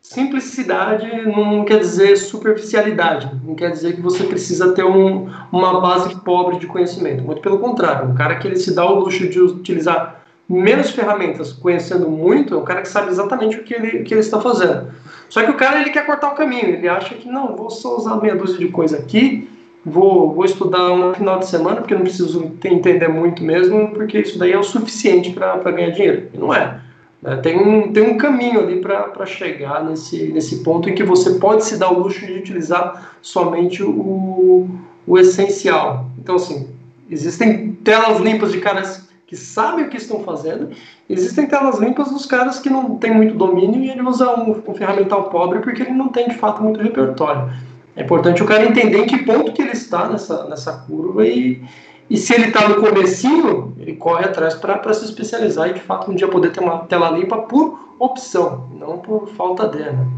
simplicidade 0.00 1.06
não 1.26 1.62
quer 1.66 1.80
dizer 1.80 2.16
superficialidade, 2.16 3.30
não 3.44 3.54
quer 3.54 3.70
dizer 3.70 3.96
que 3.96 4.00
você 4.00 4.24
precisa 4.24 4.72
ter 4.72 4.84
um, 4.84 5.28
uma 5.52 5.78
base 5.78 6.18
pobre 6.22 6.58
de 6.58 6.66
conhecimento. 6.66 7.22
Muito 7.22 7.42
pelo 7.42 7.58
contrário, 7.58 8.08
um 8.08 8.14
cara 8.14 8.36
que 8.36 8.48
ele 8.48 8.56
se 8.56 8.74
dá 8.74 8.86
o 8.86 8.94
luxo 8.94 9.28
de 9.28 9.38
utilizar 9.38 10.19
menos 10.50 10.90
ferramentas, 10.90 11.52
conhecendo 11.52 12.10
muito, 12.10 12.54
é 12.54 12.56
o 12.56 12.62
cara 12.62 12.82
que 12.82 12.88
sabe 12.88 13.08
exatamente 13.08 13.56
o 13.56 13.62
que 13.62 13.72
ele, 13.72 14.02
que 14.02 14.12
ele 14.12 14.20
está 14.20 14.40
fazendo. 14.40 14.88
Só 15.28 15.44
que 15.44 15.50
o 15.50 15.56
cara 15.56 15.80
ele 15.80 15.90
quer 15.90 16.04
cortar 16.04 16.32
o 16.32 16.34
caminho, 16.34 16.70
ele 16.70 16.88
acha 16.88 17.14
que 17.14 17.28
não, 17.28 17.54
vou 17.54 17.70
só 17.70 17.96
usar 17.96 18.16
meia 18.16 18.34
dúzia 18.34 18.58
de 18.58 18.66
coisa 18.66 18.98
aqui, 18.98 19.48
vou, 19.86 20.34
vou 20.34 20.44
estudar 20.44 20.90
um 20.90 21.14
final 21.14 21.38
de 21.38 21.46
semana, 21.46 21.76
porque 21.76 21.94
não 21.94 22.02
preciso 22.02 22.52
entender 22.64 23.06
muito 23.06 23.44
mesmo, 23.44 23.92
porque 23.92 24.18
isso 24.18 24.40
daí 24.40 24.50
é 24.50 24.58
o 24.58 24.64
suficiente 24.64 25.30
para 25.30 25.56
ganhar 25.70 25.90
dinheiro. 25.90 26.28
E 26.34 26.38
não 26.38 26.52
é. 26.52 26.80
Né? 27.22 27.36
Tem, 27.36 27.56
um, 27.56 27.92
tem 27.92 28.02
um 28.02 28.18
caminho 28.18 28.58
ali 28.58 28.80
para 28.80 29.24
chegar 29.26 29.84
nesse, 29.84 30.32
nesse 30.32 30.64
ponto 30.64 30.90
em 30.90 30.96
que 30.96 31.04
você 31.04 31.34
pode 31.38 31.64
se 31.64 31.78
dar 31.78 31.92
o 31.92 32.00
luxo 32.00 32.26
de 32.26 32.32
utilizar 32.32 33.14
somente 33.22 33.84
o, 33.84 34.68
o 35.06 35.16
essencial. 35.16 36.10
Então, 36.18 36.34
assim, 36.34 36.68
existem 37.08 37.72
telas 37.84 38.18
limpas 38.18 38.50
de 38.50 38.58
caras 38.58 39.09
que 39.30 39.36
sabem 39.36 39.84
o 39.84 39.88
que 39.88 39.96
estão 39.96 40.24
fazendo. 40.24 40.70
Existem 41.08 41.46
telas 41.46 41.78
limpas 41.78 42.10
dos 42.10 42.26
caras 42.26 42.58
que 42.58 42.68
não 42.68 42.98
têm 42.98 43.14
muito 43.14 43.36
domínio 43.36 43.80
e 43.80 43.88
ele 43.88 44.02
usa 44.02 44.28
um, 44.28 44.50
um 44.50 44.74
ferramental 44.74 45.30
pobre 45.30 45.60
porque 45.60 45.82
ele 45.82 45.92
não 45.92 46.08
tem 46.08 46.28
de 46.28 46.34
fato 46.34 46.60
muito 46.60 46.80
repertório. 46.80 47.48
É 47.94 48.02
importante 48.02 48.42
o 48.42 48.46
cara 48.46 48.66
entender 48.66 48.98
em 48.98 49.06
que 49.06 49.18
ponto 49.18 49.52
que 49.52 49.62
ele 49.62 49.70
está 49.70 50.08
nessa, 50.08 50.48
nessa 50.48 50.72
curva 50.78 51.24
e, 51.24 51.62
e 52.10 52.16
se 52.16 52.34
ele 52.34 52.48
está 52.48 52.68
no 52.68 52.80
comecinho, 52.80 53.72
ele 53.78 53.94
corre 53.94 54.24
atrás 54.24 54.56
para 54.56 54.92
se 54.92 55.04
especializar 55.04 55.68
e 55.70 55.74
de 55.74 55.80
fato 55.80 56.10
um 56.10 56.14
dia 56.16 56.26
poder 56.26 56.50
ter 56.50 56.58
uma 56.58 56.78
tela 56.86 57.10
limpa 57.10 57.38
por 57.38 57.78
opção, 58.00 58.68
não 58.74 58.98
por 58.98 59.28
falta 59.28 59.68
dela. 59.68 60.08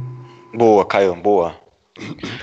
Boa, 0.55 0.87
Caio, 0.87 1.15
boa. 1.17 1.62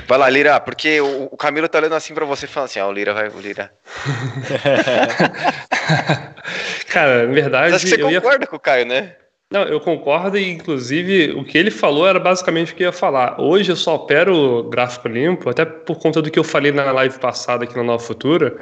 Vai 0.07 0.17
lá, 0.17 0.29
Lira, 0.29 0.59
porque 0.59 1.01
o, 1.01 1.29
o 1.31 1.37
Camilo 1.37 1.67
tá 1.67 1.79
olhando 1.79 1.95
assim 1.95 2.13
pra 2.13 2.25
você 2.25 2.45
falando 2.45 2.69
assim, 2.69 2.79
ó, 2.79 2.87
o 2.87 2.91
Lira 2.91 3.13
vai, 3.13 3.29
o 3.29 3.39
Lira. 3.39 3.71
Cara, 6.87 7.25
na 7.25 7.33
verdade. 7.33 7.75
Acho 7.75 7.85
que 7.85 7.91
você 7.91 7.97
concorda 7.97 8.43
ia... 8.43 8.47
com 8.47 8.55
o 8.55 8.59
Caio, 8.59 8.85
né? 8.85 9.15
Não, 9.51 9.63
eu 9.63 9.79
concordo 9.79 10.37
e, 10.37 10.47
inclusive, 10.47 11.31
o 11.31 11.43
que 11.43 11.57
ele 11.57 11.71
falou 11.71 12.07
era 12.07 12.19
basicamente 12.19 12.71
o 12.71 12.75
que 12.75 12.83
eu 12.83 12.87
ia 12.87 12.91
falar. 12.91 13.41
Hoje 13.41 13.71
eu 13.71 13.75
só 13.75 13.95
opero 13.95 14.69
gráfico 14.69 15.07
limpo, 15.07 15.49
até 15.49 15.65
por 15.65 15.97
conta 15.97 16.21
do 16.21 16.29
que 16.29 16.37
eu 16.37 16.43
falei 16.43 16.71
na 16.71 16.91
live 16.91 17.17
passada 17.17 17.63
aqui 17.63 17.75
na 17.75 17.81
Nova 17.81 18.03
Futura, 18.03 18.55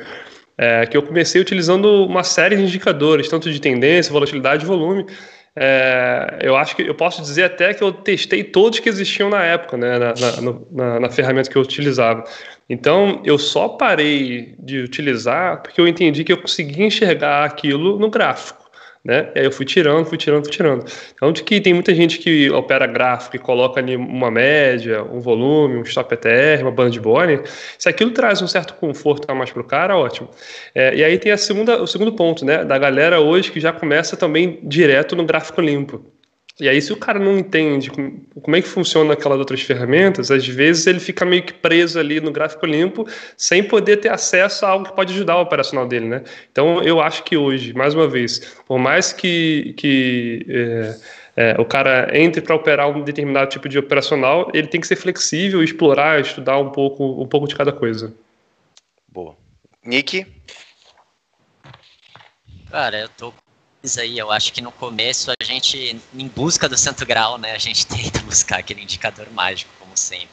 é, 0.57 0.85
que 0.85 0.95
eu 0.95 1.03
comecei 1.03 1.41
utilizando 1.41 2.05
uma 2.05 2.23
série 2.23 2.55
de 2.55 2.63
indicadores, 2.63 3.27
tanto 3.27 3.51
de 3.51 3.59
tendência, 3.59 4.13
volatilidade 4.13 4.63
e 4.63 4.67
volume. 4.67 5.05
É, 5.59 6.37
eu 6.41 6.55
acho 6.55 6.75
que 6.75 6.83
eu 6.83 6.93
posso 6.93 7.19
dizer 7.19 7.45
até 7.45 7.73
que 7.73 7.83
eu 7.83 7.91
testei 7.91 8.43
todos 8.43 8.79
que 8.79 8.87
existiam 8.87 9.27
na 9.27 9.43
época, 9.43 9.75
né, 9.75 9.97
na, 9.97 10.13
na, 10.13 10.59
na, 10.71 10.99
na 10.99 11.09
ferramenta 11.09 11.49
que 11.49 11.55
eu 11.55 11.63
utilizava. 11.63 12.23
Então, 12.69 13.23
eu 13.25 13.39
só 13.39 13.67
parei 13.67 14.53
de 14.59 14.77
utilizar 14.81 15.63
porque 15.63 15.81
eu 15.81 15.87
entendi 15.87 16.23
que 16.23 16.31
eu 16.31 16.37
conseguia 16.37 16.85
enxergar 16.85 17.43
aquilo 17.43 17.97
no 17.97 18.07
gráfico 18.07 18.66
né? 19.03 19.29
E 19.35 19.39
aí 19.39 19.45
eu 19.45 19.51
fui 19.51 19.65
tirando, 19.65 20.05
fui 20.05 20.17
tirando, 20.17 20.43
fui 20.43 20.51
tirando. 20.51 20.85
Então, 21.13 21.31
de 21.31 21.43
que 21.43 21.61
tem 21.61 21.73
muita 21.73 21.93
gente 21.93 22.19
que 22.19 22.49
opera 22.51 22.85
gráfico 22.85 23.35
e 23.35 23.39
coloca 23.39 23.79
ali 23.79 23.95
uma 23.95 24.29
média, 24.29 25.03
um 25.03 25.19
volume, 25.19 25.77
um 25.77 25.81
stop 25.83 26.13
ETR, 26.13 26.61
uma 26.61 26.71
banda 26.71 26.91
de 26.91 26.99
se 27.77 27.89
aquilo 27.89 28.11
traz 28.11 28.41
um 28.41 28.47
certo 28.47 28.73
conforto 28.75 29.29
a 29.29 29.35
mais 29.35 29.51
para 29.51 29.61
o 29.61 29.65
cara, 29.65 29.97
ótimo. 29.97 30.29
É, 30.75 30.95
e 30.95 31.03
aí 31.03 31.17
tem 31.17 31.31
a 31.31 31.37
segunda, 31.37 31.81
o 31.81 31.87
segundo 31.87 32.13
ponto, 32.13 32.45
né? 32.45 32.63
Da 32.63 32.77
galera 32.77 33.19
hoje 33.19 33.51
que 33.51 33.59
já 33.59 33.71
começa 33.71 34.17
também 34.17 34.59
direto 34.63 35.15
no 35.15 35.25
gráfico 35.25 35.61
limpo. 35.61 36.16
E 36.59 36.67
aí, 36.67 36.81
se 36.81 36.91
o 36.91 36.97
cara 36.97 37.19
não 37.19 37.37
entende 37.37 37.91
como 37.91 38.55
é 38.55 38.61
que 38.61 38.67
funciona 38.67 39.13
aquelas 39.13 39.37
outras 39.37 39.61
ferramentas, 39.61 40.31
às 40.31 40.47
vezes 40.47 40.87
ele 40.87 40.99
fica 40.99 41.23
meio 41.23 41.43
que 41.43 41.53
preso 41.53 41.99
ali 41.99 42.19
no 42.19 42.31
gráfico 42.31 42.65
limpo, 42.65 43.07
sem 43.35 43.63
poder 43.63 43.97
ter 43.97 44.09
acesso 44.09 44.65
a 44.65 44.69
algo 44.69 44.85
que 44.85 44.95
pode 44.95 45.13
ajudar 45.13 45.37
o 45.37 45.41
operacional 45.41 45.87
dele, 45.87 46.07
né? 46.07 46.23
Então, 46.51 46.81
eu 46.81 46.99
acho 46.99 47.23
que 47.23 47.37
hoje, 47.37 47.73
mais 47.73 47.93
uma 47.93 48.07
vez, 48.07 48.39
por 48.65 48.79
mais 48.79 49.13
que, 49.13 49.75
que 49.77 50.45
é, 50.49 50.97
é, 51.35 51.61
o 51.61 51.65
cara 51.65 52.09
entre 52.17 52.41
para 52.41 52.55
operar 52.55 52.89
um 52.89 53.03
determinado 53.03 53.51
tipo 53.51 53.69
de 53.69 53.77
operacional, 53.77 54.49
ele 54.51 54.67
tem 54.67 54.81
que 54.81 54.87
ser 54.87 54.95
flexível, 54.95 55.63
explorar, 55.63 56.19
estudar 56.19 56.57
um 56.57 56.71
pouco, 56.71 57.21
um 57.21 57.27
pouco 57.27 57.47
de 57.47 57.55
cada 57.55 57.71
coisa. 57.71 58.11
Boa. 59.07 59.35
Nick? 59.85 60.25
Cara, 62.71 62.99
eu 62.99 63.09
tô 63.09 63.31
aí, 63.97 64.17
eu 64.17 64.31
acho 64.31 64.51
que 64.51 64.61
no 64.61 64.71
começo 64.71 65.31
a 65.31 65.43
gente, 65.43 65.99
em 66.13 66.27
busca 66.27 66.67
do 66.67 66.77
santo 66.77 67.05
grau, 67.05 67.37
né, 67.37 67.53
a 67.53 67.57
gente 67.57 67.85
tenta 67.87 68.19
buscar 68.21 68.59
aquele 68.59 68.81
indicador 68.81 69.29
mágico, 69.31 69.71
como 69.79 69.95
sempre. 69.95 70.29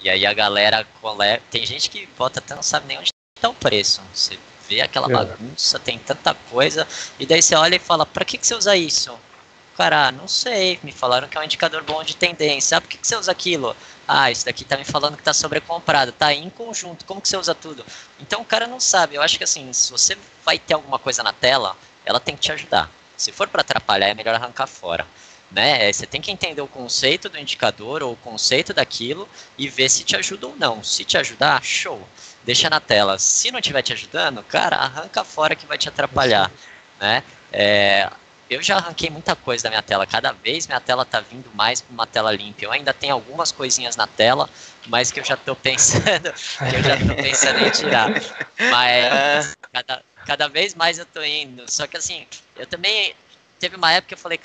E 0.00 0.08
aí 0.08 0.24
a 0.24 0.32
galera 0.32 0.86
coleta, 1.00 1.42
tem 1.50 1.66
gente 1.66 1.90
que 1.90 2.06
bota 2.16 2.38
até 2.38 2.54
não 2.54 2.62
sabe 2.62 2.86
nem 2.86 2.98
onde 2.98 3.10
está 3.36 3.48
o 3.48 3.54
preço. 3.54 4.00
Você 4.14 4.38
vê 4.68 4.80
aquela 4.80 5.08
é. 5.08 5.12
bagunça, 5.12 5.78
tem 5.78 5.98
tanta 5.98 6.34
coisa, 6.34 6.86
e 7.18 7.26
daí 7.26 7.42
você 7.42 7.54
olha 7.54 7.76
e 7.76 7.80
fala, 7.80 8.06
para 8.06 8.24
que, 8.24 8.38
que 8.38 8.46
você 8.46 8.54
usa 8.54 8.76
isso? 8.76 9.18
Cara, 9.76 10.10
não 10.10 10.26
sei, 10.26 10.80
me 10.82 10.90
falaram 10.90 11.28
que 11.28 11.38
é 11.38 11.40
um 11.40 11.44
indicador 11.44 11.84
bom 11.84 12.02
de 12.02 12.16
tendência. 12.16 12.76
Ah, 12.76 12.80
por 12.80 12.88
que, 12.88 12.98
que 12.98 13.06
você 13.06 13.14
usa 13.14 13.30
aquilo? 13.30 13.76
Ah, 14.08 14.28
isso 14.28 14.44
daqui 14.44 14.64
tá 14.64 14.76
me 14.76 14.84
falando 14.84 15.16
que 15.16 15.22
tá 15.22 15.32
sobrecomprado. 15.32 16.10
Tá 16.10 16.34
em 16.34 16.50
conjunto, 16.50 17.04
como 17.04 17.20
que 17.20 17.28
você 17.28 17.36
usa 17.36 17.54
tudo? 17.54 17.86
Então 18.18 18.40
o 18.40 18.44
cara 18.44 18.66
não 18.66 18.80
sabe. 18.80 19.14
Eu 19.14 19.22
acho 19.22 19.38
que 19.38 19.44
assim, 19.44 19.72
se 19.72 19.92
você 19.92 20.18
vai 20.44 20.58
ter 20.58 20.74
alguma 20.74 20.98
coisa 20.98 21.22
na 21.22 21.32
tela, 21.32 21.76
ela 22.08 22.18
tem 22.18 22.34
que 22.34 22.40
te 22.40 22.50
ajudar. 22.52 22.90
Se 23.18 23.30
for 23.30 23.46
para 23.48 23.60
atrapalhar, 23.60 24.08
é 24.08 24.14
melhor 24.14 24.34
arrancar 24.34 24.66
fora. 24.66 25.06
Né? 25.50 25.92
Você 25.92 26.06
tem 26.06 26.22
que 26.22 26.30
entender 26.30 26.62
o 26.62 26.66
conceito 26.66 27.28
do 27.28 27.38
indicador 27.38 28.02
ou 28.02 28.14
o 28.14 28.16
conceito 28.16 28.72
daquilo 28.72 29.28
e 29.58 29.68
ver 29.68 29.90
se 29.90 30.04
te 30.04 30.16
ajuda 30.16 30.46
ou 30.46 30.56
não. 30.56 30.82
Se 30.82 31.04
te 31.04 31.18
ajudar, 31.18 31.62
show. 31.62 32.02
Deixa 32.44 32.70
na 32.70 32.80
tela. 32.80 33.18
Se 33.18 33.50
não 33.50 33.58
estiver 33.58 33.82
te 33.82 33.92
ajudando, 33.92 34.42
cara, 34.42 34.76
arranca 34.76 35.22
fora 35.22 35.54
que 35.54 35.66
vai 35.66 35.76
te 35.76 35.86
atrapalhar. 35.86 36.50
Né? 36.98 37.22
É, 37.52 38.10
eu 38.48 38.62
já 38.62 38.76
arranquei 38.76 39.10
muita 39.10 39.36
coisa 39.36 39.64
da 39.64 39.68
minha 39.68 39.82
tela. 39.82 40.06
Cada 40.06 40.32
vez 40.32 40.66
minha 40.66 40.80
tela 40.80 41.04
tá 41.04 41.20
vindo 41.20 41.50
mais 41.54 41.82
para 41.82 41.92
uma 41.92 42.06
tela 42.06 42.32
limpa. 42.32 42.64
Eu 42.64 42.72
ainda 42.72 42.94
tenho 42.94 43.12
algumas 43.12 43.52
coisinhas 43.52 43.96
na 43.96 44.06
tela, 44.06 44.48
mas 44.86 45.10
que 45.10 45.20
eu 45.20 45.24
já 45.24 45.36
tô 45.36 45.54
pensando, 45.54 46.32
que 46.32 46.76
eu 46.76 46.82
já 46.82 46.96
tô 46.96 47.14
pensando 47.22 47.66
em 47.66 47.70
tirar. 47.70 48.10
Mas 48.70 49.58
cada, 49.70 50.02
cada 50.28 50.46
vez 50.46 50.74
mais 50.74 50.98
eu 50.98 51.06
tô 51.06 51.22
indo. 51.24 51.64
Só 51.72 51.86
que 51.86 51.96
assim, 51.96 52.26
eu 52.54 52.66
também 52.66 53.14
teve 53.58 53.76
uma 53.76 53.90
época 53.92 54.08
que 54.08 54.14
eu 54.14 54.18
falei, 54.18 54.38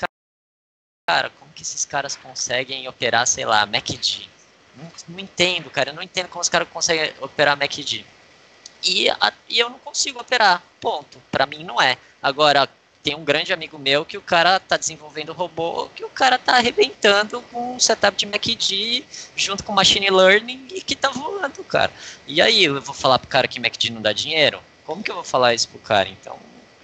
cara, 1.05 1.29
como 1.31 1.51
que 1.51 1.61
esses 1.61 1.83
caras 1.83 2.15
conseguem 2.15 2.87
operar, 2.87 3.27
sei 3.27 3.43
lá, 3.43 3.65
MACD? 3.65 4.29
Não, 4.77 4.89
não 5.09 5.19
entendo, 5.19 5.69
cara. 5.69 5.89
Eu 5.89 5.93
não 5.93 6.01
entendo 6.01 6.29
como 6.29 6.41
os 6.41 6.47
caras 6.47 6.69
conseguem 6.69 7.13
operar 7.19 7.57
MACD. 7.57 8.05
E, 8.81 9.09
a, 9.09 9.33
e 9.49 9.59
eu 9.59 9.69
não 9.69 9.77
consigo 9.77 10.21
operar. 10.21 10.63
Ponto. 10.79 11.21
Para 11.29 11.45
mim 11.45 11.65
não 11.65 11.81
é. 11.81 11.97
Agora, 12.21 12.69
tem 13.03 13.13
um 13.13 13.25
grande 13.25 13.51
amigo 13.51 13.77
meu 13.77 14.05
que 14.05 14.17
o 14.17 14.21
cara 14.21 14.61
tá 14.61 14.77
desenvolvendo 14.77 15.33
robô, 15.33 15.89
que 15.89 16.05
o 16.05 16.09
cara 16.09 16.39
tá 16.39 16.55
arrebentando 16.55 17.41
com 17.51 17.75
um 17.75 17.79
setup 17.79 18.15
de 18.15 18.25
MACD 18.25 19.03
junto 19.35 19.65
com 19.65 19.73
machine 19.73 20.09
learning 20.09 20.65
e 20.71 20.81
que 20.81 20.95
tá 20.95 21.09
voando, 21.09 21.61
cara. 21.65 21.91
E 22.25 22.41
aí, 22.41 22.63
eu 22.63 22.81
vou 22.81 22.95
falar 22.95 23.19
pro 23.19 23.27
cara 23.27 23.49
que 23.49 23.59
MACD 23.59 23.89
não 23.89 24.01
dá 24.01 24.13
dinheiro? 24.13 24.63
Como 24.85 25.01
que 25.01 25.11
eu 25.11 25.15
vou 25.15 25.23
falar 25.23 25.53
isso 25.53 25.69
pro 25.69 25.79
cara? 25.79 26.09
Então, 26.09 26.35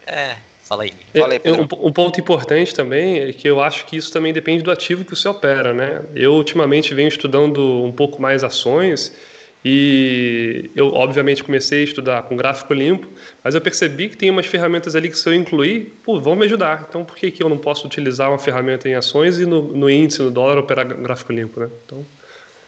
é, 0.05 0.37
Fala 0.69 0.83
aí. 0.83 0.93
Fala 1.17 1.33
aí 1.33 1.41
um, 1.51 1.87
um, 1.87 1.91
ponto 1.91 2.19
importante 2.19 2.75
também 2.75 3.21
é 3.21 3.33
que 3.33 3.49
eu 3.49 3.59
acho 3.59 3.87
que 3.87 3.97
isso 3.97 4.13
também 4.13 4.31
depende 4.31 4.61
do 4.61 4.69
ativo 4.69 5.03
que 5.03 5.15
você 5.15 5.27
opera, 5.27 5.73
né? 5.73 6.03
Eu 6.13 6.33
ultimamente 6.33 6.93
venho 6.93 7.07
estudando 7.07 7.83
um 7.83 7.91
pouco 7.91 8.21
mais 8.21 8.43
ações 8.43 9.11
e 9.65 10.69
eu, 10.75 10.93
obviamente, 10.93 11.43
comecei 11.43 11.81
a 11.81 11.83
estudar 11.85 12.21
com 12.23 12.35
gráfico 12.35 12.71
limpo, 12.71 13.07
mas 13.43 13.55
eu 13.55 13.61
percebi 13.61 14.09
que 14.09 14.15
tem 14.15 14.29
umas 14.29 14.45
ferramentas 14.45 14.95
ali 14.95 15.09
que, 15.09 15.17
se 15.17 15.27
eu 15.27 15.33
incluir, 15.33 15.91
pô, 16.05 16.19
vão 16.19 16.35
me 16.35 16.45
ajudar. 16.45 16.85
Então, 16.87 17.03
por 17.03 17.15
que, 17.15 17.31
que 17.31 17.41
eu 17.41 17.49
não 17.49 17.57
posso 17.57 17.87
utilizar 17.87 18.29
uma 18.29 18.37
ferramenta 18.37 18.87
em 18.87 18.93
ações 18.93 19.39
e 19.39 19.47
no, 19.47 19.63
no 19.63 19.89
índice, 19.89 20.21
no 20.21 20.29
dólar, 20.29 20.59
operar 20.59 20.85
gráfico 20.85 21.33
limpo, 21.33 21.61
né? 21.61 21.69
Então, 21.83 22.05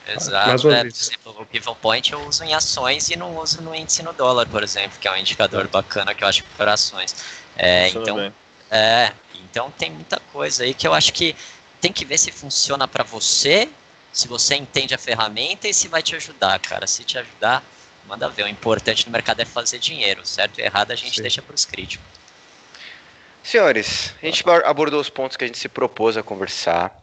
Exato. 0.07 0.71
É. 0.71 0.79
Por 0.81 0.87
exemplo, 0.87 1.41
o 1.41 1.45
Pivot 1.45 1.77
Point 1.79 2.11
eu 2.11 2.21
uso 2.27 2.43
em 2.43 2.53
ações 2.53 3.09
e 3.09 3.15
não 3.15 3.37
uso 3.37 3.61
no 3.61 3.73
índice 3.73 4.01
no 4.03 4.13
dólar, 4.13 4.47
por 4.47 4.63
exemplo, 4.63 4.97
que 4.99 5.07
é 5.07 5.11
um 5.11 5.17
indicador 5.17 5.67
bacana 5.67 6.13
que 6.13 6.23
eu 6.23 6.27
acho 6.27 6.43
para 6.57 6.73
ações. 6.73 7.15
É, 7.55 7.89
então, 7.89 8.33
é, 8.69 9.11
então 9.35 9.71
tem 9.71 9.91
muita 9.91 10.19
coisa 10.31 10.63
aí 10.63 10.73
que 10.73 10.87
eu 10.87 10.93
acho 10.93 11.13
que 11.13 11.35
tem 11.79 11.91
que 11.91 12.05
ver 12.05 12.17
se 12.17 12.31
funciona 12.31 12.87
para 12.87 13.03
você 13.03 13.69
se 14.11 14.27
você 14.27 14.55
entende 14.55 14.93
a 14.93 14.97
ferramenta 14.97 15.67
e 15.67 15.73
se 15.73 15.87
vai 15.87 16.03
te 16.03 16.15
ajudar, 16.15 16.59
cara. 16.59 16.85
Se 16.85 17.03
te 17.03 17.17
ajudar, 17.17 17.63
manda 18.05 18.27
ver. 18.27 18.43
O 18.43 18.47
importante 18.47 19.05
no 19.05 19.11
mercado 19.11 19.41
é 19.41 19.45
fazer 19.45 19.79
dinheiro, 19.79 20.25
certo 20.25 20.59
e 20.59 20.63
errado 20.63 20.91
a 20.91 20.95
gente 20.95 21.15
Sim. 21.15 21.21
deixa 21.21 21.41
para 21.41 21.55
os 21.55 21.65
críticos. 21.65 22.05
Senhores, 23.43 24.13
a 24.21 24.25
gente 24.25 24.43
abordou 24.65 24.99
os 24.99 25.09
pontos 25.09 25.35
que 25.35 25.43
a 25.43 25.47
gente 25.47 25.57
se 25.57 25.67
propôs 25.67 26.15
a 26.15 26.21
conversar. 26.21 26.95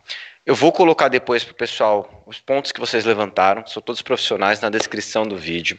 Eu 0.48 0.54
vou 0.54 0.72
colocar 0.72 1.08
depois 1.08 1.44
para 1.44 1.52
o 1.52 1.54
pessoal 1.54 2.24
os 2.24 2.40
pontos 2.40 2.72
que 2.72 2.80
vocês 2.80 3.04
levantaram, 3.04 3.66
são 3.66 3.82
todos 3.82 4.00
profissionais, 4.00 4.58
na 4.62 4.70
descrição 4.70 5.24
do 5.24 5.36
vídeo. 5.36 5.78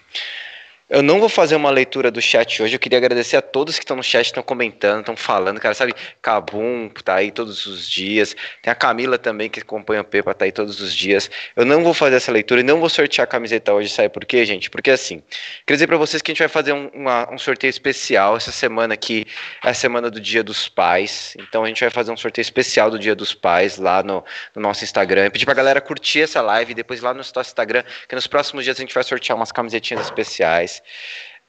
Eu 0.89 1.03
não 1.03 1.19
vou 1.19 1.29
fazer 1.29 1.55
uma 1.55 1.69
leitura 1.69 2.09
do 2.09 2.19
chat 2.19 2.63
hoje. 2.63 2.75
Eu 2.75 2.79
queria 2.79 2.97
agradecer 2.97 3.37
a 3.37 3.43
todos 3.43 3.77
que 3.77 3.83
estão 3.83 3.95
no 3.95 4.01
chat, 4.01 4.25
estão 4.25 4.41
comentando, 4.41 5.01
estão 5.01 5.15
falando, 5.15 5.59
cara. 5.59 5.75
Sabe, 5.75 5.93
Cabum 6.19 6.89
tá 7.03 7.15
aí 7.15 7.29
todos 7.29 7.67
os 7.67 7.87
dias. 7.87 8.35
Tem 8.63 8.71
a 8.71 8.75
Camila 8.75 9.19
também 9.19 9.51
que 9.51 9.59
acompanha 9.59 10.01
o 10.01 10.03
Pepa, 10.03 10.33
tá 10.33 10.45
aí 10.45 10.51
todos 10.51 10.81
os 10.81 10.95
dias. 10.95 11.29
Eu 11.55 11.63
não 11.63 11.83
vou 11.83 11.93
fazer 11.93 12.15
essa 12.15 12.31
leitura 12.31 12.61
e 12.61 12.63
não 12.63 12.79
vou 12.79 12.89
sortear 12.89 13.25
a 13.25 13.27
camiseta 13.27 13.71
hoje. 13.71 13.89
Sabe 13.89 14.09
por 14.09 14.25
quê, 14.25 14.43
gente? 14.47 14.67
Porque 14.67 14.89
assim, 14.89 15.21
queria 15.63 15.77
dizer 15.77 15.85
para 15.85 15.97
vocês 15.97 16.23
que 16.23 16.31
a 16.31 16.33
gente 16.33 16.39
vai 16.39 16.47
fazer 16.47 16.73
um, 16.73 16.87
uma, 16.87 17.31
um 17.31 17.37
sorteio 17.37 17.69
especial 17.69 18.35
essa 18.35 18.51
semana 18.51 18.95
aqui, 18.95 19.27
é 19.63 19.69
a 19.69 19.73
semana 19.75 20.09
do 20.09 20.19
Dia 20.19 20.43
dos 20.43 20.67
Pais. 20.67 21.37
Então 21.37 21.63
a 21.63 21.67
gente 21.67 21.81
vai 21.81 21.91
fazer 21.91 22.11
um 22.11 22.17
sorteio 22.17 22.41
especial 22.41 22.89
do 22.89 22.97
Dia 22.97 23.13
dos 23.13 23.35
Pais 23.35 23.77
lá 23.77 24.01
no, 24.01 24.25
no 24.55 24.61
nosso 24.63 24.83
Instagram. 24.83 25.29
Pedir 25.29 25.45
pra 25.45 25.53
galera 25.53 25.79
curtir 25.79 26.21
essa 26.21 26.41
live 26.41 26.71
e 26.71 26.75
depois 26.75 26.99
lá 26.99 27.13
no 27.13 27.17
nosso 27.17 27.39
Instagram, 27.39 27.83
que 28.07 28.15
nos 28.15 28.25
próximos 28.25 28.63
dias 28.63 28.75
a 28.75 28.81
gente 28.81 28.93
vai 28.95 29.03
sortear 29.03 29.37
umas 29.37 29.51
camisetinhas 29.51 30.03
especiais. 30.03 30.78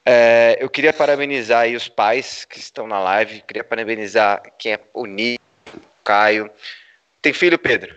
É, 0.05 0.57
eu 0.59 0.69
queria 0.69 0.91
parabenizar 0.91 1.67
os 1.69 1.87
pais 1.87 2.45
que 2.45 2.57
estão 2.57 2.87
na 2.87 2.99
live, 2.99 3.43
queria 3.47 3.63
parabenizar 3.63 4.41
quem 4.57 4.73
é 4.73 4.79
o 4.93 5.05
Nico, 5.05 5.43
o 5.75 5.79
Caio. 6.03 6.49
Tem 7.21 7.33
filho, 7.33 7.59
Pedro? 7.59 7.95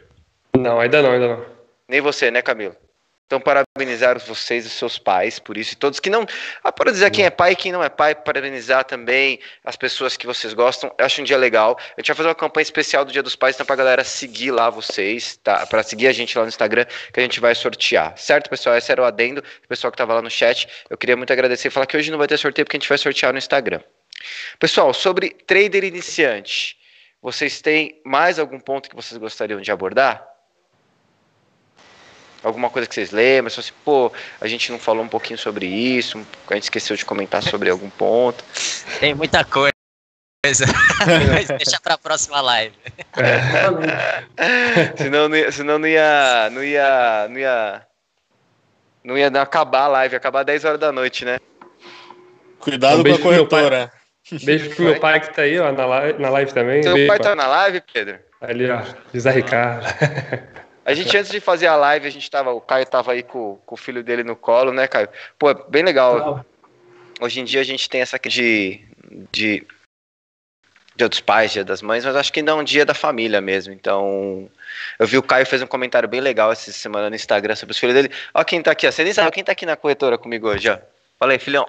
Não, 0.56 0.78
ainda 0.78 1.02
não, 1.02 1.12
ainda 1.12 1.28
não. 1.28 1.46
Nem 1.88 2.00
você, 2.00 2.30
né, 2.30 2.42
Camilo? 2.42 2.76
Então, 3.26 3.40
parabenizar 3.40 4.18
vocês 4.18 4.66
e 4.66 4.70
seus 4.70 4.98
pais 4.98 5.38
por 5.38 5.56
isso, 5.56 5.72
e 5.72 5.76
todos 5.76 5.98
que 5.98 6.10
não. 6.10 6.26
Ah, 6.62 6.70
para 6.70 6.92
dizer 6.92 7.10
quem 7.10 7.24
é 7.24 7.30
pai 7.30 7.52
e 7.52 7.56
quem 7.56 7.72
não 7.72 7.82
é 7.82 7.88
pai, 7.88 8.14
parabenizar 8.14 8.84
também 8.84 9.40
as 9.64 9.76
pessoas 9.76 10.14
que 10.14 10.26
vocês 10.26 10.52
gostam. 10.52 10.94
Eu 10.98 11.06
acho 11.06 11.22
um 11.22 11.24
dia 11.24 11.38
legal. 11.38 11.78
A 11.96 12.00
gente 12.00 12.08
vai 12.08 12.16
fazer 12.16 12.28
uma 12.28 12.34
campanha 12.34 12.62
especial 12.62 13.02
do 13.02 13.12
Dia 13.12 13.22
dos 13.22 13.34
Pais, 13.34 13.56
então, 13.56 13.64
para 13.64 13.76
galera 13.76 14.04
seguir 14.04 14.50
lá 14.50 14.68
vocês, 14.68 15.38
tá? 15.42 15.66
Para 15.66 15.82
seguir 15.82 16.06
a 16.06 16.12
gente 16.12 16.36
lá 16.36 16.44
no 16.44 16.48
Instagram, 16.48 16.84
que 17.12 17.18
a 17.18 17.22
gente 17.22 17.40
vai 17.40 17.54
sortear. 17.54 18.16
Certo, 18.18 18.50
pessoal? 18.50 18.76
Esse 18.76 18.92
era 18.92 19.00
o 19.00 19.04
adendo. 19.06 19.40
O 19.40 19.68
pessoal 19.68 19.90
que 19.90 19.96
estava 19.96 20.12
lá 20.12 20.20
no 20.20 20.30
chat, 20.30 20.68
eu 20.90 20.98
queria 20.98 21.16
muito 21.16 21.32
agradecer 21.32 21.68
e 21.68 21.70
falar 21.70 21.86
que 21.86 21.96
hoje 21.96 22.10
não 22.10 22.18
vai 22.18 22.26
ter 22.26 22.36
sorteio, 22.36 22.66
porque 22.66 22.76
a 22.76 22.80
gente 22.80 22.88
vai 22.88 22.98
sortear 22.98 23.32
no 23.32 23.38
Instagram. 23.38 23.80
Pessoal, 24.58 24.92
sobre 24.92 25.30
trader 25.30 25.82
iniciante, 25.82 26.76
vocês 27.22 27.62
têm 27.62 28.00
mais 28.04 28.38
algum 28.38 28.60
ponto 28.60 28.88
que 28.88 28.94
vocês 28.94 29.16
gostariam 29.16 29.60
de 29.60 29.72
abordar? 29.72 30.33
Alguma 32.44 32.68
coisa 32.68 32.86
que 32.86 32.94
vocês 32.94 33.10
lembram, 33.10 33.50
se 33.50 33.58
assim, 33.58 33.72
pô, 33.84 34.12
a 34.40 34.46
gente 34.46 34.70
não 34.70 34.78
falou 34.78 35.02
um 35.02 35.08
pouquinho 35.08 35.38
sobre 35.38 35.66
isso, 35.66 36.24
a 36.48 36.54
gente 36.54 36.64
esqueceu 36.64 36.94
de 36.94 37.04
comentar 37.04 37.42
sobre 37.42 37.70
algum 37.70 37.88
ponto. 37.88 38.44
Tem 39.00 39.14
muita 39.14 39.42
coisa. 39.44 39.72
Mas 41.32 41.48
deixa 41.48 41.80
para 41.82 41.94
a 41.94 41.98
próxima 41.98 42.40
live. 42.42 42.76
É. 43.16 44.94
senão, 45.02 45.28
não 45.28 45.36
ia, 45.36 45.50
senão 45.50 45.78
não 45.78 45.88
ia, 45.88 46.50
não 46.50 46.62
ia, 46.62 47.26
não 47.30 47.38
ia, 47.38 47.86
não 49.02 49.18
ia 49.18 49.28
acabar 49.40 49.84
a 49.84 49.88
live, 49.88 50.16
acabar 50.16 50.44
10 50.44 50.66
horas 50.66 50.80
da 50.80 50.92
noite, 50.92 51.24
né? 51.24 51.38
Cuidado 52.60 53.00
um 53.00 53.04
com 53.04 53.14
a 53.14 53.18
corretora. 53.18 53.92
Beijo 54.42 54.70
pro 54.74 54.84
meu 54.84 55.00
pai 55.00 55.20
que 55.20 55.34
tá 55.34 55.42
aí, 55.42 55.58
ó, 55.58 55.72
na 55.72 55.86
live, 55.86 56.20
na 56.20 56.28
live 56.28 56.52
também. 56.52 56.82
Seu 56.82 57.06
pai 57.06 57.18
tá 57.18 57.34
na 57.34 57.46
live, 57.46 57.82
Pedro? 57.92 58.18
Ali, 58.40 58.70
ó, 58.70 58.82
José 59.14 59.30
Ricardo. 59.30 59.86
A 60.84 60.92
gente, 60.92 61.16
antes 61.16 61.30
de 61.30 61.40
fazer 61.40 61.66
a 61.66 61.76
live, 61.76 62.06
a 62.06 62.10
gente 62.10 62.30
tava. 62.30 62.52
O 62.52 62.60
Caio 62.60 62.84
tava 62.84 63.12
aí 63.12 63.22
com, 63.22 63.56
com 63.64 63.74
o 63.74 63.78
filho 63.78 64.04
dele 64.04 64.22
no 64.22 64.36
colo, 64.36 64.70
né, 64.72 64.86
Caio? 64.86 65.08
Pô, 65.38 65.48
é 65.50 65.54
bem 65.68 65.82
legal. 65.82 66.44
Hoje 67.20 67.40
em 67.40 67.44
dia 67.44 67.62
a 67.62 67.64
gente 67.64 67.88
tem 67.88 68.02
essa 68.02 68.18
de. 68.18 68.80
de 69.32 69.66
Dia 70.96 71.08
dos 71.08 71.18
pais, 71.18 71.50
dia 71.50 71.64
das 71.64 71.82
mães, 71.82 72.04
mas 72.04 72.14
acho 72.14 72.32
que 72.32 72.38
ainda 72.38 72.52
é 72.52 72.54
um 72.54 72.62
dia 72.62 72.86
da 72.86 72.94
família 72.94 73.40
mesmo. 73.40 73.72
Então, 73.72 74.48
eu 74.96 75.08
vi 75.08 75.18
o 75.18 75.24
Caio 75.24 75.44
fez 75.44 75.60
um 75.60 75.66
comentário 75.66 76.08
bem 76.08 76.20
legal 76.20 76.52
essa 76.52 76.70
semana 76.70 77.10
no 77.10 77.16
Instagram 77.16 77.56
sobre 77.56 77.72
os 77.72 77.78
filhos 77.78 77.96
dele. 77.96 78.12
Ó, 78.32 78.44
quem 78.44 78.62
tá 78.62 78.70
aqui, 78.70 78.86
ó. 78.86 78.92
Você 78.92 79.02
nem 79.02 79.12
sabe 79.12 79.32
quem 79.32 79.42
tá 79.42 79.50
aqui 79.50 79.66
na 79.66 79.74
corretora 79.74 80.16
comigo 80.16 80.48
hoje, 80.48 80.70
ó. 80.70 80.78
Fala 81.18 81.32
aí, 81.32 81.40
filhão. 81.40 81.66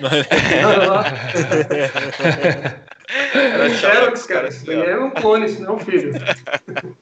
Era 3.34 3.70
Xerox, 3.70 4.26
cara. 4.26 4.48
É 4.68 4.98
um 4.98 5.10
clone, 5.10 5.50
não 5.60 5.72
é 5.72 5.76
um 5.76 5.78
filho. 5.78 6.12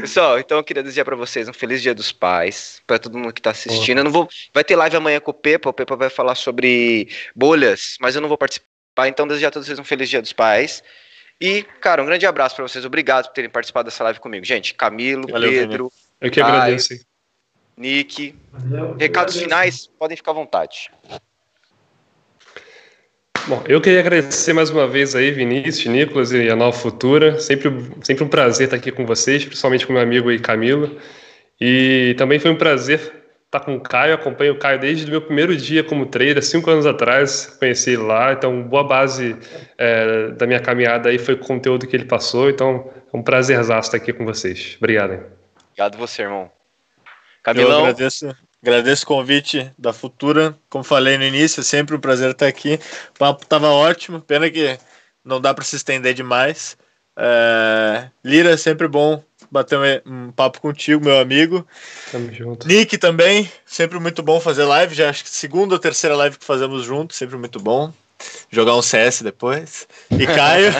Pessoal, 0.00 0.38
então 0.38 0.58
eu 0.58 0.64
queria 0.64 0.82
desejar 0.82 1.04
para 1.04 1.14
vocês 1.14 1.48
um 1.48 1.52
feliz 1.52 1.80
Dia 1.80 1.94
dos 1.94 2.10
Pais, 2.10 2.82
para 2.86 2.98
todo 2.98 3.16
mundo 3.16 3.32
que 3.32 3.40
está 3.40 3.50
assistindo. 3.50 3.98
Eu 3.98 4.04
não 4.04 4.10
vou, 4.10 4.28
vai 4.52 4.64
ter 4.64 4.74
live 4.74 4.96
amanhã 4.96 5.20
com 5.20 5.30
o 5.30 5.34
Pepa, 5.34 5.70
o 5.70 5.72
Pepa 5.72 5.94
vai 5.94 6.10
falar 6.10 6.34
sobre 6.34 7.08
bolhas, 7.36 7.96
mas 8.00 8.16
eu 8.16 8.20
não 8.20 8.28
vou 8.28 8.36
participar, 8.36 9.06
então 9.06 9.28
desejar 9.28 9.48
a 9.48 9.50
todos 9.52 9.66
vocês 9.66 9.78
um 9.78 9.84
feliz 9.84 10.10
Dia 10.10 10.20
dos 10.20 10.32
Pais. 10.32 10.82
E, 11.40 11.62
cara, 11.80 12.02
um 12.02 12.06
grande 12.06 12.26
abraço 12.26 12.56
para 12.56 12.66
vocês. 12.66 12.84
Obrigado 12.84 13.26
por 13.26 13.34
terem 13.34 13.50
participado 13.50 13.86
dessa 13.86 14.02
live 14.04 14.18
comigo. 14.20 14.44
Gente, 14.44 14.74
Camilo, 14.74 15.28
Valeu, 15.28 15.50
Pedro, 15.50 15.92
Eu 16.20 16.30
que 16.30 16.40
agradeço. 16.40 16.94
Nick. 17.76 18.34
Valeu. 18.52 18.96
Recados 18.96 19.36
Agradeço. 19.36 19.38
finais, 19.40 19.86
podem 19.98 20.16
ficar 20.16 20.30
à 20.30 20.34
vontade. 20.34 20.90
Bom, 23.46 23.62
eu 23.68 23.78
queria 23.78 24.00
agradecer 24.00 24.54
mais 24.54 24.70
uma 24.70 24.86
vez 24.86 25.14
aí, 25.14 25.30
Vinícius, 25.30 25.84
Nicolas 25.84 26.32
e 26.32 26.48
a 26.48 26.56
Nova 26.56 26.74
Futura. 26.74 27.38
Sempre, 27.38 27.70
sempre 28.02 28.24
um 28.24 28.28
prazer 28.28 28.64
estar 28.64 28.76
aqui 28.78 28.90
com 28.90 29.04
vocês, 29.04 29.44
principalmente 29.44 29.86
com 29.86 29.92
meu 29.92 30.00
amigo 30.00 30.30
aí, 30.30 30.38
Camilo. 30.38 30.98
E 31.60 32.14
também 32.16 32.38
foi 32.38 32.50
um 32.50 32.56
prazer 32.56 33.12
estar 33.44 33.60
com 33.60 33.76
o 33.76 33.80
Caio. 33.80 34.14
Acompanho 34.14 34.54
o 34.54 34.58
Caio 34.58 34.80
desde 34.80 35.04
o 35.04 35.10
meu 35.10 35.20
primeiro 35.20 35.54
dia 35.54 35.84
como 35.84 36.06
trader, 36.06 36.42
cinco 36.42 36.70
anos 36.70 36.86
atrás. 36.86 37.54
Conheci 37.58 37.90
ele 37.90 38.02
lá, 38.02 38.32
então 38.32 38.62
boa 38.62 38.82
base 38.82 39.36
é, 39.76 40.28
da 40.28 40.46
minha 40.46 40.60
caminhada 40.60 41.10
aí 41.10 41.18
foi 41.18 41.34
o 41.34 41.38
conteúdo 41.38 41.86
que 41.86 41.94
ele 41.94 42.06
passou. 42.06 42.48
Então 42.48 42.90
é 43.12 43.16
um 43.16 43.22
prazerzaço 43.22 43.88
estar 43.88 43.98
aqui 43.98 44.14
com 44.14 44.24
vocês. 44.24 44.76
Obrigado. 44.78 45.12
Hein? 45.12 45.20
Obrigado 45.68 45.98
você, 45.98 46.22
irmão. 46.22 46.44
Eu 46.44 47.10
Camilão, 47.42 47.80
agradeço, 47.80 48.34
agradeço 48.64 49.04
o 49.04 49.08
convite 49.08 49.70
da 49.76 49.92
Futura. 49.92 50.56
Como 50.70 50.82
falei 50.82 51.18
no 51.18 51.24
início, 51.24 51.60
é 51.60 51.64
sempre 51.64 51.94
um 51.94 52.00
prazer 52.00 52.30
estar 52.30 52.46
aqui. 52.46 52.80
O 53.14 53.18
papo 53.18 53.42
estava 53.42 53.68
ótimo, 53.68 54.22
pena 54.22 54.50
que 54.50 54.78
não 55.22 55.38
dá 55.38 55.52
para 55.52 55.64
se 55.64 55.76
estender 55.76 56.14
demais. 56.14 56.76
É, 57.16 58.08
Lira, 58.24 58.52
é 58.52 58.56
sempre 58.56 58.88
bom 58.88 59.22
bater 59.50 60.02
um, 60.06 60.32
papo 60.32 60.60
contigo, 60.60 61.04
meu 61.04 61.20
amigo. 61.20 61.66
Tamo 62.10 62.32
junto. 62.32 62.66
Nick 62.66 62.96
também, 62.96 63.50
sempre 63.66 64.00
muito 64.00 64.22
bom 64.22 64.40
fazer 64.40 64.64
live. 64.64 64.94
Já 64.94 65.10
acho 65.10 65.22
que 65.24 65.30
segunda 65.30 65.74
ou 65.74 65.78
terceira 65.78 66.16
live 66.16 66.38
que 66.38 66.44
fazemos 66.44 66.84
juntos, 66.84 67.18
sempre 67.18 67.36
muito 67.36 67.60
bom. 67.60 67.92
Jogar 68.50 68.74
um 68.76 68.82
CS 68.82 69.20
depois. 69.20 69.86
E 70.10 70.26
Caio, 70.26 70.72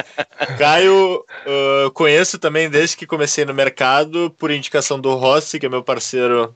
Caio, 0.58 1.24
uh, 1.46 1.90
conheço 1.92 2.38
também 2.38 2.70
desde 2.70 2.96
que 2.96 3.06
comecei 3.06 3.44
no 3.44 3.52
mercado, 3.52 4.34
por 4.38 4.50
indicação 4.50 4.98
do 4.98 5.14
Rossi, 5.14 5.60
que 5.60 5.66
é 5.66 5.68
meu 5.68 5.82
parceiro 5.82 6.54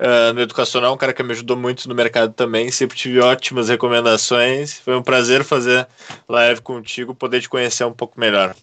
uh, 0.00 0.32
no 0.32 0.40
educacional, 0.40 0.94
um 0.94 0.96
cara 0.96 1.12
que 1.12 1.22
me 1.22 1.32
ajudou 1.32 1.56
muito 1.56 1.88
no 1.88 1.94
mercado 1.94 2.32
também. 2.32 2.70
Sempre 2.70 2.96
tive 2.96 3.20
ótimas 3.20 3.68
recomendações. 3.68 4.78
Foi 4.80 4.96
um 4.96 5.02
prazer 5.02 5.44
fazer 5.44 5.86
live 6.28 6.60
contigo, 6.62 7.14
poder 7.14 7.40
te 7.40 7.48
conhecer 7.48 7.84
um 7.84 7.92
pouco 7.92 8.18
melhor. 8.18 8.54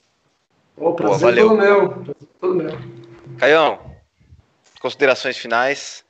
Prazer 0.95 1.19
valeu. 1.19 1.49
todo 1.49 1.57
meu. 1.57 1.89
prazer 1.89 2.15
todo 2.41 2.55
meu. 2.55 2.77
Caião, 3.37 3.79
considerações 4.81 5.37
finais. 5.37 6.03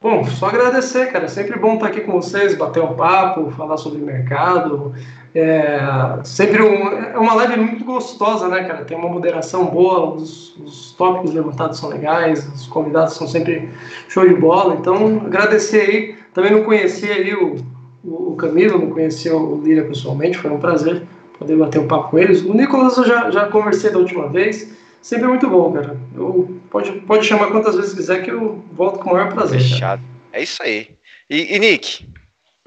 Bom, 0.00 0.24
só 0.26 0.48
agradecer, 0.48 1.12
cara. 1.12 1.28
Sempre 1.28 1.58
bom 1.58 1.74
estar 1.74 1.86
aqui 1.86 2.00
com 2.00 2.12
vocês, 2.12 2.56
bater 2.56 2.82
um 2.82 2.94
papo, 2.94 3.52
falar 3.52 3.76
sobre 3.76 4.00
mercado. 4.00 4.92
É 5.34 5.80
sempre 6.24 6.62
um, 6.62 6.88
é 6.88 7.18
uma 7.18 7.34
live 7.34 7.56
muito 7.56 7.84
gostosa, 7.84 8.48
né, 8.48 8.64
cara? 8.64 8.84
Tem 8.84 8.96
uma 8.96 9.08
moderação 9.08 9.66
boa, 9.66 10.14
os, 10.14 10.54
os 10.58 10.92
tópicos 10.92 11.32
levantados 11.32 11.78
são 11.78 11.88
legais, 11.88 12.46
os 12.54 12.66
convidados 12.66 13.14
são 13.14 13.26
sempre 13.26 13.70
show 14.08 14.28
de 14.28 14.34
bola. 14.34 14.74
Então, 14.74 15.22
agradecer 15.24 15.80
aí. 15.80 16.16
Também 16.34 16.52
não 16.52 16.64
conhecia 16.64 17.14
aí 17.14 17.34
o, 17.34 17.56
o, 18.04 18.32
o 18.32 18.36
Camilo, 18.36 18.78
não 18.78 18.90
conhecia 18.90 19.34
o 19.34 19.62
Lira 19.62 19.84
pessoalmente, 19.84 20.38
foi 20.38 20.50
um 20.50 20.58
prazer 20.58 21.02
poder 21.38 21.56
bater 21.56 21.80
um 21.80 21.88
papo 21.88 22.10
com 22.10 22.18
eles. 22.18 22.42
O 22.42 22.52
Nicolas 22.54 22.96
eu 22.98 23.04
já, 23.04 23.30
já 23.30 23.48
conversei 23.48 23.90
da 23.90 23.98
última 23.98 24.28
vez. 24.28 24.70
Sempre 25.00 25.24
é 25.24 25.28
muito 25.28 25.48
bom, 25.48 25.72
cara. 25.72 25.98
Eu, 26.14 26.60
pode, 26.70 26.92
pode 27.00 27.26
chamar 27.26 27.48
quantas 27.50 27.74
vezes 27.74 27.94
quiser 27.94 28.22
que 28.22 28.30
eu 28.30 28.62
volto 28.72 29.00
com 29.00 29.10
o 29.10 29.12
maior 29.14 29.32
prazer. 29.32 29.58
cara. 29.58 29.70
Fechado. 29.70 30.02
É 30.32 30.42
isso 30.42 30.62
aí. 30.62 30.90
E, 31.28 31.56
e 31.56 31.58
Nick, 31.58 32.08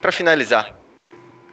para 0.01 0.11
finalizar. 0.11 0.75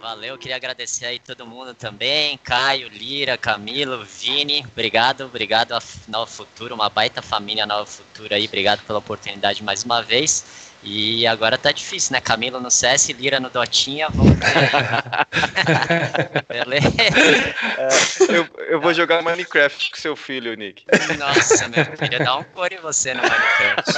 Valeu, 0.03 0.37
queria 0.37 0.57
agradecer 0.57 1.07
aí 1.07 1.21
todo 1.21 1.47
mundo 1.47 1.75
também, 1.75 2.37
Caio, 2.39 2.89
Lira, 2.89 3.39
Camilo, 3.39 4.05
Vini, 4.05 4.67
obrigado, 4.67 5.27
obrigado 5.27 5.75
a 5.75 5.79
Nova 6.09 6.27
Futura, 6.29 6.75
uma 6.75 6.91
baita 6.91 7.23
família 7.23 7.65
Nova 7.65 7.87
Futura 7.87 8.35
aí, 8.35 8.47
obrigado 8.47 8.85
pela 8.85 8.99
oportunidade 8.99 9.63
mais 9.63 9.85
uma 9.85 10.03
vez. 10.03 10.72
E 10.85 11.25
agora 11.29 11.57
tá 11.57 11.71
difícil, 11.71 12.13
né? 12.13 12.21
Camilo 12.21 12.59
no 12.61 12.69
CS, 12.71 13.09
Lira 13.11 13.39
no 13.39 13.49
Dotinha, 13.49 14.09
vamos 14.11 14.37
ver. 14.37 14.43
Beleza? 16.49 16.89
Eu, 18.29 18.49
eu 18.67 18.81
vou 18.81 18.93
jogar 18.93 19.23
Minecraft 19.23 19.91
com 19.91 19.97
seu 19.97 20.17
filho, 20.17 20.55
Nick. 20.55 20.85
Nossa, 21.19 21.69
meu 21.69 21.85
filho, 21.85 22.19
dá 22.25 22.37
um 22.37 22.43
cor 22.45 22.73
em 22.73 22.79
você 22.79 23.15
no 23.15 23.23
Minecraft. 23.23 23.93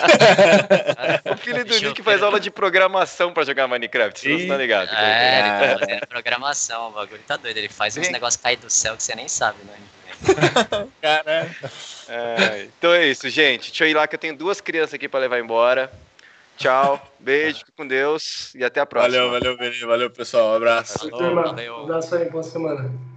O 1.32 1.37
filho 1.39 1.64
do 1.64 1.70
Deixa 1.70 1.89
Nick 1.89 2.03
faz 2.03 2.22
aula 2.22 2.39
de 2.39 2.51
programação 2.51 3.32
pra 3.32 3.45
jogar 3.45 3.66
Minecraft, 3.66 4.20
você 4.20 4.37
não 4.37 4.49
tá 4.49 4.57
ligado? 4.59 4.91
É, 4.95 5.39
ele 5.41 5.49
tá 5.49 5.78
fazendo 5.78 6.07
programação, 6.07 6.89
o 6.89 6.91
bagulho 6.93 7.22
tá 7.26 7.39
doido. 7.39 7.57
Ele 7.57 7.70
faz 7.70 7.97
uns 7.97 8.11
negócios 8.11 8.43
cair 8.43 8.59
do 8.59 8.68
céu 8.68 8.95
que 8.95 9.03
você 9.03 9.14
nem 9.14 9.26
sabe, 9.28 9.57
né? 9.64 9.72
Cara, 11.01 11.49
É, 12.09 12.66
então 12.78 12.93
é 12.93 13.07
isso, 13.07 13.28
gente. 13.30 13.70
Deixa 13.70 13.85
eu 13.85 13.89
ir 13.89 13.95
lá 13.95 14.07
que 14.07 14.14
eu 14.14 14.18
tenho 14.18 14.37
duas 14.37 14.61
crianças 14.61 14.93
aqui 14.95 15.09
pra 15.09 15.18
levar 15.20 15.39
embora. 15.39 15.91
Tchau, 16.57 17.00
beijo, 17.18 17.59
fique 17.59 17.72
com 17.72 17.86
Deus 17.86 18.55
e 18.55 18.64
até 18.64 18.80
a 18.80 18.86
próxima. 18.86 19.24
valeu, 19.26 19.30
valeu, 19.30 19.57
Vini, 19.59 19.86
valeu, 19.86 20.11
pessoal. 20.11 20.52
Um 20.52 20.57
abraço. 20.57 21.11
Turma, 21.11 21.42
valeu. 21.42 21.74
Um 21.78 21.82
abraço 21.84 22.14
aí, 22.14 22.28
boa 22.30 22.42
semana. 22.42 23.13